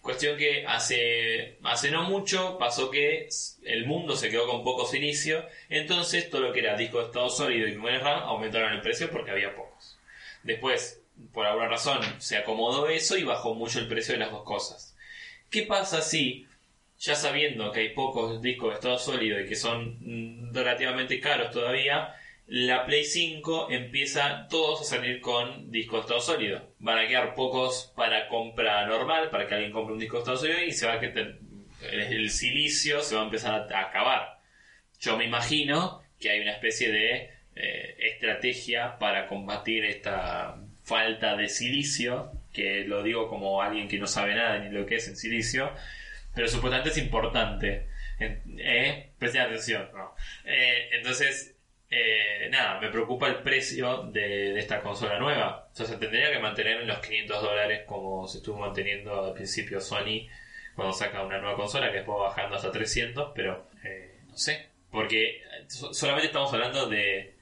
Cuestión 0.02 0.38
que 0.38 0.66
hace, 0.66 1.58
hace 1.64 1.92
no 1.92 2.04
mucho 2.04 2.58
pasó 2.58 2.90
que 2.90 3.28
el 3.64 3.86
mundo 3.86 4.16
se 4.16 4.30
quedó 4.30 4.48
con 4.48 4.64
poco 4.64 4.86
silicio, 4.86 5.46
entonces 5.70 6.30
todo 6.30 6.42
lo 6.42 6.54
que 6.54 6.60
era 6.60 6.78
disco 6.78 7.00
de 7.00 7.06
estado 7.08 7.30
sólido 7.30 7.68
y 7.68 7.74
memoria 7.74 8.00
RAM 8.00 8.24
aumentaron 8.24 8.74
el 8.74 8.82
precio 8.82 9.10
porque 9.12 9.32
había 9.32 9.56
pocos. 9.56 9.98
Después, 10.44 11.02
por 11.34 11.46
alguna 11.46 11.68
razón, 11.68 12.00
se 12.20 12.38
acomodó 12.38 12.88
eso 12.88 13.18
y 13.18 13.24
bajó 13.24 13.54
mucho 13.54 13.80
el 13.80 13.90
precio 13.90 14.14
de 14.14 14.20
las 14.20 14.32
dos 14.32 14.44
cosas. 14.44 14.96
¿Qué 15.50 15.64
pasa 15.64 16.02
si, 16.02 16.48
ya 16.98 17.16
sabiendo 17.16 17.72
que 17.72 17.82
hay 17.82 17.90
pocos 17.90 18.42
discos 18.42 18.70
de 18.70 18.76
estado 18.76 19.00
sólido 19.00 19.40
y 19.40 19.48
que 19.48 19.56
son 19.56 19.98
mm, 20.00 20.54
relativamente 20.54 21.20
caros 21.20 21.52
todavía, 21.52 22.16
la 22.50 22.84
Play 22.84 23.06
5 23.06 23.68
empieza 23.70 24.48
todos 24.48 24.82
a 24.82 24.84
salir 24.84 25.22
con 25.22 25.70
disco 25.70 26.00
estado 26.00 26.20
sólido? 26.20 26.74
Van 26.80 26.98
a 26.98 27.08
quedar 27.08 27.36
pocos 27.36 27.94
para 27.96 28.28
compra 28.28 28.88
normal, 28.88 29.30
para 29.30 29.48
que 29.48 29.54
alguien 29.54 29.72
compre 29.72 29.94
un 29.94 30.00
disco 30.00 30.18
estado 30.18 30.38
sólido 30.38 30.64
y 30.64 30.72
se 30.72 30.88
va 30.88 30.94
a 30.94 31.00
que 31.00 31.14
el, 31.92 32.30
silicio 32.32 33.02
se 33.02 33.16
va 33.16 33.22
a 33.22 33.26
empezar 33.26 33.72
a 33.72 33.80
acabar. 33.80 34.40
Yo 35.00 35.16
me 35.16 35.26
imagino 35.26 36.02
que 36.20 36.32
hay 36.32 36.42
una 36.42 36.54
especie 36.54 36.92
de 36.92 37.30
eh, 37.56 37.96
estrategia 38.00 38.98
para 38.98 39.28
combatir 39.28 39.86
esta 39.86 40.58
falta 40.84 41.38
de 41.38 41.50
silicio, 41.50 42.32
que 42.52 42.84
lo 42.84 43.04
digo 43.04 43.30
como 43.30 43.62
alguien 43.62 43.88
que 43.88 44.00
no 44.00 44.08
sabe 44.08 44.34
nada 44.34 44.58
ni 44.58 44.72
lo 44.72 44.88
que 44.88 44.96
es 44.96 45.08
el 45.08 45.18
silicio, 45.18 45.72
pero 46.34 46.48
supuestamente 46.48 46.90
es 46.90 46.98
importante. 46.98 47.86
¿Eh? 48.20 49.12
Presten 49.20 49.42
atención. 49.42 49.88
Eh, 50.46 50.90
entonces, 50.94 51.59
eh, 51.92 52.48
nada, 52.52 52.80
me 52.80 52.90
preocupa 52.90 53.28
el 53.28 53.38
precio 53.38 54.04
de, 54.04 54.54
de 54.54 54.60
esta 54.60 54.82
consola 54.82 55.18
nueva. 55.20 55.68
O 55.72 55.76
sea, 55.76 55.86
se 55.86 55.98
tendría 55.98 56.32
que 56.32 56.40
mantener 56.40 56.82
en 56.82 56.88
los 56.88 57.00
500 57.00 57.42
dólares 57.42 57.82
como 57.86 58.28
se 58.28 58.38
estuvo 58.40 58.60
manteniendo 58.60 59.26
al 59.26 59.34
principio 59.34 59.82
Sony 59.82 60.28
cuando 60.76 60.94
saca 60.94 61.24
una 61.24 61.40
nueva 61.40 61.56
consola, 61.58 61.90
que 61.92 61.98
después 61.98 62.18
va 62.20 62.30
bajando 62.30 62.56
hasta 62.56 62.72
300, 62.72 63.32
pero 63.36 63.68
eh, 63.84 64.20
no 64.28 64.38
sé. 64.38 64.68
Porque 64.92 65.42
so- 65.68 65.94
solamente 65.94 66.28
estamos 66.28 66.54
hablando 66.54 66.88
de, 66.88 67.34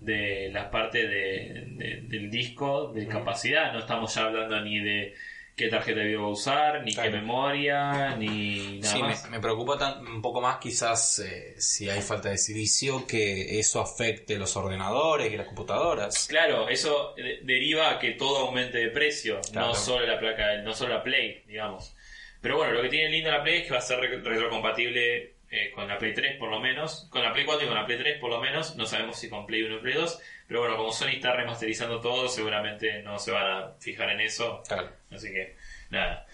de 0.00 0.50
la 0.52 0.70
parte 0.70 1.06
de, 1.08 1.64
de- 1.68 2.00
del 2.02 2.30
disco 2.30 2.92
de 2.92 3.06
capacidad, 3.08 3.72
no 3.72 3.80
estamos 3.80 4.14
ya 4.14 4.24
hablando 4.26 4.60
ni 4.60 4.78
de 4.78 5.14
qué 5.56 5.68
tarjeta 5.68 6.00
de 6.00 6.06
video 6.06 6.22
va 6.22 6.28
a 6.28 6.32
usar, 6.32 6.84
ni 6.84 6.92
Claro. 6.92 7.10
qué 7.10 7.16
memoria, 7.16 8.14
ni 8.16 8.78
nada 8.80 8.92
Sí, 8.94 9.02
me, 9.02 9.08
más. 9.08 9.30
me 9.30 9.40
preocupa 9.40 9.78
tan- 9.78 10.06
un 10.06 10.20
poco 10.20 10.42
más 10.42 10.58
quizás 10.58 11.18
eh, 11.20 11.54
si 11.58 11.88
hay 11.88 12.02
falta 12.02 12.28
de 12.28 12.36
silicio 12.36 13.06
que 13.06 13.58
eso 13.58 13.80
afecte 13.80 14.36
los 14.38 14.54
ordenadores 14.56 15.32
y 15.32 15.36
las 15.36 15.46
computadoras. 15.46 16.26
Claro, 16.28 16.68
eso 16.68 17.14
de- 17.16 17.40
deriva 17.42 17.90
a 17.90 17.98
que 17.98 18.10
todo 18.12 18.38
aumente 18.46 18.76
de 18.78 18.88
precio, 18.90 19.40
Claro. 19.50 19.68
no 19.68 19.74
solo 19.74 20.06
la 20.06 20.18
placa, 20.18 20.58
no 20.62 20.74
solo 20.74 20.92
la 20.94 21.02
Play, 21.02 21.42
digamos. 21.46 21.94
Pero 22.42 22.58
bueno, 22.58 22.74
lo 22.74 22.82
que 22.82 22.90
tiene 22.90 23.08
lindo 23.08 23.30
la 23.30 23.42
Play 23.42 23.60
es 23.62 23.66
que 23.66 23.72
va 23.72 23.78
a 23.78 23.80
ser 23.82 23.98
re- 23.98 24.20
retrocompatible 24.20 25.35
eh, 25.56 25.70
con 25.72 25.88
la 25.88 25.98
Play 25.98 26.12
3 26.14 26.36
por 26.38 26.50
lo 26.50 26.60
menos, 26.60 27.08
con 27.10 27.22
la 27.22 27.32
Play 27.32 27.44
4 27.44 27.64
y 27.64 27.68
con 27.68 27.76
la 27.76 27.86
Play 27.86 27.98
3 27.98 28.18
por 28.20 28.30
lo 28.30 28.40
menos, 28.40 28.76
no 28.76 28.86
sabemos 28.86 29.18
si 29.18 29.28
con 29.28 29.46
Play 29.46 29.62
1 29.62 29.76
y 29.76 29.80
Play 29.80 29.94
2, 29.94 30.20
pero 30.46 30.60
bueno, 30.60 30.76
como 30.76 30.92
Sony 30.92 31.08
está 31.16 31.32
remasterizando 31.32 32.00
todo, 32.00 32.28
seguramente 32.28 33.02
no 33.02 33.18
se 33.18 33.30
van 33.32 33.46
a 33.46 33.72
fijar 33.80 34.10
en 34.10 34.20
eso, 34.20 34.62
Claro. 34.68 34.90
así 35.10 35.32
que 35.32 35.56
nada. 35.90 36.26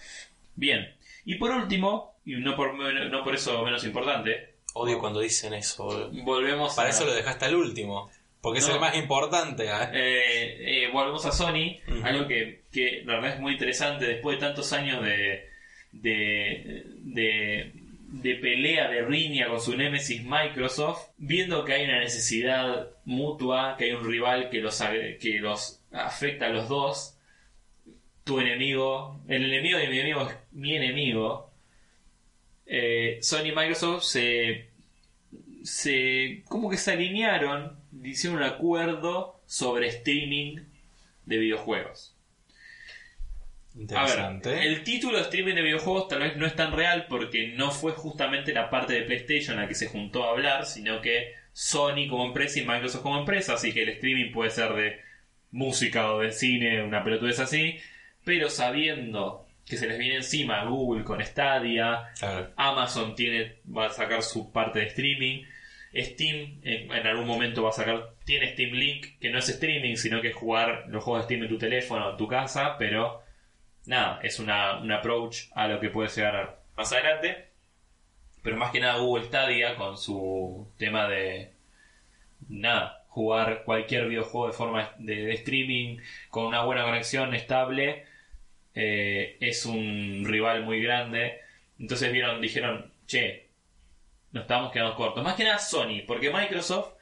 Bien, 0.55 0.93
y 1.25 1.35
por 1.35 1.51
último, 1.51 2.15
y 2.25 2.35
no 2.35 2.55
por, 2.55 2.73
no 2.75 3.23
por 3.23 3.33
eso 3.35 3.63
menos 3.63 3.83
importante, 3.85 4.53
Odio 4.75 4.97
cuando 4.99 5.19
dicen 5.19 5.53
eso. 5.53 6.09
volvemos 6.23 6.75
Para 6.75 6.87
a... 6.87 6.91
eso 6.91 7.05
lo 7.05 7.13
dejaste 7.13 7.45
al 7.45 7.55
último. 7.55 8.09
Porque 8.41 8.59
es 8.59 8.67
el 8.67 8.77
más 8.79 8.93
importante. 8.97 9.63
¿eh? 9.67 9.69
Eh, 9.93 10.83
eh, 10.83 10.89
volvemos 10.91 11.25
a 11.25 11.31
Sony, 11.31 11.77
algo 12.03 12.27
que, 12.27 12.63
que 12.73 13.01
la 13.05 13.13
verdad 13.15 13.35
es 13.35 13.39
muy 13.39 13.53
interesante 13.53 14.05
después 14.05 14.37
de 14.37 14.45
tantos 14.47 14.73
años 14.73 15.01
de, 15.01 15.47
de, 15.93 16.83
de, 16.97 17.71
de 18.13 18.35
pelea, 18.35 18.89
de 18.89 19.01
riña 19.01 19.47
con 19.47 19.59
su 19.59 19.75
némesis 19.75 20.23
Microsoft, 20.23 21.09
viendo 21.17 21.65
que 21.65 21.73
hay 21.73 21.85
una 21.85 21.99
necesidad 21.99 22.89
mutua, 23.05 23.75
que 23.75 23.85
hay 23.85 23.91
un 23.93 24.07
rival 24.07 24.51
que 24.51 24.61
los, 24.61 24.79
que 25.19 25.39
los 25.39 25.81
afecta 25.91 26.45
a 26.45 26.49
los 26.49 26.69
dos, 26.69 27.17
tu 28.23 28.39
enemigo, 28.39 29.19
el 29.27 29.45
enemigo 29.45 29.79
de 29.79 29.87
mi 29.87 29.99
enemigo 29.99 30.21
es 30.21 30.35
mi 30.51 30.75
enemigo, 30.75 31.51
eh, 32.67 33.17
Sony 33.21 33.47
y 33.47 33.51
Microsoft 33.51 34.03
se 34.03 34.67
se 35.63 36.43
como 36.49 36.69
que 36.69 36.77
se 36.77 36.91
alinearon, 36.91 37.79
hicieron 38.03 38.37
un 38.37 38.43
acuerdo 38.43 39.41
sobre 39.47 39.87
streaming 39.87 40.57
de 41.25 41.37
videojuegos. 41.37 42.12
A 43.75 43.79
Interesante. 43.79 44.49
ver, 44.49 44.63
el 44.67 44.83
título 44.83 45.17
de 45.17 45.23
streaming 45.23 45.55
de 45.55 45.61
videojuegos 45.63 46.07
tal 46.07 46.19
vez 46.19 46.37
no 46.37 46.45
es 46.45 46.55
tan 46.55 46.73
real 46.73 47.07
porque 47.09 47.49
no 47.55 47.71
fue 47.71 47.91
justamente 47.93 48.53
la 48.53 48.69
parte 48.69 48.93
de 48.93 49.01
PlayStation 49.01 49.57
a 49.57 49.63
la 49.63 49.67
que 49.67 49.73
se 49.75 49.87
juntó 49.87 50.23
a 50.25 50.31
hablar, 50.31 50.65
sino 50.65 51.01
que 51.01 51.33
Sony 51.53 52.07
como 52.09 52.25
empresa 52.27 52.59
y 52.59 52.65
Microsoft 52.65 53.01
como 53.01 53.17
empresa, 53.19 53.53
así 53.55 53.73
que 53.73 53.83
el 53.83 53.89
streaming 53.89 54.31
puede 54.31 54.51
ser 54.51 54.73
de 54.73 54.99
música 55.51 56.11
o 56.13 56.19
de 56.19 56.31
cine, 56.31 56.83
una 56.83 57.03
pelotudez 57.03 57.39
así, 57.39 57.77
pero 58.23 58.49
sabiendo 58.49 59.47
que 59.65 59.77
se 59.77 59.87
les 59.87 59.97
viene 59.97 60.15
encima 60.17 60.63
Google 60.65 61.03
con 61.03 61.23
Stadia, 61.23 62.09
Claro. 62.19 62.51
Amazon 62.57 63.15
tiene, 63.15 63.57
va 63.75 63.87
a 63.87 63.89
sacar 63.89 64.21
su 64.21 64.51
parte 64.51 64.79
de 64.79 64.85
streaming. 64.87 65.43
Steam 65.95 66.59
en, 66.63 66.91
en 66.91 67.07
algún 67.07 67.27
momento 67.27 67.63
va 67.63 67.69
a 67.69 67.73
sacar, 67.73 68.09
tiene 68.25 68.51
Steam 68.53 68.71
Link, 68.73 69.19
que 69.19 69.29
no 69.29 69.39
es 69.39 69.47
streaming, 69.49 69.95
sino 69.95 70.21
que 70.21 70.29
es 70.29 70.35
jugar 70.35 70.85
los 70.89 71.03
juegos 71.03 71.21
de 71.23 71.25
Steam 71.25 71.43
en 71.43 71.49
tu 71.49 71.57
teléfono, 71.57 72.11
en 72.11 72.17
tu 72.17 72.27
casa, 72.27 72.75
pero 72.79 73.22
nada, 73.85 74.19
es 74.23 74.39
una, 74.39 74.77
un 74.79 74.91
approach 74.91 75.49
a 75.53 75.67
lo 75.67 75.79
que 75.79 75.89
puede 75.89 76.09
llegar 76.09 76.59
más 76.75 76.91
adelante. 76.91 77.47
Pero 78.41 78.57
más 78.57 78.71
que 78.71 78.81
nada 78.81 78.99
Google 78.99 79.25
Stadia 79.25 79.75
con 79.75 79.97
su 79.97 80.67
tema 80.77 81.07
de 81.07 81.53
nada, 82.49 83.03
jugar 83.07 83.63
cualquier 83.63 84.07
videojuego 84.07 84.47
de 84.47 84.53
forma 84.53 84.91
de, 84.97 85.33
streaming 85.33 85.99
con 86.29 86.45
una 86.45 86.63
buena 86.63 86.83
conexión 86.83 87.33
estable 87.33 88.05
eh, 88.75 89.37
es 89.39 89.65
un 89.65 90.23
rival 90.25 90.63
muy 90.63 90.81
grande. 90.81 91.39
Entonces 91.79 92.11
vieron, 92.11 92.41
dijeron, 92.41 92.91
che, 93.07 93.47
nos 94.31 94.43
estamos 94.43 94.71
quedando 94.71 94.95
cortos. 94.95 95.23
Más 95.23 95.35
que 95.35 95.45
nada 95.45 95.59
Sony, 95.59 96.01
porque 96.05 96.31
Microsoft, 96.31 96.95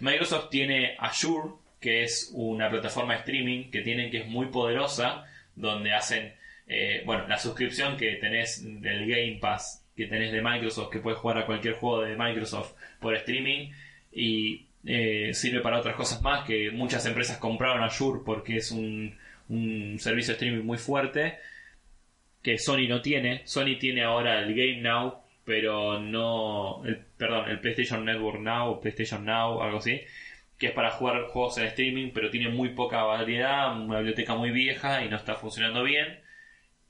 Microsoft 0.00 0.48
tiene 0.50 0.96
Azure, 0.98 1.52
que 1.80 2.02
es 2.02 2.30
una 2.32 2.70
plataforma 2.70 3.12
de 3.12 3.20
streaming 3.20 3.70
que 3.70 3.82
tienen 3.82 4.10
que 4.10 4.18
es 4.22 4.26
muy 4.26 4.46
poderosa, 4.46 5.26
donde 5.60 5.92
hacen, 5.92 6.32
eh, 6.66 7.02
bueno, 7.04 7.26
la 7.28 7.38
suscripción 7.38 7.96
que 7.96 8.16
tenés 8.16 8.62
del 8.64 9.06
Game 9.06 9.38
Pass 9.40 9.84
que 9.98 10.06
tenés 10.06 10.30
de 10.30 10.40
Microsoft, 10.40 10.90
que 10.90 11.00
puedes 11.00 11.18
jugar 11.18 11.38
a 11.38 11.46
cualquier 11.46 11.74
juego 11.74 12.02
de 12.02 12.14
Microsoft 12.16 12.74
por 13.00 13.16
streaming 13.16 13.72
y 14.12 14.66
eh, 14.86 15.34
sirve 15.34 15.60
para 15.60 15.80
otras 15.80 15.96
cosas 15.96 16.22
más 16.22 16.46
que 16.46 16.70
muchas 16.70 17.04
empresas 17.04 17.38
compraron 17.38 17.82
Azure 17.82 18.20
porque 18.24 18.58
es 18.58 18.70
un, 18.70 19.18
un 19.48 19.96
servicio 19.98 20.28
de 20.28 20.34
streaming 20.34 20.64
muy 20.64 20.78
fuerte 20.78 21.38
que 22.42 22.58
Sony 22.58 22.86
no 22.88 23.02
tiene. 23.02 23.42
Sony 23.44 23.76
tiene 23.80 24.04
ahora 24.04 24.40
el 24.40 24.54
Game 24.54 24.80
Now, 24.82 25.14
pero 25.44 25.98
no. 25.98 26.84
El, 26.84 27.04
perdón, 27.16 27.48
el 27.50 27.58
PlayStation 27.58 28.04
Network 28.04 28.40
Now 28.40 28.80
PlayStation 28.80 29.24
Now, 29.24 29.60
algo 29.62 29.78
así, 29.78 30.00
que 30.58 30.68
es 30.68 30.72
para 30.72 30.90
jugar 30.90 31.22
juegos 31.28 31.58
en 31.58 31.64
streaming, 31.64 32.10
pero 32.12 32.30
tiene 32.30 32.48
muy 32.48 32.70
poca 32.70 33.02
variedad, 33.04 33.80
una 33.80 33.98
biblioteca 33.98 34.34
muy 34.34 34.50
vieja 34.50 35.04
y 35.04 35.08
no 35.08 35.16
está 35.16 35.36
funcionando 35.36 35.84
bien. 35.84 36.20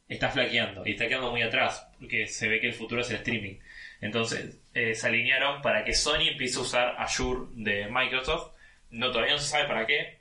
Está 0.08 0.30
flaqueando 0.30 0.86
y 0.86 0.92
está 0.92 1.06
quedando 1.06 1.30
muy 1.30 1.42
atrás, 1.42 1.86
porque 1.98 2.26
se 2.26 2.48
ve 2.48 2.60
que 2.60 2.68
el 2.68 2.72
futuro 2.72 3.02
es 3.02 3.10
el 3.10 3.16
streaming. 3.16 3.56
Entonces 4.00 4.58
eh, 4.72 4.94
se 4.94 5.06
alinearon 5.06 5.60
para 5.60 5.84
que 5.84 5.92
Sony 5.92 6.28
empiece 6.30 6.58
a 6.58 6.62
usar 6.62 6.94
Azure 6.98 7.50
de 7.52 7.88
Microsoft. 7.90 8.54
No 8.90 9.10
todavía 9.10 9.34
no 9.34 9.38
se 9.38 9.48
sabe 9.48 9.68
para 9.68 9.86
qué, 9.86 10.18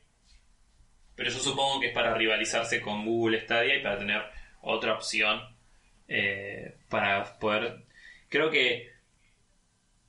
pero 1.15 1.31
yo 1.31 1.39
supongo 1.39 1.79
que 1.79 1.87
es 1.87 1.93
para 1.93 2.13
rivalizarse 2.15 2.81
con 2.81 3.05
Google 3.05 3.41
Stadia 3.41 3.77
y 3.77 3.81
para 3.81 3.97
tener 3.97 4.21
otra 4.61 4.93
opción 4.93 5.41
eh, 6.07 6.75
para 6.89 7.39
poder. 7.39 7.83
Creo 8.29 8.51
que 8.51 8.91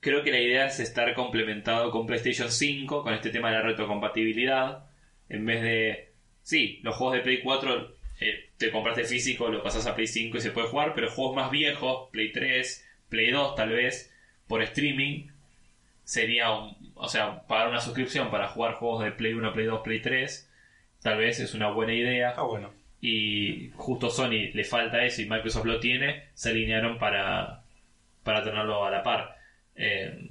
creo 0.01 0.23
que 0.23 0.31
la 0.31 0.41
idea 0.41 0.67
es 0.67 0.81
estar 0.81 1.13
complementado 1.15 1.91
con 1.91 2.07
PlayStation 2.07 2.51
5 2.51 3.03
con 3.03 3.15
este 3.15 3.31
tema 3.31 3.51
de 3.51 3.57
la 3.57 3.63
retrocompatibilidad 3.63 4.85
en 5.29 5.45
vez 5.47 5.63
de 5.63 6.13
sí 6.43 6.81
los 6.83 6.97
juegos 6.97 7.17
de 7.17 7.23
Play 7.23 7.41
4 7.43 7.95
eh, 8.21 8.51
te 8.57 8.71
compraste 8.71 9.05
físico 9.05 9.49
lo 9.49 9.63
pasas 9.63 9.87
a 9.87 9.95
Play 9.95 10.07
5 10.07 10.37
y 10.37 10.41
se 10.41 10.51
puede 10.51 10.69
jugar 10.69 10.95
pero 10.95 11.11
juegos 11.11 11.37
más 11.37 11.51
viejos 11.51 12.09
Play 12.11 12.33
3 12.33 12.89
Play 13.09 13.31
2 13.31 13.55
tal 13.55 13.71
vez 13.71 14.15
por 14.47 14.63
streaming 14.63 15.29
sería 16.05 16.51
un, 16.51 16.93
o 16.95 17.09
sea 17.09 17.43
pagar 17.47 17.69
una 17.69 17.81
suscripción 17.81 18.31
para 18.31 18.49
jugar 18.49 18.75
juegos 18.75 19.05
de 19.05 19.13
Play 19.13 19.35
1 19.35 19.53
Play 19.53 19.67
2 19.67 19.81
Play 19.83 20.01
3 20.01 20.51
tal 21.03 21.19
vez 21.19 21.41
es 21.41 21.55
una 21.55 21.71
buena 21.71 21.95
idea 21.95 22.35
Ah, 22.37 22.43
bueno. 22.43 22.73
y 23.01 23.71
justo 23.77 24.11
Sony 24.11 24.51
le 24.55 24.65
falta 24.65 25.05
eso 25.05 25.23
y 25.23 25.27
Microsoft 25.29 25.67
lo 25.67 25.79
tiene, 25.81 26.25
se 26.35 26.51
alinearon 26.51 26.99
para, 26.99 27.63
para 28.25 28.43
tenerlo 28.43 28.85
a 28.85 28.91
la 28.91 29.03
par. 29.03 29.38
Eh, 29.79 30.25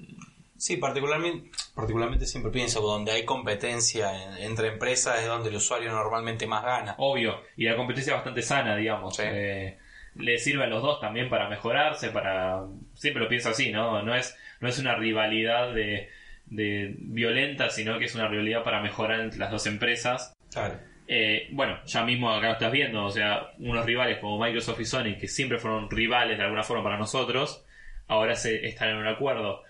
Sí, 0.59 0.77
particularmente, 0.77 1.51
particularmente 1.75 2.25
siempre 2.25 2.51
pienso 2.51 2.81
donde 2.81 3.11
hay 3.11 3.25
competencia 3.25 4.09
en- 4.39 4.43
entre 4.43 4.69
empresas 4.69 5.19
es 5.21 5.27
donde 5.27 5.49
el 5.49 5.55
usuario 5.57 5.91
normalmente 5.91 6.47
más 6.47 6.63
gana. 6.63 6.95
obvio, 6.97 7.41
y 7.55 7.65
la 7.65 7.75
competencia 7.75 8.13
es 8.13 8.17
bastante 8.17 8.41
sana, 8.41 8.75
digamos. 8.75 9.17
Sí. 9.17 9.21
Eh, 9.23 9.77
le 10.15 10.39
sirve 10.39 10.63
a 10.63 10.67
los 10.67 10.81
dos 10.81 10.99
también 10.99 11.29
para 11.29 11.47
mejorarse, 11.47 12.09
para... 12.09 12.63
Siempre 12.95 13.21
lo 13.21 13.29
pienso 13.29 13.49
así, 13.49 13.71
¿no? 13.71 14.01
No 14.01 14.15
es, 14.15 14.35
no 14.59 14.67
es 14.67 14.79
una 14.79 14.95
rivalidad 14.95 15.75
de, 15.75 16.09
de 16.47 16.95
violenta, 16.97 17.69
sino 17.69 17.99
que 17.99 18.05
es 18.05 18.15
una 18.15 18.27
rivalidad 18.27 18.63
para 18.63 18.81
mejorar 18.81 19.19
entre 19.19 19.37
las 19.37 19.51
dos 19.51 19.67
empresas. 19.67 20.33
Claro. 20.51 20.79
Eh, 21.07 21.49
bueno, 21.51 21.77
ya 21.85 22.03
mismo 22.03 22.31
acá 22.31 22.47
lo 22.47 22.53
estás 22.53 22.71
viendo, 22.71 23.05
o 23.05 23.11
sea, 23.11 23.51
unos 23.59 23.85
rivales 23.85 24.17
como 24.17 24.43
Microsoft 24.43 24.79
y 24.81 24.85
Sony, 24.85 25.17
que 25.19 25.27
siempre 25.27 25.59
fueron 25.59 25.87
rivales 25.91 26.35
de 26.39 26.43
alguna 26.45 26.63
forma 26.63 26.83
para 26.83 26.97
nosotros, 26.97 27.63
ahora 28.08 28.36
se 28.36 28.66
están 28.68 28.89
en 28.89 28.97
un 28.97 29.08
acuerdo. 29.08 29.64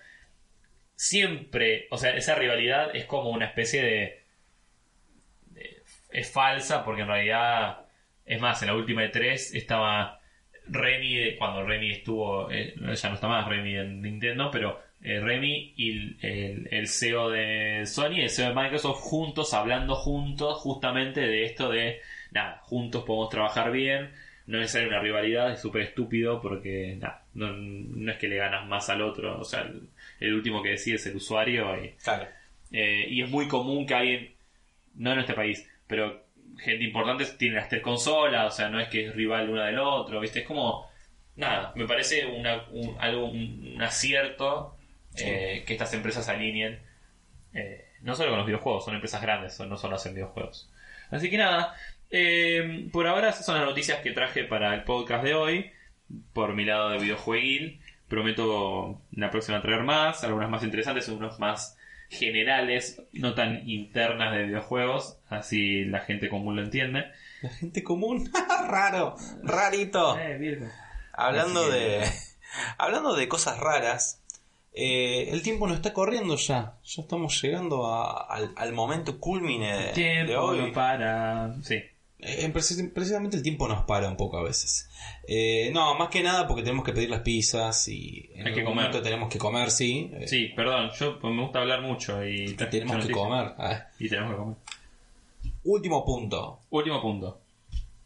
Siempre, 0.94 1.86
o 1.90 1.98
sea, 1.98 2.16
esa 2.16 2.34
rivalidad 2.34 2.94
es 2.94 3.04
como 3.04 3.30
una 3.30 3.46
especie 3.46 3.82
de. 3.82 4.24
es 6.10 6.32
falsa, 6.32 6.84
porque 6.84 7.02
en 7.02 7.08
realidad, 7.08 7.86
es 8.24 8.40
más, 8.40 8.62
en 8.62 8.68
la 8.68 8.74
última 8.74 9.02
de 9.02 9.08
tres 9.10 9.54
estaba 9.54 10.18
Remy, 10.68 11.36
cuando 11.36 11.64
Remy 11.64 11.90
estuvo, 11.92 12.50
eh, 12.50 12.74
ya 12.76 13.08
no 13.08 13.14
está 13.14 13.28
más 13.28 13.48
Remy 13.48 13.76
en 13.76 14.02
Nintendo, 14.02 14.50
pero 14.50 14.80
eh, 15.02 15.20
Remy 15.20 15.74
y 15.76 16.16
el, 16.20 16.88
CEO 16.88 17.30
de 17.30 17.86
Sony 17.86 18.16
y 18.16 18.20
el 18.22 18.30
CEO 18.30 18.48
de 18.48 18.54
Microsoft 18.54 19.00
juntos, 19.00 19.54
hablando 19.54 19.94
juntos 19.94 20.58
justamente 20.58 21.20
de 21.20 21.44
esto 21.44 21.70
de, 21.70 22.00
nada, 22.32 22.58
juntos 22.64 23.04
podemos 23.04 23.28
trabajar 23.30 23.70
bien, 23.70 24.10
no 24.46 24.60
es 24.60 24.74
una 24.74 25.00
rivalidad, 25.00 25.52
es 25.52 25.60
súper 25.60 25.82
estúpido 25.82 26.40
porque, 26.40 26.96
nada, 26.98 27.24
no, 27.38 27.52
no 27.52 28.12
es 28.12 28.18
que 28.18 28.28
le 28.28 28.36
ganas 28.36 28.66
más 28.66 28.88
al 28.90 29.02
otro, 29.02 29.38
o 29.40 29.44
sea, 29.44 29.62
el, 29.62 29.88
el 30.20 30.34
último 30.34 30.62
que 30.62 30.70
decide 30.70 30.96
es 30.96 31.06
el 31.06 31.16
usuario 31.16 31.82
y, 31.84 31.90
Claro. 32.02 32.26
eh, 32.72 33.06
y 33.08 33.22
es 33.22 33.30
muy 33.30 33.48
común 33.48 33.86
que 33.86 33.94
alguien, 33.94 34.34
no 34.96 35.12
en 35.12 35.20
este 35.20 35.34
país, 35.34 35.68
pero 35.86 36.24
gente 36.58 36.84
importante 36.84 37.24
tiene 37.38 37.56
las 37.56 37.68
tres 37.68 37.82
consolas, 37.82 38.52
o 38.52 38.56
sea, 38.56 38.68
no 38.68 38.80
es 38.80 38.88
que 38.88 39.06
es 39.06 39.14
rival 39.14 39.48
una 39.50 39.66
del 39.66 39.78
otro, 39.78 40.20
¿viste? 40.20 40.40
Es 40.40 40.46
como, 40.46 40.90
nada, 41.36 41.72
me 41.76 41.86
parece 41.86 42.26
una, 42.26 42.64
un, 42.70 42.96
algo, 42.98 43.26
un, 43.26 43.72
un 43.76 43.82
acierto 43.82 44.76
eh, 45.16 45.62
que 45.66 45.72
estas 45.74 45.94
empresas 45.94 46.24
se 46.26 46.32
alineen, 46.32 46.78
eh, 47.54 47.84
no 48.02 48.14
solo 48.14 48.30
con 48.30 48.38
los 48.38 48.46
videojuegos, 48.46 48.84
son 48.84 48.94
empresas 48.94 49.22
grandes, 49.22 49.54
son- 49.54 49.68
no 49.68 49.76
solo 49.76 49.96
hacen 49.96 50.14
videojuegos. 50.14 50.70
Así 51.10 51.30
que 51.30 51.38
nada, 51.38 51.74
eh, 52.10 52.88
por 52.92 53.06
ahora 53.06 53.30
esas 53.30 53.44
son 53.46 53.56
las 53.56 53.64
noticias 53.64 54.00
que 54.00 54.12
traje 54.12 54.44
para 54.44 54.74
el 54.74 54.82
podcast 54.84 55.24
de 55.24 55.34
hoy, 55.34 55.70
por 56.32 56.54
mi 56.54 56.64
lado 56.64 56.90
de 56.90 56.98
videojueguil. 56.98 57.80
Prometo 58.08 59.00
la 59.12 59.30
próxima 59.30 59.60
traer 59.60 59.82
más, 59.82 60.24
algunas 60.24 60.48
más 60.48 60.62
interesantes, 60.64 61.08
algunas 61.08 61.38
más 61.38 61.76
generales, 62.08 63.02
no 63.12 63.34
tan 63.34 63.68
internas 63.68 64.32
de 64.34 64.44
videojuegos, 64.44 65.18
así 65.28 65.84
la 65.84 66.00
gente 66.00 66.28
común 66.30 66.56
lo 66.56 66.62
entiende. 66.62 67.04
La 67.42 67.50
gente 67.50 67.82
común, 67.84 68.30
raro, 68.68 69.14
rarito. 69.42 70.16
Hablando 71.12 71.60
Así 71.62 71.70
que- 71.70 71.76
de, 71.76 72.06
hablando 72.78 73.14
de 73.14 73.28
cosas 73.28 73.58
raras, 73.60 74.22
eh, 74.72 75.28
el 75.32 75.42
tiempo 75.42 75.66
no 75.68 75.74
está 75.74 75.92
corriendo 75.92 76.36
ya. 76.36 76.74
Ya 76.84 77.02
estamos 77.02 77.42
llegando 77.42 77.86
a- 77.92 78.22
al, 78.26 78.52
al 78.56 78.72
momento 78.72 79.18
culmine 79.20 79.76
de, 79.76 79.82
de 79.88 79.92
Tiempo 79.92 80.40
hoy. 80.40 80.70
para... 80.72 81.54
Sí. 81.62 81.82
Eh, 82.20 82.50
precis- 82.52 82.90
precisamente 82.92 83.36
el 83.36 83.42
tiempo 83.44 83.68
nos 83.68 83.84
para 83.84 84.08
un 84.08 84.16
poco 84.16 84.38
a 84.38 84.42
veces. 84.42 84.88
Eh, 85.28 85.70
no, 85.72 85.94
más 85.94 86.08
que 86.08 86.22
nada 86.22 86.48
porque 86.48 86.62
tenemos 86.62 86.84
que 86.84 86.92
pedir 86.92 87.10
las 87.10 87.20
pizzas 87.20 87.86
y 87.88 88.28
en 88.34 88.38
Hay 88.46 88.52
que 88.54 88.60
algún 88.60 88.72
comer. 88.72 88.84
momento 88.86 89.02
tenemos 89.02 89.28
que 89.28 89.38
comer, 89.38 89.70
sí. 89.70 90.10
Eh, 90.14 90.26
Sí, 90.26 90.46
perdón, 90.56 90.90
yo 90.98 91.18
pues, 91.20 91.32
me 91.32 91.42
gusta 91.42 91.60
hablar 91.60 91.80
mucho 91.82 92.24
y, 92.26 92.44
y 92.50 92.54
tenemos 92.54 93.06
que 93.06 93.12
comer. 93.12 93.52
Ah, 93.58 93.86
Y 94.00 94.08
tenemos 94.08 94.32
que 94.32 94.36
comer. 94.38 94.56
Último 95.64 96.04
punto. 96.04 96.58
Último 96.70 97.00
punto. 97.00 97.40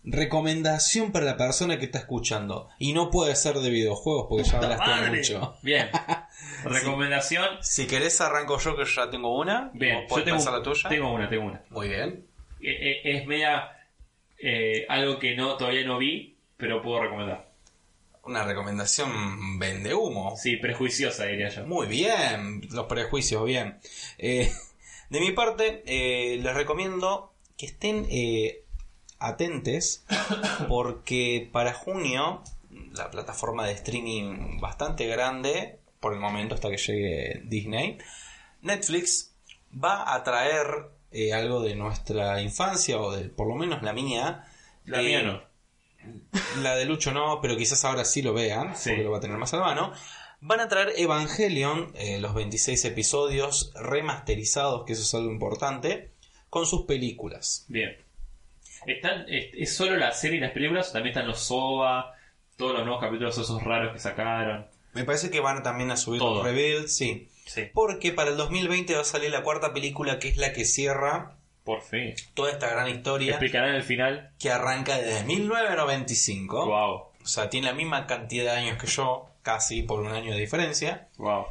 Recomendación 0.04 1.12
para 1.12 1.24
la 1.24 1.36
persona 1.36 1.78
que 1.78 1.84
está 1.86 1.98
escuchando. 2.00 2.68
Y 2.78 2.92
no 2.92 3.10
puede 3.10 3.34
ser 3.36 3.54
de 3.60 3.70
videojuegos 3.70 4.26
porque 4.28 4.44
ya 4.44 4.56
hablaste 4.58 4.84
¡Madre! 4.90 5.16
mucho. 5.18 5.56
Bien. 5.62 5.88
Recomendación. 6.64 7.46
Si 7.62 7.86
querés 7.86 8.20
arranco 8.20 8.58
yo 8.58 8.76
que 8.76 8.84
ya 8.84 9.08
tengo 9.10 9.38
una. 9.38 9.70
Bien, 9.72 9.94
¿Vos 9.94 10.02
yo 10.02 10.08
podés 10.08 10.24
tengo, 10.44 10.56
la 10.58 10.62
tuya? 10.62 10.88
tengo 10.88 11.12
una, 11.14 11.28
tengo 11.30 11.44
una. 11.46 11.62
Muy 11.70 11.88
bien. 11.88 12.26
Eh, 12.60 12.70
eh, 12.70 13.00
Es 13.04 13.26
media 13.26 13.70
eh, 14.42 14.86
algo 14.88 15.18
que 15.18 15.36
no 15.36 15.56
todavía 15.56 15.84
no 15.86 15.98
vi, 15.98 16.36
pero 16.56 16.82
puedo 16.82 17.00
recomendar. 17.00 17.50
Una 18.24 18.44
recomendación 18.44 19.58
vende 19.58 19.94
humo. 19.94 20.36
Sí, 20.36 20.56
prejuiciosa 20.56 21.24
diría 21.26 21.48
yo. 21.48 21.64
Muy 21.66 21.86
bien, 21.86 22.60
los 22.70 22.86
prejuicios, 22.86 23.44
bien. 23.44 23.78
Eh, 24.18 24.50
de 25.10 25.20
mi 25.20 25.32
parte, 25.32 25.82
eh, 25.86 26.38
les 26.38 26.54
recomiendo 26.54 27.32
que 27.56 27.66
estén 27.66 28.06
atentes 29.18 30.04
porque 30.68 31.48
para 31.52 31.72
junio 31.72 32.42
la 32.94 33.10
plataforma 33.10 33.66
de 33.66 33.72
streaming 33.72 34.60
bastante 34.60 35.06
grande, 35.06 35.78
por 36.00 36.14
el 36.14 36.20
momento 36.20 36.54
hasta 36.54 36.68
que 36.68 36.78
llegue 36.78 37.42
Disney, 37.44 37.98
Netflix 38.60 39.34
va 39.72 40.14
a 40.14 40.22
traer 40.24 40.66
eh, 41.12 41.32
algo 41.32 41.62
de 41.62 41.74
nuestra 41.74 42.40
infancia 42.42 43.00
o 43.00 43.12
de 43.12 43.28
por 43.28 43.46
lo 43.48 43.54
menos 43.54 43.82
la 43.82 43.92
mía. 43.92 44.44
La 44.84 45.00
Eh, 45.00 45.04
mía 45.04 45.22
no. 45.22 45.42
la 46.62 46.74
de 46.74 46.84
Lucho 46.84 47.12
no, 47.12 47.40
pero 47.40 47.56
quizás 47.56 47.84
ahora 47.84 48.04
sí 48.04 48.22
lo 48.22 48.32
vean, 48.34 48.76
Sí. 48.76 48.90
porque 48.90 49.04
lo 49.04 49.10
va 49.12 49.18
a 49.18 49.20
tener 49.20 49.36
más 49.38 49.52
a 49.54 49.58
la 49.58 49.64
mano. 49.64 49.92
Van 50.40 50.58
a 50.58 50.66
traer 50.68 50.92
Evangelion, 50.96 51.92
eh, 51.94 52.18
los 52.18 52.34
26 52.34 52.84
episodios 52.86 53.72
remasterizados, 53.76 54.84
que 54.84 54.94
eso 54.94 55.02
es 55.02 55.14
algo 55.14 55.30
importante, 55.30 56.10
con 56.50 56.66
sus 56.66 56.82
películas. 56.86 57.64
Bien. 57.68 57.96
Están, 58.86 59.24
es, 59.28 59.50
es 59.54 59.76
solo 59.76 59.96
la 59.96 60.10
serie 60.12 60.38
y 60.38 60.40
las 60.40 60.50
películas 60.50 60.90
o 60.90 60.92
también 60.94 61.12
están 61.14 61.28
los 61.28 61.38
SOA, 61.40 62.12
todos 62.56 62.72
los 62.74 62.84
nuevos 62.84 63.00
capítulos 63.00 63.38
esos 63.38 63.62
raros 63.62 63.92
que 63.92 64.00
sacaron. 64.00 64.66
Me 64.94 65.04
parece 65.04 65.30
que 65.30 65.38
van 65.40 65.62
también 65.62 65.90
a 65.92 65.96
subir 65.96 66.18
Todo. 66.20 66.36
los 66.36 66.44
rebuilds, 66.44 66.94
sí. 66.96 67.28
Sí. 67.54 67.70
Porque 67.74 68.12
para 68.12 68.30
el 68.30 68.36
2020 68.36 68.94
va 68.94 69.00
a 69.02 69.04
salir 69.04 69.30
la 69.30 69.42
cuarta 69.42 69.72
película, 69.72 70.18
que 70.18 70.28
es 70.28 70.36
la 70.36 70.52
que 70.52 70.64
cierra 70.64 71.36
Por 71.64 71.82
fin. 71.82 72.14
toda 72.34 72.50
esta 72.50 72.68
gran 72.70 72.88
historia, 72.88 73.30
Explicarán 73.32 73.74
el 73.74 73.82
final. 73.82 74.30
que 74.38 74.50
arranca 74.50 74.96
desde 74.98 75.24
1995. 75.24 76.66
Wow. 76.66 76.94
O 77.22 77.26
sea, 77.26 77.48
tiene 77.50 77.68
la 77.68 77.74
misma 77.74 78.06
cantidad 78.06 78.44
de 78.54 78.60
años 78.60 78.78
que 78.80 78.86
yo, 78.86 79.28
casi 79.42 79.82
por 79.82 80.00
un 80.00 80.08
año 80.12 80.32
de 80.32 80.40
diferencia. 80.40 81.08
Wow. 81.18 81.44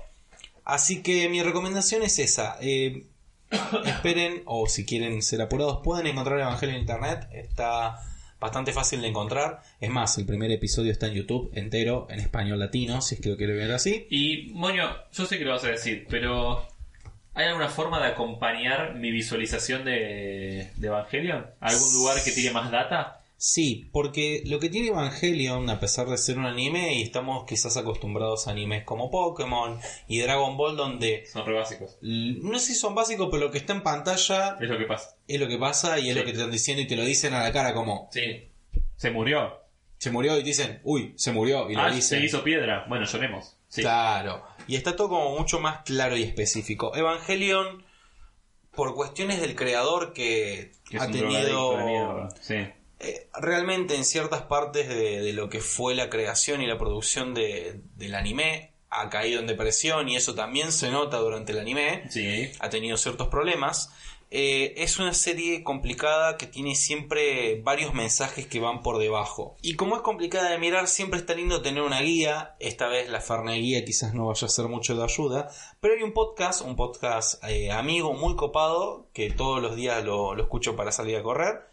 Así 0.65 1.01
que 1.01 1.29
mi 1.29 1.41
recomendación 1.43 2.03
es 2.03 2.19
esa. 2.19 2.57
eh, 2.61 3.05
esperen, 3.85 4.43
o 4.45 4.67
si 4.67 4.85
quieren 4.85 5.21
ser 5.21 5.41
apurados, 5.41 5.81
pueden 5.83 6.07
encontrar 6.07 6.39
Evangelio 6.39 6.75
en 6.75 6.81
internet. 6.81 7.27
Está 7.31 7.97
bastante 8.41 8.73
fácil 8.73 9.01
de 9.01 9.07
encontrar. 9.07 9.61
Es 9.79 9.89
más, 9.89 10.17
el 10.17 10.25
primer 10.25 10.51
episodio 10.51 10.91
está 10.91 11.07
en 11.07 11.13
YouTube 11.13 11.51
entero, 11.53 12.07
en 12.09 12.19
español 12.19 12.59
latino, 12.59 13.01
si 13.01 13.15
es 13.15 13.21
que 13.21 13.29
lo 13.29 13.37
quieren 13.37 13.55
ver 13.55 13.71
así. 13.71 14.07
Y, 14.09 14.51
Moño, 14.53 14.89
yo 15.13 15.25
sé 15.25 15.37
que 15.37 15.45
lo 15.45 15.51
vas 15.51 15.63
a 15.63 15.69
decir, 15.69 16.07
pero 16.09 16.67
¿hay 17.35 17.45
alguna 17.45 17.69
forma 17.69 18.01
de 18.01 18.07
acompañar 18.07 18.95
mi 18.95 19.11
visualización 19.11 19.85
de, 19.85 20.71
de 20.75 20.87
Evangelion? 20.87 21.45
¿Algún 21.61 21.93
lugar 21.93 22.21
que 22.23 22.31
tire 22.31 22.51
más 22.51 22.71
data? 22.71 23.20
Sí, 23.43 23.89
porque 23.91 24.43
lo 24.45 24.59
que 24.59 24.69
tiene 24.69 24.89
Evangelion, 24.89 25.67
a 25.71 25.79
pesar 25.79 26.07
de 26.07 26.19
ser 26.19 26.37
un 26.37 26.45
anime, 26.45 26.93
y 26.93 27.01
estamos 27.01 27.43
quizás 27.47 27.75
acostumbrados 27.75 28.47
a 28.47 28.51
animes 28.51 28.83
como 28.83 29.09
Pokémon 29.09 29.79
y 30.07 30.19
Dragon 30.19 30.55
Ball, 30.57 30.77
donde 30.77 31.25
Son 31.25 31.43
re 31.47 31.53
básicos. 31.55 31.97
no 32.01 32.59
sé 32.59 32.67
si 32.67 32.75
son 32.75 32.93
básicos, 32.93 33.29
pero 33.31 33.45
lo 33.45 33.51
que 33.51 33.57
está 33.57 33.73
en 33.73 33.81
pantalla 33.81 34.57
Es 34.61 34.69
lo 34.69 34.77
que 34.77 34.85
pasa. 34.85 35.15
es 35.27 35.39
lo 35.39 35.47
que 35.47 35.57
pasa 35.57 35.97
y 35.97 36.09
es 36.09 36.13
Sí. 36.13 36.19
lo 36.19 36.23
que 36.25 36.31
te 36.33 36.37
están 36.37 36.51
diciendo 36.51 36.83
y 36.83 36.87
te 36.87 36.95
lo 36.95 37.03
dicen 37.03 37.33
a 37.33 37.41
la 37.41 37.51
cara 37.51 37.73
como 37.73 38.09
Sí. 38.11 38.47
Se 38.95 39.09
murió. 39.09 39.59
se 39.97 40.11
murió 40.11 40.37
y 40.37 40.43
dicen, 40.43 40.79
uy, 40.83 41.13
se 41.17 41.31
murió 41.31 41.67
y 41.67 41.73
lo 41.73 41.81
Ah, 41.81 41.89
dicen. 41.89 42.19
se 42.19 42.25
hizo 42.25 42.43
piedra. 42.43 42.85
Bueno, 42.89 43.05
lloremos. 43.07 43.57
Sí. 43.69 43.81
Claro. 43.81 44.43
Y 44.67 44.75
está 44.75 44.95
todo 44.95 45.09
como 45.09 45.35
mucho 45.35 45.59
más 45.59 45.81
claro 45.83 46.15
y 46.15 46.21
específico. 46.21 46.95
Evangelion, 46.95 47.83
por 48.75 48.93
cuestiones 48.93 49.41
del 49.41 49.55
creador 49.55 50.13
que, 50.13 50.73
Que 50.91 50.97
ha 50.99 51.07
tenido... 51.09 52.29
Sí. 52.39 52.55
Eh, 53.01 53.27
realmente 53.39 53.95
en 53.95 54.05
ciertas 54.05 54.43
partes 54.43 54.87
de, 54.89 55.21
de 55.21 55.33
lo 55.33 55.49
que 55.49 55.59
fue 55.59 55.95
la 55.95 56.09
creación 56.09 56.61
y 56.61 56.67
la 56.67 56.77
producción 56.77 57.33
de- 57.33 57.81
del 57.95 58.15
anime 58.15 58.73
ha 58.89 59.09
caído 59.09 59.39
en 59.39 59.47
depresión 59.47 60.09
y 60.09 60.15
eso 60.17 60.35
también 60.35 60.71
se 60.71 60.91
nota 60.91 61.17
durante 61.17 61.51
el 61.53 61.59
anime. 61.59 62.03
Sí. 62.09 62.51
Ha 62.59 62.69
tenido 62.69 62.97
ciertos 62.97 63.27
problemas. 63.29 63.89
Eh, 64.33 64.75
es 64.77 64.97
una 64.97 65.13
serie 65.13 65.61
complicada 65.61 66.37
que 66.37 66.45
tiene 66.47 66.75
siempre 66.75 67.59
varios 67.63 67.93
mensajes 67.93 68.47
que 68.47 68.61
van 68.61 68.81
por 68.81 68.97
debajo. 68.97 69.57
Y 69.61 69.75
como 69.75 69.97
es 69.97 70.01
complicada 70.01 70.49
de 70.51 70.57
mirar, 70.57 70.87
siempre 70.87 71.19
está 71.19 71.33
lindo 71.33 71.61
tener 71.61 71.83
una 71.83 71.99
guía. 72.01 72.55
Esta 72.59 72.87
vez 72.87 73.09
la 73.09 73.19
Fernet 73.19 73.59
Guía 73.61 73.83
quizás 73.83 74.13
no 74.13 74.27
vaya 74.27 74.45
a 74.45 74.49
ser 74.49 74.67
mucho 74.67 74.95
de 74.95 75.03
ayuda. 75.03 75.49
Pero 75.81 75.95
hay 75.95 76.03
un 76.03 76.13
podcast, 76.13 76.61
un 76.61 76.77
podcast 76.77 77.43
eh, 77.43 77.71
amigo 77.71 78.13
muy 78.13 78.35
copado, 78.37 79.07
que 79.13 79.31
todos 79.31 79.61
los 79.61 79.75
días 79.75 80.01
lo, 80.05 80.33
lo 80.33 80.43
escucho 80.43 80.77
para 80.77 80.93
salir 80.93 81.17
a 81.17 81.23
correr, 81.23 81.69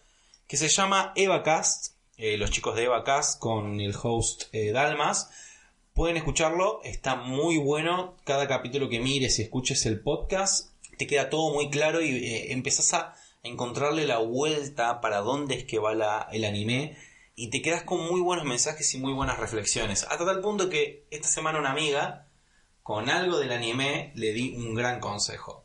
que 0.48 0.56
se 0.56 0.68
llama 0.68 1.12
EvaCast. 1.14 1.94
eh, 2.16 2.36
los 2.36 2.50
chicos 2.50 2.74
de 2.74 2.84
EvaCast 2.84 3.38
con 3.38 3.80
el 3.80 3.94
host 4.02 4.44
eh, 4.52 4.72
Dalmas. 4.72 5.30
Pueden 5.94 6.16
escucharlo, 6.16 6.80
está 6.82 7.14
muy 7.14 7.58
bueno. 7.58 8.16
Cada 8.24 8.48
capítulo 8.48 8.88
que 8.88 8.98
mires 8.98 9.38
y 9.38 9.42
escuches 9.42 9.86
el 9.86 10.00
podcast, 10.00 10.70
te 10.96 11.06
queda 11.06 11.30
todo 11.30 11.52
muy 11.54 11.70
claro 11.70 12.00
y 12.00 12.08
eh, 12.26 12.52
empezás 12.52 12.92
a 12.94 13.14
encontrarle 13.44 14.06
la 14.06 14.18
vuelta 14.18 15.00
para 15.00 15.18
dónde 15.18 15.54
es 15.54 15.64
que 15.64 15.78
va 15.78 15.94
la- 15.94 16.28
el 16.32 16.44
anime. 16.44 16.96
Y 17.36 17.50
te 17.50 17.62
quedas 17.62 17.84
con 17.84 18.00
muy 18.04 18.20
buenos 18.20 18.44
mensajes 18.44 18.92
y 18.94 18.98
muy 18.98 19.12
buenas 19.12 19.38
reflexiones. 19.38 20.02
Hasta 20.10 20.24
tal 20.26 20.40
punto 20.40 20.68
que 20.68 21.04
esta 21.12 21.28
semana 21.28 21.60
una 21.60 21.70
amiga, 21.70 22.26
con 22.82 23.08
algo 23.10 23.38
del 23.38 23.52
anime, 23.52 24.10
le 24.16 24.32
di 24.32 24.56
un 24.56 24.74
gran 24.74 24.98
consejo. 24.98 25.64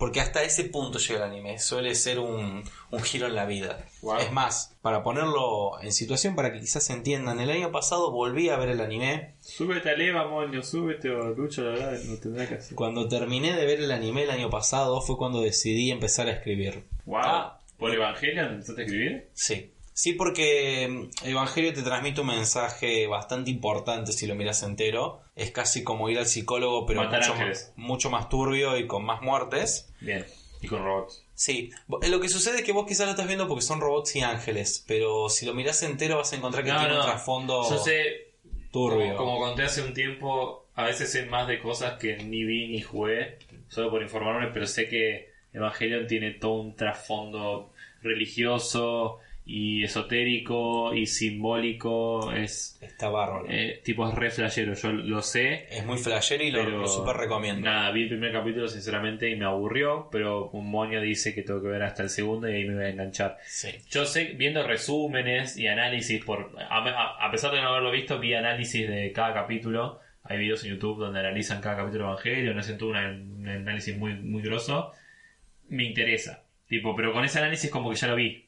Porque 0.00 0.20
hasta 0.20 0.42
ese 0.42 0.64
punto 0.64 0.98
llega 0.98 1.26
el 1.26 1.30
anime. 1.30 1.58
Suele 1.58 1.94
ser 1.94 2.20
un, 2.20 2.64
un 2.90 3.02
giro 3.02 3.26
en 3.26 3.34
la 3.34 3.44
vida. 3.44 3.84
Wow. 4.00 4.16
Es 4.16 4.32
más, 4.32 4.74
para 4.80 5.02
ponerlo 5.02 5.78
en 5.82 5.92
situación, 5.92 6.34
para 6.34 6.54
que 6.54 6.58
quizás 6.58 6.84
se 6.84 6.94
entiendan, 6.94 7.38
el 7.38 7.50
año 7.50 7.70
pasado 7.70 8.10
volví 8.10 8.48
a 8.48 8.56
ver 8.56 8.70
el 8.70 8.80
anime. 8.80 9.34
Súbete 9.40 9.90
al 9.90 10.00
Eva, 10.00 10.26
moño, 10.26 10.62
súbete 10.62 11.10
o 11.10 11.34
Lucho, 11.34 11.64
la 11.64 11.72
verdad, 11.72 11.98
no 12.04 12.16
tendrá 12.16 12.48
que 12.48 12.54
hacer. 12.54 12.74
Cuando 12.74 13.08
terminé 13.08 13.54
de 13.54 13.66
ver 13.66 13.80
el 13.80 13.92
anime 13.92 14.22
el 14.22 14.30
año 14.30 14.48
pasado 14.48 15.02
fue 15.02 15.18
cuando 15.18 15.42
decidí 15.42 15.90
empezar 15.90 16.28
a 16.28 16.32
escribir. 16.32 16.84
Wow. 17.04 17.20
Ah. 17.22 17.60
¿Por 17.76 17.94
Evangelion 17.94 18.54
empezaste 18.54 18.80
a 18.80 18.84
escribir? 18.86 19.28
Sí. 19.34 19.74
Sí, 19.92 20.14
porque 20.14 20.88
mm, 20.88 21.28
Evangelio 21.28 21.74
te 21.74 21.82
transmite 21.82 22.22
un 22.22 22.28
mensaje 22.28 23.06
bastante 23.06 23.50
importante 23.50 24.12
si 24.12 24.26
lo 24.26 24.34
miras 24.34 24.62
entero. 24.62 25.20
Es 25.40 25.50
casi 25.52 25.82
como 25.84 26.08
ir 26.10 26.18
al 26.18 26.26
psicólogo, 26.26 26.84
pero 26.86 27.02
Matar 27.04 27.20
mucho 27.20 27.32
ángeles. 27.32 27.72
mucho 27.76 28.10
más 28.10 28.28
turbio 28.28 28.76
y 28.76 28.86
con 28.86 29.04
más 29.04 29.22
muertes. 29.22 29.90
Bien. 30.00 30.24
Y 30.60 30.68
con 30.68 30.84
robots. 30.84 31.24
Sí, 31.34 31.70
Bo- 31.86 32.00
lo 32.06 32.20
que 32.20 32.28
sucede 32.28 32.58
es 32.58 32.62
que 32.64 32.72
vos 32.72 32.84
quizás 32.86 33.06
lo 33.06 33.12
estás 33.12 33.26
viendo 33.26 33.48
porque 33.48 33.62
son 33.62 33.80
robots 33.80 34.14
y 34.16 34.20
ángeles, 34.20 34.84
pero 34.86 35.30
si 35.30 35.46
lo 35.46 35.54
mirás 35.54 35.82
entero 35.82 36.18
vas 36.18 36.32
a 36.34 36.36
encontrar 36.36 36.62
que 36.64 36.70
No, 36.72 36.78
tiene 36.80 36.92
no. 36.94 37.00
un 37.00 37.06
trasfondo 37.06 37.70
Yo 37.70 37.78
sé, 37.78 38.32
turbio. 38.70 39.16
como, 39.16 39.36
como 39.36 39.38
conté 39.46 39.62
hace 39.62 39.80
un 39.80 39.94
tiempo, 39.94 40.66
a 40.74 40.84
veces 40.84 41.10
sé 41.10 41.24
más 41.24 41.48
de 41.48 41.58
cosas 41.60 41.98
que 41.98 42.18
ni 42.18 42.44
vi 42.44 42.68
ni 42.68 42.82
jugué, 42.82 43.38
solo 43.68 43.90
por 43.90 44.02
informarme, 44.02 44.48
pero 44.52 44.66
sé 44.66 44.86
que 44.90 45.30
Evangelion 45.54 46.06
tiene 46.06 46.32
todo 46.32 46.52
un 46.60 46.76
trasfondo 46.76 47.72
religioso 48.02 49.18
y 49.52 49.82
esotérico 49.82 50.94
y 50.94 51.06
simbólico. 51.06 52.30
Es 52.32 52.78
Está 52.80 53.08
bárbaro. 53.08 53.46
eh, 53.48 53.80
tipo 53.84 54.08
es 54.08 54.14
re 54.14 54.30
flashero, 54.30 54.74
yo 54.74 54.92
lo 54.92 55.22
sé. 55.22 55.66
es 55.70 55.84
muy 55.84 55.98
flashero 55.98 56.44
y 56.44 56.50
lo, 56.50 56.62
lo 56.68 56.86
super 56.86 57.16
recomiendo. 57.16 57.62
Nada, 57.68 57.90
vi 57.90 58.02
el 58.04 58.08
primer 58.10 58.32
capítulo 58.32 58.68
sinceramente 58.68 59.28
y 59.28 59.36
me 59.36 59.44
aburrió, 59.46 60.08
pero 60.12 60.50
un 60.50 60.70
moño 60.70 61.00
dice 61.00 61.34
que 61.34 61.42
tengo 61.42 61.60
que 61.62 61.68
ver 61.68 61.82
hasta 61.82 62.02
el 62.04 62.10
segundo 62.10 62.48
y 62.48 62.54
ahí 62.54 62.64
me 62.64 62.74
voy 62.74 62.84
a 62.84 62.88
enganchar. 62.90 63.38
Sí. 63.44 63.68
Yo 63.90 64.04
sé, 64.06 64.34
viendo 64.36 64.62
resúmenes 64.66 65.56
y 65.56 65.66
análisis, 65.66 66.24
por 66.24 66.52
a, 66.58 66.78
a- 66.78 67.26
a 67.26 67.30
pesar 67.30 67.52
de 67.52 67.60
no 67.60 67.68
haberlo 67.70 67.90
visto, 67.90 68.18
vi 68.20 68.34
análisis 68.34 68.88
de 68.88 69.10
cada 69.12 69.34
capítulo. 69.34 69.98
Hay 70.22 70.38
videos 70.38 70.62
en 70.64 70.70
YouTube 70.70 70.98
donde 71.00 71.18
analizan 71.18 71.60
cada 71.60 71.76
capítulo 71.78 72.04
de 72.04 72.10
Evangelio, 72.12 72.58
hacen 72.58 72.78
todo 72.78 72.90
un 72.90 73.48
análisis 73.48 73.96
muy, 73.96 74.14
muy 74.14 74.42
grosso. 74.42 74.92
Me 75.68 75.84
interesa. 75.84 76.44
Tipo, 76.68 76.94
pero 76.94 77.12
con 77.12 77.24
ese 77.24 77.38
análisis 77.40 77.68
como 77.70 77.90
que 77.90 77.96
ya 77.96 78.06
lo 78.06 78.14
vi. 78.14 78.46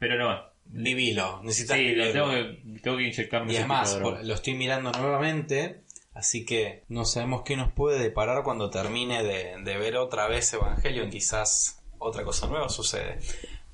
Pero 0.00 0.16
no. 0.18 0.50
Vivilo, 0.64 1.40
necesitas 1.44 1.76
Sí, 1.76 1.94
lo 1.94 2.10
tengo 2.12 2.30
que, 2.30 2.78
tengo 2.82 2.96
que 2.96 3.02
inyectarme 3.04 3.52
Y 3.52 3.56
es 3.56 3.66
más, 3.66 3.94
por- 3.96 4.24
lo 4.24 4.34
estoy 4.34 4.54
mirando 4.54 4.90
nuevamente, 4.92 5.82
así 6.14 6.44
que 6.44 6.84
no 6.88 7.04
sabemos 7.04 7.42
qué 7.44 7.56
nos 7.56 7.72
puede 7.72 7.98
deparar 8.00 8.42
cuando 8.44 8.70
termine 8.70 9.22
de, 9.22 9.56
de 9.62 9.78
ver 9.78 9.96
otra 9.96 10.26
vez 10.26 10.52
Evangelion. 10.52 11.10
Quizás 11.10 11.82
otra 11.98 12.24
cosa 12.24 12.46
nueva 12.48 12.68
sucede. 12.68 13.18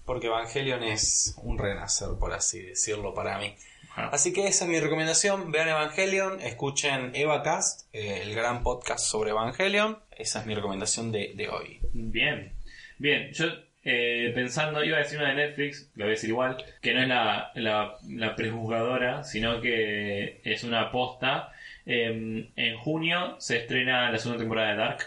Porque 0.04 0.26
Evangelion 0.28 0.82
es 0.84 1.34
un 1.42 1.58
renacer, 1.58 2.08
por 2.18 2.32
así 2.32 2.60
decirlo, 2.62 3.12
para 3.12 3.38
mí. 3.38 3.54
Ajá. 3.90 4.08
Así 4.08 4.32
que 4.32 4.46
esa 4.46 4.64
es 4.64 4.70
mi 4.70 4.78
recomendación. 4.80 5.50
Vean 5.52 5.68
Evangelion, 5.68 6.40
escuchen 6.40 7.10
EvaCast, 7.14 7.88
eh, 7.92 8.20
el 8.22 8.34
gran 8.34 8.62
podcast 8.62 9.04
sobre 9.04 9.30
Evangelion. 9.30 9.98
Esa 10.16 10.40
es 10.40 10.46
mi 10.46 10.54
recomendación 10.54 11.12
de, 11.12 11.32
de 11.34 11.48
hoy. 11.48 11.80
Bien, 11.92 12.52
bien, 12.98 13.32
yo 13.32 13.46
eh, 13.88 14.32
pensando, 14.34 14.82
iba 14.84 14.96
a 14.96 15.00
decir 15.00 15.18
una 15.18 15.28
de 15.28 15.36
Netflix, 15.36 15.88
lo 15.94 16.04
voy 16.04 16.10
a 16.10 16.16
decir 16.16 16.30
igual, 16.30 16.56
que 16.82 16.92
no 16.92 17.02
es 17.02 17.08
la, 17.08 17.52
la, 17.54 17.94
la 18.10 18.34
prejuzgadora, 18.34 19.22
sino 19.22 19.60
que 19.60 20.40
es 20.42 20.64
una 20.64 20.80
aposta. 20.82 21.52
Eh, 21.86 22.48
en 22.56 22.76
junio 22.78 23.36
se 23.38 23.58
estrena 23.58 24.10
la 24.10 24.18
segunda 24.18 24.40
temporada 24.40 24.70
de 24.70 24.76
Dark, 24.76 24.98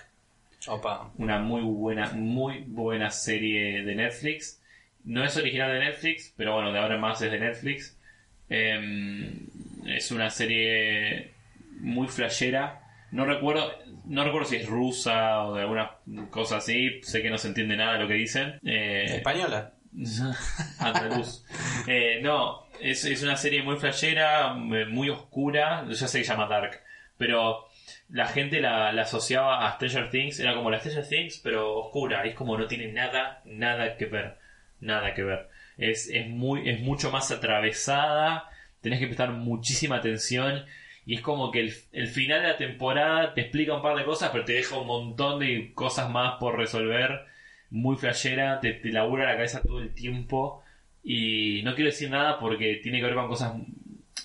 Opa. 0.68 1.12
una 1.18 1.40
muy 1.40 1.62
buena, 1.62 2.12
muy 2.14 2.64
buena 2.66 3.12
serie 3.12 3.84
de 3.84 3.96
Netflix. 3.96 4.62
No 5.04 5.26
es 5.26 5.36
original 5.36 5.74
de 5.74 5.80
Netflix, 5.80 6.34
pero 6.38 6.54
bueno, 6.54 6.72
de 6.72 6.80
ahora 6.80 6.96
en 6.96 7.02
más 7.02 7.22
es 7.22 7.32
de 7.32 7.40
Netflix. 7.40 7.98
Eh, 8.50 9.34
es 9.88 10.12
una 10.12 10.30
serie 10.30 11.32
muy 11.82 12.08
flashera. 12.08 12.82
No 13.12 13.26
recuerdo, 13.26 13.74
no 14.10 14.24
recuerdo 14.24 14.50
si 14.50 14.56
es 14.58 14.68
rusa 14.68 15.44
o 15.44 15.56
de 15.56 15.62
alguna 15.62 15.92
cosa 16.32 16.58
así. 16.58 17.00
Sé 17.04 17.22
que 17.22 17.30
no 17.30 17.38
se 17.38 17.50
entiende 17.50 17.78
nada 17.78 17.94
de 17.94 18.00
lo 18.00 18.08
que 18.08 18.16
dicen. 18.16 18.60
Eh, 18.64 19.06
¿Española? 19.18 19.74
Andaluz. 20.80 21.46
Eh, 21.88 22.20
no, 22.22 22.66
es, 22.82 23.06
es 23.06 23.22
una 23.22 23.38
serie 23.38 23.62
muy 23.62 23.78
flashera, 23.78 24.56
eh, 24.56 24.86
muy 24.86 25.10
oscura. 25.10 25.86
Ya 25.88 26.08
sé 26.08 26.20
que 26.20 26.26
se 26.26 26.32
llama 26.32 26.48
Dark, 26.48 26.82
pero 27.18 27.68
la 28.10 28.26
gente 28.28 28.60
la, 28.60 28.92
la 28.92 29.04
asociaba 29.04 29.68
a 29.68 29.76
Stranger 29.76 30.10
Things. 30.10 30.40
Era 30.40 30.56
como 30.56 30.72
la 30.72 30.80
Stranger 30.80 31.08
Things, 31.08 31.40
pero 31.44 31.78
oscura. 31.78 32.24
Es 32.24 32.34
como 32.34 32.58
no 32.58 32.66
tiene 32.66 32.92
nada, 32.92 33.42
nada 33.46 33.96
que 33.96 34.06
ver. 34.06 34.38
Nada 34.80 35.14
que 35.14 35.24
ver. 35.24 35.50
Es, 35.78 36.10
es, 36.10 36.28
muy, 36.28 36.68
es 36.68 36.80
mucho 36.80 37.12
más 37.12 37.30
atravesada. 37.30 38.50
Tenés 38.82 39.00
que 39.00 39.06
prestar 39.06 39.32
muchísima 39.32 39.98
atención. 39.98 40.66
Y 41.10 41.16
es 41.16 41.22
como 41.22 41.50
que 41.50 41.62
el, 41.62 41.74
el 41.92 42.08
final 42.08 42.44
de 42.44 42.48
la 42.50 42.58
temporada 42.58 43.34
te 43.34 43.42
explica 43.42 43.74
un 43.74 43.82
par 43.82 43.98
de 43.98 44.06
cosas, 44.06 44.30
pero 44.32 44.46
te 44.46 44.54
deja 44.54 44.78
un 44.78 44.86
montón 44.86 45.40
de 45.40 45.72
cosas 45.74 46.08
más 46.12 46.36
por 46.40 46.56
resolver 46.56 47.26
muy 47.72 47.96
flashera, 47.98 48.60
te, 48.60 48.74
te 48.74 48.92
labura 48.92 49.26
la 49.26 49.34
cabeza 49.36 49.62
todo 49.64 49.80
el 49.80 49.92
tiempo. 49.96 50.62
Y 51.04 51.62
no 51.64 51.74
quiero 51.74 51.90
decir 51.90 52.12
nada 52.12 52.38
porque 52.40 52.76
tiene 52.84 53.00
que 53.00 53.06
ver 53.06 53.16
con 53.16 53.28
cosas. 53.28 53.54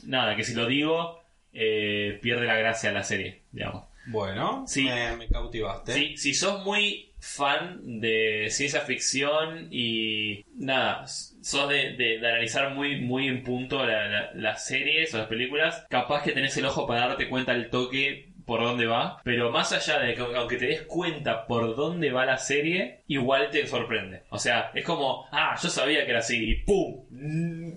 Nada, 0.04 0.36
que 0.36 0.44
si 0.44 0.52
lo 0.54 0.66
digo, 0.66 1.22
eh, 1.54 2.18
pierde 2.20 2.44
la 2.46 2.56
gracia 2.56 2.92
la 2.92 3.02
serie, 3.02 3.40
digamos. 3.50 3.84
Bueno, 4.06 4.64
Sí. 4.66 4.84
me, 4.84 5.16
me 5.16 5.28
cautivaste. 5.28 5.92
Si, 5.94 6.16
si 6.18 6.34
sos 6.34 6.62
muy 6.66 7.13
fan 7.24 8.00
de 8.00 8.48
ciencia 8.50 8.80
ficción 8.82 9.68
y 9.70 10.44
nada, 10.56 11.06
sos 11.06 11.68
de, 11.70 11.92
de- 11.96 12.18
de 12.18 12.28
analizar 12.28 12.74
muy, 12.74 13.00
muy 13.00 13.28
en 13.28 13.42
punto 13.42 13.84
la- 13.86 14.06
la- 14.08 14.30
las 14.34 14.66
series 14.66 15.14
o 15.14 15.18
las 15.18 15.26
películas, 15.26 15.86
capaz 15.88 16.22
que 16.22 16.32
tenés 16.32 16.56
el 16.58 16.66
ojo 16.66 16.86
para 16.86 17.08
darte 17.08 17.28
cuenta 17.28 17.52
el 17.52 17.70
toque 17.70 18.28
por 18.44 18.60
dónde 18.62 18.84
va, 18.84 19.22
pero 19.24 19.50
más 19.50 19.72
allá 19.72 19.98
de 20.00 20.14
que 20.14 20.20
aunque 20.20 20.58
te 20.58 20.66
des 20.66 20.82
cuenta 20.82 21.46
por 21.46 21.74
dónde 21.76 22.12
va 22.12 22.26
la 22.26 22.36
serie, 22.36 23.00
igual 23.08 23.48
te 23.50 23.66
sorprende. 23.66 24.20
O 24.28 24.38
sea, 24.38 24.70
es 24.74 24.84
como, 24.84 25.26
ah, 25.32 25.56
yo 25.62 25.70
sabía 25.70 26.04
que 26.04 26.10
era 26.10 26.18
así, 26.18 26.50
y 26.50 26.54
¡pum! 26.56 27.06
Mm, 27.10 27.72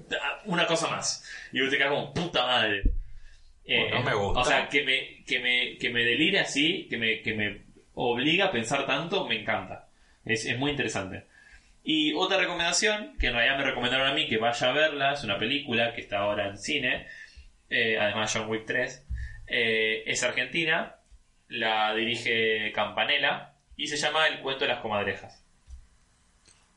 Una 0.48 0.66
cosa 0.68 0.90
más. 0.90 1.24
Y 1.54 1.62
vos 1.62 1.70
te 1.70 1.78
quedas 1.78 1.92
como, 1.92 2.14
puta 2.14 2.46
madre. 2.46 2.82
Eh, 3.64 3.80
Bueno, 3.92 4.04
me 4.04 4.14
gusta. 4.14 4.40
O 4.42 4.44
sea, 4.46 4.68
que 4.70 4.84
me, 4.84 5.24
que 5.26 5.40
me, 5.40 5.78
que 5.78 5.90
me 5.90 6.04
delire 6.04 6.40
así, 6.40 6.88
que 6.90 6.98
me, 6.98 7.22
que 7.22 7.34
me 7.34 7.67
obliga 8.00 8.46
a 8.46 8.52
pensar 8.52 8.86
tanto, 8.86 9.26
me 9.28 9.42
encanta. 9.42 9.88
Es, 10.26 10.46
es 10.46 10.58
muy 10.58 10.72
interesante. 10.72 11.26
Y 11.84 12.14
otra 12.14 12.38
recomendación, 12.38 13.18
que 13.20 13.28
en 13.28 13.34
realidad 13.34 13.58
me 13.58 13.64
recomendaron 13.64 14.08
a 14.08 14.14
mí 14.14 14.28
que 14.28 14.38
vaya 14.38 14.70
a 14.70 14.74
verla, 14.74 15.14
es 15.14 15.24
una 15.24 15.38
película 15.38 15.94
que 15.94 16.02
está 16.02 16.20
ahora 16.20 16.48
en 16.48 16.58
cine, 16.58 17.08
eh, 17.70 17.98
además 18.00 18.32
John 18.34 18.50
Wick 18.50 18.66
3, 18.66 19.06
eh, 19.48 20.04
es 20.06 20.22
argentina, 20.24 20.96
la 21.50 21.94
dirige 21.96 22.72
Campanella 22.74 23.54
y 23.78 23.88
se 23.88 23.96
llama 23.98 24.28
El 24.28 24.40
cuento 24.42 24.66
de 24.66 24.70
las 24.74 24.82
comadrejas. 24.82 25.44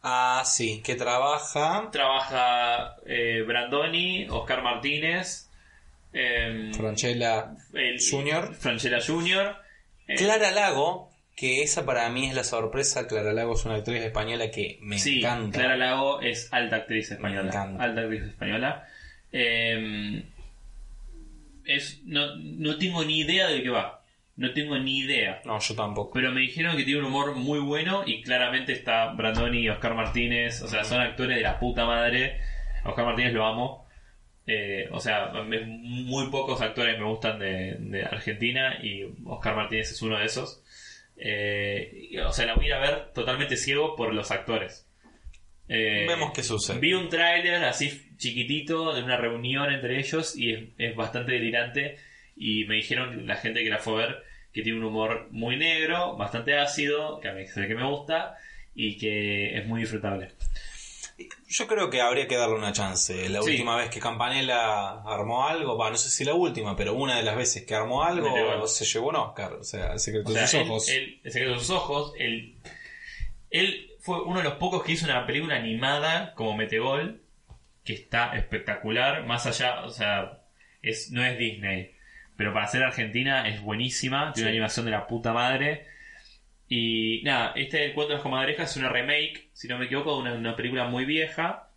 Ah, 0.02 0.42
sí, 0.46 0.80
que 0.82 0.94
trabaja 0.94 1.88
Trabaja 1.92 2.96
eh, 3.04 3.42
Brandoni, 3.46 4.26
Oscar 4.30 4.62
Martínez, 4.62 5.50
Franchella 6.76 7.50
el- 7.74 7.98
Junior. 8.10 8.54
Franchella 8.54 9.00
Junior. 9.04 9.56
eh, 10.08 10.14
Clara 10.16 10.50
Lago, 10.52 11.09
que 11.40 11.62
esa 11.62 11.86
para 11.86 12.08
mí 12.10 12.28
es 12.28 12.34
la 12.34 12.44
sorpresa. 12.44 13.08
Clara 13.08 13.32
Lago 13.32 13.54
es 13.54 13.64
una 13.64 13.76
actriz 13.76 14.02
española 14.02 14.50
que 14.50 14.78
me 14.82 14.98
sí, 14.98 15.20
encanta. 15.20 15.58
Clara 15.58 15.76
Lago 15.78 16.20
es 16.20 16.52
alta 16.52 16.76
actriz 16.76 17.10
española. 17.10 17.48
encanta. 17.48 17.82
Alta 17.82 18.00
actriz 18.02 18.22
española. 18.24 18.86
Eh, 19.32 20.22
es, 21.64 22.02
no, 22.04 22.36
no 22.36 22.76
tengo 22.78 23.04
ni 23.04 23.20
idea 23.20 23.48
de 23.48 23.62
qué 23.62 23.70
va. 23.70 24.02
No 24.36 24.52
tengo 24.52 24.78
ni 24.78 24.98
idea. 25.00 25.40
No, 25.44 25.58
yo 25.60 25.74
tampoco. 25.74 26.12
Pero 26.14 26.32
me 26.32 26.40
dijeron 26.40 26.76
que 26.76 26.84
tiene 26.84 27.00
un 27.00 27.06
humor 27.06 27.34
muy 27.34 27.58
bueno 27.58 28.02
y 28.06 28.22
claramente 28.22 28.72
está 28.72 29.12
Brandoni 29.12 29.60
y 29.60 29.68
Oscar 29.68 29.94
Martínez. 29.94 30.62
O 30.62 30.68
sea, 30.68 30.82
son 30.84 31.00
actores 31.00 31.36
de 31.36 31.42
la 31.42 31.58
puta 31.58 31.84
madre. 31.84 32.40
Oscar 32.84 33.04
Martínez 33.04 33.34
lo 33.34 33.44
amo. 33.46 33.86
Eh, 34.46 34.88
o 34.92 34.98
sea, 34.98 35.30
me- 35.46 35.60
muy 35.66 36.28
pocos 36.30 36.60
actores 36.62 36.98
me 36.98 37.04
gustan 37.04 37.38
de, 37.38 37.76
de 37.78 38.02
Argentina 38.04 38.78
y 38.82 39.04
Oscar 39.26 39.54
Martínez 39.54 39.90
es 39.92 40.00
uno 40.02 40.18
de 40.18 40.24
esos. 40.24 40.62
Eh, 41.22 42.18
o 42.26 42.32
sea, 42.32 42.46
la 42.46 42.54
voy 42.54 42.64
a 42.64 42.68
ir 42.68 42.74
a 42.74 42.80
ver 42.80 43.12
totalmente 43.12 43.56
ciego 43.56 43.94
por 43.96 44.14
los 44.14 44.30
actores. 44.30 44.86
Eh, 45.68 46.06
Vemos 46.08 46.32
qué 46.34 46.42
sucede. 46.42 46.78
Vi 46.80 46.94
un 46.94 47.08
tráiler 47.08 47.62
así 47.64 48.10
chiquitito 48.16 48.94
de 48.94 49.02
una 49.02 49.16
reunión 49.16 49.72
entre 49.72 49.98
ellos 49.98 50.36
y 50.36 50.52
es, 50.52 50.68
es 50.78 50.96
bastante 50.96 51.32
delirante. 51.32 51.96
Y 52.36 52.64
me 52.64 52.76
dijeron 52.76 53.26
la 53.26 53.36
gente 53.36 53.62
que 53.62 53.70
la 53.70 53.78
fue 53.78 54.02
a 54.02 54.06
ver 54.06 54.22
que 54.52 54.62
tiene 54.62 54.78
un 54.78 54.84
humor 54.84 55.28
muy 55.30 55.56
negro, 55.56 56.16
bastante 56.16 56.58
ácido, 56.58 57.20
que 57.20 57.28
a 57.28 57.34
mí 57.34 57.42
es 57.42 57.56
el 57.56 57.68
que 57.68 57.74
me 57.74 57.86
gusta 57.86 58.36
y 58.74 58.98
que 58.98 59.58
es 59.58 59.66
muy 59.66 59.80
disfrutable. 59.80 60.28
Yo 61.48 61.66
creo 61.66 61.90
que 61.90 62.00
habría 62.00 62.26
que 62.28 62.36
darle 62.36 62.54
una 62.56 62.72
chance. 62.72 63.28
La 63.28 63.42
Sí. 63.42 63.50
última 63.50 63.76
vez 63.76 63.90
que 63.90 64.00
Campanella 64.00 65.00
armó 65.02 65.46
algo, 65.48 65.76
va, 65.76 65.90
no 65.90 65.96
sé 65.96 66.08
si 66.10 66.24
la 66.24 66.34
última, 66.34 66.76
pero 66.76 66.94
una 66.94 67.16
de 67.16 67.22
las 67.22 67.36
veces 67.36 67.64
que 67.66 67.74
armó 67.74 68.02
algo 68.04 68.66
se 68.66 68.84
llevó 68.84 69.08
un 69.08 69.16
Oscar. 69.16 69.54
O 69.54 69.64
sea, 69.64 69.92
el 69.94 69.98
secreto 70.00 70.30
O 70.30 70.32
sea, 70.32 70.42
de 70.42 70.48
sus 70.48 70.60
él- 70.60 70.66
ojos. 70.70 70.88
él- 70.88 71.20
el 71.24 71.32
secreto 71.32 71.52
de 71.54 71.58
sus 71.60 71.70
ojos, 71.70 72.12
él, 72.18 72.56
él 73.50 73.90
fue 74.00 74.22
uno 74.22 74.38
de 74.38 74.44
los 74.44 74.54
pocos 74.54 74.82
que 74.82 74.92
hizo 74.92 75.04
una 75.06 75.26
película 75.26 75.56
animada 75.56 76.34
como 76.34 76.56
Metegol, 76.56 77.22
que 77.84 77.92
está 77.94 78.36
espectacular, 78.36 79.26
más 79.26 79.46
allá, 79.46 79.82
o 79.84 79.90
sea, 79.90 80.42
es, 80.82 81.10
no 81.10 81.24
es 81.24 81.36
Disney, 81.38 81.94
pero 82.36 82.52
para 82.52 82.66
ser 82.68 82.82
argentina 82.82 83.48
es 83.48 83.60
buenísima, 83.60 84.32
tiene 84.32 84.48
una 84.48 84.52
animación 84.56 84.84
de 84.86 84.92
la 84.92 85.06
puta 85.06 85.32
madre. 85.32 85.86
Y 86.72 87.20
nada, 87.24 87.52
este 87.56 87.84
El 87.84 87.94
cuento 87.94 88.10
de 88.10 88.14
las 88.14 88.22
comadrejas 88.22 88.70
es 88.70 88.76
una 88.76 88.88
remake, 88.88 89.50
si 89.52 89.66
no 89.66 89.76
me 89.76 89.86
equivoco, 89.86 90.14
de 90.14 90.20
una, 90.20 90.34
una 90.34 90.54
película 90.54 90.84
muy 90.84 91.04
vieja, 91.04 91.68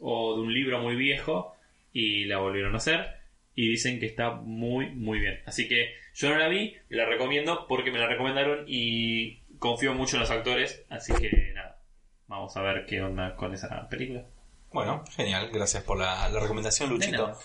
o 0.00 0.34
de 0.34 0.40
un 0.40 0.54
libro 0.54 0.80
muy 0.80 0.96
viejo, 0.96 1.54
y 1.92 2.24
la 2.24 2.38
volvieron 2.38 2.72
a 2.72 2.78
hacer. 2.78 3.14
Y 3.54 3.68
dicen 3.68 4.00
que 4.00 4.06
está 4.06 4.30
muy, 4.30 4.88
muy 4.88 5.18
bien. 5.18 5.42
Así 5.44 5.68
que 5.68 5.94
yo 6.14 6.30
no 6.30 6.38
la 6.38 6.48
vi, 6.48 6.76
la 6.88 7.04
recomiendo 7.04 7.66
porque 7.68 7.92
me 7.92 7.98
la 7.98 8.06
recomendaron 8.06 8.64
y 8.66 9.40
confío 9.58 9.92
mucho 9.92 10.16
en 10.16 10.20
los 10.20 10.30
actores. 10.30 10.82
Así 10.88 11.12
que 11.12 11.52
nada, 11.54 11.78
vamos 12.26 12.56
a 12.56 12.62
ver 12.62 12.86
qué 12.86 13.02
onda 13.02 13.36
con 13.36 13.52
esa 13.52 13.86
película. 13.90 14.24
Bueno, 14.72 15.04
genial. 15.14 15.50
Gracias 15.52 15.82
por 15.84 15.98
la, 15.98 16.26
la 16.30 16.40
recomendación, 16.40 16.88
Luchito. 16.88 17.38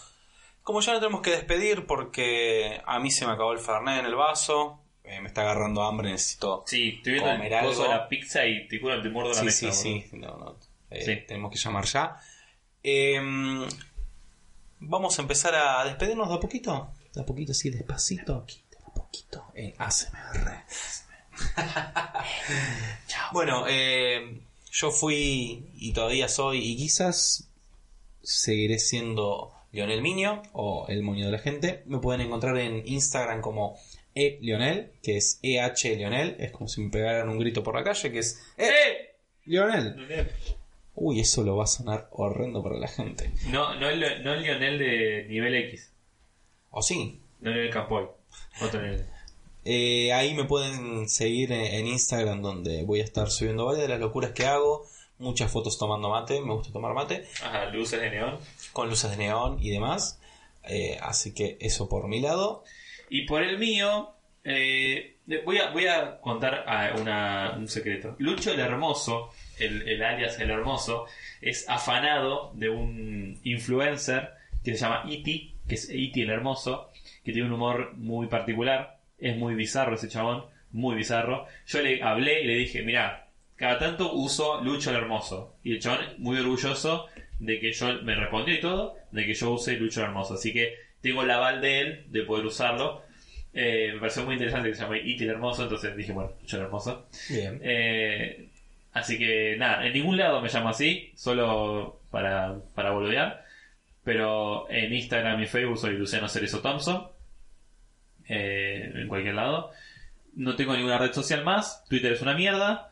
Como 0.64 0.80
ya 0.80 0.94
no 0.94 1.00
tenemos 1.00 1.22
que 1.22 1.32
despedir 1.32 1.86
porque 1.86 2.82
a 2.86 3.00
mí 3.00 3.12
se 3.12 3.26
me 3.26 3.34
acabó 3.34 3.52
el 3.52 3.60
Fernet 3.60 4.00
en 4.00 4.06
el 4.06 4.16
vaso, 4.16 4.81
eh, 5.04 5.20
me 5.22 5.28
está 5.28 5.42
agarrando 5.42 5.84
hambre, 5.84 6.12
necesito... 6.12 6.64
Sí, 6.68 6.96
estoy 6.98 7.14
viendo 7.14 7.32
Comer 7.32 7.54
el 7.54 7.66
coso 7.66 7.84
de 7.84 7.90
la 7.90 8.08
pizza 8.08 8.46
y 8.46 8.68
te 8.68 8.80
juro 8.80 9.02
te 9.02 9.10
muerdo 9.10 9.30
la 9.34 9.40
Sí, 9.40 9.46
mesa. 9.46 9.72
sí, 9.72 10.04
sí, 10.10 10.18
no, 10.18 10.38
no, 10.38 10.56
eh, 10.90 11.04
Sí. 11.06 11.26
tenemos 11.28 11.52
que 11.52 11.58
llamar 11.58 11.86
ya. 11.86 12.18
Eh, 12.84 13.20
vamos 14.80 15.18
a 15.20 15.22
empezar 15.22 15.56
a 15.56 15.84
despedirnos 15.86 16.30
de 16.30 16.36
a 16.36 16.40
poquito. 16.40 16.92
De 17.14 17.22
a 17.22 17.26
poquito, 17.26 17.54
sí, 17.54 17.70
despacito. 17.70 18.46
De 18.72 18.78
a 18.78 18.94
poquito. 18.94 19.46
En 19.56 19.74
ASMR. 19.78 20.64
Bueno, 23.34 23.66
eh, 23.68 24.42
yo 24.72 24.92
fui 24.92 25.70
y 25.78 25.94
todavía 25.94 26.28
soy 26.28 26.60
y 26.60 26.76
quizás 26.78 27.48
seguiré 28.22 28.78
siendo 28.80 29.54
Lionel 29.72 30.02
Miño 30.02 30.42
o 30.54 30.86
el 30.90 31.02
moño 31.02 31.26
de 31.26 31.32
la 31.32 31.40
gente. 31.40 31.84
Me 31.86 32.00
pueden 32.00 32.22
encontrar 32.22 32.58
en 32.58 32.86
Instagram 32.86 33.40
como 33.42 33.78
e 34.16 34.38
Lionel, 34.42 34.92
que 35.04 35.18
es 35.18 35.40
EH 35.42 35.96
Lionel. 35.96 36.36
Es 36.40 36.52
como 36.52 36.68
si 36.68 36.82
me 36.82 36.90
pegaran 36.90 37.30
un 37.30 37.40
grito 37.40 37.64
por 37.64 37.76
la 37.76 37.84
calle, 37.84 38.12
que 38.12 38.20
es 38.20 38.42
¡Eh! 38.58 39.16
Lionel. 39.46 40.30
Uy, 40.96 41.20
eso 41.20 41.44
lo 41.44 41.56
va 41.56 41.64
a 41.64 41.68
sonar 41.68 42.08
horrendo 42.12 42.62
para 42.62 42.78
la 42.78 42.88
gente. 42.88 43.32
No, 43.48 43.76
no 43.76 43.90
el, 43.90 44.24
no 44.24 44.34
el 44.34 44.44
Lionel 44.44 44.78
de 44.78 45.26
nivel 45.30 45.56
X, 45.56 45.92
¿O 46.70 46.82
sí? 46.82 47.22
no 47.40 47.50
el 47.50 47.56
Lionel 47.56 47.74
Campoy. 47.74 48.06
Otro 48.62 48.82
Lionel. 48.82 49.06
Eh, 49.64 50.12
ahí 50.14 50.34
me 50.34 50.46
pueden 50.46 51.08
seguir 51.08 51.52
en, 51.52 51.62
en 51.62 51.88
Instagram 51.88 52.42
donde 52.42 52.84
voy 52.84 53.00
a 53.00 53.04
estar 53.04 53.30
subiendo 53.30 53.66
varias 53.66 53.84
de 53.84 53.90
las 53.90 54.00
locuras 54.00 54.32
que 54.32 54.46
hago. 54.46 54.88
Muchas 55.20 55.52
fotos 55.52 55.78
tomando 55.78 56.10
mate, 56.10 56.42
me 56.42 56.52
gusta 56.54 56.74
tomar 56.74 56.96
mate. 56.96 57.26
Ajá, 57.44 57.66
luces 57.68 58.02
de 58.02 58.10
neón. 58.10 58.40
Con 58.74 58.90
luces 58.90 59.12
de 59.12 59.18
neón 59.18 59.58
y 59.62 59.70
demás. 59.70 60.20
Eh, 60.68 60.98
así 61.02 61.34
que 61.34 61.58
eso 61.62 61.88
por 61.88 62.08
mi 62.08 62.20
lado. 62.22 62.64
Y 63.14 63.24
por 63.24 63.44
el 63.44 63.58
mío, 63.58 64.10
eh, 64.46 65.18
voy, 65.44 65.58
a, 65.58 65.70
voy 65.72 65.86
a 65.86 66.18
contar 66.22 66.64
ah, 66.66 66.92
una- 66.98 67.56
un 67.58 67.68
secreto. 67.68 68.16
Lucho 68.20 68.54
el 68.54 68.60
Hermoso, 68.62 69.32
el, 69.60 70.02
alias 70.02 70.40
El 70.40 70.50
Hermoso, 70.50 71.06
es 71.42 71.68
afanado 71.68 72.52
de 72.56 72.70
un 72.70 73.38
influencer 73.44 74.30
que 74.64 74.76
se 74.76 74.80
llama 74.86 75.04
Iti, 75.10 75.56
que 75.68 75.76
es 75.76 75.90
Iti 75.90 76.22
el 76.22 76.30
Hermoso, 76.30 76.90
que 77.26 77.34
tiene 77.34 77.48
un 77.50 77.54
humor 77.54 77.94
muy 77.98 78.28
particular. 78.28 79.00
Es 79.20 79.36
muy 79.36 79.56
bizarro 79.56 79.96
ese 79.96 80.08
chabón, 80.08 80.46
muy 80.72 80.96
bizarro. 80.96 81.48
Yo 81.68 81.82
le 81.82 82.02
hablé 82.02 82.44
y 82.44 82.48
le 82.48 82.56
dije, 82.56 82.82
mira, 82.82 83.28
cada 83.58 83.78
tanto 83.78 84.14
uso 84.14 84.62
Lucho 84.64 84.90
el 84.90 84.96
Hermoso. 84.96 85.58
Y 85.64 85.74
el 85.74 85.82
chabón 85.82 86.06
muy 86.18 86.38
orgulloso 86.40 87.08
de 87.40 87.60
que 87.60 87.74
yo, 87.74 88.02
me 88.04 88.16
respondió 88.16 88.56
y 88.56 88.62
todo, 88.62 88.96
de 89.12 89.26
que 89.26 89.34
yo 89.34 89.52
use 89.52 89.74
Lucho 89.76 90.00
el 90.00 90.06
Hermoso. 90.08 90.36
Así 90.36 90.54
que 90.54 90.76
tengo 91.02 91.24
el 91.24 91.32
aval 91.32 91.62
de 91.62 91.80
él 91.82 92.06
de 92.10 92.24
poder 92.24 92.46
usarlo. 92.46 93.04
Eh, 93.54 93.92
me 93.94 94.00
pareció 94.00 94.24
muy 94.24 94.34
interesante 94.34 94.70
que 94.70 94.76
se 94.76 94.82
llame 94.84 95.00
Iti 95.00 95.24
el 95.24 95.32
Hermoso, 95.32 95.64
entonces 95.64 95.96
dije, 95.96 96.14
bueno, 96.14 96.32
Lucho 96.42 96.58
el 96.58 96.64
Hermoso. 96.64 97.08
Bien. 97.30 97.60
Eh, 97.64 98.50
así 98.94 99.18
que 99.18 99.56
nada, 99.58 99.86
en 99.86 99.94
ningún 99.94 100.18
lado 100.18 100.42
me 100.42 100.50
llamo 100.50 100.70
así, 100.70 101.12
solo 101.16 102.00
para, 102.10 102.56
para 102.76 102.92
boludear. 102.92 103.46
Pero 104.04 104.70
en 104.72 104.94
Instagram 104.94 105.42
y 105.42 105.48
Facebook 105.48 105.78
soy 105.78 105.94
Luciano 105.94 106.28
Cerezo 106.28 106.62
Thompson. 106.62 107.08
Eh, 108.28 108.92
en 108.96 109.08
cualquier 109.08 109.36
lado. 109.36 109.72
No 110.36 110.56
tengo 110.56 110.76
ninguna 110.76 110.98
red 110.98 111.12
social 111.12 111.44
más. 111.44 111.84
Twitter 111.90 112.14
es 112.14 112.22
una 112.22 112.34
mierda. 112.34 112.90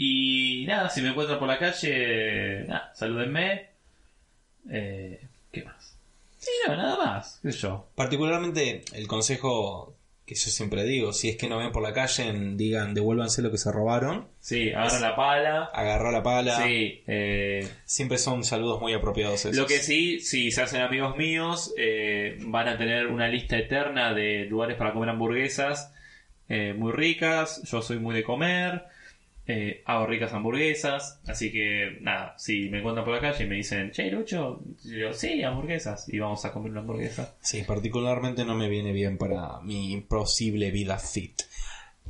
Y 0.00 0.64
nada, 0.68 0.88
si 0.88 1.02
me 1.02 1.08
encuentran 1.08 1.40
por 1.40 1.48
la 1.48 1.58
calle, 1.58 2.64
nada, 2.68 2.92
salúdenme. 2.94 3.66
Eh, 4.70 5.20
¿Qué 5.60 5.64
más? 5.64 5.96
Sí, 6.38 6.50
no, 6.66 6.76
nada 6.76 6.96
más. 6.96 7.40
¿Qué 7.42 7.52
sé 7.52 7.58
yo? 7.58 7.88
Particularmente 7.94 8.84
el 8.94 9.06
consejo 9.08 9.94
que 10.24 10.34
yo 10.34 10.50
siempre 10.50 10.84
digo, 10.84 11.14
si 11.14 11.30
es 11.30 11.36
que 11.38 11.48
no 11.48 11.56
ven 11.56 11.72
por 11.72 11.82
la 11.82 11.94
calle, 11.94 12.30
digan 12.54 12.92
devuélvanse 12.92 13.40
lo 13.40 13.50
que 13.50 13.56
se 13.56 13.72
robaron, 13.72 14.28
Sí, 14.40 14.70
agarran 14.72 15.00
la 15.00 15.16
pala. 15.16 15.64
agarra 15.72 16.12
la 16.12 16.22
pala. 16.22 16.62
Sí, 16.64 17.02
eh, 17.06 17.66
Siempre 17.86 18.18
son 18.18 18.44
saludos 18.44 18.78
muy 18.80 18.92
apropiados 18.92 19.46
esos. 19.46 19.56
Lo 19.56 19.66
que 19.66 19.78
sí, 19.78 20.20
si 20.20 20.50
se 20.50 20.60
hacen 20.62 20.82
amigos 20.82 21.16
míos, 21.16 21.72
eh, 21.78 22.36
van 22.42 22.68
a 22.68 22.76
tener 22.76 23.06
una 23.06 23.26
lista 23.28 23.56
eterna 23.56 24.12
de 24.12 24.44
lugares 24.44 24.76
para 24.76 24.92
comer 24.92 25.08
hamburguesas 25.08 25.94
eh, 26.50 26.74
muy 26.76 26.92
ricas. 26.92 27.62
Yo 27.64 27.80
soy 27.80 27.98
muy 27.98 28.14
de 28.14 28.22
comer, 28.22 28.82
eh, 29.48 29.82
hago 29.86 30.06
ricas 30.06 30.32
hamburguesas. 30.32 31.20
Así 31.26 31.50
que, 31.50 31.98
nada, 32.00 32.34
si 32.38 32.68
me 32.68 32.78
encuentran 32.78 33.04
por 33.04 33.14
la 33.14 33.20
calle 33.20 33.44
y 33.44 33.48
me 33.48 33.56
dicen, 33.56 33.90
che, 33.90 34.10
Lucho, 34.10 34.60
yo, 34.84 35.12
sí, 35.12 35.42
hamburguesas. 35.42 36.08
Y 36.08 36.18
vamos 36.20 36.44
a 36.44 36.52
comer 36.52 36.70
una 36.70 36.80
hamburguesa. 36.80 37.34
Sí, 37.40 37.64
particularmente 37.64 38.44
no 38.44 38.54
me 38.54 38.68
viene 38.68 38.92
bien 38.92 39.18
para 39.18 39.58
mi 39.60 40.00
posible 40.02 40.70
vida 40.70 40.98
fit. 40.98 41.42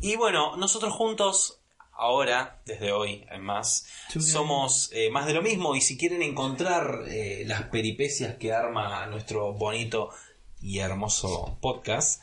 Y 0.01 0.17
bueno, 0.17 0.57
nosotros 0.57 0.93
juntos, 0.93 1.61
ahora, 1.93 2.61
desde 2.67 2.93
hoy 2.93 3.25
en 3.31 3.43
más, 3.43 3.87
somos 4.19 4.91
eh, 4.93 5.11
más 5.11 5.27
de 5.27 5.35
lo 5.35 5.41
mismo. 5.41 5.75
Y 5.75 5.81
si 5.81 5.97
quieren 5.97 6.23
encontrar 6.23 7.05
eh, 7.09 7.45
las 7.47 7.63
peripecias 7.63 8.37
que 8.37 8.53
arma 8.53 9.07
nuestro 9.07 9.55
bonito 9.55 10.11
y 10.61 10.81
hermoso 10.81 11.57
podcast, 11.63 12.21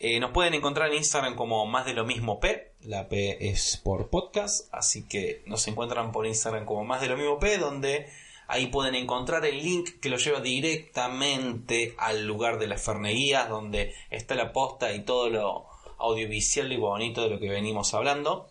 Eh, 0.00 0.20
nos 0.20 0.30
pueden 0.30 0.54
encontrar 0.54 0.90
en 0.90 0.98
Instagram 0.98 1.34
como 1.34 1.66
más 1.66 1.84
de 1.84 1.92
lo 1.92 2.04
mismo 2.04 2.38
P. 2.38 2.67
La 2.82 3.08
P 3.08 3.50
es 3.50 3.76
por 3.76 4.08
podcast, 4.08 4.72
así 4.72 5.06
que 5.06 5.42
nos 5.46 5.66
encuentran 5.68 6.12
por 6.12 6.26
Instagram 6.26 6.64
como 6.64 6.84
más 6.84 7.00
de 7.00 7.08
lo 7.08 7.16
mismo 7.16 7.38
P, 7.38 7.58
donde 7.58 8.08
ahí 8.46 8.68
pueden 8.68 8.94
encontrar 8.94 9.44
el 9.44 9.62
link 9.62 10.00
que 10.00 10.08
lo 10.08 10.16
lleva 10.16 10.40
directamente 10.40 11.94
al 11.98 12.26
lugar 12.26 12.58
de 12.58 12.66
las 12.66 12.82
ferneguías, 12.82 13.48
donde 13.48 13.94
está 14.10 14.34
la 14.34 14.52
posta 14.52 14.92
y 14.92 15.04
todo 15.04 15.28
lo 15.28 15.66
audiovisual 15.98 16.72
y 16.72 16.76
bonito 16.76 17.22
de 17.22 17.30
lo 17.30 17.38
que 17.38 17.48
venimos 17.48 17.94
hablando. 17.94 18.50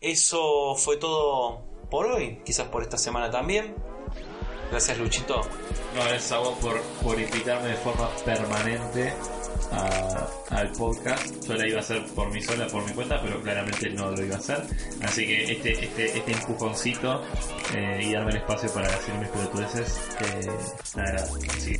Eso 0.00 0.74
fue 0.76 0.96
todo 0.96 1.64
por 1.90 2.06
hoy, 2.06 2.40
quizás 2.44 2.68
por 2.68 2.82
esta 2.82 2.98
semana 2.98 3.30
también. 3.30 3.74
Gracias 4.70 4.98
Luchito. 4.98 5.40
No, 5.94 6.04
gracias 6.04 6.32
a 6.32 6.38
vos 6.38 6.56
por, 7.02 7.18
invitarme 7.18 7.70
de 7.70 7.76
forma 7.76 8.08
permanente 8.24 9.14
a- 9.72 10.26
al 10.50 10.72
podcast. 10.72 11.26
Yo 11.46 11.54
la 11.54 11.66
iba 11.68 11.76
a 11.78 11.80
hacer 11.80 12.04
por 12.14 12.30
mí 12.32 12.40
sola, 12.42 12.66
por 12.68 12.82
mi 12.84 12.92
cuenta, 12.92 13.20
pero 13.22 13.40
claramente 13.42 13.90
no 13.90 14.10
lo 14.10 14.24
iba 14.24 14.36
a 14.36 14.38
hacer. 14.38 14.62
Así 15.02 15.26
que 15.26 15.52
este, 15.52 15.84
este, 15.84 16.18
este 16.18 16.32
empujoncito 16.32 17.22
eh, 17.76 18.00
y 18.02 18.12
darme 18.12 18.30
el 18.32 18.36
espacio 18.38 18.72
para 18.72 18.88
decir 18.90 19.14
mis 19.14 19.28
pelotudeces, 19.28 20.00
eh, 20.20 20.50
me 20.96 21.02
agrada. 21.02 21.28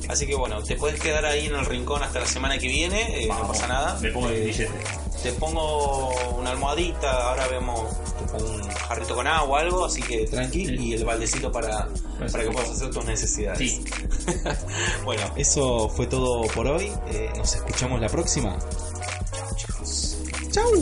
Así 0.09 0.27
que, 0.27 0.35
bueno, 0.35 0.63
te 0.63 0.77
puedes 0.77 1.01
quedar 1.01 1.25
ahí 1.25 1.47
en 1.47 1.55
el 1.55 1.65
rincón 1.67 2.03
hasta 2.03 2.21
la 2.21 2.27
semana 2.27 2.59
que 2.59 2.69
viene, 2.69 3.25
eh, 3.25 3.27
no 3.29 3.49
pasa 3.49 3.67
nada. 3.67 3.99
Me 4.01 4.11
pongo 4.11 4.29
el 4.29 4.35
Eh, 4.37 4.41
billete. 4.47 4.71
Te 5.23 5.33
pongo 5.33 6.11
una 6.39 6.51
almohadita, 6.51 7.11
ahora 7.31 7.49
vemos 7.49 7.81
un 8.41 8.69
jarrito 8.69 9.15
con 9.17 9.27
agua 9.27 9.49
o 9.49 9.57
algo, 9.57 9.85
así 9.87 10.01
que 10.03 10.27
tranqui, 10.27 10.67
Sí. 10.67 10.75
y 10.79 10.93
el 10.93 11.05
baldecito 11.05 11.51
para, 11.51 11.89
para 12.31 12.45
que 12.45 12.51
puedas 12.51 12.71
hacer 12.71 12.91
tus 12.91 13.05
necesidades. 13.05 13.59
Sí. 13.59 13.85
bueno, 15.05 15.23
eso 15.37 15.89
fue 15.89 16.07
todo 16.07 16.43
por 16.55 16.67
hoy. 16.69 16.93
nos 17.37 17.55
escuchamos 17.59 18.01
la 18.01 18.09
próxima. 18.09 18.57
Chao, 19.31 19.55
chicos. 19.57 20.17
Chao. 20.51 20.73